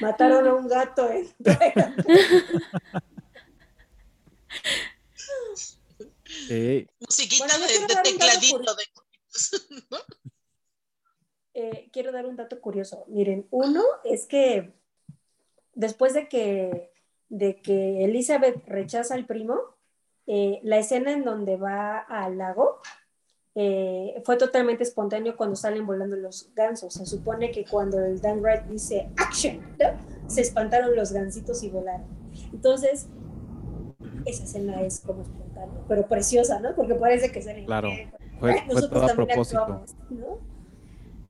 Mataron 0.00 0.46
a 0.48 0.54
un 0.54 0.68
gato, 0.68 1.08
¿eh? 1.10 1.26
Sí, 6.24 6.86
Musiquita 7.00 7.46
Bueno, 7.46 7.66
de, 7.66 7.94
de 7.94 8.02
tecladito. 8.02 8.74
De... 8.74 8.84
¿no? 9.90 9.98
Eh, 11.54 11.90
quiero 11.92 12.12
dar 12.12 12.26
un 12.26 12.36
dato 12.36 12.60
curioso. 12.60 13.04
Miren, 13.08 13.46
uno 13.50 13.82
es 14.04 14.26
que 14.26 14.72
después 15.74 16.14
de 16.14 16.28
que, 16.28 16.92
de 17.28 17.60
que 17.60 18.04
Elizabeth 18.04 18.66
rechaza 18.66 19.14
al 19.14 19.26
primo, 19.26 19.60
eh, 20.26 20.60
la 20.62 20.78
escena 20.78 21.12
en 21.12 21.24
donde 21.24 21.56
va 21.56 21.98
al 21.98 22.38
lago 22.38 22.80
eh, 23.54 24.22
fue 24.24 24.36
totalmente 24.36 24.82
espontáneo 24.82 25.36
cuando 25.36 25.56
salen 25.56 25.86
volando 25.86 26.16
los 26.16 26.50
gansos. 26.54 26.94
Se 26.94 27.04
supone 27.04 27.50
que 27.50 27.64
cuando 27.64 27.98
el 27.98 28.20
Dan 28.20 28.40
Wright 28.40 28.64
dice 28.64 29.10
action, 29.16 29.60
¿no? 29.78 30.12
se 30.28 30.40
espantaron 30.40 30.96
los 30.96 31.12
gansitos 31.12 31.62
y 31.62 31.68
volaron. 31.68 32.06
Entonces, 32.52 33.08
esa 34.24 34.44
escena 34.44 34.80
es 34.82 35.00
como 35.00 35.22
espontánea, 35.22 35.80
pero 35.86 36.06
preciosa, 36.06 36.60
¿no? 36.60 36.74
Porque 36.74 36.94
parece 36.94 37.30
que 37.30 37.42
se 37.42 37.64
Claro. 37.64 37.90
Fue, 38.42 38.52
fue 38.54 38.74
nosotros 38.74 38.90
todo 38.90 39.04
a 39.04 39.06
también 39.08 39.28
propósito. 39.28 39.60
actuamos, 39.60 39.94
¿no? 40.10 40.38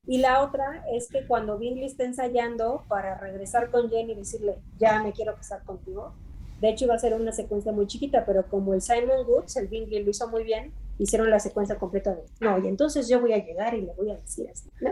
Y 0.04 0.18
la 0.18 0.42
otra 0.42 0.84
es 0.92 1.08
que 1.08 1.26
cuando 1.26 1.58
Bingley 1.58 1.86
está 1.86 2.04
ensayando 2.04 2.84
para 2.88 3.16
regresar 3.18 3.70
con 3.70 3.88
Jane 3.88 4.12
y 4.12 4.14
decirle, 4.16 4.58
ya 4.78 5.00
me 5.02 5.12
quiero 5.12 5.36
casar 5.36 5.62
contigo, 5.62 6.14
de 6.60 6.70
hecho 6.70 6.86
iba 6.86 6.94
a 6.94 6.98
ser 6.98 7.14
una 7.14 7.30
secuencia 7.32 7.70
muy 7.70 7.86
chiquita, 7.86 8.26
pero 8.26 8.48
como 8.48 8.74
el 8.74 8.82
Simon 8.82 9.26
Woods, 9.26 9.56
el 9.56 9.68
Bingley 9.68 10.02
lo 10.02 10.10
hizo 10.10 10.26
muy 10.28 10.42
bien, 10.42 10.72
hicieron 10.98 11.30
la 11.30 11.38
secuencia 11.38 11.78
completa 11.78 12.14
de, 12.14 12.24
no, 12.40 12.58
y 12.58 12.66
entonces 12.66 13.08
yo 13.08 13.20
voy 13.20 13.32
a 13.32 13.44
llegar 13.44 13.74
y 13.74 13.82
le 13.82 13.94
voy 13.94 14.10
a 14.10 14.16
decir 14.16 14.48
así, 14.50 14.68
¿no? 14.80 14.90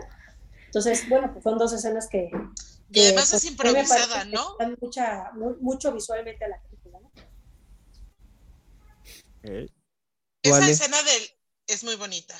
Entonces, 0.67 1.09
bueno, 1.09 1.33
pues 1.33 1.43
son 1.43 1.59
dos 1.59 1.73
escenas 1.73 2.09
que... 2.09 2.31
Y 2.93 3.01
además 3.03 3.31
pues, 3.31 3.45
es 3.45 3.45
me 3.45 3.51
improvisada, 3.51 4.25
que 4.25 4.31
¿no? 4.31 4.57
dan 4.59 4.77
mucha, 4.81 5.33
mu- 5.33 5.57
mucho 5.61 5.93
visualmente 5.93 6.45
a 6.45 6.49
la 6.49 6.61
película, 6.61 7.01
¿no? 7.01 7.11
Esa 10.43 10.71
escena 10.71 10.97
del 11.03 11.23
es 11.71 11.85
muy 11.85 11.97
bonita. 11.97 12.37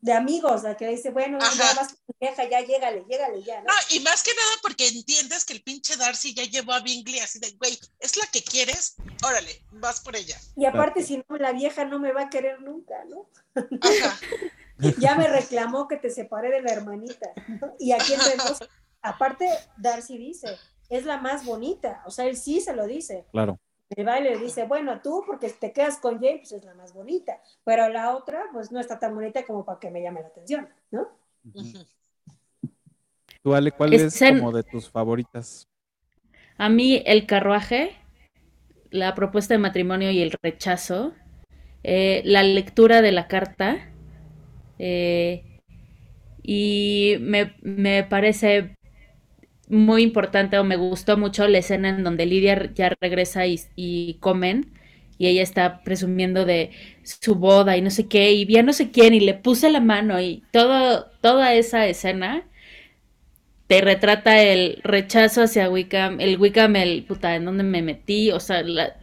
De 0.00 0.14
amigos, 0.14 0.62
la 0.62 0.78
que 0.78 0.88
dice, 0.88 1.10
bueno, 1.10 1.38
ya 1.38 1.74
vas 1.74 1.88
con 1.88 1.96
tu 2.06 2.14
vieja, 2.18 2.48
ya 2.48 2.62
llégale, 2.62 3.04
llégale, 3.06 3.42
ya, 3.42 3.60
¿no? 3.60 3.66
No, 3.66 3.74
y 3.90 4.00
más 4.00 4.22
que 4.22 4.30
nada 4.34 4.50
porque 4.62 4.88
entiendes 4.88 5.44
que 5.44 5.52
el 5.52 5.62
pinche 5.62 5.96
Darcy 5.96 6.32
ya 6.32 6.44
llevó 6.44 6.72
a 6.72 6.80
Bingley 6.80 7.18
así 7.18 7.38
de, 7.38 7.52
güey, 7.58 7.78
¿es 7.98 8.16
la 8.16 8.24
que 8.32 8.42
quieres? 8.42 8.96
Órale, 9.22 9.62
vas 9.72 10.00
por 10.00 10.16
ella. 10.16 10.40
Y 10.56 10.64
aparte, 10.64 11.02
si 11.02 11.18
no, 11.18 11.36
la 11.36 11.52
vieja 11.52 11.84
no 11.84 11.98
me 11.98 12.12
va 12.12 12.22
a 12.22 12.30
querer 12.30 12.62
nunca, 12.62 12.94
¿no? 13.04 13.28
Ajá. 13.54 14.18
Ya 14.98 15.14
me 15.14 15.28
reclamó 15.28 15.88
que 15.88 15.98
te 15.98 16.08
separé 16.08 16.50
de 16.50 16.62
la 16.62 16.72
hermanita. 16.72 17.28
¿no? 17.60 17.74
Y 17.78 17.92
aquí 17.92 18.14
entre 18.14 18.36
nos, 18.36 18.58
aparte, 19.02 19.46
Darcy 19.76 20.16
dice, 20.16 20.56
es 20.88 21.04
la 21.04 21.18
más 21.18 21.44
bonita. 21.44 22.02
O 22.06 22.10
sea, 22.10 22.24
él 22.24 22.36
sí 22.36 22.62
se 22.62 22.74
lo 22.74 22.86
dice. 22.86 23.26
Claro. 23.30 23.60
El 23.96 24.04
baile 24.04 24.38
dice, 24.38 24.64
bueno, 24.66 25.00
tú 25.02 25.24
porque 25.26 25.48
te 25.50 25.72
quedas 25.72 25.98
con 25.98 26.20
Jane, 26.20 26.38
pues 26.38 26.52
es 26.52 26.64
la 26.64 26.74
más 26.74 26.94
bonita. 26.94 27.40
Pero 27.64 27.88
la 27.88 28.14
otra, 28.14 28.44
pues 28.52 28.70
no 28.70 28.78
está 28.78 28.98
tan 28.98 29.14
bonita 29.14 29.44
como 29.44 29.64
para 29.64 29.80
que 29.80 29.90
me 29.90 30.00
llame 30.00 30.20
la 30.20 30.28
atención, 30.28 30.68
¿no? 30.92 31.08
Tú, 33.42 33.54
Ale, 33.54 33.72
¿cuál 33.72 33.94
es 33.94 34.18
como 34.18 34.52
de 34.52 34.62
tus 34.62 34.88
favoritas? 34.88 35.68
A 36.56 36.68
mí 36.68 37.02
el 37.04 37.26
carruaje, 37.26 37.96
la 38.90 39.14
propuesta 39.14 39.54
de 39.54 39.58
matrimonio 39.58 40.10
y 40.10 40.20
el 40.20 40.36
rechazo, 40.42 41.14
eh, 41.82 42.22
la 42.24 42.42
lectura 42.42 43.02
de 43.02 43.12
la 43.12 43.26
carta, 43.26 43.90
eh, 44.78 45.60
y 46.42 47.16
me, 47.20 47.56
me 47.62 48.04
parece 48.04 48.76
muy 49.70 50.02
importante 50.02 50.58
o 50.58 50.64
me 50.64 50.76
gustó 50.76 51.16
mucho 51.16 51.46
la 51.48 51.58
escena 51.58 51.90
en 51.90 52.04
donde 52.04 52.26
Lidia 52.26 52.72
ya 52.74 52.90
regresa 53.00 53.46
y, 53.46 54.16
comen 54.20 54.72
y 55.18 55.28
ella 55.28 55.42
está 55.42 55.82
presumiendo 55.84 56.44
de 56.46 56.70
su 57.02 57.34
boda 57.36 57.76
y 57.76 57.82
no 57.82 57.90
sé 57.90 58.08
qué 58.08 58.32
y 58.32 58.44
vi 58.46 58.56
no 58.62 58.72
sé 58.72 58.90
quién 58.90 59.14
y 59.14 59.20
le 59.20 59.34
puse 59.34 59.70
la 59.70 59.80
mano 59.80 60.20
y 60.20 60.42
todo, 60.52 61.06
toda 61.20 61.54
esa 61.54 61.86
escena 61.86 62.44
te 63.66 63.80
retrata 63.80 64.42
el 64.42 64.80
rechazo 64.82 65.42
hacia 65.42 65.70
Wickham, 65.70 66.20
el 66.20 66.38
Wickham, 66.38 66.74
el 66.76 67.04
puta, 67.04 67.36
en 67.36 67.44
dónde 67.44 67.62
me 67.62 67.82
metí, 67.82 68.32
o 68.32 68.40
sea, 68.40 68.62
la, 68.62 68.96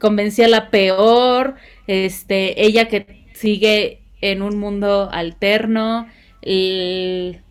convencí 0.00 0.42
a 0.42 0.48
la 0.48 0.70
peor, 0.70 1.56
este, 1.86 2.64
ella 2.66 2.88
que 2.88 3.26
sigue 3.34 4.02
en 4.20 4.42
un 4.42 4.58
mundo 4.58 5.10
alterno, 5.12 6.08
el- 6.42 7.42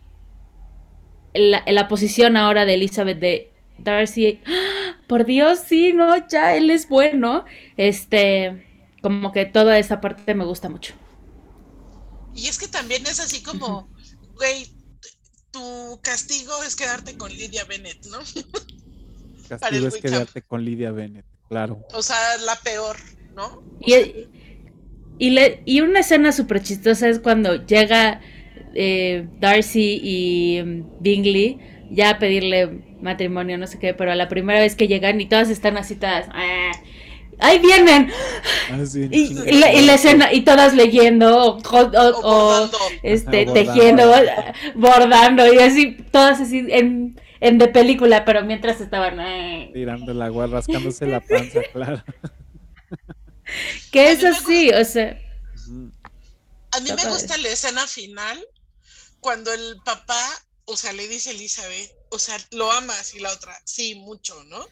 la, 1.34 1.62
la 1.66 1.88
posición 1.88 2.36
ahora 2.36 2.64
de 2.64 2.74
Elizabeth 2.74 3.18
de 3.18 3.52
Darcy, 3.78 4.40
¡ah! 4.46 4.96
por 5.06 5.24
Dios, 5.24 5.58
sí, 5.66 5.92
no, 5.92 6.26
ya, 6.28 6.54
él 6.56 6.70
es 6.70 6.88
bueno, 6.88 7.44
este, 7.76 8.66
como 9.02 9.32
que 9.32 9.44
toda 9.44 9.78
esa 9.78 10.00
parte 10.00 10.34
me 10.34 10.44
gusta 10.44 10.68
mucho. 10.68 10.94
Y 12.34 12.46
es 12.48 12.58
que 12.58 12.68
también 12.68 13.02
es 13.06 13.20
así 13.20 13.42
como, 13.42 13.88
güey, 14.34 14.72
tu 15.50 16.00
castigo 16.02 16.52
es 16.66 16.74
quedarte 16.76 17.16
con 17.16 17.30
Lidia 17.32 17.64
Bennett, 17.64 18.04
¿no? 18.06 18.18
Para 19.48 19.60
Castigo 19.60 19.86
el 19.86 19.94
es 19.94 19.96
quedarte 19.96 20.42
con 20.42 20.64
Lidia 20.64 20.90
Bennett, 20.90 21.26
claro. 21.48 21.80
O 21.92 22.02
sea, 22.02 22.16
la 22.44 22.56
peor, 22.56 22.96
¿no? 23.36 23.62
Y, 23.80 24.26
y, 25.18 25.30
le- 25.30 25.62
y 25.64 25.80
una 25.80 26.00
escena 26.00 26.32
súper 26.32 26.62
chistosa 26.62 27.08
es 27.08 27.18
cuando 27.20 27.64
llega 27.66 28.20
eh, 28.74 29.26
Darcy 29.40 30.00
y 30.02 30.62
mm, 30.62 30.82
Bingley 31.00 31.58
ya 31.90 32.10
a 32.10 32.18
pedirle 32.18 32.96
matrimonio, 33.00 33.58
no 33.58 33.66
sé 33.66 33.78
qué, 33.78 33.94
pero 33.94 34.14
la 34.14 34.28
primera 34.28 34.60
vez 34.60 34.74
que 34.76 34.88
llegan 34.88 35.20
y 35.20 35.26
todas 35.26 35.50
están 35.50 35.76
así 35.76 35.94
todas, 35.96 36.26
"Ah, 36.32 36.72
¡ahí 37.38 37.58
vienen! 37.58 38.10
Ah, 38.70 38.84
sí, 38.86 39.08
Y, 39.10 39.52
la, 39.58 39.72
y 39.72 39.84
la 39.84 39.94
escena, 39.94 40.32
y 40.32 40.40
todas 40.42 40.74
leyendo, 40.74 41.36
o, 41.36 41.58
o- 41.58 41.60
O 41.60 42.18
o, 42.22 42.44
bordando. 42.60 42.78
este, 43.02 43.44
bordando. 43.44 43.52
tejiendo, 43.72 44.12
bordando, 44.74 45.52
y 45.54 45.58
así, 45.58 45.96
todas 46.10 46.40
así, 46.40 46.64
en, 46.70 47.20
en 47.40 47.58
de 47.58 47.68
película, 47.68 48.24
pero 48.24 48.42
mientras 48.44 48.80
estaban 48.80 49.20
eh. 49.20 49.70
tirando 49.74 50.12
el 50.12 50.22
agua, 50.22 50.46
rascándose 50.46 51.06
la 51.06 51.20
panza, 51.20 51.60
claro. 51.72 52.02
que 53.92 54.10
eso 54.12 54.28
sí, 54.46 54.70
o 54.70 54.84
sea. 54.84 55.18
A 56.72 56.80
mí 56.80 56.90
me 56.90 57.08
gusta 57.10 57.36
la 57.38 57.48
escena 57.48 57.86
final 57.86 58.38
cuando 59.24 59.54
el 59.54 59.80
papá, 59.86 60.22
o 60.66 60.76
sea, 60.76 60.92
le 60.92 61.08
dice 61.08 61.30
a 61.30 61.32
Elizabeth, 61.32 61.90
o 62.10 62.18
sea, 62.18 62.36
lo 62.50 62.70
amas 62.70 63.14
y 63.14 63.20
la 63.20 63.32
otra, 63.32 63.58
sí, 63.64 63.94
mucho, 63.94 64.44
¿no? 64.44 64.68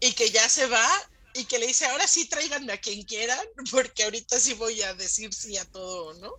Y 0.00 0.12
que 0.12 0.28
ya 0.28 0.46
se 0.50 0.66
va 0.66 0.86
y 1.32 1.46
que 1.46 1.58
le 1.58 1.68
dice, 1.68 1.86
ahora 1.86 2.06
sí 2.06 2.28
tráiganme 2.28 2.74
a 2.74 2.80
quien 2.80 3.04
quieran, 3.04 3.40
porque 3.70 4.04
ahorita 4.04 4.38
sí 4.38 4.52
voy 4.52 4.82
a 4.82 4.92
decir 4.92 5.32
sí 5.32 5.56
a 5.56 5.64
todo, 5.64 6.12
¿no? 6.20 6.34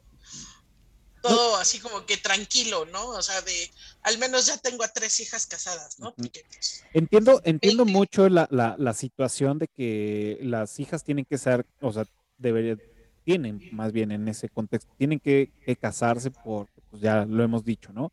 Todo 1.23 1.55
así 1.55 1.79
como 1.79 2.05
que 2.05 2.17
tranquilo, 2.17 2.85
¿no? 2.85 3.07
O 3.07 3.21
sea, 3.23 3.41
de 3.41 3.71
al 4.03 4.19
menos 4.19 4.45
ya 4.45 4.57
tengo 4.57 4.83
a 4.83 4.93
tres 4.93 5.19
hijas 5.19 5.47
casadas, 5.47 5.97
¿no? 5.97 6.13
Pues, 6.13 6.83
entiendo, 6.93 7.41
entiendo 7.43 7.85
mucho 7.85 8.29
la, 8.29 8.47
la, 8.51 8.75
la, 8.77 8.93
situación 8.93 9.57
de 9.57 9.67
que 9.67 10.37
las 10.41 10.79
hijas 10.79 11.03
tienen 11.03 11.25
que 11.25 11.39
ser, 11.39 11.65
o 11.81 11.91
sea, 11.91 12.05
deberían, 12.37 12.79
tienen 13.23 13.67
más 13.71 13.91
bien 13.91 14.11
en 14.11 14.27
ese 14.27 14.47
contexto, 14.47 14.93
tienen 14.99 15.19
que, 15.19 15.51
que 15.65 15.75
casarse 15.75 16.29
por, 16.29 16.69
pues 16.95 17.03
ya 17.03 17.25
lo 17.25 17.43
hemos 17.43 17.63
dicho, 17.63 17.91
¿no? 17.93 18.11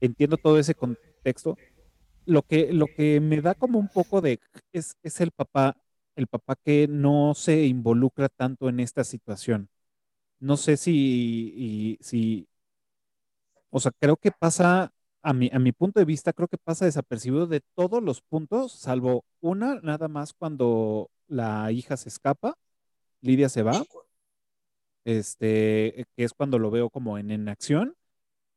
Entiendo 0.00 0.36
todo 0.36 0.58
ese 0.58 0.74
contexto. 0.74 1.56
Lo 2.24 2.42
que, 2.42 2.72
lo 2.72 2.86
que 2.86 3.20
me 3.20 3.40
da 3.40 3.54
como 3.54 3.78
un 3.78 3.88
poco 3.88 4.20
de, 4.20 4.40
es, 4.72 4.96
es 5.02 5.20
el 5.20 5.32
papá 5.32 5.76
el 6.16 6.26
papá 6.26 6.56
que 6.56 6.88
no 6.88 7.34
se 7.34 7.64
involucra 7.66 8.28
tanto 8.28 8.68
en 8.68 8.80
esta 8.80 9.04
situación. 9.04 9.68
No 10.40 10.56
sé 10.56 10.76
si, 10.76 11.98
si, 12.02 12.48
o 13.70 13.80
sea, 13.80 13.92
creo 13.98 14.16
que 14.16 14.30
pasa, 14.32 14.92
a 15.22 15.32
mi, 15.32 15.50
a 15.52 15.58
mi 15.58 15.72
punto 15.72 16.00
de 16.00 16.06
vista, 16.06 16.32
creo 16.32 16.48
que 16.48 16.58
pasa 16.58 16.84
desapercibido 16.84 17.46
de 17.46 17.60
todos 17.74 18.02
los 18.02 18.20
puntos, 18.22 18.72
salvo 18.72 19.24
una, 19.40 19.76
nada 19.82 20.08
más 20.08 20.32
cuando 20.34 21.10
la 21.28 21.70
hija 21.72 21.96
se 21.96 22.08
escapa, 22.08 22.56
Lidia 23.20 23.48
se 23.48 23.62
va, 23.62 23.84
este, 25.04 26.06
que 26.16 26.24
es 26.24 26.32
cuando 26.34 26.58
lo 26.58 26.70
veo 26.70 26.90
como 26.90 27.18
en, 27.18 27.30
en 27.30 27.48
acción, 27.48 27.96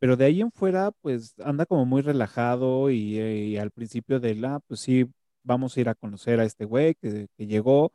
pero 0.06 0.18
de 0.18 0.26
ahí 0.26 0.40
en 0.42 0.52
fuera, 0.52 0.92
pues 0.92 1.34
anda 1.44 1.66
como 1.66 1.84
muy 1.88 2.04
relajado 2.04 2.92
y, 2.92 3.20
y 3.20 3.58
al 3.58 3.72
principio 3.72 4.20
de 4.20 4.36
la, 4.36 4.60
pues 4.60 4.82
sí, 4.82 5.12
vamos 5.42 5.76
a 5.76 5.82
ir 5.82 5.90
a 5.90 5.96
conocer 5.96 6.40
a 6.40 6.46
este 6.46 6.66
güey 6.66 6.94
que, 6.94 7.28
llegó, 7.40 7.92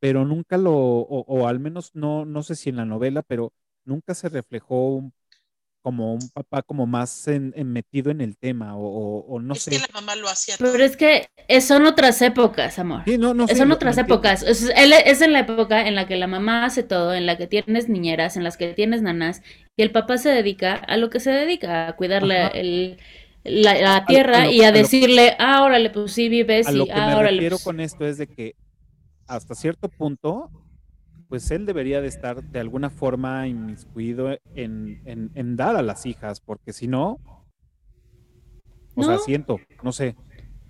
pero 0.00 0.24
nunca 0.24 0.58
lo, 0.58 0.74
o, 0.74 1.46
al 1.46 1.60
menos 1.60 1.94
no, 1.94 2.24
no 2.24 2.42
sé 2.42 2.56
si 2.56 2.70
en 2.70 2.76
la 2.76 2.84
novela, 2.84 3.22
pero 3.22 3.52
nunca 3.84 4.14
se 4.14 4.28
reflejó 4.28 5.12
como 5.86 6.14
un 6.14 6.30
papá 6.30 6.62
como 6.62 6.84
más 6.84 7.28
metido 7.64 8.10
en 8.10 8.20
el 8.20 8.36
tema 8.36 8.72
o, 8.76 9.38
no 9.40 9.54
sé. 9.54 9.70
Es 9.70 9.82
que 9.82 9.86
la 9.86 10.00
mamá 10.00 10.16
lo 10.16 10.28
hacía. 10.28 10.56
Pero 10.58 10.82
es 10.82 10.96
que 10.96 11.28
son 11.60 11.86
otras 11.86 12.20
épocas, 12.22 12.80
amor. 12.80 13.02
Sí, 13.04 13.18
no, 13.18 13.34
no, 13.34 13.46
son 13.46 13.70
otras 13.70 13.96
épocas. 13.96 14.42
Es, 14.42 14.64
es, 14.64 15.20
en 15.20 15.32
la 15.32 15.38
época 15.38 15.86
en 15.86 15.94
la 15.94 16.08
que 16.08 16.16
la 16.16 16.26
mamá 16.26 16.64
hace 16.64 16.82
todo, 16.82 17.14
en 17.14 17.24
la 17.24 17.38
que 17.38 17.46
tienes 17.46 17.88
niñeras, 17.88 18.36
en 18.36 18.42
las 18.42 18.56
que 18.56 18.74
tienes 18.74 19.00
nanas, 19.00 19.42
y 19.76 19.82
el 19.82 19.92
papá 19.92 20.18
se 20.18 20.30
dedica 20.30 20.74
a 20.74 20.96
lo 20.96 21.08
que 21.08 21.20
se 21.20 21.30
dedica, 21.30 21.86
a 21.86 21.94
cuidarle 21.94 22.48
el 22.54 22.98
la, 23.44 24.04
tierra 24.06 24.50
y 24.50 24.62
a, 24.62 24.72
decirle, 24.72 25.36
ah, 25.38 25.62
órale, 25.62 25.90
pues 25.90 26.10
sí 26.10 26.28
vives 26.28 26.66
a 26.66 26.72
lo 26.72 26.86
que 26.86 26.94
me 26.94 27.22
refiero 27.22 27.60
con 27.60 27.78
esto 27.78 28.04
es 28.04 28.18
de 28.18 28.26
que 28.26 28.56
hasta 29.28 29.54
cierto 29.54 29.88
punto, 29.88 30.50
pues 31.28 31.50
él 31.50 31.66
debería 31.66 32.00
de 32.00 32.08
estar 32.08 32.42
de 32.42 32.60
alguna 32.60 32.90
forma 32.90 33.46
inmiscuido 33.48 34.38
en, 34.54 35.00
en, 35.34 35.56
dar 35.56 35.76
a 35.76 35.82
las 35.82 36.06
hijas, 36.06 36.40
porque 36.40 36.72
si 36.72 36.86
no, 36.86 37.18
o 38.94 39.02
sea, 39.02 39.18
siento, 39.18 39.60
no 39.82 39.92
sé. 39.92 40.16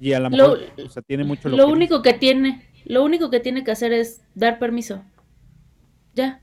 Y 0.01 0.13
a 0.13 0.21
lo 0.21 0.31
mejor, 0.31 0.61
o 0.85 0.89
sea, 0.89 1.03
tiene 1.03 1.25
mucho 1.25 1.49
lo, 1.49 1.69
único 1.69 2.03
que 2.03 2.15
tiene, 2.15 2.71
lo 2.85 3.05
único 3.05 3.31
que 3.31 3.41
tiene 3.41 3.65
que 3.65 3.71
hacer 3.71 3.93
es 3.93 4.23
dar 4.35 4.59
permiso. 4.59 5.05
Ya. 6.15 6.43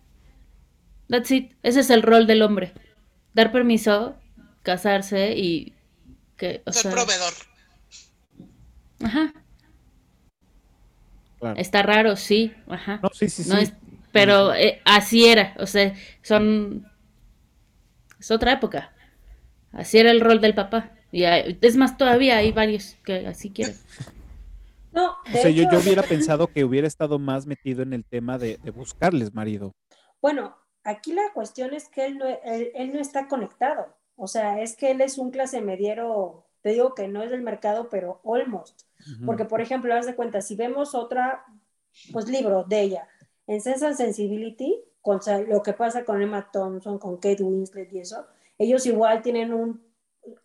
That's 1.07 1.31
it. 1.31 1.53
Ese 1.63 1.81
es 1.81 1.89
el 1.89 2.01
rol 2.01 2.25
del 2.25 2.41
hombre. 2.41 2.73
Dar 3.33 3.51
permiso, 3.51 4.15
casarse 4.61 5.37
y 5.37 5.73
ser 6.37 6.63
proveedor. 6.63 7.33
Ajá. 9.03 9.33
Está 11.57 11.83
raro, 11.83 12.15
sí, 12.15 12.53
ajá. 12.67 12.99
No, 13.03 13.09
sí, 13.13 13.27
sí, 13.27 13.43
sí. 13.43 13.73
Pero 14.13 14.53
eh, 14.53 14.81
así 14.85 15.25
era, 15.25 15.53
o 15.59 15.65
sea, 15.65 15.93
son... 16.21 16.87
Es 18.17 18.31
otra 18.31 18.53
época. 18.53 18.93
Así 19.73 19.97
era 19.97 20.11
el 20.11 20.21
rol 20.21 20.39
del 20.39 20.55
papá. 20.55 20.91
Y 21.11 21.23
es 21.23 21.75
más, 21.75 21.97
todavía 21.97 22.37
hay 22.37 22.53
varios 22.53 22.95
que 23.03 23.27
así 23.27 23.49
quieren. 23.49 23.75
No, 24.93 25.17
o 25.25 25.31
sea, 25.31 25.49
yo, 25.49 25.63
yo, 25.69 25.79
hubiera 25.79 26.03
pensado 26.09 26.47
que 26.47 26.63
hubiera 26.63 26.87
estado 26.87 27.19
más 27.19 27.45
metido 27.45 27.83
en 27.83 27.91
el 27.91 28.05
tema 28.05 28.37
de, 28.37 28.57
buscarles 28.73 29.33
marido. 29.33 29.73
Bueno, 30.21 30.55
aquí 30.83 31.11
la 31.11 31.33
cuestión 31.33 31.73
es 31.73 31.89
que 31.89 32.05
él 32.05 32.17
no, 32.17 32.25
él 32.25 32.91
no 32.93 32.99
está 32.99 33.27
conectado. 33.27 33.97
O 34.15 34.27
sea, 34.27 34.61
es 34.61 34.75
que 34.75 34.91
él 34.91 35.01
es 35.01 35.17
un 35.17 35.31
clase 35.31 35.61
mediero, 35.61 36.45
te 36.61 36.69
digo 36.69 36.93
que 36.93 37.07
no 37.07 37.23
es 37.23 37.31
del 37.31 37.41
mercado, 37.41 37.89
pero 37.89 38.21
almost. 38.23 38.83
Porque, 39.25 39.43
por 39.43 39.59
ejemplo, 39.59 39.93
haz 39.93 40.05
de 40.05 40.15
cuenta, 40.15 40.41
si 40.41 40.55
vemos 40.55 40.95
otra, 40.95 41.43
pues 42.13 42.29
libro 42.29 42.63
de 42.63 42.81
ella, 42.81 43.07
en 43.47 43.61
Sense 43.61 43.85
and 43.85 43.95
Sensibility, 43.95 44.83
lo 45.47 45.61
que 45.61 45.73
pasa 45.73 46.05
con 46.05 46.21
Emma 46.21 46.49
Thompson, 46.51 46.97
con 46.97 47.17
Kate 47.17 47.43
Winslet 47.43 47.91
y 47.91 47.99
eso, 47.99 48.25
ellos 48.57 48.85
igual 48.85 49.21
tienen 49.21 49.53
un, 49.53 49.83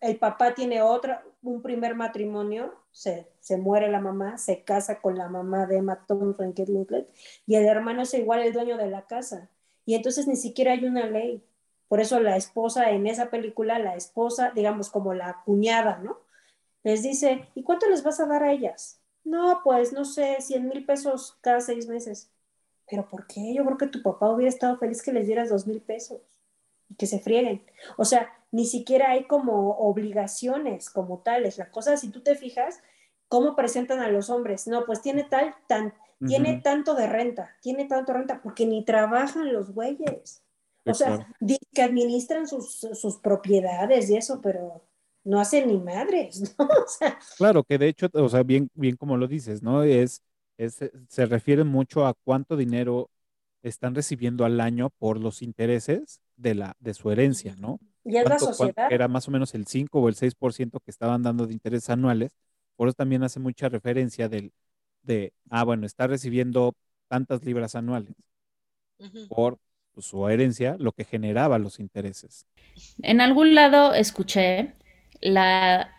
el 0.01 0.17
papá 0.17 0.53
tiene 0.53 0.81
otra, 0.81 1.23
un 1.41 1.61
primer 1.61 1.95
matrimonio, 1.95 2.73
se, 2.91 3.31
se 3.39 3.57
muere 3.57 3.89
la 3.89 4.01
mamá, 4.01 4.37
se 4.37 4.63
casa 4.63 4.99
con 4.99 5.17
la 5.17 5.29
mamá 5.29 5.65
de 5.65 5.77
Emma 5.77 6.05
Thompson, 6.05 6.51
Kate 6.53 6.71
Winslet, 6.71 7.09
y 7.45 7.55
el 7.55 7.65
hermano 7.65 8.01
es 8.01 8.13
igual 8.13 8.41
el 8.41 8.53
dueño 8.53 8.77
de 8.77 8.87
la 8.87 9.05
casa. 9.05 9.49
Y 9.85 9.95
entonces 9.95 10.27
ni 10.27 10.35
siquiera 10.35 10.73
hay 10.73 10.85
una 10.85 11.05
ley. 11.07 11.43
Por 11.87 11.99
eso 12.01 12.19
la 12.19 12.35
esposa 12.35 12.91
en 12.91 13.07
esa 13.07 13.31
película, 13.31 13.79
la 13.79 13.95
esposa, 13.95 14.51
digamos 14.53 14.89
como 14.89 15.13
la 15.13 15.41
cuñada, 15.45 15.97
¿no? 15.97 16.19
Les 16.83 17.01
dice, 17.01 17.47
¿y 17.55 17.63
cuánto 17.63 17.89
les 17.89 18.03
vas 18.03 18.19
a 18.19 18.27
dar 18.27 18.43
a 18.43 18.51
ellas? 18.51 19.01
No, 19.23 19.61
pues 19.63 19.91
no 19.91 20.05
sé, 20.05 20.37
100 20.39 20.67
mil 20.67 20.85
pesos 20.85 21.37
cada 21.41 21.61
seis 21.61 21.87
meses. 21.87 22.31
¿Pero 22.89 23.07
por 23.07 23.27
qué? 23.27 23.53
Yo 23.53 23.65
creo 23.65 23.77
que 23.77 23.87
tu 23.87 24.01
papá 24.01 24.29
hubiera 24.29 24.49
estado 24.49 24.77
feliz 24.77 25.01
que 25.01 25.13
les 25.13 25.27
dieras 25.27 25.49
dos 25.49 25.67
mil 25.67 25.81
pesos 25.81 26.21
y 26.89 26.95
que 26.95 27.05
se 27.05 27.19
frieguen. 27.19 27.63
O 27.97 28.05
sea, 28.05 28.29
ni 28.51 28.65
siquiera 28.65 29.11
hay 29.11 29.25
como 29.25 29.71
obligaciones 29.77 30.89
como 30.89 31.19
tales. 31.19 31.57
La 31.57 31.69
cosa, 31.69 31.97
si 31.97 32.09
tú 32.09 32.21
te 32.21 32.35
fijas, 32.35 32.81
¿cómo 33.27 33.55
presentan 33.55 33.99
a 33.99 34.09
los 34.09 34.29
hombres? 34.29 34.67
No, 34.67 34.85
pues 34.85 35.01
tiene 35.01 35.23
tal, 35.23 35.55
tan, 35.67 35.93
tiene 36.25 36.61
tanto 36.61 36.95
de 36.95 37.07
renta, 37.07 37.55
tiene 37.61 37.85
tanto 37.85 38.13
renta, 38.13 38.41
porque 38.41 38.65
ni 38.65 38.83
trabajan 38.83 39.53
los 39.53 39.73
güeyes. 39.73 40.43
O 40.85 40.93
sea, 40.93 41.27
que 41.73 41.81
administran 41.81 42.47
sus, 42.47 43.19
propiedades 43.21 44.09
y 44.09 44.17
eso, 44.17 44.41
pero 44.41 44.81
no 45.23 45.39
hacen 45.39 45.67
ni 45.67 45.77
madres, 45.77 46.55
¿no? 46.59 46.67
claro, 47.37 47.63
que 47.63 47.77
de 47.77 47.89
hecho, 47.89 48.07
o 48.13 48.29
sea, 48.29 48.41
bien, 48.43 48.71
bien 48.73 48.95
como 48.95 49.17
lo 49.17 49.27
dices, 49.27 49.61
¿no? 49.61 49.83
Es, 49.83 50.23
es, 50.59 50.77
se 51.07 51.25
refiere 51.25 51.63
mucho 51.63 52.05
a 52.05 52.13
cuánto 52.13 52.57
dinero 52.57 53.09
están 53.63 53.95
recibiendo 53.95 54.43
al 54.43 54.59
año 54.59 54.89
por 54.99 55.19
los 55.19 55.41
intereses 55.41 56.21
de, 56.35 56.53
la, 56.53 56.75
de 56.79 56.93
su 56.93 57.11
herencia, 57.11 57.55
¿no? 57.57 57.79
Y 58.03 58.17
es 58.17 58.27
la 58.27 58.37
sociedad. 58.37 58.91
Era 58.91 59.07
más 59.07 59.27
o 59.27 59.31
menos 59.31 59.55
el 59.55 59.65
5 59.65 59.99
o 59.99 60.09
el 60.09 60.15
6% 60.15 60.79
que 60.83 60.91
estaban 60.91 61.23
dando 61.23 61.47
de 61.47 61.53
intereses 61.53 61.89
anuales. 61.89 62.31
Por 62.75 62.89
eso 62.89 62.95
también 62.95 63.23
hace 63.23 63.39
mucha 63.39 63.69
referencia 63.69 64.27
del, 64.27 64.51
de, 65.01 65.33
ah, 65.49 65.63
bueno, 65.63 65.85
está 65.85 66.07
recibiendo 66.07 66.75
tantas 67.07 67.43
libras 67.43 67.75
anuales 67.75 68.13
por 69.29 69.59
pues, 69.93 70.05
su 70.07 70.27
herencia 70.27 70.75
lo 70.77 70.91
que 70.91 71.05
generaba 71.05 71.57
los 71.57 71.79
intereses. 71.79 72.45
En 73.01 73.21
algún 73.21 73.55
lado 73.55 73.93
escuché 73.93 74.73
la, 75.21 75.93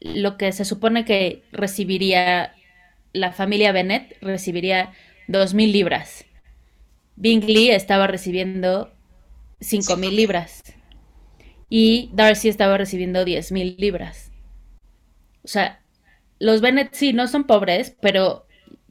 lo 0.00 0.38
que 0.38 0.52
se 0.52 0.64
supone 0.64 1.04
que 1.04 1.44
recibiría 1.52 2.54
la 3.12 3.32
familia 3.32 3.72
Bennett, 3.72 4.16
recibiría 4.20 4.92
dos 5.26 5.54
mil 5.54 5.72
libras. 5.72 6.24
Bingley 7.16 7.70
estaba 7.70 8.06
recibiendo 8.06 8.92
cinco 9.60 9.96
mil 9.96 10.14
libras 10.14 10.62
y 11.68 12.10
Darcy 12.12 12.48
estaba 12.48 12.78
recibiendo 12.78 13.24
diez 13.24 13.52
mil 13.52 13.76
libras. 13.78 14.30
O 15.42 15.48
sea, 15.48 15.82
los 16.38 16.60
Bennett 16.60 16.94
sí 16.94 17.12
no 17.12 17.26
son 17.26 17.44
pobres, 17.44 17.96
pero 18.00 18.46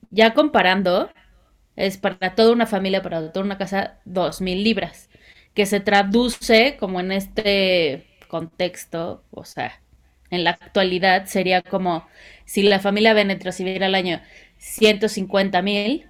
ya 0.10 0.34
comparando, 0.34 1.10
es 1.76 1.98
para 1.98 2.36
toda 2.36 2.52
una 2.52 2.66
familia, 2.66 3.02
para 3.02 3.32
toda 3.32 3.46
una 3.46 3.58
casa, 3.58 4.00
dos 4.06 4.42
mil 4.42 4.64
libras, 4.64 5.10
que 5.54 5.66
se 5.66 5.80
traduce 5.80 6.78
como 6.78 7.00
en 7.00 7.12
este 7.12 8.06
contexto, 8.28 9.24
o 9.32 9.46
sea, 9.46 9.82
en 10.30 10.44
la 10.44 10.52
actualidad 10.52 11.26
sería 11.26 11.62
como 11.62 12.08
si 12.46 12.64
la 12.64 12.80
familia 12.80 13.14
Bennett 13.14 13.44
recibiera 13.44 13.86
al 13.88 13.96
año 13.96 14.22
150 14.58 15.62
mil, 15.62 16.10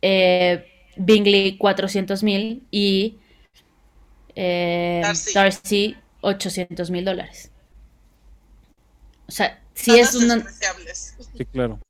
eh, 0.00 0.66
Bingley 0.96 1.56
400 1.58 2.22
mil 2.22 2.66
y 2.70 3.18
eh, 4.34 5.02
Darcy. 5.34 5.96
800 6.20 6.90
mil 6.90 7.04
dólares. 7.04 7.50
sea, 9.28 9.60
sí 9.74 9.98
es 9.98 10.12
Todas 10.12 10.24
una... 10.24 10.34
despreciables. 10.36 11.16
Sí, 11.36 11.44
claro. 11.46 11.80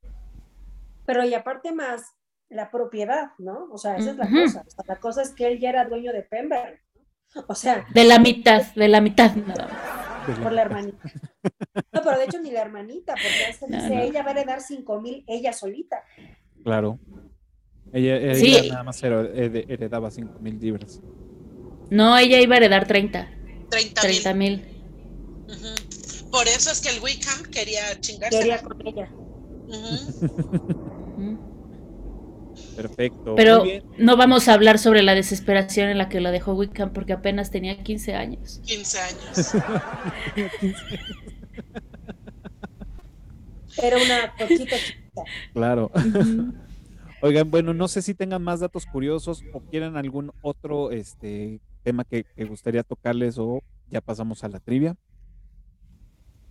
Pero 1.04 1.24
y 1.24 1.34
aparte 1.34 1.72
más 1.72 2.12
la 2.48 2.70
propiedad, 2.70 3.32
¿no? 3.38 3.68
O 3.70 3.78
sea, 3.78 3.96
esa 3.96 4.10
es 4.10 4.16
la 4.16 4.28
cosa. 4.28 4.64
O 4.66 4.70
sea, 4.70 4.84
la 4.86 5.00
cosa 5.00 5.22
es 5.22 5.30
que 5.30 5.46
él 5.48 5.59
ya 5.59 5.70
era 5.70 5.84
dueño 5.84 6.12
de 6.12 6.22
Pemberley. 6.22 6.78
¿no? 7.34 7.44
O 7.48 7.54
sea, 7.54 7.86
De 7.92 8.04
la 8.04 8.18
mitad, 8.18 8.62
de 8.74 8.88
la 8.88 9.00
mitad. 9.00 9.34
nada 9.34 9.66
más. 9.68 10.11
La- 10.28 10.43
por 10.43 10.53
la 10.53 10.62
hermanita. 10.62 10.99
No, 11.93 12.01
pero 12.03 12.19
de 12.19 12.24
hecho 12.24 12.40
ni 12.40 12.51
la 12.51 12.62
hermanita, 12.62 13.15
porque 13.15 13.66
No, 13.69 13.77
dice, 13.78 13.94
no. 13.97 14.03
ella 14.03 14.23
va 14.23 14.28
a 14.28 14.32
heredar 14.32 14.61
5 14.61 15.01
mil 15.01 15.24
ella 15.27 15.53
solita. 15.53 16.03
Claro. 16.62 16.99
Ella, 17.93 18.16
ella 18.16 18.35
Sí. 18.62 18.69
nada 18.70 18.82
más 18.85 19.03
her- 19.03 19.32
her- 19.35 19.66
heredaba 19.70 20.11
5 20.11 20.39
mil 20.40 20.59
libras. 20.59 21.01
No, 21.90 22.16
ella 22.16 22.40
iba 22.40 22.55
a 22.55 22.59
heredar 22.59 22.86
30. 22.86 23.28
30 23.70 24.01
30 24.01 24.35
mil. 24.35 24.65
Por 26.31 26.47
eso 26.49 26.70
es 26.70 26.81
que 26.81 26.89
el 26.89 27.03
Wickham 27.03 27.43
quería 27.51 27.82
chingarse. 28.01 28.39
Quería 28.39 28.62
con 28.62 28.86
ella. 28.86 29.11
Perfecto. 32.77 33.35
Pero 33.35 33.65
no 33.99 34.16
vamos 34.16 34.49
a 34.49 34.55
hablar 34.55 34.78
sobre 34.78 35.03
la 35.03 35.15
desesperación 35.15 35.89
en 35.90 35.99
la 35.99 36.09
que 36.09 36.20
lo 36.20 36.31
dejó 36.31 36.55
Wickham 36.55 36.93
porque 36.93 37.12
apenas 37.12 37.51
tenía 37.51 37.82
15 37.82 38.15
años. 38.15 38.61
15 38.65 38.99
años. 38.99 39.55
Era 43.82 43.97
una 43.97 44.32
cochita 44.39 44.77
chiquita. 44.77 45.23
Claro. 45.53 45.90
Oigan, 47.23 47.51
bueno, 47.51 47.73
no 47.73 47.89
sé 47.89 48.03
si 48.03 48.15
tengan 48.15 48.43
más 48.43 48.61
datos 48.61 48.86
curiosos 48.86 49.44
o 49.53 49.61
quieren 49.61 49.97
algún 49.97 50.32
otro 50.43 50.90
este 50.90 51.61
tema 51.82 52.05
que, 52.05 52.24
que 52.24 52.44
gustaría 52.44 52.82
tocarles 52.82 53.39
o 53.39 53.62
ya 53.90 54.01
pasamos 54.01 54.43
a 54.44 54.49
la 54.49 54.59
trivia. 54.61 54.97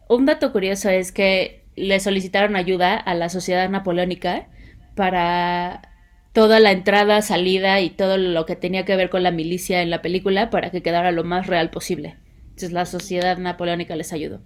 Un 0.08 0.26
dato 0.26 0.52
curioso 0.52 0.90
es 0.90 1.12
que 1.12 1.66
le 1.76 2.00
solicitaron 2.00 2.56
ayuda 2.56 2.98
a 2.98 3.14
la 3.14 3.30
sociedad 3.30 3.70
napoleónica 3.70 4.50
para 4.96 5.91
toda 6.34 6.60
la 6.60 6.72
entrada, 6.72 7.22
salida 7.22 7.82
y 7.82 7.90
todo 7.90 8.18
lo 8.18 8.46
que 8.46 8.56
tenía 8.56 8.86
que 8.86 8.96
ver 8.96 9.10
con 9.10 9.24
la 9.24 9.32
milicia 9.32 9.82
en 9.82 9.90
la 9.90 10.02
película 10.02 10.50
para 10.50 10.72
que 10.72 10.82
quedara 10.82 11.12
lo 11.12 11.24
más 11.24 11.48
real 11.48 11.70
posible. 11.70 12.18
Entonces 12.44 12.72
la 12.72 12.86
sociedad 12.86 13.38
napoleónica 13.38 13.96
les 13.96 14.14
ayudó 14.14 14.42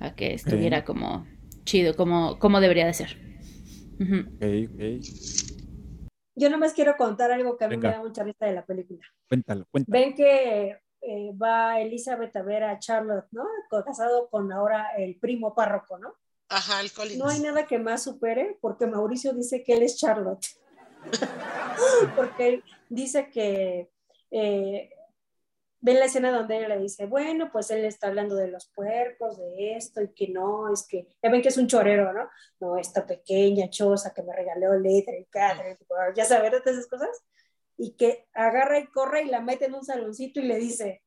a 0.00 0.14
que 0.14 0.34
estuviera 0.34 0.84
como 0.84 1.26
chido, 1.64 1.94
como, 1.94 2.38
como 2.38 2.60
debería 2.60 2.86
de 2.86 2.94
ser. 2.94 3.18
Yo 6.34 6.48
nomás 6.48 6.72
quiero 6.72 6.96
contar 6.96 7.30
algo 7.32 7.56
que 7.56 7.64
a 7.64 7.68
mí 7.68 7.76
Venga. 7.76 7.90
me 7.90 7.94
da 7.96 8.02
mucha 8.02 8.24
risa 8.24 8.46
de 8.46 8.54
la 8.54 8.64
película. 8.64 9.00
Cuéntalo, 9.28 9.66
cuéntalo. 9.70 9.92
Ven 9.92 10.14
que 10.14 10.78
eh, 11.02 11.32
va 11.40 11.80
Elizabeth 11.80 12.34
a 12.36 12.42
ver 12.42 12.64
a 12.64 12.78
Charlotte, 12.78 13.26
¿no? 13.30 13.44
Casado 13.84 14.28
con 14.30 14.50
ahora 14.52 14.88
el 14.96 15.16
primo 15.16 15.54
párroco, 15.54 15.98
¿no? 15.98 16.14
Ajá, 16.48 16.80
el 16.80 16.90
Collins. 16.92 17.18
No 17.18 17.28
hay 17.28 17.40
nada 17.40 17.66
que 17.66 17.78
más 17.78 18.02
supere 18.04 18.58
porque 18.60 18.86
Mauricio 18.86 19.32
dice 19.32 19.62
que 19.62 19.74
él 19.74 19.82
es 19.82 19.98
Charlotte. 19.98 20.46
porque 22.16 22.48
él 22.48 22.64
dice 22.88 23.30
que 23.30 23.90
eh, 24.30 24.90
ven 25.80 25.98
la 25.98 26.06
escena 26.06 26.30
donde 26.30 26.58
ella 26.58 26.68
le 26.68 26.78
dice, 26.78 27.06
bueno, 27.06 27.50
pues 27.50 27.70
él 27.70 27.84
está 27.84 28.08
hablando 28.08 28.36
de 28.36 28.48
los 28.48 28.66
puercos, 28.68 29.38
de 29.38 29.76
esto, 29.76 30.02
y 30.02 30.12
que 30.12 30.28
no, 30.28 30.72
es 30.72 30.86
que, 30.86 31.08
ya 31.22 31.30
ven 31.30 31.42
que 31.42 31.48
es 31.48 31.56
un 31.56 31.66
chorero, 31.66 32.12
¿no? 32.12 32.28
No, 32.60 32.76
esta 32.76 33.06
pequeña 33.06 33.70
choza 33.70 34.12
que 34.12 34.22
me 34.22 34.34
regaló 34.34 34.70
Catherine, 35.30 35.78
ya 36.14 36.24
sabes, 36.24 36.50
todas 36.50 36.78
esas 36.78 36.86
cosas. 36.86 37.22
Y 37.76 37.92
que 37.92 38.28
agarra 38.34 38.78
y 38.78 38.86
corre 38.88 39.22
y 39.22 39.28
la 39.28 39.40
mete 39.40 39.64
en 39.64 39.74
un 39.74 39.84
saloncito 39.84 40.40
y 40.40 40.44
le 40.44 40.58
dice, 40.58 41.02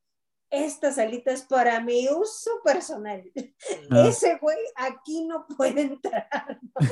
esta 0.53 0.93
salita 0.93 1.31
es 1.31 1.41
para 1.41 1.79
mi 1.79 2.07
uso 2.09 2.51
personal. 2.63 3.23
Ah. 3.89 4.07
Ese 4.07 4.37
güey 4.39 4.57
aquí 4.75 5.25
no 5.25 5.47
puede 5.57 5.81
entrar. 5.81 6.59
¿no? 6.61 6.89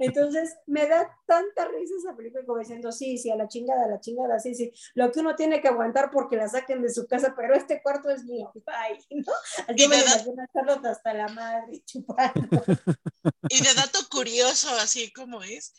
Entonces 0.00 0.56
me 0.66 0.84
da 0.88 1.08
tanta 1.24 1.68
risa 1.68 1.94
esa 1.96 2.16
película 2.16 2.44
como 2.44 2.58
diciendo, 2.58 2.90
sí, 2.90 3.16
sí, 3.16 3.30
a 3.30 3.36
la 3.36 3.46
chingada, 3.46 3.84
a 3.84 3.88
la 3.88 4.00
chingada, 4.00 4.40
sí, 4.40 4.52
sí. 4.56 4.72
Lo 4.94 5.12
que 5.12 5.20
uno 5.20 5.36
tiene 5.36 5.60
que 5.60 5.68
aguantar 5.68 6.10
porque 6.10 6.36
la 6.36 6.48
saquen 6.48 6.82
de 6.82 6.92
su 6.92 7.06
casa, 7.06 7.34
pero 7.36 7.54
este 7.54 7.80
cuarto 7.82 8.10
es 8.10 8.24
mío. 8.24 8.52
Ay, 8.66 8.98
¿no? 9.10 9.32
Así 9.68 9.84
Y 9.84 9.88
me 9.88 10.00
imagino 10.00 10.42
hasta 10.90 11.14
la 11.14 11.28
madre 11.28 11.82
chupando. 11.84 12.64
Y 13.50 13.62
de 13.62 13.74
dato 13.74 14.00
curioso, 14.10 14.68
así 14.80 15.12
como 15.12 15.42
es, 15.42 15.72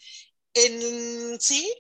en 0.54 1.40
sí, 1.40 1.72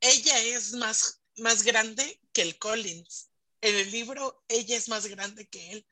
ella 0.00 0.38
es 0.56 0.72
más, 0.72 1.22
más 1.36 1.62
grande 1.62 2.20
que 2.32 2.42
el 2.42 2.58
Collins. 2.58 3.27
En 3.60 3.74
el 3.74 3.90
libro, 3.90 4.44
ella 4.48 4.76
es 4.76 4.88
más 4.88 5.06
grande 5.06 5.48
que 5.48 5.72
él, 5.72 5.86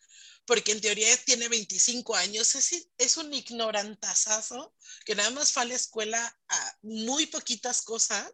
porque 0.47 0.73
en 0.73 0.81
teoría 0.81 1.17
tiene 1.25 1.49
25 1.49 2.15
años. 2.15 2.55
Es, 2.55 2.89
es 2.97 3.17
un 3.17 3.33
ignorantazazo 3.35 4.75
que 5.05 5.15
nada 5.15 5.31
más 5.31 5.53
fue 5.53 5.63
a 5.63 5.67
la 5.67 5.75
escuela 5.75 6.39
a 6.49 6.79
muy 6.83 7.27
poquitas 7.27 7.83
cosas 7.83 8.33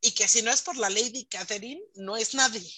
y 0.00 0.12
que 0.12 0.28
si 0.28 0.42
no 0.42 0.50
es 0.50 0.62
por 0.62 0.76
la 0.76 0.88
Lady 0.88 1.26
Catherine, 1.26 1.82
no 1.94 2.16
es 2.16 2.34
nadie. 2.34 2.72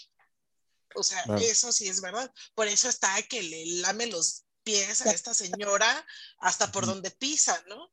O 0.94 1.02
sea, 1.02 1.22
eso 1.40 1.72
sí 1.72 1.88
es 1.88 2.00
verdad. 2.00 2.32
Por 2.54 2.68
eso 2.68 2.88
está 2.88 3.20
que 3.22 3.42
le 3.42 3.66
lame 3.80 4.06
los 4.06 4.44
pies 4.62 5.02
a 5.02 5.10
esta 5.10 5.34
señora 5.34 6.06
hasta 6.38 6.70
por 6.70 6.86
donde 6.86 7.10
pisa, 7.10 7.62
¿no? 7.68 7.92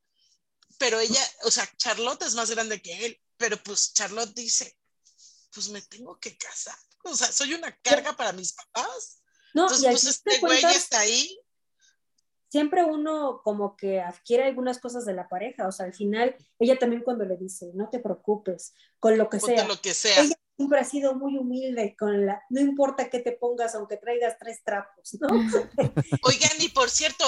Pero 0.78 1.00
ella, 1.00 1.22
o 1.44 1.52
sea, 1.52 1.70
Charlotte 1.78 2.24
es 2.24 2.36
más 2.36 2.50
grande 2.52 2.82
que 2.82 3.06
él, 3.06 3.22
pero 3.38 3.62
pues 3.64 3.94
Charlotte 3.94 4.34
dice, 4.34 4.79
pues 5.54 5.70
me 5.70 5.82
tengo 5.82 6.20
que 6.20 6.38
casar. 6.38 6.76
O 7.04 7.16
sea, 7.16 7.32
soy 7.32 7.54
una 7.54 7.72
carga 7.82 8.14
para 8.16 8.34
mis 8.34 8.54
papás. 8.54 9.22
No, 9.54 9.64
Entonces, 9.64 9.86
y 9.86 9.90
pues 9.90 10.04
este 10.06 10.32
de 10.32 10.40
güey 10.40 10.62
cuentas, 10.62 10.76
está 10.76 11.00
ahí. 11.00 11.40
siempre 12.50 12.84
uno 12.84 13.42
como 13.44 13.76
que 13.76 14.02
adquiere 14.02 14.44
algunas 14.46 14.80
cosas 14.80 15.06
de 15.06 15.14
la 15.14 15.28
pareja. 15.28 15.68
O 15.68 15.72
sea, 15.72 15.86
al 15.86 15.94
final, 15.94 16.36
ella 16.60 16.78
también 16.78 17.04
cuando 17.04 17.26
le 17.26 17.38
dice, 17.38 17.72
no 17.74 17.90
te 17.90 18.00
preocupes, 18.00 18.74
con 19.00 19.18
lo 19.18 19.30
que 19.30 19.40
sea. 19.40 19.68
lo 19.68 19.82
que 19.82 19.94
sea. 19.94 20.22
Ella 20.22 20.36
siempre 20.56 20.80
ha 20.80 20.84
sido 20.84 21.16
muy 21.16 21.38
humilde 21.38 21.96
con 21.98 22.26
la, 22.26 22.44
no 22.50 22.60
importa 22.60 23.10
qué 23.10 23.20
te 23.20 23.32
pongas, 23.32 23.76
aunque 23.76 23.98
traigas 23.98 24.38
tres 24.38 24.62
trapos, 24.64 25.18
¿no? 25.20 25.28
Oigan, 26.24 26.52
y 26.60 26.70
por 26.70 26.90
cierto, 26.90 27.26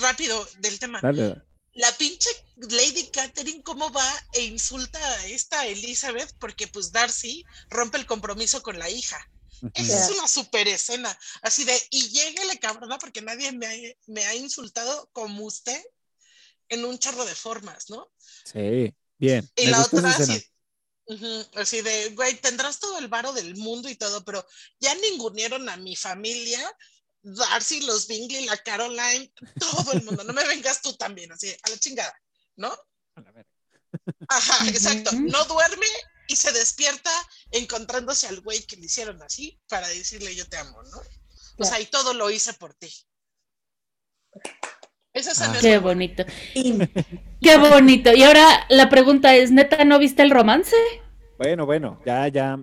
rápido 0.00 0.46
del 0.60 0.78
tema. 0.78 1.00
Dale. 1.02 1.42
La 1.78 1.92
pinche 1.92 2.28
Lady 2.56 3.06
Catherine, 3.06 3.62
¿cómo 3.62 3.92
va 3.92 4.26
e 4.32 4.42
insulta 4.42 4.98
a 4.98 5.26
esta 5.26 5.64
Elizabeth? 5.64 6.34
Porque 6.40 6.66
pues 6.66 6.90
Darcy 6.90 7.44
rompe 7.70 7.98
el 7.98 8.06
compromiso 8.06 8.64
con 8.64 8.80
la 8.80 8.90
hija. 8.90 9.16
Esa 9.74 10.04
es 10.04 10.10
una 10.10 10.26
super 10.26 10.66
escena. 10.66 11.16
Así 11.40 11.62
de, 11.62 11.80
y 11.90 12.08
lléguele 12.08 12.58
cabrona 12.58 12.98
porque 12.98 13.22
nadie 13.22 13.52
me 13.52 13.66
ha, 13.66 13.94
me 14.08 14.24
ha 14.26 14.34
insultado 14.34 15.08
como 15.12 15.44
usted 15.44 15.80
en 16.68 16.84
un 16.84 16.98
chorro 16.98 17.24
de 17.24 17.36
formas, 17.36 17.88
¿no? 17.90 18.10
Sí, 18.44 18.92
bien. 19.16 19.48
Y 19.54 19.66
me 19.66 19.70
la 19.70 19.82
otra 19.82 20.10
así, 20.16 20.44
ujú, 21.06 21.46
así 21.54 21.80
de, 21.80 22.10
güey, 22.10 22.40
tendrás 22.40 22.80
todo 22.80 22.98
el 22.98 23.06
varo 23.06 23.32
del 23.32 23.54
mundo 23.54 23.88
y 23.88 23.94
todo, 23.94 24.24
pero 24.24 24.44
ya 24.80 24.96
ningunearon 24.96 25.68
a 25.68 25.76
mi 25.76 25.94
familia, 25.94 26.76
Darcy, 27.36 27.80
los 27.82 28.06
Bingley, 28.06 28.46
la 28.46 28.56
Caroline, 28.58 29.32
todo 29.58 29.92
el 29.92 30.02
mundo. 30.04 30.24
No 30.24 30.32
me 30.32 30.46
vengas 30.46 30.80
tú 30.82 30.94
también, 30.96 31.30
así, 31.32 31.54
a 31.62 31.70
la 31.70 31.76
chingada, 31.78 32.14
¿no? 32.56 32.68
A 33.14 33.20
la 33.20 33.32
verga. 33.32 33.50
Ajá, 34.28 34.68
exacto. 34.68 35.10
No 35.12 35.44
duerme 35.44 35.86
y 36.28 36.36
se 36.36 36.52
despierta 36.52 37.10
encontrándose 37.50 38.26
al 38.28 38.40
güey 38.40 38.62
que 38.64 38.76
le 38.76 38.86
hicieron 38.86 39.22
así 39.22 39.58
para 39.68 39.88
decirle 39.88 40.34
yo 40.34 40.46
te 40.48 40.58
amo, 40.58 40.82
¿no? 40.82 41.00
O 41.58 41.64
sea, 41.64 41.80
y 41.80 41.86
todo 41.86 42.14
lo 42.14 42.30
hice 42.30 42.52
por 42.54 42.74
ti. 42.74 42.92
Esa 45.12 45.32
Ah. 45.44 45.52
es 45.54 45.60
Qué 45.62 45.78
bonito. 45.78 46.24
Qué 47.42 47.56
bonito. 47.56 48.12
Y 48.12 48.22
ahora 48.22 48.66
la 48.68 48.88
pregunta 48.88 49.34
es, 49.34 49.50
¿neta 49.50 49.84
no 49.84 49.98
viste 49.98 50.22
el 50.22 50.30
romance? 50.30 50.76
Bueno, 51.38 51.66
bueno, 51.66 52.00
ya, 52.06 52.28
ya. 52.28 52.56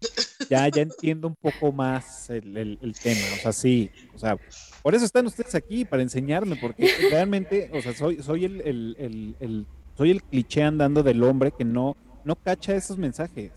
Ya, 0.50 0.68
ya 0.68 0.82
entiendo 0.82 1.28
un 1.28 1.36
poco 1.36 1.70
más 1.72 2.28
el, 2.28 2.56
el- 2.56 2.78
el 2.82 2.92
tema. 2.98 3.20
O 3.38 3.40
sea, 3.42 3.52
sí. 3.52 3.88
O 4.14 4.18
sea, 4.18 4.36
por 4.82 4.94
eso 4.94 5.04
están 5.04 5.24
ustedes 5.26 5.54
aquí, 5.54 5.84
para 5.84 6.02
enseñarme, 6.02 6.56
porque 6.56 6.92
realmente, 7.10 7.70
o 7.72 7.80
sea, 7.80 7.94
soy, 7.94 8.20
soy 8.22 8.44
el, 8.46 8.60
el- 8.62 8.96
el- 8.98 9.36
el- 9.40 9.66
soy 9.96 10.10
el 10.10 10.22
cliché 10.22 10.62
andando 10.64 11.02
del 11.04 11.22
hombre 11.22 11.52
que 11.56 11.64
no, 11.64 11.96
no 12.24 12.34
cacha 12.34 12.74
esos 12.74 12.98
mensajes. 12.98 13.52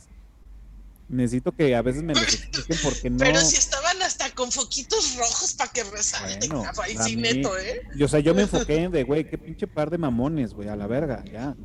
Necesito 1.09 1.51
que 1.51 1.75
a 1.75 1.81
veces 1.81 2.01
me 2.03 2.13
los 2.13 2.23
expliquen 2.23 2.77
porque 2.83 3.09
no. 3.09 3.17
Pero 3.17 3.39
si 3.41 3.57
estaban 3.57 4.01
hasta 4.01 4.29
con 4.31 4.51
foquitos 4.51 5.15
rojos 5.17 5.53
para 5.53 5.71
que 5.71 5.83
resalten. 5.83 6.49
Bueno, 6.49 6.71
Ahí 6.83 6.95
sí, 6.97 7.15
mí- 7.17 7.21
neto, 7.23 7.57
¿eh? 7.57 7.81
y, 7.95 8.03
o 8.03 8.07
sea, 8.07 8.19
yo 8.19 8.33
me 8.33 8.43
enfoqué 8.43 8.75
en 8.83 8.91
de, 8.91 9.03
güey, 9.03 9.27
qué 9.29 9.37
pinche 9.37 9.67
par 9.67 9.89
de 9.89 9.97
mamones, 9.97 10.53
güey, 10.53 10.69
a 10.69 10.75
la 10.75 10.87
verga, 10.87 11.23
ya. 11.31 11.55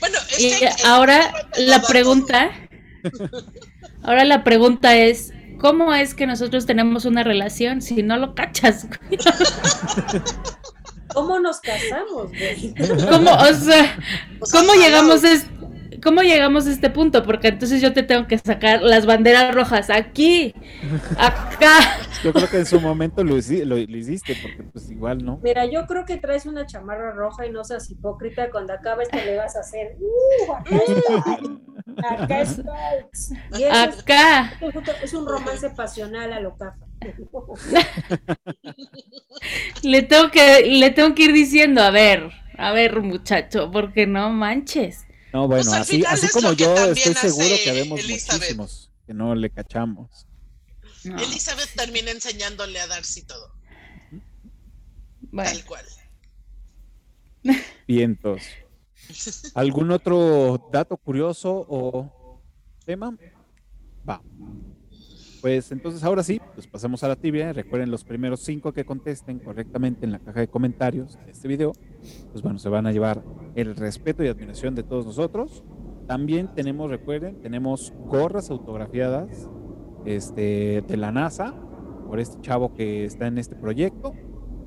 Bueno, 0.00 0.18
es 0.32 0.40
Y 0.40 0.58
que. 0.58 0.68
ahora 0.86 1.32
la 1.58 1.80
todo- 1.80 1.88
pregunta, 1.88 2.50
ahora 4.02 4.24
la 4.24 4.44
pregunta 4.44 4.96
es, 4.96 5.32
¿cómo 5.58 5.92
es 5.94 6.14
que 6.14 6.26
nosotros 6.26 6.66
tenemos 6.66 7.04
una 7.04 7.22
relación 7.22 7.82
si 7.82 8.02
no 8.02 8.16
lo 8.16 8.34
cachas? 8.34 8.86
güey? 8.88 9.18
¿Cómo 11.12 11.38
nos 11.40 11.60
casamos, 11.60 12.28
güey? 12.28 12.74
¿Cómo, 13.10 13.32
o 13.32 13.54
sea, 13.54 13.96
O 14.40 14.46
sea, 14.46 14.60
cómo 14.60 14.74
llegamos 14.74 15.24
a 15.24 15.32
es- 15.32 15.46
¿cómo 16.02 16.22
llegamos 16.22 16.66
a 16.66 16.72
este 16.72 16.90
punto? 16.90 17.22
Porque 17.22 17.48
entonces 17.48 17.80
yo 17.80 17.92
te 17.92 18.02
tengo 18.02 18.26
que 18.26 18.38
sacar 18.38 18.82
las 18.82 19.06
banderas 19.06 19.54
rojas 19.54 19.90
aquí, 19.90 20.54
acá. 21.18 21.78
Yo 22.22 22.34
creo 22.34 22.50
que 22.50 22.58
en 22.58 22.66
su 22.66 22.80
momento 22.80 23.24
lo, 23.24 23.32
lo, 23.32 23.38
hiciste, 23.38 24.36
porque 24.42 24.62
pues 24.70 24.90
igual, 24.90 25.24
¿no? 25.24 25.40
Mira, 25.42 25.64
yo 25.64 25.86
creo 25.86 26.04
que 26.04 26.18
traes 26.18 26.44
una 26.44 26.66
chamarra 26.66 27.12
roja 27.12 27.46
y 27.46 27.50
no 27.50 27.64
seas 27.64 27.90
hipócrita. 27.90 28.50
Cuando 28.50 28.74
acabes 28.74 29.08
te 29.08 29.24
le 29.24 29.38
vas 29.38 29.56
a 29.56 29.60
hacer. 29.60 29.96
Uh, 29.98 30.52
acá 30.52 30.76
Acá 31.96 32.44
acá. 33.72 34.52
Es, 35.02 35.14
un 35.14 35.26
romance 35.26 35.70
pasional 35.70 36.32
a 36.32 36.40
lo 36.40 36.56
cafa. 36.56 36.86
le 39.82 40.02
tengo 40.02 40.30
que, 40.30 40.66
le 40.66 40.90
tengo 40.90 41.14
que 41.14 41.24
ir 41.24 41.32
diciendo, 41.32 41.82
a 41.82 41.90
ver, 41.90 42.30
a 42.58 42.72
ver, 42.72 43.00
muchacho, 43.00 43.70
porque 43.70 44.06
no 44.06 44.30
manches. 44.30 45.06
No, 45.32 45.46
bueno, 45.46 45.64
pues 45.64 45.68
así, 45.68 46.04
así 46.04 46.28
como 46.28 46.52
yo 46.52 46.74
estoy 46.92 47.14
seguro 47.14 47.54
que 47.62 47.72
vemos 47.72 48.00
muchísimos 48.02 48.90
que 49.06 49.14
no 49.14 49.34
le 49.34 49.50
cachamos. 49.50 50.26
Elizabeth 51.04 51.74
termina 51.74 52.10
enseñándole 52.10 52.78
a 52.80 52.86
Darcy 52.86 53.22
todo. 53.22 53.54
Tal 55.34 55.64
cual. 55.64 55.84
Vientos. 57.88 58.42
¿Algún 59.54 59.90
otro 59.90 60.68
dato 60.72 60.96
curioso 60.96 61.66
o 61.68 62.40
tema? 62.84 63.16
Va. 64.08 64.22
Pues 65.40 65.72
entonces 65.72 66.04
ahora 66.04 66.22
sí, 66.22 66.40
pues 66.54 66.66
pasamos 66.66 67.02
a 67.02 67.08
la 67.08 67.16
tibia. 67.16 67.52
Recuerden 67.52 67.90
los 67.90 68.04
primeros 68.04 68.40
cinco 68.40 68.72
que 68.72 68.84
contesten 68.84 69.38
correctamente 69.38 70.04
en 70.04 70.12
la 70.12 70.18
caja 70.18 70.40
de 70.40 70.48
comentarios 70.48 71.18
de 71.24 71.30
este 71.30 71.48
video. 71.48 71.72
Pues 72.30 72.42
bueno, 72.42 72.58
se 72.58 72.68
van 72.68 72.86
a 72.86 72.92
llevar 72.92 73.22
el 73.54 73.74
respeto 73.76 74.22
y 74.22 74.28
admiración 74.28 74.74
de 74.74 74.82
todos 74.82 75.06
nosotros. 75.06 75.64
También 76.06 76.52
tenemos, 76.54 76.90
recuerden, 76.90 77.40
tenemos 77.40 77.92
gorras 78.06 78.50
autografiadas 78.50 79.48
este, 80.04 80.82
de 80.86 80.96
la 80.96 81.12
NASA 81.12 81.54
por 82.06 82.20
este 82.20 82.40
chavo 82.42 82.74
que 82.74 83.04
está 83.04 83.26
en 83.26 83.38
este 83.38 83.54
proyecto. 83.56 84.12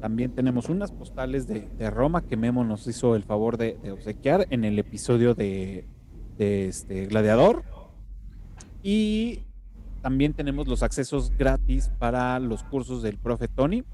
También 0.01 0.31
tenemos 0.31 0.69
unas 0.69 0.91
postales 0.91 1.47
de, 1.47 1.89
Roma 1.89 2.25
que 2.25 2.35
Memo 2.35 2.63
nos 2.63 2.87
hizo 2.87 3.15
el 3.15 3.23
favor 3.23 3.57
de, 3.57 3.77
obsequiar 3.91 4.47
en 4.49 4.65
el 4.65 4.79
episodio 4.79 5.35
de, 5.35 5.87
de 6.37 6.67
este 6.67 7.05
Gladiador. 7.05 7.63
Y 8.81 9.41
también 10.03 10.33
tenemos 10.33 10.67
los 10.67 10.83
accesos 10.83 11.31
gratis 11.37 11.89
para 11.97 12.37
los 12.37 12.61
cursos 12.65 13.01
del 13.01 13.17
profe 13.17 13.47
Tony. 13.47 13.85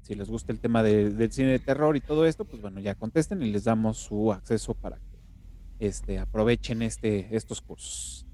Si 0.00 0.14
les 0.14 0.30
gusta 0.30 0.50
el 0.50 0.60
tema 0.60 0.82
del 0.82 1.30
cine 1.30 1.50
de 1.50 1.58
terror 1.58 1.94
y 1.94 2.00
todo 2.00 2.24
esto, 2.24 2.46
pues 2.46 2.62
bueno, 2.62 2.80
ya 2.80 2.94
contesten 2.94 3.42
y 3.42 3.52
les 3.52 3.64
damos 3.64 3.98
su 3.98 4.32
acceso 4.32 4.72
para 4.72 4.96
que 4.96 5.86
este, 5.86 6.18
aprovechen 6.18 6.80
este, 6.80 7.36
estos 7.36 7.60
cursos. 7.60 8.26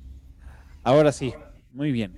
Ahora 0.84 1.10
sí, 1.10 1.34
muy 1.72 1.90
bien. 1.90 2.14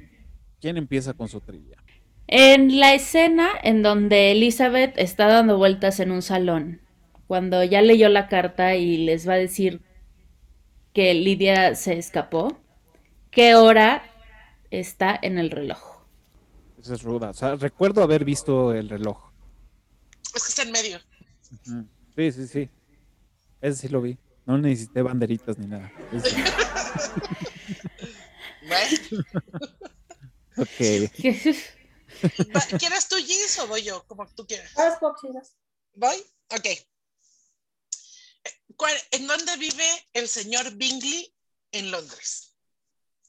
¿Quién 0.61 0.77
empieza 0.77 1.15
con 1.15 1.29
su 1.29 1.41
trivia? 1.41 1.79
En 2.27 2.79
la 2.79 2.93
escena 2.93 3.49
en 3.63 3.83
donde 3.83 4.33
Elizabeth 4.33 4.99
está 4.99 5.29
dando 5.29 5.57
vueltas 5.57 5.99
en 6.01 6.11
un 6.11 6.21
salón, 6.21 6.83
cuando 7.27 7.65
ya 7.65 7.81
leyó 7.81 8.11
la 8.11 8.29
carta 8.29 8.77
y 8.77 8.99
les 8.99 9.27
va 9.27 9.33
a 9.33 9.39
decir 9.39 9.81
que 10.93 11.15
Lidia 11.15 11.75
se 11.75 11.97
escapó, 11.97 12.61
¿qué 13.31 13.55
hora 13.55 14.10
está 14.71 15.19
en 15.21 15.39
el 15.39 15.51
reloj. 15.51 16.01
Esa 16.81 16.95
es 16.95 17.03
ruda. 17.03 17.31
O 17.31 17.35
sea, 17.35 17.57
recuerdo 17.57 18.03
haber 18.03 18.25
visto 18.25 18.73
el 18.73 18.89
reloj. 18.89 19.31
Es 20.35 20.45
que 20.45 20.49
está 20.49 20.63
en 20.63 20.73
medio. 20.73 20.99
Sí, 22.17 22.33
sí, 22.33 22.47
sí. 22.47 22.71
Ese 23.61 23.83
sí 23.83 23.89
lo 23.89 24.01
vi. 24.01 24.17
No 24.47 24.57
necesité 24.59 25.03
banderitas 25.03 25.59
ni 25.59 25.67
nada. 25.67 25.93
ok. 30.57 30.79
¿Quieres 32.79 33.09
tú, 33.09 33.17
Gis, 33.17 33.59
o 33.61 33.67
voy 33.67 33.83
yo? 33.83 34.05
Como 34.07 34.27
tú 34.29 34.47
quieras. 34.47 34.73
¿Voy? 35.95 36.17
Ok. 36.51 36.67
¿En 39.11 39.27
dónde 39.27 39.57
vive 39.59 39.85
el 40.15 40.29
señor 40.29 40.75
Bingley 40.77 41.31
en 41.73 41.91
Londres? 41.91 42.57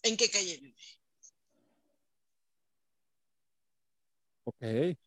¿En 0.03 0.15
qué 0.15 0.29
calle 0.29 0.57
vive? 0.57 0.75
Ok. 4.43 4.97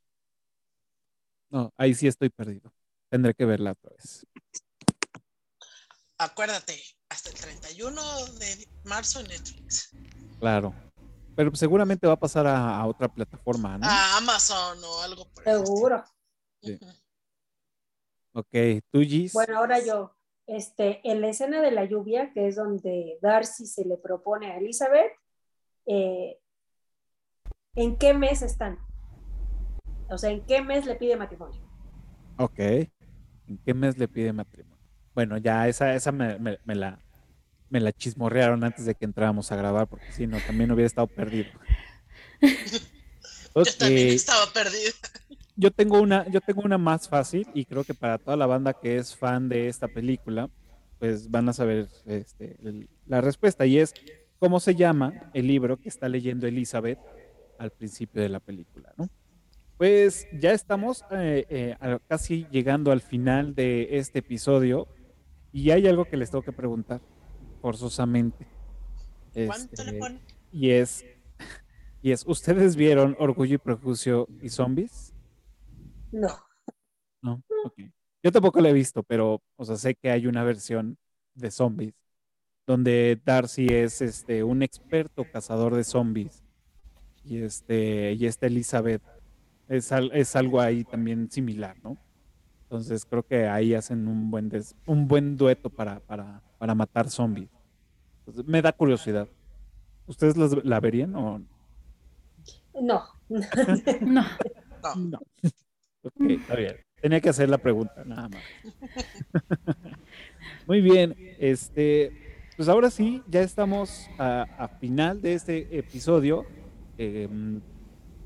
No, 1.50 1.72
ahí 1.76 1.94
sí 1.94 2.06
estoy 2.06 2.30
perdido. 2.30 2.72
Tendré 3.08 3.34
que 3.34 3.44
verla 3.44 3.72
otra 3.72 3.90
vez. 3.90 4.26
Acuérdate, 6.18 6.80
hasta 7.08 7.30
el 7.30 7.36
31 7.36 8.00
de 8.38 8.68
marzo 8.84 9.20
en 9.20 9.28
Netflix. 9.28 9.90
Claro. 10.38 10.74
Pero 11.36 11.54
seguramente 11.54 12.06
va 12.06 12.14
a 12.14 12.18
pasar 12.18 12.46
a, 12.46 12.84
otra 12.86 13.08
plataforma, 13.08 13.78
¿no? 13.78 13.86
A 13.86 14.16
Amazon 14.18 14.82
o 14.84 15.02
algo 15.02 15.28
por 15.28 15.44
Seguro. 15.44 16.04
Sí. 16.62 16.78
Ok, 18.32 18.82
tú, 18.90 19.00
Gis. 19.00 19.32
Bueno, 19.32 19.58
ahora 19.58 19.84
yo. 19.84 20.16
Este, 20.46 21.00
en 21.08 21.20
la 21.20 21.28
escena 21.28 21.62
de 21.62 21.70
la 21.70 21.84
lluvia, 21.84 22.32
que 22.32 22.48
es 22.48 22.56
donde 22.56 23.18
Darcy 23.22 23.66
se 23.66 23.84
le 23.84 23.96
propone 23.96 24.52
a 24.52 24.58
Elizabeth, 24.58 25.12
eh, 25.86 26.38
¿en 27.74 27.96
qué 27.96 28.12
mes 28.12 28.42
están? 28.42 28.78
O 30.08 30.18
sea, 30.18 30.30
¿en 30.30 30.44
qué 30.44 30.62
mes 30.62 30.86
le 30.86 30.94
pide 30.94 31.16
matrimonio? 31.16 31.60
Ok. 32.36 32.58
¿En 32.58 33.58
qué 33.64 33.74
mes 33.74 33.98
le 33.98 34.08
pide 34.08 34.32
matrimonio? 34.32 34.74
Bueno, 35.14 35.38
ya 35.38 35.68
esa, 35.68 35.94
esa 35.94 36.12
me, 36.12 36.38
la, 36.66 36.98
me 37.70 37.80
la 37.80 37.92
chismorrearon 37.92 38.64
antes 38.64 38.84
de 38.84 38.94
que 38.94 39.04
entráramos 39.04 39.52
a 39.52 39.56
grabar, 39.56 39.86
porque 39.86 40.10
si 40.12 40.26
no, 40.26 40.38
también 40.46 40.70
hubiera 40.72 40.86
estado 40.86 41.06
perdido. 41.06 41.50
Yo 43.54 43.62
también 43.78 44.08
estaba 44.08 44.46
perdido. 44.52 44.92
Yo 45.56 45.70
tengo 45.70 46.00
una, 46.00 46.28
yo 46.28 46.40
tengo 46.40 46.62
una 46.62 46.78
más 46.78 47.08
fácil 47.08 47.46
y 47.54 47.64
creo 47.64 47.84
que 47.84 47.94
para 47.94 48.18
toda 48.18 48.36
la 48.36 48.46
banda 48.46 48.74
que 48.74 48.96
es 48.96 49.14
fan 49.14 49.48
de 49.48 49.68
esta 49.68 49.86
película, 49.86 50.50
pues 50.98 51.30
van 51.30 51.48
a 51.48 51.52
saber 51.52 51.86
este, 52.06 52.56
la 53.06 53.20
respuesta. 53.20 53.64
Y 53.64 53.78
es 53.78 53.94
cómo 54.40 54.58
se 54.58 54.74
llama 54.74 55.30
el 55.32 55.46
libro 55.46 55.76
que 55.76 55.88
está 55.88 56.08
leyendo 56.08 56.48
Elizabeth 56.48 56.98
al 57.60 57.70
principio 57.70 58.20
de 58.20 58.28
la 58.28 58.40
película, 58.40 58.92
¿no? 58.96 59.08
Pues 59.76 60.28
ya 60.32 60.52
estamos 60.52 61.04
eh, 61.10 61.46
eh, 61.48 61.98
casi 62.08 62.46
llegando 62.50 62.92
al 62.92 63.00
final 63.00 63.54
de 63.54 63.98
este 63.98 64.20
episodio 64.20 64.88
y 65.52 65.70
hay 65.70 65.86
algo 65.86 66.04
que 66.04 66.16
les 66.16 66.30
tengo 66.30 66.42
que 66.42 66.52
preguntar 66.52 67.00
forzosamente. 67.60 68.46
¿Cuánto 69.32 69.84
le 69.84 69.98
este, 69.98 70.20
Y 70.52 70.70
es, 70.70 71.04
y 72.02 72.12
es, 72.12 72.24
¿ustedes 72.26 72.76
vieron 72.76 73.16
Orgullo 73.18 73.56
y 73.56 73.58
Prejuicio 73.58 74.28
y 74.40 74.48
Zombies? 74.48 75.12
No. 76.12 76.28
No, 77.20 77.42
ok. 77.64 77.80
Yo 78.22 78.30
tampoco 78.30 78.60
la 78.60 78.70
he 78.70 78.72
visto, 78.72 79.02
pero, 79.02 79.42
o 79.56 79.64
sea, 79.64 79.76
sé 79.76 79.94
que 79.94 80.10
hay 80.10 80.26
una 80.26 80.44
versión 80.44 80.98
de 81.34 81.50
zombies 81.50 81.94
donde 82.66 83.20
Darcy 83.24 83.66
es 83.66 84.00
este 84.00 84.42
un 84.42 84.62
experto 84.62 85.24
cazador 85.30 85.74
de 85.74 85.84
zombies 85.84 86.42
y 87.24 87.42
este 87.42 88.12
y 88.12 88.26
esta 88.26 88.46
Elizabeth 88.46 89.02
es, 89.68 90.36
algo 90.36 90.60
ahí 90.60 90.84
también 90.84 91.30
similar, 91.30 91.76
¿no? 91.82 91.96
Entonces 92.64 93.04
creo 93.04 93.22
que 93.22 93.46
ahí 93.46 93.74
hacen 93.74 94.08
un 94.08 94.30
buen, 94.30 94.50
un 94.86 95.08
buen 95.08 95.36
dueto 95.36 95.70
para, 95.70 96.00
para, 96.00 96.42
para 96.58 96.74
matar 96.74 97.10
zombies. 97.10 97.50
me 98.46 98.62
da 98.62 98.72
curiosidad. 98.72 99.28
¿Ustedes 100.06 100.36
la 100.64 100.80
verían 100.80 101.14
o 101.14 101.38
no? 101.38 101.46
no. 102.80 103.04
no. 104.00 104.24
Ok, 106.06 106.12
está 106.28 106.56
bien. 106.56 106.76
Tenía 107.00 107.18
que 107.20 107.30
hacer 107.30 107.48
la 107.48 107.56
pregunta, 107.56 108.04
nada 108.04 108.28
más. 108.28 108.42
Muy 110.66 110.82
bien, 110.82 111.16
este, 111.38 112.12
pues 112.56 112.68
ahora 112.68 112.90
sí, 112.90 113.22
ya 113.26 113.40
estamos 113.40 114.10
a, 114.18 114.68
final 114.80 115.22
de 115.22 115.32
este 115.32 115.78
episodio. 115.78 116.44
Em, 116.98 117.62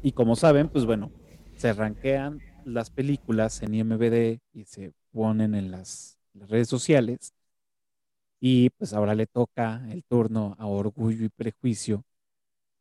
y 0.02 0.10
como 0.10 0.34
saben, 0.34 0.68
pues 0.68 0.84
bueno, 0.86 1.12
se 1.58 1.72
ranquean 1.72 2.40
las 2.64 2.90
películas 2.90 3.62
en 3.62 3.74
IMBD 3.74 4.40
y 4.52 4.64
se 4.64 4.92
ponen 5.12 5.54
en 5.54 5.70
las, 5.70 6.16
redes 6.34 6.68
sociales. 6.68 7.34
Y 8.40 8.70
pues 8.70 8.92
ahora 8.92 9.16
le 9.16 9.26
toca 9.26 9.82
el 9.90 10.04
turno 10.04 10.54
a 10.56 10.66
Orgullo 10.66 11.24
y 11.24 11.28
Prejuicio 11.28 12.04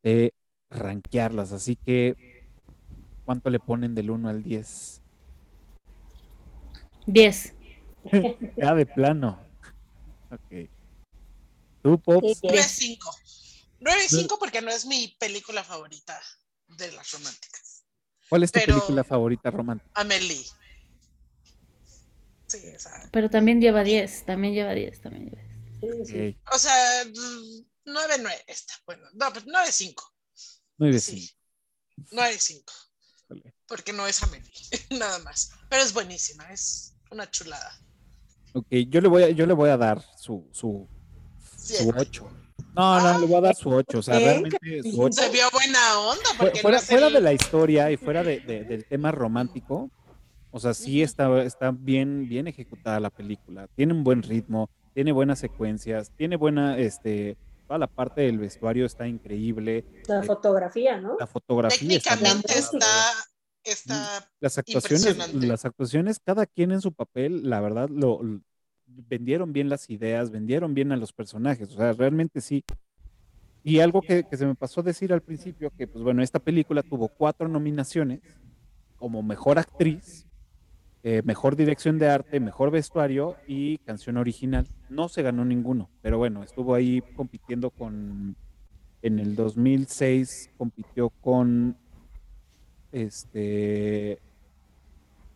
de 0.04 0.32
ranquearlas. 0.70 1.50
Así 1.50 1.74
que, 1.74 2.46
¿cuánto 3.24 3.50
le 3.50 3.58
ponen 3.58 3.96
del 3.96 4.10
1 4.10 4.28
al 4.28 4.44
10? 4.44 5.02
10. 7.06 7.54
ya 8.56 8.74
de 8.74 8.86
plano. 8.86 9.40
Ok. 10.30 10.70
¿Tú, 11.82 11.98
Pops? 11.98 12.42
9-5. 12.42 12.98
9-5 13.80 14.38
porque 14.38 14.62
no 14.62 14.70
es 14.70 14.86
mi 14.86 15.16
película 15.18 15.64
favorita 15.64 16.20
de 16.68 16.92
las 16.92 17.10
románticas. 17.10 17.67
¿Cuál 18.28 18.42
es 18.42 18.52
tu 18.52 18.60
película 18.60 19.04
favorita 19.04 19.50
romántica? 19.50 19.90
Amelie. 19.94 20.44
Sí, 22.46 22.58
Pero 23.12 23.28
también 23.28 23.60
lleva 23.60 23.84
10, 23.84 24.24
también 24.24 24.54
lleva 24.54 24.72
10, 24.72 25.00
también 25.02 25.26
lleva 25.26 25.42
Sí, 25.80 26.04
sí. 26.06 26.38
Ok, 26.44 26.54
O 26.54 26.58
sea, 26.58 27.04
9-9 27.84 28.30
esta. 28.46 28.74
Bueno, 28.86 29.04
no, 29.14 29.32
pues 29.32 29.46
9-5. 29.46 29.94
Muy 30.78 30.88
bien. 30.90 31.00
Sí. 31.00 31.30
9-5. 32.10 32.62
Híjole. 33.24 33.54
Porque 33.66 33.92
no 33.92 34.06
es 34.06 34.22
Amelie, 34.22 34.50
nada 34.98 35.18
más. 35.20 35.50
Pero 35.68 35.82
es 35.82 35.92
buenísima, 35.92 36.50
es 36.52 36.94
una 37.10 37.30
chulada. 37.30 37.78
Ok, 38.54 38.66
yo 38.88 39.00
le 39.00 39.08
voy 39.08 39.22
a, 39.24 39.30
yo 39.30 39.46
le 39.46 39.52
voy 39.52 39.68
a 39.68 39.76
dar 39.76 40.02
su, 40.16 40.48
su, 40.52 40.88
su 41.56 41.84
Bien. 41.84 41.94
8. 41.98 42.37
No, 42.74 43.00
no, 43.00 43.18
le 43.20 43.26
voy 43.26 43.36
a 43.36 43.40
dar 43.40 43.54
su 43.56 43.70
8. 43.70 43.98
O 43.98 44.02
sea, 44.02 44.20
¿Eh? 44.20 44.24
realmente 44.24 44.58
¿Qué 44.60 44.82
su 44.82 45.00
8. 45.00 45.12
Se 45.22 45.30
vio 45.30 45.44
buena 45.52 46.00
onda. 46.00 46.22
Porque 46.38 46.60
fuera, 46.60 46.78
no 46.78 46.82
fuera 46.84 47.10
de 47.10 47.20
la 47.20 47.32
historia 47.32 47.90
y 47.90 47.96
fuera 47.96 48.22
de, 48.22 48.40
de- 48.40 48.64
del 48.64 48.84
tema 48.84 49.10
romántico, 49.12 49.90
o 50.50 50.60
sea, 50.60 50.74
sí 50.74 51.02
está, 51.02 51.42
está 51.42 51.72
bien, 51.72 52.28
bien 52.28 52.46
ejecutada 52.46 53.00
la 53.00 53.10
película. 53.10 53.68
Tiene 53.74 53.92
un 53.92 54.04
buen 54.04 54.22
ritmo, 54.22 54.70
tiene 54.94 55.12
buenas 55.12 55.38
secuencias, 55.40 56.10
tiene 56.16 56.36
buena, 56.36 56.78
este, 56.78 57.36
toda 57.66 57.78
la 57.78 57.86
parte 57.86 58.22
del 58.22 58.38
vestuario 58.38 58.86
está 58.86 59.06
increíble, 59.06 59.84
La 60.06 60.22
fotografía, 60.22 61.00
¿no? 61.00 61.16
la 61.18 61.26
fotografía 61.26 61.96
está 61.96 62.16
Técnicamente 62.16 62.48
padre. 62.48 62.60
está, 62.60 63.12
está 63.64 64.28
Las 64.40 64.56
actuaciones, 64.58 65.34
las 65.34 65.64
actuaciones, 65.64 66.18
cada 66.24 66.46
quien 66.46 66.72
en 66.72 66.80
su 66.80 66.92
papel, 66.92 67.48
la 67.48 67.60
verdad, 67.60 67.88
lo, 67.90 68.22
lo- 68.22 68.40
vendieron 69.08 69.52
bien 69.52 69.68
las 69.68 69.88
ideas, 69.90 70.30
vendieron 70.30 70.74
bien 70.74 70.92
a 70.92 70.96
los 70.96 71.12
personajes, 71.12 71.68
o 71.72 71.76
sea, 71.76 71.92
realmente 71.92 72.40
sí. 72.40 72.64
Y 73.62 73.80
algo 73.80 74.00
que, 74.02 74.24
se 74.30 74.46
me 74.46 74.54
pasó 74.54 74.80
a 74.80 74.84
decir 74.84 75.12
al 75.12 75.20
principio, 75.20 75.70
que 75.76 75.86
pues 75.86 76.02
bueno, 76.02 76.22
esta 76.22 76.38
película 76.38 76.82
tuvo 76.82 77.08
cuatro 77.08 77.48
nominaciones 77.48 78.20
como 78.96 79.22
mejor 79.22 79.58
actriz, 79.58 80.26
eh, 81.02 81.22
mejor 81.24 81.54
dirección 81.54 81.98
de 81.98 82.08
arte, 82.08 82.40
mejor 82.40 82.70
vestuario 82.70 83.36
y 83.46 83.78
canción 83.78 84.16
original. 84.16 84.66
No 84.88 85.08
se 85.08 85.22
ganó 85.22 85.44
ninguno, 85.44 85.90
pero 86.02 86.18
bueno, 86.18 86.42
estuvo 86.42 86.74
ahí 86.74 87.02
compitiendo 87.14 87.70
con, 87.70 88.36
en 89.02 89.18
el 89.18 89.34
2006 89.36 90.50
compitió 90.56 91.10
con 91.10 91.76
este 92.92 94.18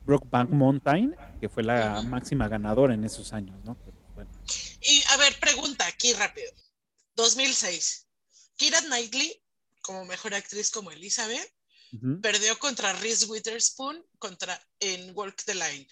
Brokeback 0.04 0.48
Mountain, 0.50 1.16
que 1.40 1.48
fue 1.48 1.62
la 1.62 2.02
máxima 2.02 2.48
ganadora 2.48 2.94
en 2.94 3.04
esos 3.04 3.32
años, 3.32 3.62
¿no? 3.64 3.76
Pero, 3.84 3.96
bueno, 4.14 4.30
Y 4.80 5.02
a 5.10 5.16
ver, 5.16 5.38
pregunta 5.40 5.86
aquí 5.86 6.12
rápido. 6.12 6.50
2006. 7.14 8.08
Kira 8.56 8.80
Knightley, 8.82 9.42
como 9.82 10.04
mejor 10.04 10.34
actriz 10.34 10.70
como 10.70 10.90
Elizabeth, 10.90 11.52
perdió 12.22 12.58
contra 12.58 12.92
Reese 12.94 13.26
Witherspoon 13.26 14.04
contra, 14.18 14.58
en 14.80 15.12
Walk 15.16 15.42
the 15.44 15.54
Line. 15.54 15.86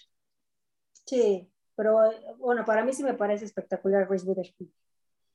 Sí, 1.05 1.47
pero 1.75 1.99
bueno, 2.37 2.65
para 2.65 2.83
mí 2.83 2.93
sí 2.93 3.03
me 3.03 3.13
parece 3.13 3.45
espectacular 3.45 4.09
Reese 4.09 4.25
Witherspoon. 4.25 4.73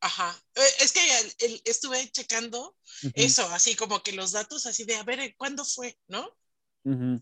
Ajá. 0.01 0.37
Eh, 0.55 0.61
Es 0.81 0.93
que 0.93 1.01
el- 1.21 1.35
el- 1.39 1.63
estuve 1.65 2.09
checando 2.11 2.77
eso, 3.15 3.47
así 3.53 3.75
como 3.77 4.03
que 4.03 4.13
los 4.13 4.33
datos, 4.33 4.67
así 4.67 4.85
de 4.85 4.97
a 4.97 5.03
ver, 5.05 5.35
¿cuándo 5.37 5.65
fue? 5.65 5.99
¿No? 6.09 6.29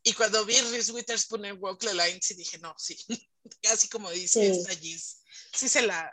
Y 0.02 0.12
cuando 0.12 0.44
vi 0.44 0.54
Reese 0.70 0.92
Witherspoon 0.92 1.44
en 1.46 1.56
Walk 1.58 1.80
the 1.80 1.94
Line, 1.94 2.18
sí 2.20 2.34
dije, 2.34 2.58
no, 2.58 2.74
sí. 2.78 2.96
Así 3.72 3.88
como 3.88 4.10
dice 4.10 4.40
Sí. 4.40 4.58
esta 4.58 4.74
Giz. 4.74 5.22
Sí 5.54 5.68
se 5.68 5.82
la. 5.82 6.12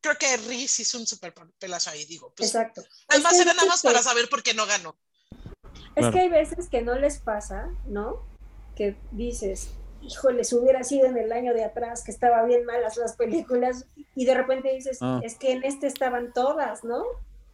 Creo 0.00 0.16
que 0.18 0.36
Reese 0.36 0.82
hizo 0.82 0.98
un 0.98 1.06
super 1.06 1.32
pelazo 1.58 1.88
ahí, 1.90 2.04
digo. 2.04 2.34
Pues, 2.36 2.50
Exacto. 2.50 2.82
además 3.08 3.32
Es 3.32 3.38
que 3.38 3.42
era 3.42 3.50
hay 3.52 3.56
nada 3.56 3.68
más 3.68 3.76
veces 3.82 3.90
para 3.90 3.98
que- 3.98 4.04
saber 4.04 4.28
por 4.28 4.42
qué 4.42 4.52
no 4.52 4.66
ganó. 4.66 4.98
Es 5.32 5.80
Claro. 5.96 6.12
que 6.12 6.20
hay 6.20 6.28
veces 6.28 6.68
que 6.68 6.82
no 6.82 6.94
les 6.98 7.18
pasa, 7.20 7.68
¿no? 7.86 8.28
Que 8.76 8.96
dices, 9.12 9.68
híjoles, 10.02 10.52
hubiera 10.52 10.84
sido 10.84 11.06
en 11.06 11.16
el 11.16 11.32
año 11.32 11.54
de 11.54 11.64
atrás 11.64 12.02
que 12.04 12.10
estaba 12.10 12.44
bien 12.44 12.66
malas 12.66 12.98
las 12.98 13.16
películas 13.16 13.86
y 14.14 14.26
de 14.26 14.34
repente 14.34 14.74
dices, 14.74 14.98
Ah. 15.00 15.20
es 15.24 15.36
que 15.36 15.52
en 15.52 15.64
este 15.64 15.86
estaban 15.86 16.34
todas, 16.34 16.84
¿no? 16.84 17.02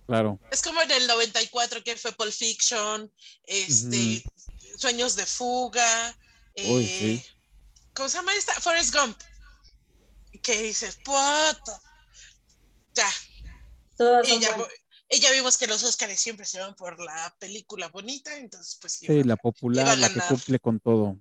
Claro. 0.07 0.41
Es 0.51 0.61
como 0.63 0.83
en 0.83 0.91
el 0.91 1.07
94 1.07 1.85
que 1.85 1.97
fue 1.97 2.11
Pulp 2.11 2.33
Fiction, 2.33 3.13
este, 3.45 4.25
Sueños 4.81 5.17
de 5.17 5.27
Fuga, 5.27 6.17
Uy, 6.65 6.85
eh, 6.85 7.23
sí. 7.23 7.27
¿cómo 7.95 8.09
se 8.09 8.17
llama 8.19 8.35
esta? 8.35 8.55
Forrest 8.55 8.95
Gump. 8.95 9.19
Que 10.43 10.63
dices, 10.63 10.97
puta. 11.05 11.81
Ya, 12.95 13.09
Todas 13.97 14.27
y 14.27 14.31
son 14.33 14.41
ya, 14.41 14.57
buenas. 14.57 14.75
y 15.11 15.21
ya 15.21 15.31
vimos 15.33 15.59
que 15.59 15.67
los 15.67 15.83
Oscars 15.85 16.19
siempre 16.21 16.47
se 16.47 16.61
van 16.61 16.75
por 16.75 16.99
la 17.01 17.35
película 17.39 17.89
bonita, 17.89 18.37
entonces 18.37 18.79
pues 18.81 18.95
Sí, 18.95 19.07
iba 19.07 19.25
la 19.25 19.37
popular, 19.37 19.99
la 19.99 20.09
que 20.13 20.21
cumple 20.21 20.59
con 20.59 20.81
todo. 20.81 21.19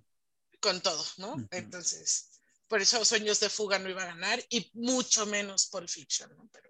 con 0.61 0.81
todo, 0.81 1.06
¿no? 1.18 1.36
Entonces, 1.52 2.30
por 2.68 2.81
eso 2.81 3.03
Sueños 3.06 3.40
de 3.40 3.49
Fuga 3.49 3.80
no 3.80 3.90
iba 3.90 4.03
a 4.03 4.07
ganar 4.07 4.44
y 4.49 4.69
mucho 4.73 5.26
menos 5.26 5.68
Pulp 5.68 5.88
Fiction, 5.90 6.36
¿no? 6.38 6.49
Pero 6.52 6.68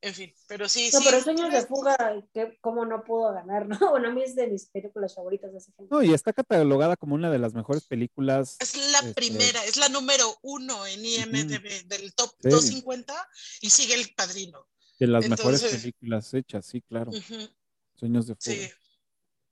en 0.00 0.14
fin, 0.14 0.32
pero 0.46 0.68
sí, 0.68 0.90
No, 0.92 0.98
sí. 1.00 1.04
pero 1.10 1.22
Sueños 1.22 1.50
de 1.52 1.66
Fuga, 1.66 1.96
que 2.32 2.56
cómo 2.60 2.84
no 2.84 3.02
pudo 3.04 3.32
ganar, 3.32 3.66
¿no? 3.66 3.78
Bueno, 3.90 4.08
a 4.08 4.12
mí 4.12 4.22
es 4.22 4.34
de 4.36 4.46
mis 4.46 4.66
películas 4.66 5.14
favoritas 5.14 5.50
de 5.52 5.58
ese 5.58 5.72
género. 5.72 5.96
No, 5.96 6.02
y 6.02 6.14
está 6.14 6.32
catalogada 6.32 6.96
como 6.96 7.14
una 7.14 7.30
de 7.30 7.38
las 7.38 7.54
mejores 7.54 7.84
películas. 7.86 8.56
Es 8.60 8.76
la 8.92 8.98
Este- 9.00 9.14
primera, 9.14 9.64
es 9.64 9.76
la 9.76 9.88
número 9.88 10.24
uno 10.42 10.86
en 10.86 11.04
IMDB 11.04 11.86
del 11.88 12.14
top 12.14 12.30
Sí. 12.40 12.48
250 12.48 13.28
y 13.60 13.70
sigue 13.70 13.94
el 13.94 14.12
padrino. 14.14 14.66
De 15.00 15.06
las 15.06 15.28
mejores 15.28 15.60
Entonces- 15.62 15.80
películas 15.80 16.32
hechas, 16.34 16.66
sí, 16.66 16.80
claro. 16.82 17.10
Ujú, 17.10 17.48
Sueños 17.94 18.26
de 18.28 18.34
fuga. 18.36 18.56
Sí. 18.56 18.70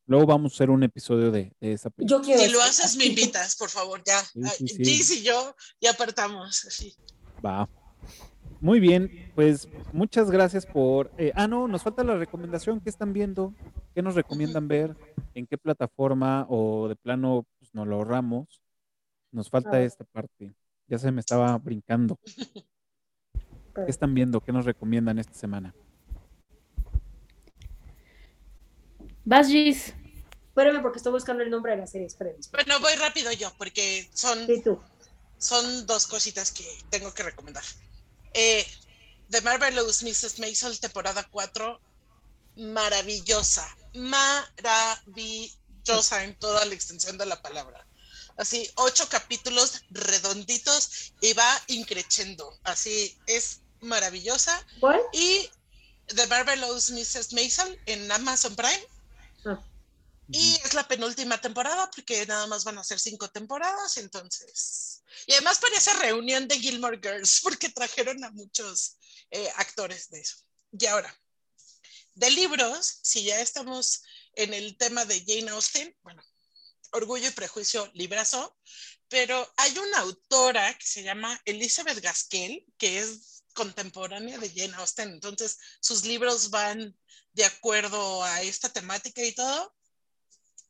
Luego 0.08 0.26
vamos 0.26 0.52
a 0.52 0.54
hacer 0.54 0.70
un 0.70 0.84
episodio 0.84 1.32
de, 1.32 1.52
de 1.60 1.72
esa 1.72 1.90
película. 1.90 2.18
Yo 2.20 2.24
quiero 2.24 2.40
Si 2.42 2.50
lo 2.50 2.62
haces, 2.62 2.96
me 2.96 3.06
invitas, 3.06 3.56
por 3.56 3.68
favor, 3.70 4.00
ya. 4.06 4.20
Sí, 4.24 4.40
sí, 4.58 4.68
sí. 4.68 4.84
Gis 4.84 5.10
y 5.10 5.22
yo 5.24 5.56
ya 5.80 5.90
apartamos. 5.90 6.64
Así. 6.64 6.94
Va. 7.44 7.68
Muy 8.66 8.80
bien, 8.80 9.30
pues 9.36 9.68
muchas 9.92 10.28
gracias 10.28 10.66
por... 10.66 11.12
eh, 11.18 11.30
ah, 11.36 11.46
no, 11.46 11.68
nos 11.68 11.84
falta 11.84 12.02
la 12.02 12.16
recomendación. 12.16 12.80
¿Qué 12.80 12.90
están 12.90 13.12
viendo? 13.12 13.54
¿Qué 13.94 14.02
nos 14.02 14.16
recomiendan 14.16 14.66
ver? 14.66 14.96
¿En 15.34 15.46
qué 15.46 15.56
plataforma? 15.56 16.46
O 16.48 16.88
de 16.88 16.96
plano, 16.96 17.46
pues 17.60 17.72
nos 17.76 17.86
lo 17.86 17.94
ahorramos. 17.94 18.60
Nos 19.30 19.48
falta 19.50 19.76
Ah. 19.76 19.82
esta 19.82 20.02
parte. 20.02 20.52
Ya 20.88 20.98
se 20.98 21.12
me 21.12 21.20
estaba 21.20 21.56
brincando. 21.58 22.18
¿Qué 22.24 23.84
están 23.86 24.12
viendo? 24.14 24.40
¿Qué 24.40 24.50
nos 24.50 24.64
recomiendan 24.64 25.20
esta 25.20 25.34
semana? 25.34 25.72
Vas, 29.24 29.46
Gis. 29.46 29.94
Espérame 30.48 30.82
porque 30.82 30.96
estoy 30.96 31.12
buscando 31.12 31.44
el 31.44 31.50
nombre 31.50 31.70
de 31.70 31.78
la 31.78 31.86
serie, 31.86 32.08
espérame. 32.08 32.40
Bueno, 32.50 32.80
voy 32.80 32.94
rápido 33.00 33.30
yo, 33.30 33.48
porque 33.58 34.08
son 34.12 34.44
Sí, 34.44 34.60
tú. 34.60 34.80
son 35.38 35.86
dos 35.86 36.08
cositas 36.08 36.50
que 36.50 36.64
tengo 36.90 37.14
que 37.14 37.22
recomendar. 37.22 37.62
Eh, 38.36 38.66
The 39.30 39.40
Marvelous 39.40 40.02
Mrs. 40.02 40.38
Maisel, 40.38 40.78
temporada 40.78 41.26
4, 41.30 41.80
maravillosa, 42.56 43.66
maravillosa 43.94 45.56
en 46.22 46.38
toda 46.38 46.64
la 46.66 46.74
extensión 46.74 47.16
de 47.16 47.26
la 47.26 47.40
palabra. 47.40 47.86
Así, 48.36 48.70
ocho 48.76 49.08
capítulos 49.08 49.82
redonditos 49.90 51.14
y 51.22 51.32
va 51.32 51.48
increciendo. 51.68 52.58
Así, 52.64 53.18
es 53.26 53.62
maravillosa. 53.80 54.64
¿Cuál? 54.80 55.00
Y 55.12 55.48
The 56.08 56.26
Marvelous 56.26 56.90
Mrs. 56.90 57.32
Maisel 57.32 57.80
en 57.86 58.12
Amazon 58.12 58.54
Prime. 58.54 58.86
Ah, 59.46 59.58
Y 60.28 60.56
es 60.62 60.74
la 60.74 60.86
penúltima 60.86 61.40
temporada 61.40 61.90
porque 61.90 62.26
nada 62.26 62.46
más 62.46 62.64
van 62.64 62.76
a 62.76 62.84
ser 62.84 63.00
cinco 63.00 63.30
temporadas, 63.30 63.96
entonces. 63.96 64.95
Y 65.26 65.32
además 65.32 65.58
parece 65.58 65.92
reunión 65.94 66.46
de 66.48 66.58
Gilmore 66.58 67.00
Girls 67.02 67.40
porque 67.42 67.68
trajeron 67.68 68.22
a 68.24 68.30
muchos 68.30 68.98
eh, 69.30 69.50
actores 69.56 70.10
de 70.10 70.20
eso. 70.20 70.36
Y 70.72 70.86
ahora, 70.86 71.14
de 72.14 72.30
libros, 72.30 72.98
si 73.02 73.24
ya 73.24 73.40
estamos 73.40 74.02
en 74.34 74.54
el 74.54 74.76
tema 74.76 75.04
de 75.04 75.24
Jane 75.26 75.50
Austen, 75.50 75.96
bueno, 76.02 76.22
Orgullo 76.92 77.28
y 77.28 77.32
Prejuicio, 77.32 77.90
librazo, 77.94 78.56
pero 79.08 79.52
hay 79.56 79.76
una 79.78 79.98
autora 79.98 80.76
que 80.76 80.86
se 80.86 81.02
llama 81.02 81.40
Elizabeth 81.44 82.00
Gaskell, 82.00 82.64
que 82.78 83.00
es 83.00 83.44
contemporánea 83.54 84.38
de 84.38 84.50
Jane 84.50 84.76
Austen, 84.76 85.10
entonces 85.10 85.58
sus 85.80 86.04
libros 86.04 86.50
van 86.50 86.96
de 87.32 87.44
acuerdo 87.44 88.24
a 88.24 88.42
esta 88.42 88.70
temática 88.70 89.22
y 89.22 89.32
todo. 89.32 89.74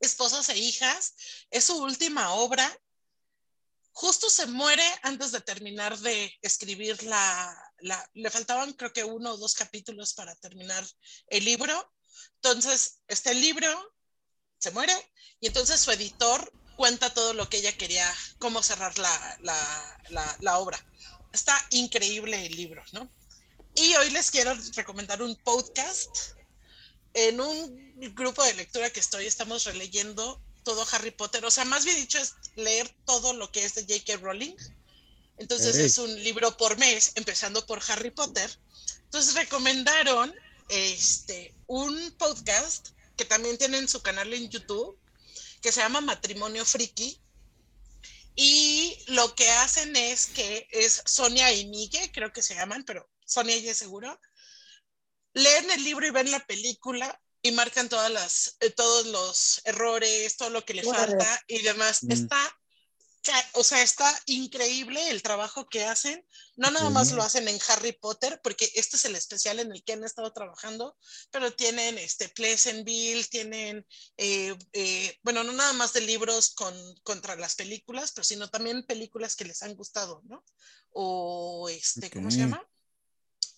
Esposas 0.00 0.48
e 0.48 0.58
hijas, 0.58 1.14
es 1.50 1.64
su 1.64 1.82
última 1.82 2.32
obra. 2.34 2.76
Justo 3.98 4.28
se 4.28 4.44
muere 4.44 4.84
antes 5.04 5.32
de 5.32 5.40
terminar 5.40 5.98
de 6.00 6.30
escribir 6.42 7.02
la, 7.04 7.72
le 8.12 8.30
faltaban 8.30 8.74
creo 8.74 8.92
que 8.92 9.02
uno 9.02 9.32
o 9.32 9.36
dos 9.38 9.54
capítulos 9.54 10.12
para 10.12 10.34
terminar 10.36 10.84
el 11.28 11.46
libro. 11.46 11.94
Entonces, 12.34 12.98
este 13.08 13.32
libro 13.32 13.68
se 14.58 14.70
muere 14.72 14.92
y 15.40 15.46
entonces 15.46 15.80
su 15.80 15.90
editor 15.92 16.52
cuenta 16.76 17.14
todo 17.14 17.32
lo 17.32 17.48
que 17.48 17.56
ella 17.56 17.74
quería, 17.78 18.14
cómo 18.38 18.62
cerrar 18.62 18.98
la, 18.98 19.38
la 20.40 20.58
obra. 20.58 20.78
Está 21.32 21.56
increíble 21.70 22.44
el 22.44 22.54
libro, 22.54 22.84
¿no? 22.92 23.10
Y 23.76 23.94
hoy 23.94 24.10
les 24.10 24.30
quiero 24.30 24.54
recomendar 24.74 25.22
un 25.22 25.34
podcast 25.36 26.14
en 27.14 27.40
un 27.40 27.94
grupo 28.14 28.44
de 28.44 28.52
lectura 28.52 28.90
que 28.90 29.00
estoy, 29.00 29.24
estamos 29.24 29.64
releyendo 29.64 30.44
todo 30.66 30.84
Harry 30.90 31.12
Potter, 31.12 31.44
o 31.44 31.50
sea, 31.52 31.64
más 31.64 31.84
bien 31.84 31.96
dicho 31.96 32.18
es 32.18 32.34
leer 32.56 32.92
todo 33.04 33.32
lo 33.32 33.52
que 33.52 33.64
es 33.64 33.76
de 33.76 33.82
J.K. 33.82 34.16
Rowling, 34.16 34.56
Entonces 35.38 35.76
es 35.76 35.96
un 35.96 36.12
libro 36.24 36.56
por 36.56 36.76
mes, 36.76 37.12
empezando 37.14 37.64
por 37.66 37.80
Harry 37.86 38.10
Potter. 38.10 38.50
Entonces 39.04 39.34
recomendaron 39.34 40.34
este, 40.68 41.54
un 41.68 42.10
podcast 42.18 42.88
que 43.16 43.24
también 43.24 43.56
tienen 43.58 43.88
su 43.88 44.02
canal 44.02 44.34
en 44.34 44.50
YouTube, 44.50 44.98
que 45.62 45.70
se 45.70 45.82
llama 45.82 46.00
Matrimonio 46.00 46.66
Friki. 46.66 47.22
Y 48.34 48.98
lo 49.06 49.36
que 49.36 49.48
hacen 49.48 49.94
es 49.94 50.26
que 50.26 50.66
es 50.72 51.00
Sonia 51.06 51.52
y 51.52 51.66
Miguel, 51.66 52.10
creo 52.10 52.32
que 52.32 52.42
se 52.42 52.56
llaman, 52.56 52.82
pero 52.84 53.08
Sonia 53.24 53.56
ya 53.58 53.72
seguro. 53.72 54.20
Leen 55.32 55.70
el 55.70 55.84
libro 55.84 56.08
y 56.08 56.10
ven 56.10 56.32
la 56.32 56.44
película 56.44 57.20
y 57.46 57.52
marcan 57.52 57.88
todas 57.88 58.10
las, 58.10 58.56
eh, 58.60 58.70
todos 58.70 59.06
los 59.06 59.60
errores, 59.64 60.36
todo 60.36 60.50
lo 60.50 60.64
que 60.64 60.74
le 60.74 60.82
falta 60.82 61.42
y 61.46 61.62
demás. 61.62 62.02
Mm. 62.02 62.12
Está 62.12 62.56
o 63.52 63.64
sea, 63.64 63.82
está 63.82 64.12
increíble 64.26 65.10
el 65.10 65.22
trabajo 65.22 65.68
que 65.68 65.84
hacen. 65.84 66.24
No 66.56 66.70
nada 66.70 66.90
más 66.90 67.12
lo 67.12 67.22
hacen 67.22 67.48
en 67.48 67.58
Harry 67.68 67.92
Potter, 67.92 68.40
porque 68.42 68.70
este 68.74 68.96
es 68.96 69.04
el 69.04 69.16
especial 69.16 69.58
en 69.58 69.72
el 69.72 69.82
que 69.84 69.92
han 69.92 70.04
estado 70.04 70.32
trabajando, 70.32 70.96
pero 71.30 71.52
tienen 71.52 71.98
este 71.98 72.28
Pleasantville, 72.28 73.24
tienen, 73.24 73.86
eh, 74.16 74.56
eh, 74.72 75.18
bueno, 75.22 75.44
no 75.44 75.52
nada 75.52 75.72
más 75.72 75.92
de 75.92 76.02
libros 76.02 76.54
con, 76.54 76.74
contra 77.02 77.36
las 77.36 77.54
películas, 77.54 78.12
pero 78.12 78.24
sino 78.24 78.48
también 78.48 78.86
películas 78.86 79.36
que 79.36 79.44
les 79.44 79.62
han 79.62 79.74
gustado, 79.74 80.22
¿no? 80.24 80.44
O 80.90 81.68
este, 81.68 82.10
¿cómo 82.10 82.30
se 82.30 82.38
llama? 82.38 82.66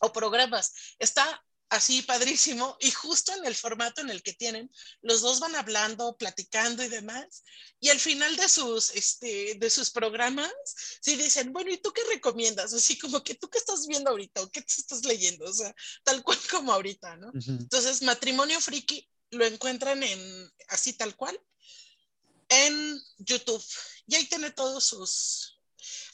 O 0.01 0.13
programas. 0.13 0.73
Está 0.99 1.45
así 1.71 2.03
padrísimo 2.03 2.77
y 2.81 2.91
justo 2.91 3.33
en 3.35 3.45
el 3.45 3.55
formato 3.55 4.01
en 4.01 4.11
el 4.11 4.23
que 4.23 4.33
tienen, 4.33 4.71
los 5.03 5.21
dos 5.21 5.41
van 5.41 5.55
hablando, 5.55 6.17
platicando 6.17 6.83
y 6.83 6.89
demás, 6.89 7.43
y 7.81 7.91
al 7.91 8.01
final 8.01 8.37
de 8.37 8.49
sus, 8.49 8.91
este, 8.95 9.55
de 9.57 9.71
sus 9.71 9.91
programas, 9.91 10.53
sí 11.03 11.17
dicen, 11.17 11.53
bueno, 11.53 11.71
¿y 11.71 11.79
tú 11.79 11.93
qué 11.93 12.03
recomiendas? 12.11 12.73
Así 12.73 12.99
como 12.99 13.23
que 13.23 13.35
tú 13.35 13.49
qué 13.51 13.59
estás 13.59 13.87
viendo 13.87 14.11
ahorita 14.11 14.43
o 14.43 14.51
qué 14.51 14.63
te 14.63 14.73
estás 14.73 15.05
leyendo, 15.05 15.45
o 15.45 15.53
sea, 15.53 15.75
tal 16.05 16.23
cual 16.23 16.39
como 16.51 16.73
ahorita, 16.73 17.17
¿no? 17.17 17.31
Entonces, 17.35 18.03
Matrimonio 18.03 18.61
Friki 18.61 19.09
lo 19.31 19.45
encuentran 19.45 20.03
en, 20.03 20.53
así 20.69 20.95
tal 20.95 21.17
cual, 21.17 21.39
en 22.49 22.99
YouTube, 23.19 23.63
y 24.07 24.15
ahí 24.15 24.27
tiene 24.27 24.51
todos 24.53 24.85
sus, 24.87 25.61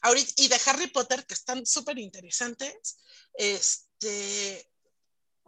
ahorita, 0.02 0.32
y 0.42 0.48
de 0.48 0.60
Harry 0.66 0.88
Potter, 0.88 1.24
que 1.24 1.34
están 1.34 1.64
súper 1.64 1.98
interesantes, 1.98 2.96
este, 3.34 4.68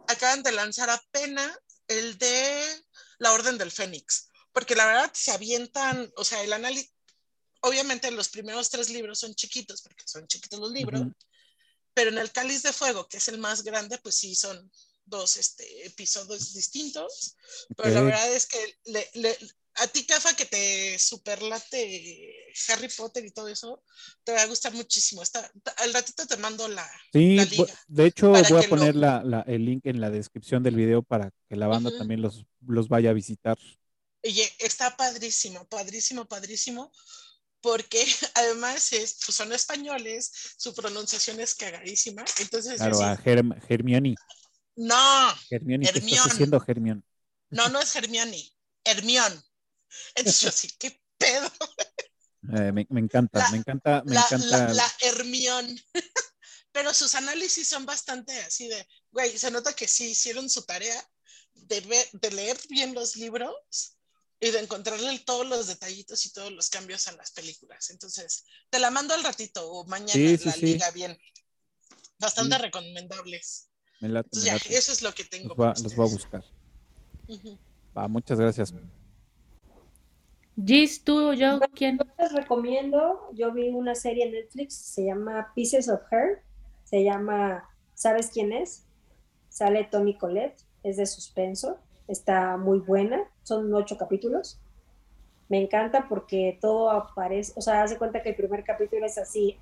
acaban 0.07 0.43
de 0.43 0.51
lanzar 0.51 0.89
apenas 0.89 1.57
el 1.87 2.17
de 2.17 2.83
la 3.19 3.33
Orden 3.33 3.57
del 3.57 3.71
Fénix, 3.71 4.29
porque 4.51 4.75
la 4.75 4.85
verdad 4.85 5.11
se 5.13 5.31
avientan, 5.31 6.11
o 6.15 6.23
sea, 6.23 6.43
el 6.43 6.53
análisis, 6.53 6.91
obviamente 7.61 8.11
los 8.11 8.29
primeros 8.29 8.69
tres 8.69 8.89
libros 8.89 9.19
son 9.19 9.33
chiquitos, 9.35 9.81
porque 9.81 10.03
son 10.05 10.27
chiquitos 10.27 10.59
los 10.59 10.71
libros, 10.71 11.03
pero 11.93 12.09
en 12.09 12.17
el 12.17 12.31
Cáliz 12.31 12.63
de 12.63 12.73
Fuego, 12.73 13.07
que 13.07 13.17
es 13.17 13.27
el 13.27 13.37
más 13.37 13.63
grande, 13.63 13.97
pues 13.99 14.15
sí 14.15 14.35
son 14.35 14.71
dos 15.05 15.37
este, 15.37 15.85
episodios 15.85 16.53
distintos, 16.53 17.35
pero 17.75 17.89
la 17.89 18.01
verdad 18.01 18.33
es 18.33 18.45
que 18.45 18.77
le, 18.85 19.37
a 19.77 19.87
ti, 19.87 20.05
Cafa, 20.05 20.35
que 20.35 20.45
te 20.45 20.97
superlate 20.97 22.51
Harry 22.69 22.87
Potter 22.89 23.25
y 23.25 23.31
todo 23.31 23.47
eso, 23.47 23.83
te 24.23 24.31
va 24.31 24.41
a 24.41 24.47
gustar 24.47 24.73
muchísimo. 24.73 25.21
Está, 25.21 25.51
al 25.77 25.93
ratito 25.93 26.25
te 26.25 26.37
mando 26.37 26.67
la, 26.67 26.89
sí, 27.13 27.37
De 27.87 28.05
hecho, 28.05 28.29
voy 28.31 28.65
a 28.65 28.69
poner 28.69 28.95
el 29.45 29.65
link 29.65 29.85
en 29.85 30.01
la 30.01 30.09
descripción 30.09 30.63
del 30.63 30.75
video 30.75 31.03
para 31.03 31.31
que 31.47 31.55
la 31.55 31.67
banda 31.67 31.95
también 31.95 32.21
los, 32.21 32.45
los 32.65 32.87
vaya 32.87 33.11
a 33.11 33.13
visitar. 33.13 33.57
Oye, 34.23 34.51
está 34.59 34.97
padrísimo, 34.97 35.65
padrísimo, 35.67 36.25
padrísimo, 36.25 36.91
porque 37.61 38.03
además 38.33 38.91
es, 38.93 39.19
pues 39.25 39.35
son 39.35 39.53
españoles, 39.53 40.55
su 40.57 40.73
pronunciación 40.73 41.39
es 41.39 41.53
cagadísima. 41.53 42.25
Entonces, 42.39 42.77
claro, 42.77 42.99
a 43.01 43.13
Hermione. 43.69 44.15
No, 44.75 45.33
Hermione, 45.49 45.87
¿qué 45.91 45.99
estás 45.99 46.33
haciendo, 46.33 46.63
Hermione? 46.65 47.01
No, 47.49 47.69
no 47.69 47.79
es 47.79 47.95
Hermione, 47.95 48.43
Hermione. 48.83 49.46
Entonces 50.15 50.41
yo 50.41 50.51
sí, 50.51 50.69
qué 50.79 51.01
pedo. 51.17 51.51
Eh, 52.55 52.71
me, 52.71 52.85
encanta, 52.99 53.49
me 53.51 53.57
encanta, 53.57 54.03
me 54.05 54.15
la, 54.15 54.21
encanta. 54.21 54.73
La, 54.73 54.93
Hermión. 55.01 55.77
Pero 56.71 56.93
sus 56.93 57.15
análisis 57.15 57.67
son 57.67 57.85
bastante 57.85 58.37
así 58.41 58.67
de, 58.67 58.87
güey, 59.11 59.37
se 59.37 59.51
nota 59.51 59.73
que 59.73 59.87
sí 59.87 60.11
hicieron 60.11 60.49
su 60.49 60.63
tarea 60.63 61.03
de, 61.53 62.07
de 62.13 62.31
leer 62.31 62.57
bien 62.69 62.93
los 62.93 63.15
libros 63.15 63.97
y 64.39 64.51
de 64.51 64.59
encontrarle 64.59 65.19
todos 65.19 65.47
los 65.47 65.67
detallitos 65.67 66.25
y 66.25 66.31
todos 66.31 66.51
los 66.51 66.69
cambios 66.69 67.07
a 67.07 67.13
las 67.13 67.31
películas. 67.31 67.89
Entonces, 67.89 68.45
te 68.69 68.79
la 68.79 68.91
mando 68.91 69.13
al 69.13 69.23
ratito 69.23 69.69
o 69.69 69.85
mañana 69.85 70.37
la 70.45 70.55
liga 70.57 70.91
bien. 70.91 71.17
Bastante 72.19 72.57
recomendables. 72.57 73.69
Me 73.99 74.09
late, 74.09 74.29
ya, 74.39 74.55
eso 74.69 74.91
es 74.91 75.01
lo 75.01 75.13
que 75.13 75.23
tengo. 75.23 75.55
Los, 75.55 75.95
voy 75.95 76.07
a 76.07 76.11
buscar. 76.11 76.43
Va, 77.97 78.07
muchas 78.07 78.39
gracias. 78.39 78.73
Gis, 80.65 81.03
tú, 81.03 81.33
yo, 81.33 81.59
¿quién? 81.75 81.97
Yo 81.97 82.05
les 82.17 82.33
recomiendo, 82.33 83.29
yo 83.33 83.51
vi 83.51 83.69
una 83.69 83.93
serie 83.93 84.25
en 84.25 84.31
Netflix, 84.31 84.73
se 84.73 85.05
llama 85.05 85.51
Pieces 85.53 85.87
of 85.87 86.01
Her, 86.11 86.41
se 86.83 87.03
llama 87.03 87.69
¿Sabes 87.93 88.31
quién 88.31 88.51
es? 88.51 88.85
Sale 89.49 89.83
Tony 89.83 90.15
Colette, 90.15 90.59
es 90.83 90.97
de 90.97 91.05
suspenso, 91.05 91.77
está 92.07 92.57
muy 92.57 92.79
buena, 92.79 93.23
son 93.43 93.73
ocho 93.73 93.97
capítulos. 93.97 94.59
Me 95.49 95.61
encanta 95.61 96.07
porque 96.09 96.57
todo 96.59 96.89
aparece, 96.89 97.53
o 97.55 97.61
sea, 97.61 97.83
hace 97.83 97.97
cuenta 97.97 98.23
que 98.23 98.29
el 98.29 98.35
primer 98.35 98.63
capítulo 98.63 99.05
es 99.05 99.17
así, 99.17 99.57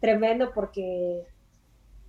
tremendo 0.00 0.52
porque 0.54 1.26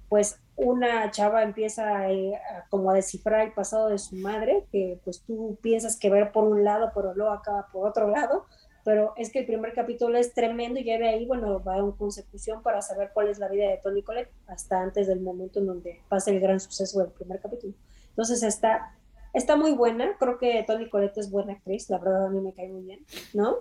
pues 0.10 0.40
una 0.56 1.10
chava 1.12 1.44
empieza 1.44 2.12
eh, 2.12 2.36
a, 2.36 2.68
como 2.70 2.90
a 2.90 2.94
descifrar 2.94 3.42
el 3.46 3.54
pasado 3.54 3.90
de 3.90 3.98
su 3.98 4.16
madre, 4.16 4.66
que 4.72 5.00
pues 5.04 5.22
tú 5.22 5.58
piensas 5.62 5.98
que 5.98 6.10
ver 6.10 6.32
por 6.32 6.44
un 6.44 6.64
lado, 6.64 6.92
pero 6.94 7.14
luego 7.14 7.32
acaba 7.32 7.68
por 7.72 7.88
otro 7.88 8.10
lado, 8.10 8.46
pero 8.84 9.14
es 9.16 9.32
que 9.32 9.40
el 9.40 9.46
primer 9.46 9.74
capítulo 9.74 10.18
es 10.18 10.34
tremendo 10.34 10.80
y 10.80 10.84
ya 10.84 10.98
de 10.98 11.08
ahí, 11.08 11.26
bueno, 11.26 11.64
va 11.64 11.78
en 11.78 11.92
consecución 11.92 12.62
para 12.64 12.82
saber 12.82 13.12
cuál 13.14 13.30
es 13.30 13.40
la 13.40 13.48
vida 13.48 13.70
de 13.70 13.78
Tony 13.78 14.02
Colette 14.02 14.32
hasta 14.48 14.82
antes 14.82 15.08
del 15.08 15.22
momento 15.22 15.60
en 15.60 15.68
donde 15.68 16.02
pasa 16.10 16.32
el 16.32 16.40
gran 16.40 16.60
suceso 16.60 17.00
del 17.00 17.12
primer 17.12 17.40
capítulo. 17.40 17.74
Entonces 18.10 18.44
está, 18.44 18.96
está 19.34 19.56
muy 19.56 19.72
buena, 19.72 20.18
creo 20.18 20.38
que 20.38 20.64
Tony 20.68 20.90
Colette 20.90 21.20
es 21.20 21.32
buena 21.32 21.54
actriz, 21.54 21.90
la 21.90 22.00
verdad 22.00 22.26
a 22.26 22.30
mí 22.30 22.42
me 22.42 22.54
cae 22.54 22.68
muy 22.68 22.82
bien, 22.82 23.06
¿no? 23.34 23.58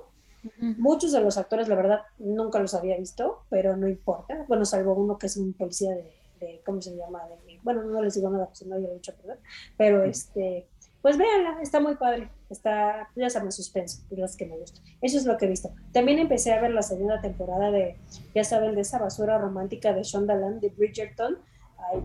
Muchos 0.79 1.13
de 1.13 1.21
los 1.21 1.37
actores, 1.37 1.69
la 1.69 1.75
verdad, 1.75 2.01
nunca 2.19 2.61
los 2.61 2.73
había 2.73 2.97
visto, 2.97 3.43
pero 3.51 3.77
no 3.77 3.89
importa. 3.89 4.45
Bueno, 4.47 4.65
salvo 4.65 4.95
uno 4.95 5.19
que 5.19 5.27
es 5.27 5.37
un 5.37 5.53
policía 5.53 5.91
de, 5.91 6.13
de 6.41 6.63
¿cómo 6.65 6.81
se 6.81 6.97
llama? 6.97 7.27
De, 7.29 7.59
bueno, 7.63 7.83
no 7.85 8.03
les 8.03 8.15
digo 8.15 8.31
nada, 8.31 8.47
pues 8.47 8.67
no 8.67 8.77
había 8.77 8.91
dicho, 8.91 9.15
perdón, 9.17 9.39
pero 9.77 10.05
este, 10.05 10.69
pues 11.03 11.17
véanla, 11.17 11.59
está 11.63 11.81
muy 11.81 11.97
padre, 11.97 12.31
está, 12.51 13.09
ya 13.15 13.31
saben, 13.31 13.53
suspenso, 13.53 14.03
y 14.11 14.17
las 14.17 14.37
que 14.37 14.47
me 14.47 14.59
gustan. 14.59 14.83
Eso 15.01 15.19
es 15.19 15.27
lo 15.27 15.37
que 15.37 15.47
he 15.47 15.49
visto. 15.49 15.71
También 15.93 16.19
empecé 16.19 16.53
a 16.53 16.61
ver 16.61 16.73
la 16.73 16.83
segunda 16.83 17.21
temporada 17.21 17.71
de, 17.71 17.97
ya 18.35 18.45
saben, 18.45 18.75
de 18.75 18.81
esa 18.81 18.99
basura 18.99 19.39
romántica 19.39 19.93
de 19.93 20.03
Shondaland, 20.03 20.61
de 20.61 20.71
Bridgerton. 20.71 21.39
Ay, 21.79 22.03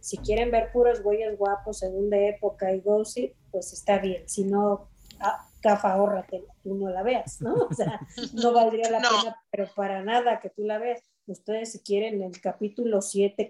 si 0.00 0.16
quieren 0.16 0.50
ver 0.50 0.72
puros 0.72 1.02
güeyes 1.02 1.36
guapos, 1.36 1.78
según 1.78 2.08
de 2.08 2.30
época 2.30 2.72
y 2.72 2.80
gossip, 2.80 3.34
pues 3.50 3.72
está 3.72 3.98
bien. 3.98 4.26
Si 4.28 4.44
no, 4.44 4.88
ah, 5.20 5.46
cafa, 5.60 5.92
ahórrate, 5.92 6.44
tú 6.62 6.74
no 6.74 6.88
la 6.88 7.02
veas, 7.02 7.40
¿no? 7.42 7.54
O 7.54 7.74
sea, 7.74 8.00
no 8.32 8.52
valdría 8.52 8.90
la 8.90 8.98
pena, 9.22 9.36
pero 9.50 9.68
para 9.76 10.02
nada 10.02 10.40
que 10.40 10.48
tú 10.48 10.64
la 10.64 10.78
veas 10.78 11.02
ustedes 11.32 11.72
si 11.72 11.80
quieren 11.80 12.22
el 12.22 12.40
capítulo 12.40 13.02
7, 13.02 13.48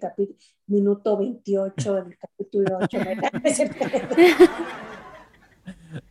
minuto 0.66 1.16
28, 1.16 1.98
el 1.98 2.18
capítulo 2.18 2.78
8, 2.82 2.98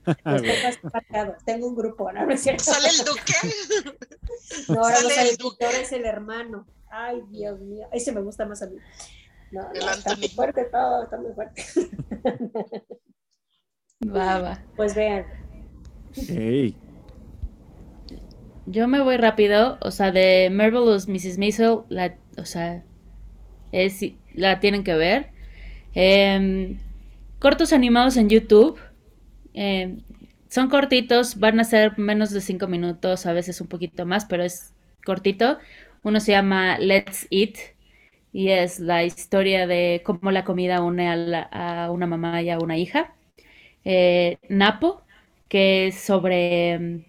Tengo 1.46 1.68
un 1.68 1.76
grupo, 1.76 2.12
¿no? 2.12 2.30
es 2.30 2.42
cierto? 2.42 2.64
¿Sale 2.64 2.90
el 2.90 3.06
duque? 3.06 3.34
No, 4.68 4.84
ahora 4.84 5.02
no 5.02 5.10
sale 5.10 5.30
el 5.32 5.38
duque, 5.38 5.66
es 5.82 5.92
el 5.92 6.06
hermano. 6.06 6.66
Ay, 6.90 7.22
Dios 7.30 7.60
mío, 7.60 7.88
ese 7.92 8.12
me 8.12 8.22
gusta 8.22 8.46
más 8.46 8.62
a 8.62 8.68
mí. 8.68 8.78
No, 9.52 9.64
no 9.74 9.90
está 9.92 10.16
muy 10.16 10.28
fuerte 10.30 10.66
todo, 10.66 11.04
está 11.04 11.18
muy 11.18 11.34
fuerte. 11.34 11.64
Va, 14.06 14.64
Pues 14.76 14.96
vean. 14.96 15.26
Hey. 16.14 16.76
Yo 18.72 18.88
me 18.88 19.02
voy 19.02 19.18
rápido, 19.18 19.80
o 19.82 19.90
sea, 19.90 20.12
de 20.12 20.50
Marvelous 20.52 21.08
Mrs. 21.08 21.40
Maisel, 21.40 21.80
la, 21.90 22.16
o 22.38 22.46
sea, 22.46 22.84
es, 23.72 24.00
la 24.36 24.60
tienen 24.60 24.84
que 24.84 24.94
ver. 24.94 25.32
Em, 25.96 26.78
cortos 27.40 27.74
animados 27.74 28.16
en 28.16 28.30
YouTube. 28.30 28.80
Em, 29.56 30.02
son 30.50 30.70
cortitos, 30.70 31.40
van 31.40 31.60
a 31.60 31.64
ser 31.64 31.98
menos 31.98 32.30
de 32.32 32.42
5 32.42 32.68
minutos, 32.68 33.26
a 33.26 33.34
veces 33.34 33.60
un 33.60 33.68
poquito 33.68 34.06
más, 34.06 34.26
pero 34.26 34.44
es 34.44 34.76
cortito. 35.04 35.58
Uno 36.04 36.20
se 36.20 36.34
llama 36.34 36.78
Let's 36.78 37.28
Eat 37.32 37.56
y 38.32 38.50
es 38.50 38.80
la 38.80 39.04
historia 39.04 39.66
de 39.66 40.04
cómo 40.06 40.30
la 40.32 40.44
comida 40.44 40.82
une 40.84 41.10
a, 41.52 41.90
una 41.92 42.06
mamá 42.06 42.44
y 42.44 42.52
a 42.52 42.60
una 42.60 42.78
hija. 42.78 43.16
Eh, 43.84 44.38
Napo, 44.50 45.02
que 45.48 45.88
es 45.88 45.96
sobre 46.00 46.74
em, 46.74 47.04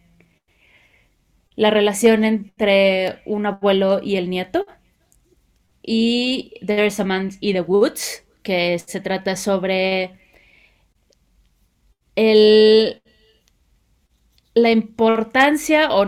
la 1.60 1.68
relación 1.68 2.24
entre 2.24 3.20
un 3.26 3.44
abuelo 3.44 4.00
y 4.02 4.16
el 4.16 4.30
nieto. 4.30 4.64
Y 5.82 6.54
There's 6.64 6.98
a 7.00 7.04
Man 7.04 7.32
in 7.40 7.52
the 7.52 7.60
Woods, 7.60 8.24
que 8.42 8.78
se 8.78 8.98
trata 9.02 9.36
sobre 9.36 10.18
el, 12.16 13.02
la 14.54 14.70
importancia, 14.70 15.90
o 15.90 16.06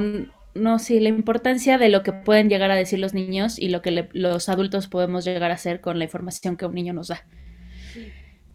no, 0.54 0.78
sí, 0.78 1.00
la 1.00 1.10
importancia 1.10 1.76
de 1.76 1.90
lo 1.90 2.02
que 2.02 2.14
pueden 2.14 2.48
llegar 2.48 2.70
a 2.70 2.74
decir 2.74 2.98
los 2.98 3.12
niños 3.12 3.58
y 3.58 3.68
lo 3.68 3.82
que 3.82 4.08
los 4.14 4.48
adultos 4.48 4.88
podemos 4.88 5.26
llegar 5.26 5.50
a 5.50 5.54
hacer 5.56 5.82
con 5.82 5.98
la 5.98 6.04
información 6.04 6.56
que 6.56 6.64
un 6.64 6.74
niño 6.74 6.94
nos 6.94 7.08
da. 7.08 7.26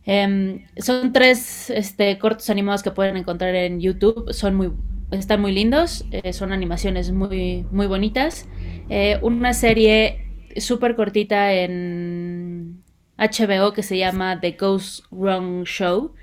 Em, 0.03 0.65
son 0.77 1.13
tres 1.13 1.69
este, 1.69 2.17
cortos 2.17 2.49
animados 2.49 2.81
que 2.81 2.89
pueden 2.89 3.17
encontrar 3.17 3.53
en 3.53 3.79
YouTube. 3.79 4.33
Son 4.33 4.55
muy, 4.55 4.71
están 5.11 5.41
muy 5.41 5.51
lindos. 5.51 6.05
Eh, 6.11 6.33
son 6.33 6.51
animaciones 6.51 7.11
muy, 7.11 7.65
muy 7.71 7.87
bonitas. 7.87 8.47
Eh, 8.89 9.19
una 9.21 9.53
serie 9.53 10.25
súper 10.57 10.95
cortita 10.95 11.53
en 11.53 12.83
HBO 13.17 13.73
que 13.73 13.83
se 13.83 13.97
llama 13.97 14.39
The 14.39 14.51
Ghost 14.51 15.05
Wrong 15.11 15.63
Show. 15.65 16.13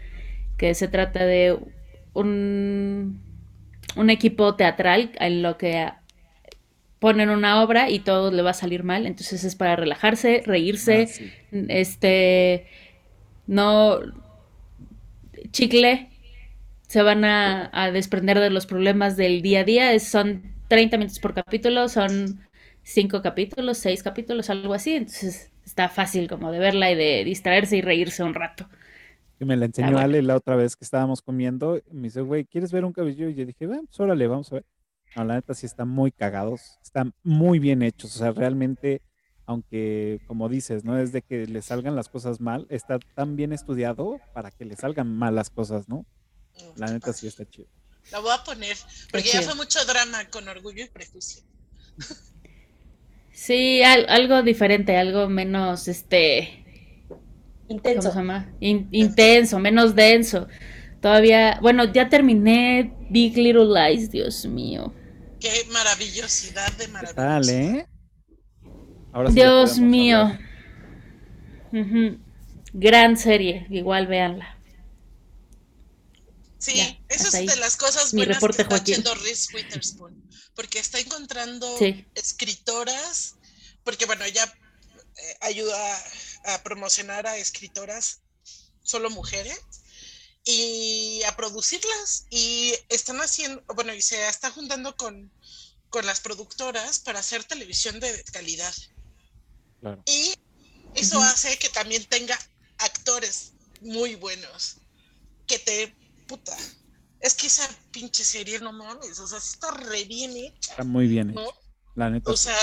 Que 0.56 0.74
se 0.74 0.88
trata 0.88 1.24
de 1.24 1.58
un, 2.12 3.20
un 3.96 4.10
equipo 4.10 4.54
teatral 4.54 5.12
en 5.18 5.42
lo 5.42 5.58
que 5.58 5.88
ponen 7.00 7.28
una 7.28 7.62
obra 7.62 7.90
y 7.90 7.98
todo 7.98 8.30
le 8.30 8.42
va 8.42 8.50
a 8.50 8.54
salir 8.54 8.82
mal. 8.82 9.06
Entonces 9.06 9.44
es 9.44 9.56
para 9.56 9.76
relajarse, 9.76 10.42
reírse, 10.46 11.08
ah, 11.52 11.56
este 11.68 12.66
no 13.46 13.98
chicle, 15.50 16.08
se 16.94 17.02
van 17.02 17.24
a, 17.24 17.90
desprender 17.92 18.38
de 18.38 18.50
los 18.50 18.66
problemas 18.66 19.16
del 19.16 19.42
día 19.42 19.62
a 19.62 19.64
día. 19.64 19.98
son 19.98 20.42
30 20.68 20.96
minutos 20.96 21.18
por 21.18 21.34
capítulo, 21.34 21.88
son 21.88 22.46
5 22.84 23.20
capítulos, 23.20 23.78
6 23.78 24.04
capítulos, 24.04 24.48
algo 24.48 24.74
así. 24.74 24.94
Entonces 24.94 25.50
está 25.64 25.88
fácil 25.88 26.28
como 26.28 26.52
de 26.52 26.60
verla 26.60 26.92
y 26.92 26.94
de 26.94 27.24
distraerse 27.24 27.78
y 27.78 27.80
reírse 27.80 28.22
un 28.22 28.32
rato. 28.32 28.68
Y 29.40 29.44
me 29.44 29.56
la 29.56 29.64
enseñó 29.64 29.98
Ale 29.98 30.22
la 30.22 30.36
otra 30.36 30.54
vez 30.54 30.76
que 30.76 30.84
estábamos 30.84 31.20
comiendo. 31.20 31.82
me 31.90 32.02
dice, 32.02 32.20
güey, 32.20 32.44
¿quieres 32.44 32.70
ver 32.70 32.84
un 32.84 32.92
cabello? 32.92 33.28
Y 33.28 33.34
yo 33.34 33.44
dije, 33.44 33.66
pues 33.66 33.98
órale, 33.98 34.28
vamos 34.28 34.52
a 34.52 34.54
ver. 34.54 34.64
No, 35.16 35.24
la 35.24 35.34
neta 35.34 35.52
sí 35.52 35.66
están 35.66 35.88
muy 35.88 36.12
cagados, 36.12 36.78
están 36.80 37.12
muy 37.24 37.58
bien 37.58 37.82
hechos. 37.82 38.14
O 38.14 38.18
sea, 38.20 38.30
realmente 38.30 39.02
aunque 39.46 40.20
como 40.28 40.48
dices, 40.48 40.84
¿no? 40.84 40.96
Es 40.96 41.10
de 41.10 41.22
que 41.22 41.48
le 41.48 41.60
salgan 41.60 41.96
las 41.96 42.08
cosas 42.08 42.40
mal, 42.40 42.68
está 42.70 43.00
tan 43.16 43.34
bien 43.34 43.52
estudiado 43.52 44.20
para 44.32 44.52
que 44.52 44.64
le 44.64 44.76
salgan 44.76 45.12
mal 45.12 45.34
las 45.34 45.50
cosas, 45.50 45.88
¿no? 45.88 46.06
La 46.76 46.86
neta 46.86 47.12
sí 47.12 47.26
está 47.26 47.48
chido. 47.48 47.68
La 48.10 48.18
voy 48.20 48.32
a 48.32 48.44
poner, 48.44 48.76
porque 49.10 49.28
ya 49.28 49.42
fue 49.42 49.54
mucho 49.54 49.84
drama 49.86 50.28
con 50.30 50.46
orgullo 50.48 50.84
y 50.84 50.88
prejuicio. 50.88 51.42
Sí, 53.32 53.82
algo 53.82 54.42
diferente, 54.42 54.96
algo 54.96 55.28
menos, 55.28 55.88
este... 55.88 56.64
Intenso. 57.68 58.10
¿Cómo 58.10 58.12
se 58.12 58.18
llama? 58.18 58.52
intenso, 58.60 59.58
menos 59.58 59.94
denso. 59.94 60.46
Todavía, 61.00 61.58
bueno, 61.60 61.90
ya 61.92 62.08
terminé 62.08 62.94
Big 63.10 63.36
Little 63.36 63.66
Lies, 63.66 64.10
Dios 64.10 64.46
mío. 64.46 64.94
Qué 65.40 65.50
maravillosidad 65.72 66.72
de 66.78 66.88
maravillosidad. 66.88 67.48
¿eh? 67.48 67.86
Dios 69.32 69.78
mío. 69.78 70.38
Gran 72.72 73.16
serie, 73.16 73.66
igual 73.70 74.06
véanla. 74.06 74.53
Sí, 76.64 77.04
eso 77.08 77.26
es 77.26 77.46
de 77.46 77.56
las 77.56 77.76
cosas 77.76 78.12
buenas 78.12 78.38
que 78.38 78.62
está 78.62 78.76
haciendo 78.76 79.14
Reese 79.16 79.54
Witherspoon, 79.54 80.30
porque 80.54 80.78
está 80.78 80.98
encontrando 80.98 81.78
escritoras, 82.14 83.34
porque 83.82 84.06
bueno, 84.06 84.24
ella 84.24 84.44
eh, 85.16 85.36
ayuda 85.42 86.04
a 86.46 86.62
promocionar 86.62 87.26
a 87.26 87.36
escritoras, 87.36 88.20
solo 88.82 89.10
mujeres, 89.10 89.60
y 90.44 91.22
a 91.26 91.36
producirlas, 91.36 92.26
y 92.30 92.74
están 92.88 93.20
haciendo, 93.20 93.62
bueno, 93.74 93.94
y 93.94 94.02
se 94.02 94.26
está 94.28 94.50
juntando 94.50 94.96
con, 94.96 95.32
con 95.90 96.06
las 96.06 96.20
productoras 96.20 96.98
para 96.98 97.20
hacer 97.20 97.44
televisión 97.44 98.00
de 98.00 98.24
calidad. 98.24 98.74
Y 100.06 100.34
eso 100.94 101.20
hace 101.20 101.58
que 101.58 101.68
también 101.68 102.04
tenga 102.06 102.38
actores 102.78 103.52
muy 103.80 104.14
buenos. 104.14 104.76
Que 105.46 105.58
te. 105.58 105.94
Puta. 106.26 106.56
Es 107.20 107.34
que 107.34 107.46
esa 107.46 107.68
pinche 107.90 108.24
serie, 108.24 108.58
no 108.60 108.72
mames. 108.72 109.18
O 109.18 109.26
sea, 109.26 109.38
está 109.38 109.70
re 109.72 110.04
bien 110.04 110.36
hecha. 110.36 110.72
Está 110.72 110.84
muy 110.84 111.06
bien 111.06 111.30
hecha. 111.30 111.42
La 111.94 112.10
neta. 112.10 112.30
O 112.30 112.36
sea. 112.36 112.56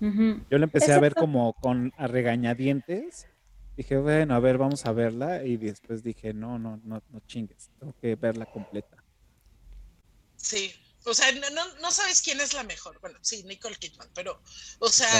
Yo 0.00 0.58
la 0.58 0.64
empecé 0.64 0.92
a 0.92 1.00
ver 1.00 1.14
como 1.14 1.54
con 1.54 1.92
a 1.96 2.06
regañadientes. 2.06 3.26
Dije, 3.76 3.96
bueno, 3.96 4.34
a 4.34 4.40
ver, 4.40 4.58
vamos 4.58 4.86
a 4.86 4.92
verla. 4.92 5.44
Y 5.44 5.56
después 5.56 6.02
dije, 6.02 6.34
no, 6.34 6.58
no, 6.58 6.80
no, 6.84 7.02
no 7.08 7.20
chingues. 7.26 7.70
Tengo 7.78 7.94
que 8.00 8.14
verla 8.14 8.46
completa. 8.46 9.02
Sí, 10.36 10.72
o 11.04 11.14
sea, 11.14 11.32
no, 11.80 11.90
sabes 11.90 12.20
quién 12.20 12.40
es 12.40 12.52
la 12.52 12.64
mejor. 12.64 13.00
Bueno, 13.00 13.18
sí, 13.22 13.42
Nicole 13.44 13.76
Kidman, 13.76 14.10
pero, 14.14 14.42
o 14.78 14.88
sea, 14.88 15.10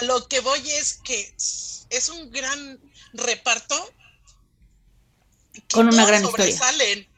a 0.00 0.04
lo 0.04 0.28
que 0.28 0.40
voy 0.40 0.60
es 0.70 1.00
que 1.02 1.34
es 1.36 2.08
un 2.08 2.30
gran 2.30 2.78
reparto. 3.14 3.74
Con 5.72 5.88
una 5.88 6.06
gran 6.06 6.24
historia. 6.24 6.56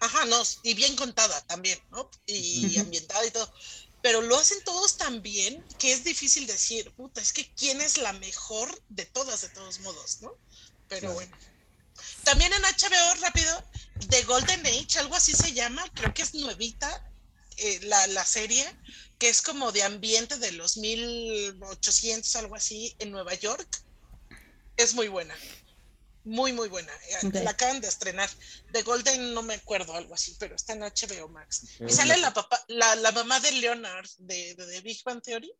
Ajá, 0.00 0.24
no, 0.26 0.42
y 0.62 0.74
bien 0.74 0.96
contada 0.96 1.40
también, 1.42 1.78
¿no? 1.90 2.10
Y 2.26 2.78
ambientada 2.78 3.26
y 3.26 3.30
todo. 3.30 3.52
Pero 4.02 4.20
lo 4.20 4.36
hacen 4.36 4.62
todos 4.64 4.96
tan 4.96 5.22
bien 5.22 5.64
que 5.78 5.92
es 5.92 6.02
difícil 6.02 6.46
decir, 6.46 6.92
puta, 6.92 7.20
es 7.20 7.32
que 7.32 7.52
quién 7.54 7.80
es 7.80 7.98
la 7.98 8.12
mejor 8.14 8.82
de 8.88 9.06
todas, 9.06 9.42
de 9.42 9.48
todos 9.50 9.80
modos, 9.80 10.20
¿no? 10.22 10.36
Pero 10.88 11.12
bueno. 11.12 11.36
También 12.24 12.52
en 12.52 12.62
HBO, 12.62 13.20
rápido, 13.20 13.64
The 14.08 14.22
Golden 14.24 14.66
Age, 14.66 14.98
algo 14.98 15.14
así 15.14 15.34
se 15.34 15.52
llama, 15.52 15.84
creo 15.94 16.12
que 16.14 16.22
es 16.22 16.34
nuevita, 16.34 17.12
eh, 17.58 17.80
la, 17.82 18.24
serie, 18.24 18.64
que 19.18 19.28
es 19.28 19.42
como 19.42 19.72
de 19.72 19.82
ambiente 19.82 20.36
de 20.38 20.52
los 20.52 20.78
1800, 20.78 22.36
algo 22.36 22.56
así, 22.56 22.94
en 22.98 23.10
Nueva 23.10 23.34
York. 23.34 23.68
Es 24.76 24.94
muy 24.94 25.08
buena. 25.08 25.36
Muy, 26.24 26.52
muy 26.52 26.68
buena. 26.68 26.92
Eh, 27.22 27.42
la 27.42 27.50
acaban 27.50 27.80
de 27.80 27.88
estrenar. 27.88 28.30
The 28.72 28.82
Golden, 28.82 29.34
no 29.34 29.42
me 29.42 29.54
acuerdo, 29.54 29.94
algo 29.94 30.14
así, 30.14 30.36
pero 30.38 30.54
está 30.54 30.72
en 30.72 30.80
HBO 30.80 31.28
Max. 31.28 31.80
Y 31.80 31.92
sale 31.92 32.16
la, 32.18 32.32
papá, 32.32 32.64
la, 32.68 33.12
mamá 33.12 33.40
de 33.40 33.52
Leonard 33.52 34.08
de, 34.18 34.54
de, 34.54 34.80
Big 34.82 35.02
Bang 35.04 35.20
Theory. 35.20 35.52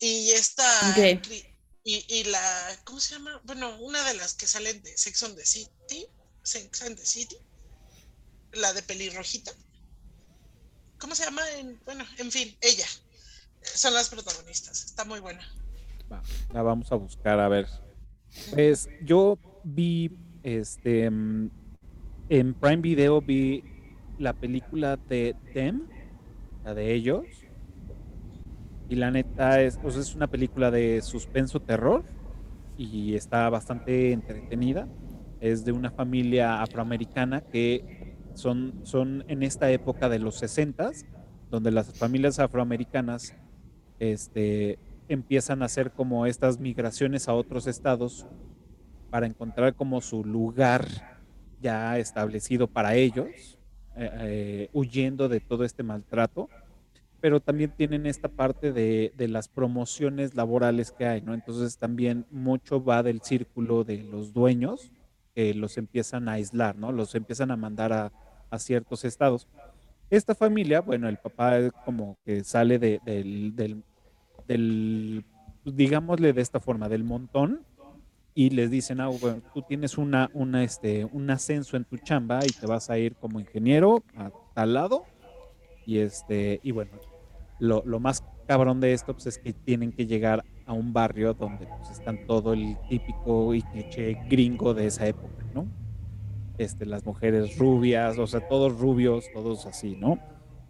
Y 0.00 0.30
esta. 0.32 0.64
Y, 1.82 2.04
y, 2.08 2.24
la. 2.24 2.80
¿Cómo 2.84 3.00
se 3.00 3.14
llama? 3.14 3.40
Bueno, 3.44 3.78
una 3.80 4.02
de 4.04 4.14
las 4.14 4.34
que 4.34 4.46
salen 4.46 4.82
de 4.82 4.96
Sex 4.98 5.22
on 5.22 5.36
the 5.36 5.46
City. 5.46 6.08
Sex 6.42 6.82
on 6.82 6.96
the 6.96 7.06
City. 7.06 7.36
La 8.52 8.72
de 8.72 8.82
pelirrojita. 8.82 9.52
¿Cómo 10.98 11.14
se 11.14 11.24
llama? 11.24 11.42
bueno, 11.84 12.04
en 12.18 12.32
fin, 12.32 12.56
ella. 12.60 12.86
Son 13.62 13.94
las 13.94 14.08
protagonistas. 14.08 14.84
Está 14.84 15.04
muy 15.04 15.20
buena. 15.20 15.46
la 16.52 16.62
vamos 16.62 16.90
a 16.90 16.96
buscar 16.96 17.38
a 17.38 17.48
ver. 17.48 17.68
Pues 18.52 18.88
yo 19.04 19.38
vi 19.64 20.10
este 20.42 21.04
en 22.30 22.54
Prime 22.54 22.76
Video 22.76 23.20
vi 23.20 23.64
la 24.18 24.34
película 24.34 24.96
de 24.96 25.34
Them, 25.52 25.82
la 26.64 26.74
de 26.74 26.94
ellos. 26.94 27.24
Y 28.88 28.96
la 28.96 29.10
neta 29.10 29.60
es, 29.62 29.78
es 29.84 30.14
una 30.14 30.26
película 30.26 30.70
de 30.70 31.00
suspenso 31.02 31.60
terror 31.60 32.04
y 32.76 33.14
está 33.14 33.48
bastante 33.50 34.12
entretenida. 34.12 34.88
Es 35.40 35.64
de 35.64 35.72
una 35.72 35.90
familia 35.90 36.60
afroamericana 36.62 37.40
que 37.40 38.16
son, 38.34 38.80
son 38.84 39.24
en 39.28 39.42
esta 39.42 39.70
época 39.70 40.08
de 40.08 40.18
los 40.18 40.36
60 40.36 40.90
donde 41.50 41.70
las 41.70 41.92
familias 41.98 42.38
afroamericanas 42.38 43.34
este, 43.98 44.78
empiezan 45.12 45.62
a 45.62 45.66
hacer 45.66 45.90
como 45.90 46.26
estas 46.26 46.58
migraciones 46.58 47.28
a 47.28 47.34
otros 47.34 47.66
estados 47.66 48.26
para 49.10 49.26
encontrar 49.26 49.74
como 49.74 50.00
su 50.00 50.24
lugar 50.24 50.86
ya 51.60 51.98
establecido 51.98 52.68
para 52.68 52.94
ellos, 52.94 53.58
eh, 53.96 54.10
eh, 54.20 54.70
huyendo 54.72 55.28
de 55.28 55.40
todo 55.40 55.64
este 55.64 55.82
maltrato, 55.82 56.48
pero 57.20 57.40
también 57.40 57.72
tienen 57.76 58.06
esta 58.06 58.28
parte 58.28 58.72
de, 58.72 59.12
de, 59.16 59.28
las 59.28 59.48
promociones 59.48 60.34
laborales 60.34 60.90
que 60.92 61.04
hay, 61.04 61.20
¿no? 61.20 61.34
Entonces 61.34 61.76
también 61.76 62.24
mucho 62.30 62.82
va 62.82 63.02
del 63.02 63.20
círculo 63.20 63.84
de 63.84 64.04
los 64.04 64.32
dueños 64.32 64.90
que 65.34 65.52
los 65.54 65.76
empiezan 65.76 66.28
a 66.28 66.34
aislar, 66.34 66.76
¿no? 66.76 66.92
Los 66.92 67.14
empiezan 67.14 67.50
a 67.50 67.56
mandar 67.56 67.92
a, 67.92 68.12
a 68.48 68.58
ciertos 68.58 69.04
estados. 69.04 69.46
Esta 70.08 70.34
familia, 70.34 70.80
bueno, 70.80 71.08
el 71.08 71.18
papá 71.18 71.70
como 71.84 72.18
que 72.24 72.42
sale 72.42 72.78
de, 72.78 73.00
del, 73.04 73.54
del, 73.54 73.84
del, 74.50 75.24
digámosle 75.64 76.32
de 76.32 76.42
esta 76.42 76.58
forma, 76.58 76.88
del 76.88 77.04
montón 77.04 77.64
y 78.34 78.50
les 78.50 78.70
dicen, 78.70 79.00
ah, 79.00 79.08
bueno, 79.08 79.42
tú 79.54 79.62
tienes 79.62 79.96
una, 79.96 80.28
una, 80.34 80.64
este, 80.64 81.04
un 81.04 81.30
ascenso 81.30 81.76
en 81.76 81.84
tu 81.84 81.98
chamba 81.98 82.40
y 82.44 82.48
te 82.48 82.66
vas 82.66 82.90
a 82.90 82.98
ir 82.98 83.14
como 83.14 83.38
ingeniero 83.38 84.02
a 84.16 84.30
tal 84.54 84.74
lado 84.74 85.04
Y 85.86 85.98
este, 85.98 86.60
y 86.62 86.72
bueno, 86.72 86.90
lo, 87.60 87.82
lo 87.84 88.00
más 88.00 88.24
cabrón 88.46 88.80
de 88.80 88.92
esto 88.92 89.12
pues, 89.14 89.26
es 89.26 89.38
que 89.38 89.52
tienen 89.52 89.92
que 89.92 90.06
llegar 90.06 90.44
a 90.66 90.72
un 90.72 90.92
barrio 90.92 91.34
donde 91.34 91.66
pues, 91.66 91.90
están 91.90 92.26
todo 92.26 92.52
el 92.52 92.76
típico 92.88 93.54
y 93.54 93.62
cliché 93.62 94.16
gringo 94.28 94.74
de 94.74 94.86
esa 94.86 95.06
época, 95.06 95.44
¿no? 95.54 95.66
Este, 96.58 96.86
las 96.86 97.04
mujeres 97.06 97.56
rubias, 97.56 98.18
o 98.18 98.26
sea, 98.26 98.46
todos 98.48 98.78
rubios, 98.78 99.26
todos 99.32 99.66
así, 99.66 99.96
¿no? 99.96 100.18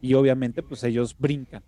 Y 0.01 0.15
obviamente, 0.15 0.63
pues 0.63 0.83
ellos 0.85 1.17
brincan. 1.19 1.63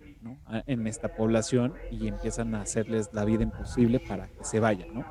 En 0.66 0.86
esta 0.86 1.14
población 1.14 1.74
y 1.90 2.08
empiezan 2.08 2.54
a 2.54 2.62
hacerles 2.62 3.10
la 3.12 3.24
vida 3.24 3.42
imposible 3.42 4.00
para 4.00 4.28
que 4.28 4.44
se 4.44 4.60
vayan, 4.60 4.92
¿no? 4.92 5.04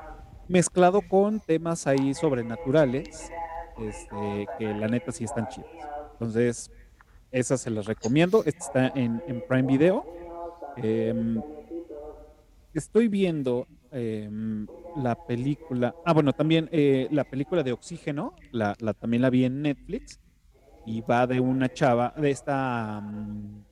Mezclado 0.48 1.02
con 1.02 1.40
temas 1.40 1.88
ahí 1.88 2.14
sobrenaturales, 2.14 3.32
este, 3.80 4.48
que 4.60 4.74
la 4.74 4.88
neta 4.88 5.12
sí 5.12 5.24
están 5.24 5.48
chidos. 5.48 5.70
Entonces, 6.14 6.72
esas 7.32 7.62
se 7.62 7.70
las 7.72 7.86
recomiendo. 7.86 8.44
Esta 8.46 8.66
está 8.66 9.00
en, 9.00 9.22
en 9.28 9.42
Prime 9.48 9.68
Video. 9.68 10.06
Em, 10.78 11.42
estoy 12.74 13.08
viendo 13.08 13.68
em, 13.92 14.68
la 14.98 15.16
película. 15.26 15.96
Ah, 16.06 16.14
bueno, 16.14 16.34
también 16.34 16.70
eh, 16.72 17.08
la 17.12 17.24
película 17.24 17.64
de 17.64 17.72
Oxígeno. 17.72 18.36
La, 18.52 18.76
también 18.76 19.22
la 19.22 19.30
vi 19.30 19.46
en 19.46 19.62
Netflix. 19.62 20.20
Y 20.86 21.02
va 21.02 21.28
de 21.28 21.40
una 21.40 21.70
chava, 21.70 22.14
de 22.18 22.32
esta. 22.32 23.00
Um, 23.04 23.64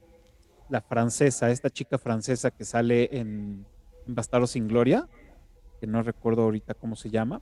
la 0.70 0.82
francesa, 0.82 1.50
esta 1.50 1.70
chica 1.70 1.98
francesa 1.98 2.52
que 2.52 2.64
sale 2.64 3.10
en, 3.12 3.66
en 4.08 4.16
Bastardo 4.16 4.46
sin 4.46 4.68
Gloria. 4.68 5.08
Que 5.80 5.88
no 5.88 6.04
recuerdo 6.04 6.44
ahorita 6.44 6.74
cómo 6.74 6.96
se 6.96 7.10
llama. 7.10 7.42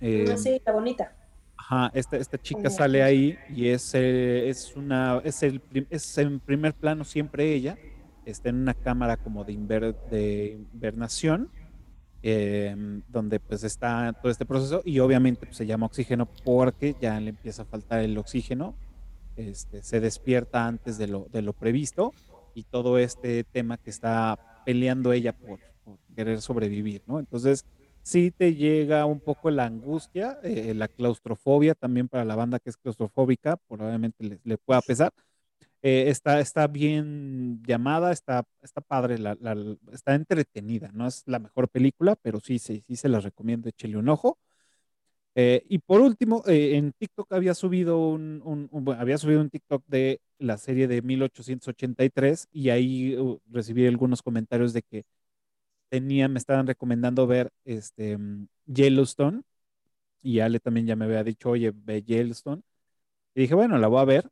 Eh, 0.00 0.36
sí, 0.36 0.60
la 0.64 0.72
bonita. 0.72 1.12
Ajá, 1.56 1.90
esta, 1.94 2.16
esta 2.16 2.38
chica 2.38 2.68
sale 2.68 3.02
ahí 3.02 3.38
y 3.48 3.68
es, 3.68 3.94
eh, 3.94 4.48
es 4.48 4.76
una, 4.76 5.20
es 5.24 5.42
el, 5.42 5.62
es 5.90 6.18
en 6.18 6.38
primer 6.38 6.74
plano 6.74 7.02
siempre 7.02 7.52
ella, 7.54 7.78
está 8.26 8.50
en 8.50 8.56
una 8.56 8.74
cámara 8.74 9.16
como 9.16 9.42
de, 9.42 9.52
inver, 9.52 9.96
de 10.10 10.58
invernación, 10.72 11.50
eh, 12.22 12.74
donde 13.08 13.40
pues 13.40 13.62
está 13.64 14.12
todo 14.20 14.30
este 14.32 14.46
proceso 14.46 14.82
y 14.84 14.98
obviamente 14.98 15.46
pues, 15.46 15.56
se 15.56 15.66
llama 15.66 15.86
oxígeno 15.86 16.26
porque 16.44 16.96
ya 17.00 17.20
le 17.20 17.30
empieza 17.30 17.62
a 17.62 17.66
faltar 17.66 18.00
el 18.00 18.16
oxígeno, 18.18 18.74
este, 19.36 19.82
se 19.82 20.00
despierta 20.00 20.66
antes 20.66 20.98
de 20.98 21.08
lo, 21.08 21.52
previsto 21.52 22.12
y 22.54 22.64
todo 22.64 22.98
este 22.98 23.44
tema 23.44 23.76
que 23.76 23.90
está 23.90 24.62
peleando 24.64 25.12
ella 25.12 25.32
por, 25.32 25.60
por 25.84 25.98
querer 26.14 26.40
sobrevivir, 26.40 27.02
¿no? 27.06 27.18
Entonces, 27.18 27.64
sí 28.02 28.30
te 28.30 28.54
llega 28.54 29.04
un 29.04 29.20
poco 29.20 29.50
la 29.50 29.64
angustia, 29.64 30.38
eh, 30.42 30.74
la 30.74 30.88
claustrofobia 30.88 31.74
también 31.74 32.08
para 32.08 32.24
la 32.24 32.36
banda 32.36 32.60
que 32.60 32.70
es 32.70 32.76
claustrofóbica, 32.76 33.56
probablemente 33.68 34.24
le, 34.24 34.40
le 34.42 34.58
pueda 34.58 34.80
pesar. 34.80 35.12
Eh, 35.88 36.10
está, 36.10 36.40
está 36.40 36.66
bien 36.66 37.62
llamada, 37.64 38.10
está, 38.10 38.44
está 38.60 38.80
padre, 38.80 39.18
está 39.92 40.16
entretenida, 40.16 40.90
no 40.92 41.06
es 41.06 41.22
la 41.26 41.38
mejor 41.38 41.68
película, 41.68 42.16
pero 42.16 42.40
sí, 42.40 42.58
sí, 42.58 42.82
sí 42.88 42.96
se 42.96 43.08
la 43.08 43.20
recomiendo, 43.20 43.68
échele 43.68 43.96
un 43.96 44.08
ojo. 44.08 44.36
Eh, 45.34 45.64
y 45.68 45.78
por 45.78 46.00
último, 46.00 46.42
eh, 46.46 46.76
en 46.76 46.92
TikTok 46.92 47.32
había 47.32 47.54
subido 47.54 47.98
un, 48.08 48.68
había 48.98 49.18
subido 49.18 49.40
un 49.42 49.50
TikTok 49.50 49.84
de 49.86 50.20
la 50.38 50.58
serie 50.58 50.88
de 50.88 51.02
1883 51.02 52.48
y 52.52 52.70
ahí 52.70 53.16
uh, 53.16 53.38
recibí 53.50 53.86
algunos 53.86 54.22
comentarios 54.22 54.72
de 54.72 54.82
que 54.82 55.04
tenía, 55.90 56.28
me 56.28 56.38
estaban 56.38 56.66
recomendando 56.66 57.26
ver 57.26 57.50
este 57.64 58.18
Yellowstone 58.66 59.42
y 60.22 60.40
Ale 60.40 60.60
también 60.60 60.86
ya 60.86 60.96
me 60.96 61.06
había 61.06 61.24
dicho, 61.24 61.50
oye, 61.50 61.72
ve 61.74 62.02
Yellowstone. 62.02 62.62
Y 63.34 63.42
dije, 63.42 63.54
bueno, 63.54 63.78
la 63.78 63.88
voy 63.88 64.00
a 64.02 64.04
ver. 64.06 64.30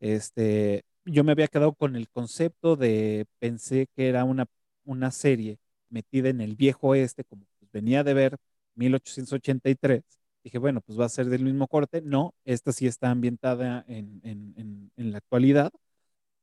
Este, 0.00 0.84
yo 1.04 1.24
me 1.24 1.32
había 1.32 1.48
quedado 1.48 1.74
con 1.74 1.96
el 1.96 2.08
concepto 2.10 2.76
de, 2.76 3.26
pensé 3.38 3.88
que 3.96 4.08
era 4.08 4.24
una, 4.24 4.46
una 4.84 5.10
serie 5.10 5.58
metida 5.88 6.28
en 6.28 6.40
el 6.40 6.56
viejo 6.56 6.88
oeste, 6.88 7.24
como 7.24 7.46
pues 7.58 7.70
venía 7.72 8.04
de 8.04 8.14
ver 8.14 8.36
1883. 8.74 10.02
Dije, 10.44 10.58
bueno, 10.58 10.80
pues 10.80 10.98
va 11.00 11.06
a 11.06 11.08
ser 11.08 11.26
del 11.26 11.42
mismo 11.44 11.66
corte. 11.68 12.02
No, 12.02 12.34
esta 12.44 12.72
sí 12.72 12.86
está 12.86 13.10
ambientada 13.10 13.84
en, 13.88 14.20
en, 14.24 14.54
en, 14.56 14.92
en 14.96 15.12
la 15.12 15.18
actualidad. 15.18 15.72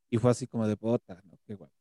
Y 0.09 0.17
fue 0.17 0.31
así 0.31 0.47
como 0.47 0.67
de 0.67 0.75
bota, 0.75 1.21
¿no? 1.25 1.37
Qué 1.47 1.55
bueno. 1.55 1.73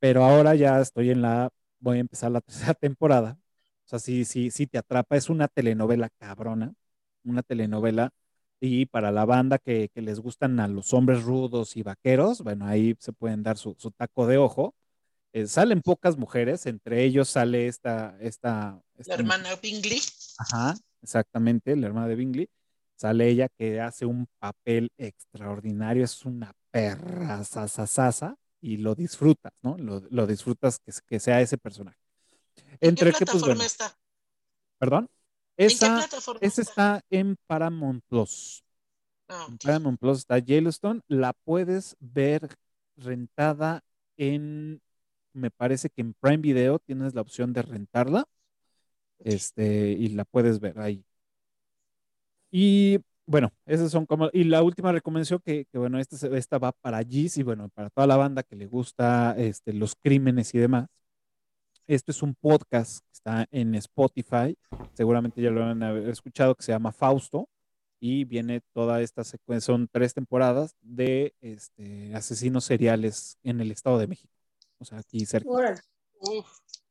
Pero 0.00 0.24
ahora 0.24 0.54
ya 0.54 0.80
estoy 0.80 1.10
en 1.10 1.22
la 1.22 1.50
voy 1.80 1.98
a 1.98 2.00
empezar 2.00 2.30
la 2.30 2.40
tercera 2.42 2.74
temporada. 2.74 3.38
O 3.86 3.88
sea, 3.88 3.98
sí, 3.98 4.24
sí, 4.24 4.50
sí 4.50 4.66
te 4.66 4.78
atrapa. 4.78 5.16
Es 5.16 5.30
una 5.30 5.48
telenovela 5.48 6.08
cabrona, 6.18 6.74
una 7.24 7.42
telenovela. 7.42 8.10
Y 8.60 8.86
para 8.86 9.12
la 9.12 9.24
banda 9.24 9.58
que, 9.58 9.88
que 9.94 10.02
les 10.02 10.18
gustan 10.20 10.58
a 10.58 10.66
los 10.66 10.92
hombres 10.92 11.22
rudos 11.22 11.76
y 11.76 11.82
vaqueros, 11.82 12.42
bueno, 12.42 12.66
ahí 12.66 12.96
se 12.98 13.12
pueden 13.12 13.42
dar 13.42 13.56
su, 13.56 13.76
su 13.78 13.90
taco 13.92 14.26
de 14.26 14.38
ojo. 14.38 14.74
Eh, 15.32 15.46
salen 15.46 15.82
pocas 15.82 16.16
mujeres, 16.16 16.66
entre 16.66 17.04
ellos 17.04 17.28
sale 17.28 17.68
esta, 17.68 18.16
esta, 18.20 18.80
esta, 18.96 19.12
La 19.12 19.20
hermana 19.20 19.54
Bingley. 19.62 20.00
Ajá, 20.38 20.74
exactamente, 21.02 21.76
la 21.76 21.86
hermana 21.86 22.08
de 22.08 22.16
Bingley. 22.16 22.50
Sale 22.96 23.28
ella 23.28 23.48
que 23.48 23.80
hace 23.80 24.06
un 24.06 24.26
papel 24.40 24.90
extraordinario, 24.96 26.02
es 26.02 26.24
una 26.24 26.52
perra 26.72 27.44
sasasasa 27.44 28.36
y 28.60 28.78
lo 28.78 28.96
disfrutas, 28.96 29.52
¿no? 29.62 29.78
Lo, 29.78 30.02
lo 30.10 30.26
disfrutas 30.26 30.80
que, 30.80 30.92
que, 31.06 31.20
sea 31.20 31.40
ese 31.40 31.58
personaje. 31.58 31.98
Entre 32.80 33.10
¿En 33.10 33.14
qué 33.14 33.24
plataforma 33.24 33.24
que, 33.24 33.24
pues, 33.26 33.42
bueno, 33.44 33.62
está? 33.62 33.96
¿Perdón? 34.78 35.08
Esa, 35.58 36.06
¿En 36.06 36.38
esa 36.40 36.62
está? 36.62 37.04
en 37.10 37.36
Paramount 37.48 38.04
Plus. 38.08 38.62
Oh, 39.28 39.34
okay. 39.34 39.46
En 39.50 39.58
Paramount 39.58 40.00
Plus 40.00 40.18
está 40.18 40.38
Yellowstone. 40.38 41.00
La 41.08 41.32
puedes 41.32 41.96
ver 41.98 42.48
rentada 42.96 43.82
en, 44.16 44.80
me 45.32 45.50
parece 45.50 45.90
que 45.90 46.00
en 46.00 46.14
Prime 46.14 46.38
Video 46.38 46.78
tienes 46.78 47.14
la 47.14 47.22
opción 47.22 47.52
de 47.52 47.62
rentarla. 47.62 48.28
Este, 49.18 49.90
y 49.90 50.08
la 50.10 50.24
puedes 50.24 50.60
ver 50.60 50.78
ahí. 50.78 51.04
Y 52.52 52.98
bueno, 53.26 53.52
esas 53.66 53.90
son 53.90 54.06
como, 54.06 54.30
y 54.32 54.44
la 54.44 54.62
última 54.62 54.92
recomendación 54.92 55.40
que, 55.44 55.66
que 55.66 55.78
bueno, 55.78 55.98
esta, 55.98 56.28
esta 56.36 56.58
va 56.58 56.72
para 56.72 57.02
Gis 57.02 57.36
y 57.36 57.42
bueno, 57.42 57.68
para 57.70 57.90
toda 57.90 58.06
la 58.06 58.16
banda 58.16 58.44
que 58.44 58.56
le 58.56 58.66
gusta 58.66 59.34
este, 59.36 59.72
los 59.72 59.96
crímenes 59.96 60.54
y 60.54 60.58
demás. 60.58 60.86
Este 61.88 62.12
es 62.12 62.22
un 62.22 62.34
podcast 62.34 63.04
está 63.28 63.48
en 63.50 63.74
Spotify, 63.74 64.56
seguramente 64.94 65.42
ya 65.42 65.50
lo 65.50 65.62
han 65.62 65.82
escuchado, 66.08 66.54
que 66.54 66.62
se 66.62 66.72
llama 66.72 66.92
Fausto, 66.92 67.48
y 68.00 68.24
viene 68.24 68.62
toda 68.72 69.02
esta 69.02 69.24
secuencia, 69.24 69.66
son 69.74 69.88
tres 69.90 70.14
temporadas 70.14 70.76
de 70.80 71.34
este, 71.40 72.14
asesinos 72.14 72.64
seriales 72.64 73.38
en 73.42 73.60
el 73.60 73.70
Estado 73.70 73.98
de 73.98 74.06
México, 74.06 74.32
o 74.78 74.84
sea, 74.84 74.98
aquí 74.98 75.26
cerca. 75.26 75.50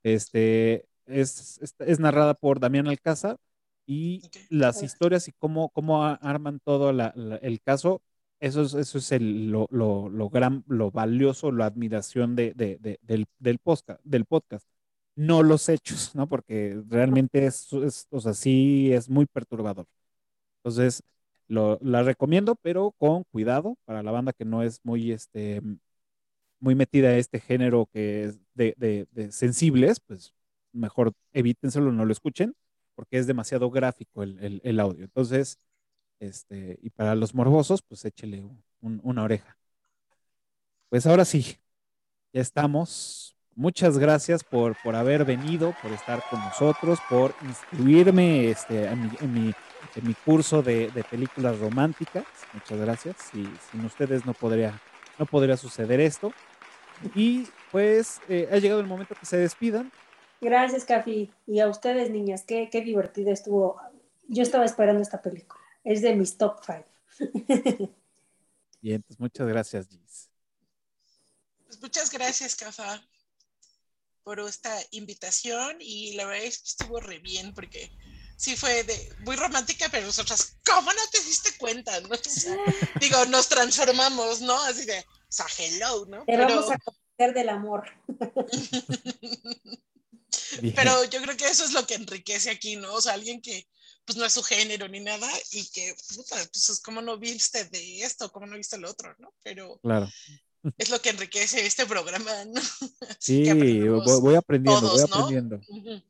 Este, 0.04 0.86
es, 1.06 1.60
es, 1.62 1.76
es 1.80 2.00
narrada 2.00 2.34
por 2.34 2.60
Damián 2.60 2.88
Alcázar, 2.88 3.38
y 3.90 4.22
las 4.50 4.84
historias 4.84 5.30
y 5.30 5.32
cómo, 5.32 5.70
cómo 5.70 6.04
arman 6.04 6.60
todo 6.60 6.92
la, 6.92 7.14
la, 7.16 7.38
el 7.38 7.62
caso, 7.62 8.02
eso 8.42 8.62
es, 8.64 8.74
eso 8.74 8.98
es 8.98 9.12
el, 9.14 9.50
lo, 9.50 9.68
lo, 9.72 10.10
lo, 10.10 10.30
gran, 10.30 10.66
lo 10.68 10.92
valioso, 10.92 11.54
la 11.54 11.68
admiración 11.68 12.36
de, 12.36 12.54
de, 12.54 12.78
de, 12.82 13.00
del, 13.02 13.28
del, 13.40 13.60
podcast, 13.60 14.02
del 14.04 14.26
podcast, 14.26 14.68
no 15.18 15.44
los 15.44 15.70
hechos, 15.70 16.16
¿no? 16.16 16.30
Porque 16.30 16.82
realmente 16.90 17.46
es, 17.46 17.74
es, 17.74 18.08
o 18.12 18.22
sea, 18.22 18.34
sí 18.34 18.94
es 18.94 19.10
muy 19.10 19.26
perturbador. 19.26 19.88
Entonces, 20.60 21.04
lo, 21.48 21.80
la 21.82 22.04
recomiendo, 22.04 22.56
pero 22.56 22.94
con 22.98 23.24
cuidado 23.26 23.78
para 23.86 24.04
la 24.04 24.12
banda 24.12 24.34
que 24.34 24.46
no 24.46 24.64
es 24.64 24.82
muy, 24.86 25.12
este, 25.12 25.62
muy 26.60 26.76
metida 26.76 27.10
a 27.10 27.18
este 27.18 27.40
género 27.40 27.88
que 27.94 28.26
es 28.26 28.40
de, 28.56 29.08
de, 29.12 29.32
sensibles, 29.32 30.00
pues 30.02 30.34
mejor 30.74 31.14
evítenselo, 31.34 31.92
no 31.92 32.06
lo 32.06 32.12
escuchen 32.12 32.56
porque 32.96 33.18
es 33.20 33.28
demasiado 33.28 33.70
gráfico 33.72 34.24
el, 34.24 34.62
el, 34.64 34.80
audio. 34.80 35.06
Entonces, 35.06 35.60
este, 36.20 36.80
y 36.82 36.90
para 36.92 37.16
los 37.16 37.36
morbosos, 37.36 37.82
pues 37.84 38.06
échele 38.06 38.44
un, 38.82 39.02
una 39.04 39.24
oreja. 39.24 39.58
Pues 40.90 41.06
ahora 41.06 41.26
sí, 41.26 41.58
ya 42.34 42.42
estamos. 42.42 43.37
Muchas 43.58 43.98
gracias 43.98 44.44
por, 44.44 44.80
por 44.84 44.96
haber 44.96 45.26
venido, 45.26 45.74
por 45.82 45.92
estar 45.92 46.24
con 46.30 46.40
nosotros, 46.42 47.00
por 47.10 47.34
inscribirme 47.42 48.52
este, 48.52 48.86
en, 48.86 49.02
mi, 49.02 49.10
en, 49.20 49.34
mi, 49.34 49.54
en 49.96 50.08
mi 50.08 50.14
curso 50.14 50.62
de, 50.62 50.92
de, 50.92 51.04
películas 51.04 51.58
románticas. 51.58 52.24
Muchas 52.54 52.80
gracias. 52.80 53.16
Y 53.34 53.50
sin 53.72 53.84
ustedes 53.84 54.28
no 54.28 54.36
podría, 54.36 54.80
no 55.18 55.26
podría 55.26 55.58
suceder 55.58 56.00
esto. 56.00 56.32
Y 57.16 57.48
pues 57.72 58.22
eh, 58.30 58.48
ha 58.52 58.58
llegado 58.60 58.80
el 58.80 58.86
momento 58.86 59.16
que 59.20 59.26
se 59.26 59.38
despidan. 59.38 59.92
Gracias, 60.40 60.86
Cafi. 60.86 61.32
Y 61.48 61.60
a 61.60 61.68
ustedes, 61.68 62.12
niñas, 62.12 62.44
qué, 62.46 62.70
qué 62.72 62.82
divertido 62.82 63.32
estuvo. 63.32 63.82
Yo 64.28 64.44
estaba 64.44 64.66
esperando 64.66 65.02
esta 65.02 65.24
película. 65.24 65.60
Es 65.84 66.04
de 66.04 66.16
mis 66.16 66.38
top 66.38 66.64
five. 66.64 66.86
Bien, 68.84 69.02
pues 69.02 69.20
muchas 69.20 69.48
gracias, 69.48 69.88
Gis. 69.88 70.30
Pues 71.66 71.82
muchas 71.82 72.12
gracias, 72.12 72.56
Cafa, 72.56 73.02
por 74.28 74.42
esta 74.42 74.78
invitación. 74.92 75.78
Y 75.80 76.12
la 76.16 76.26
verdad 76.26 76.44
es 76.44 76.58
que 76.58 76.68
estuvo 76.68 77.00
re 77.00 77.20
bien 77.20 77.54
porque 77.54 77.90
sí 78.36 78.58
fue 78.58 78.84
de, 78.84 79.16
muy 79.20 79.38
romántica, 79.38 79.88
pero 79.90 80.06
nosotras, 80.06 80.58
¿cómo 80.66 80.92
no 80.92 81.02
te 81.14 81.24
diste 81.24 81.58
cuenta? 81.58 81.98
¿no? 82.02 82.10
O 82.10 82.18
sea, 82.18 82.54
digo, 83.00 83.26
nos 83.28 83.48
transformamos, 83.48 84.42
¿no? 84.42 84.62
Así 84.64 84.84
de, 84.84 85.00
O 85.00 85.06
sea, 85.30 85.46
hello, 85.58 86.06
¿no? 86.08 86.26
Te 86.26 86.36
vamos 86.36 86.70
a 86.70 86.78
conocer 86.78 87.34
del 87.34 87.48
amor. 87.48 87.86
Pero 90.76 91.06
yo 91.06 91.22
creo 91.22 91.38
que 91.38 91.48
eso 91.48 91.64
es 91.64 91.72
lo 91.72 91.88
que 91.88 91.96
enriquece 91.96 92.50
aquí, 92.50 92.76
¿no? 92.76 92.96
O 92.96 93.00
sea, 93.00 93.14
alguien 93.14 93.42
que 93.42 93.66
pues 94.04 94.18
no 94.18 94.26
es 94.26 94.34
su 94.34 94.44
género 94.44 94.90
ni 94.90 95.00
nada 95.00 95.30
y 95.52 95.70
que, 95.70 95.96
puta, 96.14 96.36
pues 96.36 96.70
es 96.70 96.82
como 96.82 97.02
no 97.02 97.18
viste 97.18 97.64
de 97.64 98.02
esto, 98.02 98.30
como 98.32 98.46
no 98.46 98.58
viste 98.58 98.78
lo 98.78 98.90
otro, 98.90 99.16
¿no? 99.20 99.34
Pero 99.42 99.80
claro. 99.80 100.10
Es 100.78 100.90
lo 100.90 101.00
que 101.00 101.10
enriquece 101.10 101.66
este 101.66 101.86
programa, 101.86 102.32
¿no? 102.46 102.62
sí, 103.20 103.44
voy, 103.52 104.36
aprendiendo, 104.36 104.82
voy 104.82 105.02
aprendiendo. 105.02 105.60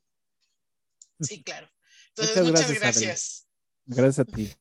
Sí, 1.20 1.42
claro. 1.42 1.66
Entonces, 2.10 2.44
muchas, 2.44 2.72
gracias. 2.74 3.48
Gracias. 3.86 4.18
a 4.20 4.24
ti. 4.24 4.52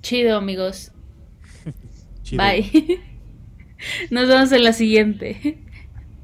Chido, 0.00 0.38
amigos. 0.38 0.90
Bye. 2.32 3.04
Nos 4.10 4.26
vemos 4.26 4.50
en 4.52 4.64
la 4.64 4.72
siguiente. 4.72 5.62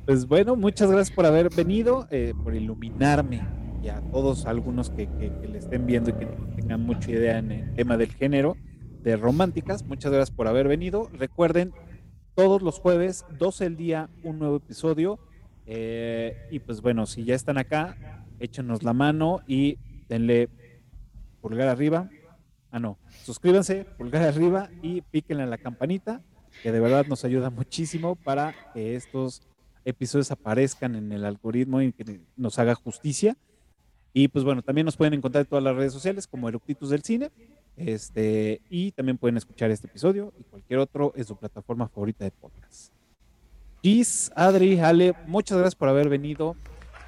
Pues 0.07 0.27
bueno, 0.27 0.57
muchas 0.57 0.91
gracias 0.91 1.15
por 1.15 1.27
haber 1.27 1.51
venido, 1.51 2.09
eh, 2.11 2.33
por 2.43 2.55
iluminarme 2.55 3.47
y 3.83 3.89
a 3.89 4.01
todos 4.11 4.47
algunos 4.47 4.91
que, 4.91 5.09
le 5.49 5.59
estén 5.59 5.87
viendo 5.87 6.11
y 6.11 6.15
que 6.15 6.27
tengan 6.57 6.81
mucha 6.83 7.11
idea 7.11 7.39
en 7.39 7.53
el 7.53 7.75
tema 7.75 7.97
del 7.97 8.13
género 8.13 8.57
de 9.03 9.17
románticas. 9.17 9.85
Muchas 9.85 10.13
gracias 10.13 10.35
por 10.35 10.49
haber 10.49 10.69
venido. 10.69 11.11
Recuerden, 11.13 11.73
todos 12.35 12.63
los 12.63 12.79
jueves, 12.79 13.25
12 13.39 13.67
el 13.67 13.77
día, 13.77 14.09
un 14.23 14.39
nuevo 14.39 14.57
episodio. 14.57 15.19
Eh, 15.67 16.49
y 16.51 16.59
pues 16.59 16.81
bueno, 16.81 17.07
si 17.07 17.25
ya 17.25 17.35
están 17.35 17.59
acá, 17.59 18.25
échenos 18.41 18.83
la 18.83 18.93
mano 18.93 19.41
y 19.47 19.79
denle 20.09 20.49
pulgar 21.41 21.69
arriba. 21.69 22.11
Ah, 22.71 22.79
no, 22.79 22.99
suscríbanse, 23.25 23.85
pulgar 23.85 24.23
arriba 24.23 24.71
y 24.83 25.03
píquenle 25.03 25.43
a 25.43 25.47
la 25.47 25.59
campanita, 25.59 26.23
que 26.63 26.73
de 26.73 26.81
verdad 26.81 27.07
nos 27.07 27.25
ayuda 27.25 27.51
muchísimo 27.51 28.17
para 28.17 28.55
que 28.73 28.97
estos 28.97 29.43
episodios 29.85 30.31
aparezcan 30.31 30.95
en 30.95 31.13
el 31.13 31.25
algoritmo 31.25 31.83
y 31.83 31.93
que 31.93 32.21
nos 32.37 32.59
haga 32.59 32.75
justicia. 32.75 33.37
Y 34.15 34.29
pues 34.29 34.45
bueno, 34.45 34.63
también 34.63 34.85
nos 34.85 34.97
pueden 34.97 35.15
encontrar 35.15 35.43
en 35.43 35.49
todas 35.49 35.65
las 35.65 35.77
redes 35.77 35.93
sociales 35.93 36.27
como 36.27 36.49
Eructitus 36.49 36.91
del 36.91 37.03
Cine. 37.03 37.31
Este, 37.87 38.61
y 38.71 38.93
también 38.93 39.19
pueden 39.19 39.37
escuchar 39.37 39.71
este 39.71 39.87
episodio 39.87 40.33
y 40.39 40.45
cualquier 40.45 40.79
otro 40.79 41.13
en 41.17 41.25
su 41.25 41.37
plataforma 41.37 41.89
favorita 41.89 42.25
de 42.25 42.31
podcast. 42.31 42.93
Gis, 43.83 44.31
Adri, 44.37 44.79
Ale, 44.79 45.15
muchas 45.27 45.59
gracias 45.59 45.75
por 45.75 45.89
haber 45.89 46.09
venido. 46.09 46.57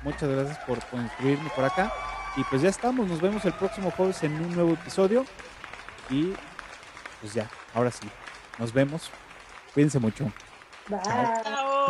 Muchas 0.02 0.28
gracias 0.28 0.58
por 0.66 0.84
construirme 0.86 1.48
por 1.54 1.64
acá. 1.64 1.92
Y 2.36 2.44
pues 2.44 2.62
ya 2.62 2.68
estamos, 2.68 3.08
nos 3.08 3.20
vemos 3.20 3.44
el 3.44 3.52
próximo 3.52 3.90
jueves 3.92 4.22
en 4.22 4.32
un 4.32 4.54
nuevo 4.54 4.72
episodio. 4.72 5.24
Y 6.10 6.32
pues 7.20 7.32
ya, 7.32 7.48
ahora 7.72 7.90
sí, 7.90 8.08
nos 8.58 8.72
vemos. 8.72 9.10
Cuídense 9.72 9.98
mucho. 9.98 10.30
Bye. 10.88 10.98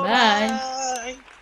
Bye. 0.02 1.34